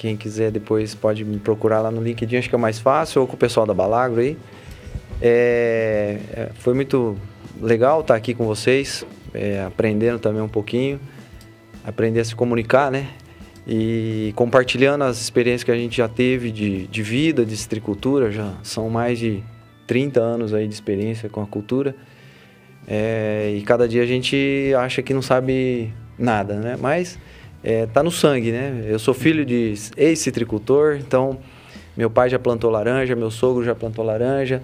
Quem 0.00 0.16
quiser 0.16 0.50
depois 0.50 0.94
pode 0.94 1.26
me 1.26 1.38
procurar 1.38 1.82
lá 1.82 1.90
no 1.90 2.02
LinkedIn, 2.02 2.38
acho 2.38 2.48
que 2.48 2.54
é 2.54 2.58
mais 2.58 2.78
fácil, 2.78 3.20
ou 3.20 3.26
com 3.26 3.34
o 3.34 3.36
pessoal 3.36 3.66
da 3.66 3.74
Balagro 3.74 4.18
aí. 4.18 4.34
É, 5.20 6.18
é, 6.32 6.50
foi 6.54 6.72
muito 6.72 7.18
legal 7.60 8.00
estar 8.00 8.14
aqui 8.14 8.32
com 8.32 8.46
vocês, 8.46 9.04
é, 9.34 9.62
aprendendo 9.62 10.18
também 10.18 10.40
um 10.40 10.48
pouquinho, 10.48 10.98
aprender 11.84 12.20
a 12.20 12.24
se 12.24 12.34
comunicar, 12.34 12.90
né? 12.90 13.08
E 13.66 14.32
compartilhando 14.36 15.04
as 15.04 15.20
experiências 15.20 15.64
que 15.64 15.70
a 15.70 15.76
gente 15.76 15.98
já 15.98 16.08
teve 16.08 16.50
de, 16.50 16.86
de 16.86 17.02
vida, 17.02 17.44
de 17.44 17.54
citricultura, 17.54 18.32
já 18.32 18.54
são 18.62 18.88
mais 18.88 19.18
de 19.18 19.44
30 19.86 20.18
anos 20.18 20.54
aí 20.54 20.66
de 20.66 20.72
experiência 20.72 21.28
com 21.28 21.42
a 21.42 21.46
cultura. 21.46 21.94
É, 22.88 23.54
e 23.54 23.60
cada 23.60 23.86
dia 23.86 24.02
a 24.02 24.06
gente 24.06 24.72
acha 24.78 25.02
que 25.02 25.12
não 25.12 25.20
sabe 25.20 25.92
nada, 26.18 26.54
né? 26.54 26.78
Mas 26.80 27.18
é, 27.62 27.86
tá 27.86 28.02
no 28.02 28.10
sangue, 28.10 28.52
né? 28.52 28.84
Eu 28.86 28.98
sou 28.98 29.12
filho 29.12 29.44
de 29.44 29.74
ex-citricultor, 29.96 30.96
então 30.96 31.38
meu 31.96 32.08
pai 32.08 32.30
já 32.30 32.38
plantou 32.38 32.70
laranja, 32.70 33.14
meu 33.14 33.30
sogro 33.30 33.64
já 33.64 33.74
plantou 33.74 34.04
laranja. 34.04 34.62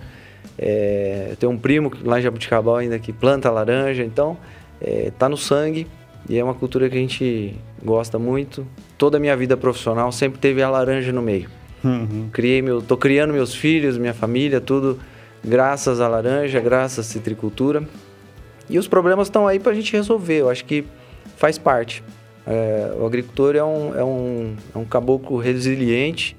É, 0.58 1.28
eu 1.30 1.36
tenho 1.36 1.52
um 1.52 1.58
primo 1.58 1.92
lá 2.02 2.18
em 2.18 2.22
Jabuticabal 2.22 2.76
ainda 2.76 2.98
que 2.98 3.12
planta 3.12 3.50
laranja, 3.50 4.02
então 4.02 4.38
é, 4.80 5.12
tá 5.18 5.28
no 5.28 5.36
sangue 5.36 5.86
e 6.28 6.38
é 6.38 6.42
uma 6.42 6.54
cultura 6.54 6.88
que 6.88 6.96
a 6.96 7.00
gente 7.00 7.54
gosta 7.84 8.18
muito. 8.18 8.66
Toda 8.96 9.18
a 9.18 9.20
minha 9.20 9.36
vida 9.36 9.56
profissional 9.56 10.10
sempre 10.10 10.38
teve 10.38 10.62
a 10.62 10.70
laranja 10.70 11.12
no 11.12 11.22
meio. 11.22 11.48
Uhum. 11.84 12.28
Criei 12.32 12.62
meu, 12.62 12.80
tô 12.80 12.96
criando 12.96 13.32
meus 13.32 13.54
filhos, 13.54 13.98
minha 13.98 14.14
família, 14.14 14.60
tudo 14.60 14.98
graças 15.44 16.00
à 16.00 16.08
laranja, 16.08 16.58
graças 16.60 17.06
à 17.06 17.08
citricultura. 17.08 17.86
E 18.68 18.78
os 18.78 18.88
problemas 18.88 19.28
estão 19.28 19.46
aí 19.46 19.60
para 19.60 19.72
a 19.72 19.74
gente 19.74 19.92
resolver. 19.92 20.40
Eu 20.40 20.50
acho 20.50 20.64
que 20.64 20.84
faz 21.36 21.56
parte. 21.58 22.02
É, 22.46 22.94
o 22.98 23.04
agricultor 23.04 23.56
é 23.56 23.64
um, 23.64 23.94
é, 23.94 24.04
um, 24.04 24.56
é 24.74 24.78
um 24.78 24.84
caboclo 24.84 25.36
resiliente, 25.36 26.36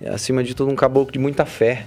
é, 0.00 0.10
acima 0.10 0.44
de 0.44 0.54
tudo, 0.54 0.70
um 0.70 0.76
caboclo 0.76 1.12
de 1.12 1.18
muita 1.18 1.46
fé. 1.46 1.86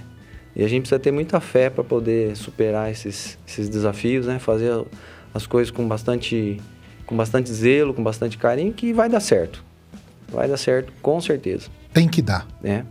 E 0.54 0.64
a 0.64 0.68
gente 0.68 0.82
precisa 0.82 0.98
ter 0.98 1.12
muita 1.12 1.40
fé 1.40 1.70
para 1.70 1.84
poder 1.84 2.36
superar 2.36 2.90
esses, 2.90 3.38
esses 3.46 3.68
desafios, 3.68 4.26
né? 4.26 4.38
fazer 4.38 4.84
as 5.32 5.46
coisas 5.46 5.70
com 5.70 5.86
bastante, 5.86 6.60
com 7.06 7.16
bastante 7.16 7.50
zelo, 7.50 7.94
com 7.94 8.02
bastante 8.02 8.36
carinho, 8.36 8.72
que 8.72 8.92
vai 8.92 9.08
dar 9.08 9.20
certo. 9.20 9.64
Vai 10.28 10.48
dar 10.48 10.56
certo, 10.56 10.92
com 11.00 11.20
certeza. 11.20 11.68
Tem 11.92 12.08
que 12.08 12.20
dar. 12.20 12.46
É. 12.62 12.84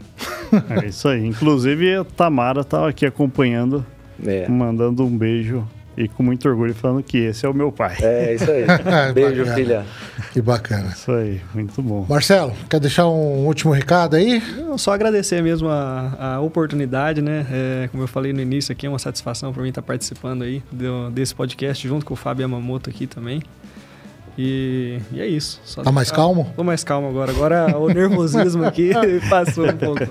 é 0.82 0.88
isso 0.88 1.08
aí. 1.08 1.26
Inclusive, 1.26 1.96
a 1.96 2.04
Tamara 2.04 2.62
estava 2.62 2.90
aqui 2.90 3.06
acompanhando, 3.06 3.86
é. 4.26 4.48
mandando 4.48 5.04
um 5.04 5.18
beijo 5.18 5.68
e 5.98 6.08
com 6.08 6.24
muito 6.24 6.48
orgulho 6.48 6.74
falando 6.74 7.04
que 7.04 7.18
esse 7.18 7.46
é 7.46 7.50
o 7.50 7.54
meu 7.54 7.72
pai. 7.72 7.98
É, 8.02 8.34
isso 8.34 8.50
aí. 8.50 8.66
Beijo, 9.14 9.38
bacana. 9.40 9.56
filha. 9.56 9.86
Que 10.32 10.42
bacana. 10.42 10.90
Isso 10.90 11.12
aí, 11.12 11.42
muito 11.54 11.82
bom. 11.82 12.06
Marcelo, 12.08 12.54
quer 12.70 12.80
deixar 12.80 13.08
um 13.08 13.46
último 13.46 13.72
recado 13.72 14.16
aí? 14.16 14.42
Eu 14.58 14.78
só 14.78 14.94
agradecer 14.94 15.42
mesmo 15.42 15.70
a, 15.70 16.36
a 16.36 16.42
oportunidade, 16.42 17.22
né? 17.22 17.46
É, 17.52 17.90
como 17.92 18.04
eu 18.04 18.08
falei 18.08 18.34
no 18.34 18.42
início 18.42 18.72
aqui, 18.72 18.86
é 18.86 18.90
uma 18.90 19.00
satisfação 19.00 19.52
para 19.52 19.62
mim 19.62 19.70
estar 19.70 19.82
participando 19.82 20.44
aí 20.44 20.64
do, 20.72 21.10
desse 21.12 21.36
podcast 21.36 21.88
junto 21.88 22.06
com 22.06 22.14
o 22.14 22.18
Fábio 22.18 22.44
Yamamoto 22.44 22.90
aqui 22.90 23.08
também. 23.08 23.42
E, 24.38 25.00
e, 25.12 25.20
é 25.20 25.28
isso. 25.28 25.60
Só 25.64 25.82
tá 25.84 25.92
mais 25.92 26.12
calmo? 26.12 26.52
Tô 26.56 26.64
mais 26.64 26.84
calmo 26.84 27.10
agora. 27.10 27.32
Agora 27.32 27.78
o 27.78 27.88
nervosismo 27.88 28.64
aqui 28.64 28.92
passou 29.30 29.68
um 29.68 29.78
pouco. 29.78 30.02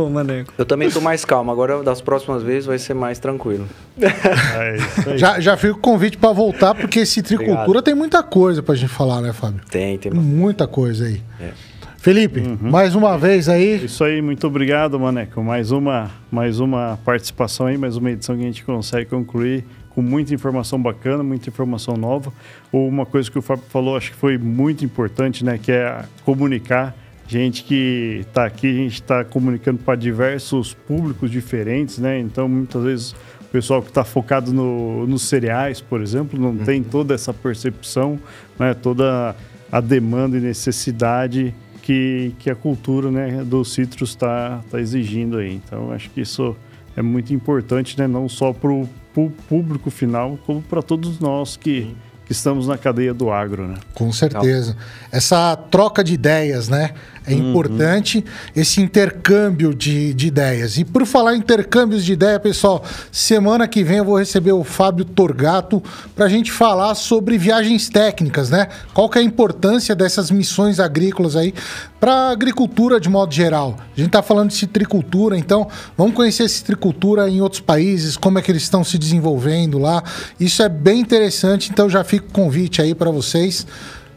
Ô, 0.00 0.08
Maneco. 0.08 0.52
Eu 0.56 0.64
também 0.64 0.90
tô 0.90 1.00
mais 1.00 1.24
calmo. 1.24 1.50
Agora 1.50 1.82
das 1.82 2.00
próximas 2.00 2.42
vezes 2.42 2.66
vai 2.66 2.78
ser 2.78 2.94
mais 2.94 3.18
tranquilo. 3.18 3.68
É 4.00 5.16
já, 5.16 5.40
já 5.40 5.56
fica 5.56 5.74
o 5.74 5.78
convite 5.78 6.16
para 6.16 6.32
voltar, 6.32 6.74
porque 6.74 7.04
citricultura 7.04 7.60
Obrigado. 7.62 7.82
tem 7.84 7.94
muita 7.94 8.22
coisa 8.22 8.62
pra 8.62 8.74
gente 8.74 8.90
falar, 8.90 9.20
né, 9.20 9.32
Fábio? 9.32 9.60
Tem, 9.70 9.98
tem. 9.98 10.12
Muita 10.12 10.66
coisa 10.66 11.06
aí. 11.06 11.22
É. 11.40 11.50
Felipe, 11.98 12.40
uhum. 12.40 12.70
mais 12.70 12.94
uma 12.94 13.18
vez 13.18 13.48
aí. 13.48 13.84
Isso 13.84 14.04
aí, 14.04 14.22
muito 14.22 14.46
obrigado, 14.46 14.98
Maneco. 15.00 15.42
Mais 15.42 15.72
uma, 15.72 16.10
mais 16.30 16.60
uma 16.60 16.98
participação 17.04 17.66
aí, 17.66 17.76
mais 17.76 17.96
uma 17.96 18.10
edição 18.10 18.36
que 18.36 18.42
a 18.42 18.46
gente 18.46 18.64
consegue 18.64 19.10
concluir 19.10 19.64
com 19.98 20.02
muita 20.02 20.32
informação 20.32 20.80
bacana, 20.80 21.24
muita 21.24 21.48
informação 21.48 21.96
nova. 21.96 22.32
Ou 22.70 22.86
uma 22.86 23.04
coisa 23.04 23.28
que 23.28 23.36
o 23.36 23.42
Fábio 23.42 23.64
falou, 23.68 23.96
acho 23.96 24.12
que 24.12 24.16
foi 24.16 24.38
muito 24.38 24.84
importante, 24.84 25.44
né? 25.44 25.58
Que 25.60 25.72
é 25.72 26.04
comunicar. 26.24 26.96
Gente 27.26 27.64
que 27.64 28.18
está 28.20 28.46
aqui, 28.46 28.68
a 28.68 28.74
gente 28.74 28.94
está 28.94 29.24
comunicando 29.24 29.80
para 29.80 29.96
diversos 29.96 30.72
públicos 30.72 31.32
diferentes, 31.32 31.98
né? 31.98 32.16
Então, 32.20 32.48
muitas 32.48 32.80
vezes, 32.84 33.10
o 33.40 33.44
pessoal 33.50 33.82
que 33.82 33.88
está 33.88 34.04
focado 34.04 34.52
no, 34.52 35.04
nos 35.04 35.22
cereais, 35.22 35.80
por 35.80 36.00
exemplo, 36.00 36.40
não 36.40 36.50
uhum. 36.50 36.58
tem 36.58 36.80
toda 36.80 37.12
essa 37.12 37.34
percepção, 37.34 38.20
né? 38.56 38.74
Toda 38.74 39.34
a 39.72 39.80
demanda 39.80 40.38
e 40.38 40.40
necessidade 40.40 41.52
que, 41.82 42.32
que 42.38 42.48
a 42.48 42.54
cultura 42.54 43.10
né, 43.10 43.42
do 43.42 43.64
citrus 43.64 44.10
está 44.10 44.62
tá 44.70 44.80
exigindo 44.80 45.38
aí. 45.38 45.56
Então, 45.56 45.90
acho 45.90 46.08
que 46.10 46.20
isso 46.20 46.56
é 46.96 47.02
muito 47.02 47.34
importante, 47.34 47.98
né? 47.98 48.06
Não 48.06 48.28
só 48.28 48.52
para 48.52 48.70
o 48.70 48.88
público 49.26 49.90
final, 49.90 50.38
como 50.46 50.62
para 50.62 50.82
todos 50.82 51.18
nós 51.18 51.56
que, 51.56 51.96
que 52.24 52.32
estamos 52.32 52.68
na 52.68 52.78
cadeia 52.78 53.12
do 53.12 53.30
agro, 53.30 53.66
né? 53.66 53.76
Com 53.94 54.12
certeza. 54.12 54.76
Essa 55.10 55.56
troca 55.56 56.04
de 56.04 56.14
ideias, 56.14 56.68
né? 56.68 56.92
É 57.28 57.34
uhum. 57.34 57.50
importante 57.50 58.24
esse 58.56 58.80
intercâmbio 58.80 59.74
de, 59.74 60.14
de 60.14 60.28
ideias. 60.28 60.78
E 60.78 60.84
por 60.84 61.04
falar 61.04 61.34
em 61.34 61.38
intercâmbios 61.38 62.02
de 62.02 62.14
ideia, 62.14 62.40
pessoal, 62.40 62.82
semana 63.12 63.68
que 63.68 63.84
vem 63.84 63.98
eu 63.98 64.04
vou 64.04 64.18
receber 64.18 64.52
o 64.52 64.64
Fábio 64.64 65.04
Torgato 65.04 65.82
para 66.16 66.24
a 66.24 66.28
gente 66.28 66.50
falar 66.50 66.94
sobre 66.94 67.36
viagens 67.36 67.90
técnicas, 67.90 68.48
né? 68.48 68.68
Qual 68.94 69.10
que 69.10 69.18
é 69.18 69.20
a 69.20 69.24
importância 69.24 69.94
dessas 69.94 70.30
missões 70.30 70.80
agrícolas 70.80 71.36
aí 71.36 71.52
para 72.00 72.12
a 72.12 72.30
agricultura 72.30 73.00
de 73.00 73.08
modo 73.08 73.34
geral. 73.34 73.76
A 73.78 73.96
gente 73.96 74.08
está 74.08 74.22
falando 74.22 74.50
de 74.50 74.56
citricultura, 74.56 75.36
então 75.36 75.68
vamos 75.96 76.14
conhecer 76.14 76.44
a 76.44 76.48
citricultura 76.48 77.28
em 77.28 77.40
outros 77.40 77.60
países, 77.60 78.16
como 78.16 78.38
é 78.38 78.42
que 78.42 78.50
eles 78.50 78.62
estão 78.62 78.84
se 78.84 78.98
desenvolvendo 78.98 79.78
lá. 79.78 80.02
Isso 80.38 80.62
é 80.62 80.68
bem 80.68 81.00
interessante, 81.00 81.70
então 81.70 81.88
já 81.88 82.04
fica 82.04 82.26
o 82.26 82.32
convite 82.32 82.80
aí 82.80 82.94
para 82.94 83.10
vocês 83.10 83.66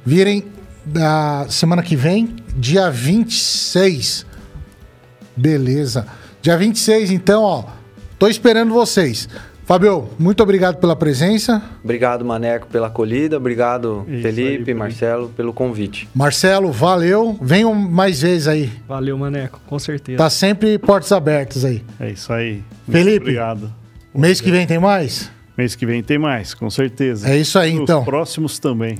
virem 0.06 0.45
da 0.86 1.45
semana 1.49 1.84
que 1.84 1.95
vem, 1.95 2.36
dia 2.56 2.90
26. 2.90 4.26
Beleza. 5.36 6.08
Dia 6.41 6.58
26, 6.58 7.12
então, 7.12 7.44
ó. 7.44 7.66
Tô 8.18 8.28
esperando 8.28 8.74
vocês. 8.74 9.28
Fabio, 9.72 10.10
muito 10.19 10.43
obrigado 10.43 10.81
pela 10.81 10.98
presença. 10.98 11.64
Obrigado, 11.81 12.26
Maneco, 12.26 12.68
pela 12.68 12.88
acolhida. 12.88 13.38
Obrigado, 13.38 14.06
Isso 14.10 14.22
Felipe, 14.22 14.72
aí, 14.72 14.77
Marcelo, 14.77 15.30
pelo 15.30 15.53
convite. 15.53 16.10
Marcelo, 16.14 16.73
valeu. 16.73 17.38
Venham 17.41 17.73
mais 17.73 18.22
vezes 18.22 18.49
aí. 18.49 18.69
Valeu, 18.85 19.18
Maneco, 19.18 19.61
com 19.65 19.80
certeza. 19.80 20.18
Tá 20.18 20.30
sempre 20.30 20.77
portas 20.77 21.14
abertas 21.14 21.64
aí. 21.64 21.81
É 22.02 22.10
isso 22.10 22.34
aí. 22.34 22.56
Muito 22.85 22.91
Felipe, 22.91 23.22
obrigado. 23.22 23.72
Mês 24.14 24.41
que 24.41 24.52
vem 24.52 24.68
tem 24.68 24.77
mais? 24.77 25.31
Mês 25.57 25.73
que 25.73 25.85
vem 25.85 26.03
tem 26.03 26.18
mais, 26.18 26.53
com 26.53 26.69
certeza. 26.69 27.30
É 27.30 27.38
isso 27.38 27.57
aí, 27.57 27.76
Nos 27.76 27.84
então. 27.84 28.03
próximos 28.03 28.60
também. 28.60 28.98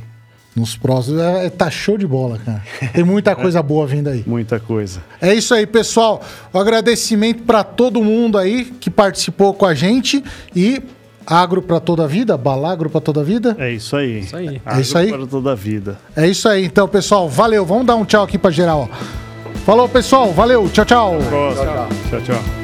Nos 0.56 0.76
próximos. 0.76 1.22
É, 1.22 1.50
tá 1.50 1.70
show 1.70 1.98
de 1.98 2.06
bola, 2.06 2.38
cara. 2.38 2.62
Tem 2.94 3.04
muita 3.04 3.36
coisa 3.36 3.62
boa 3.64 3.88
vindo 3.88 4.10
aí. 4.10 4.24
Muita 4.28 4.60
coisa. 4.60 5.02
É 5.22 5.34
isso 5.34 5.54
aí, 5.54 5.66
pessoal. 5.66 6.22
O 6.52 6.58
um 6.58 6.62
agradecimento 6.62 7.44
para 7.44 7.64
todo 7.64 8.04
mundo 8.04 8.38
aí 8.38 8.66
que 8.66 8.90
participou 8.90 9.54
com 9.54 9.66
a 9.66 9.74
gente 9.74 10.22
e 10.54 10.82
agro 11.26 11.62
para 11.62 11.80
toda 11.80 12.04
a 12.04 12.08
vida, 12.08 12.38
balagro 12.38 12.90
para 12.90 13.00
toda 13.00 13.22
a 13.22 13.24
vida. 13.24 13.56
É 13.58 13.72
isso 13.72 13.96
aí. 13.96 14.20
Isso 14.20 14.36
aí. 14.36 14.62
É 14.66 14.82
isso 14.82 14.98
aí. 14.98 15.10
para 15.10 15.26
toda 15.26 15.52
a 15.54 15.56
vida. 15.56 15.98
É 16.16 16.28
isso 16.28 16.50
aí. 16.50 16.66
Então, 16.66 16.88
pessoal, 16.88 17.30
valeu. 17.30 17.66
Vamos 17.66 17.86
dar 17.86 17.96
um 17.96 18.04
tchau 18.04 18.24
aqui 18.24 18.38
para 18.38 18.52
geral. 18.52 18.90
Falou, 19.66 19.88
pessoal. 19.88 20.32
Valeu. 20.34 20.70
Tchau, 20.70 20.86
tchau. 20.86 21.18
Tchau, 21.20 21.56
tchau. 21.56 21.88
tchau, 22.10 22.22
tchau. 22.22 22.61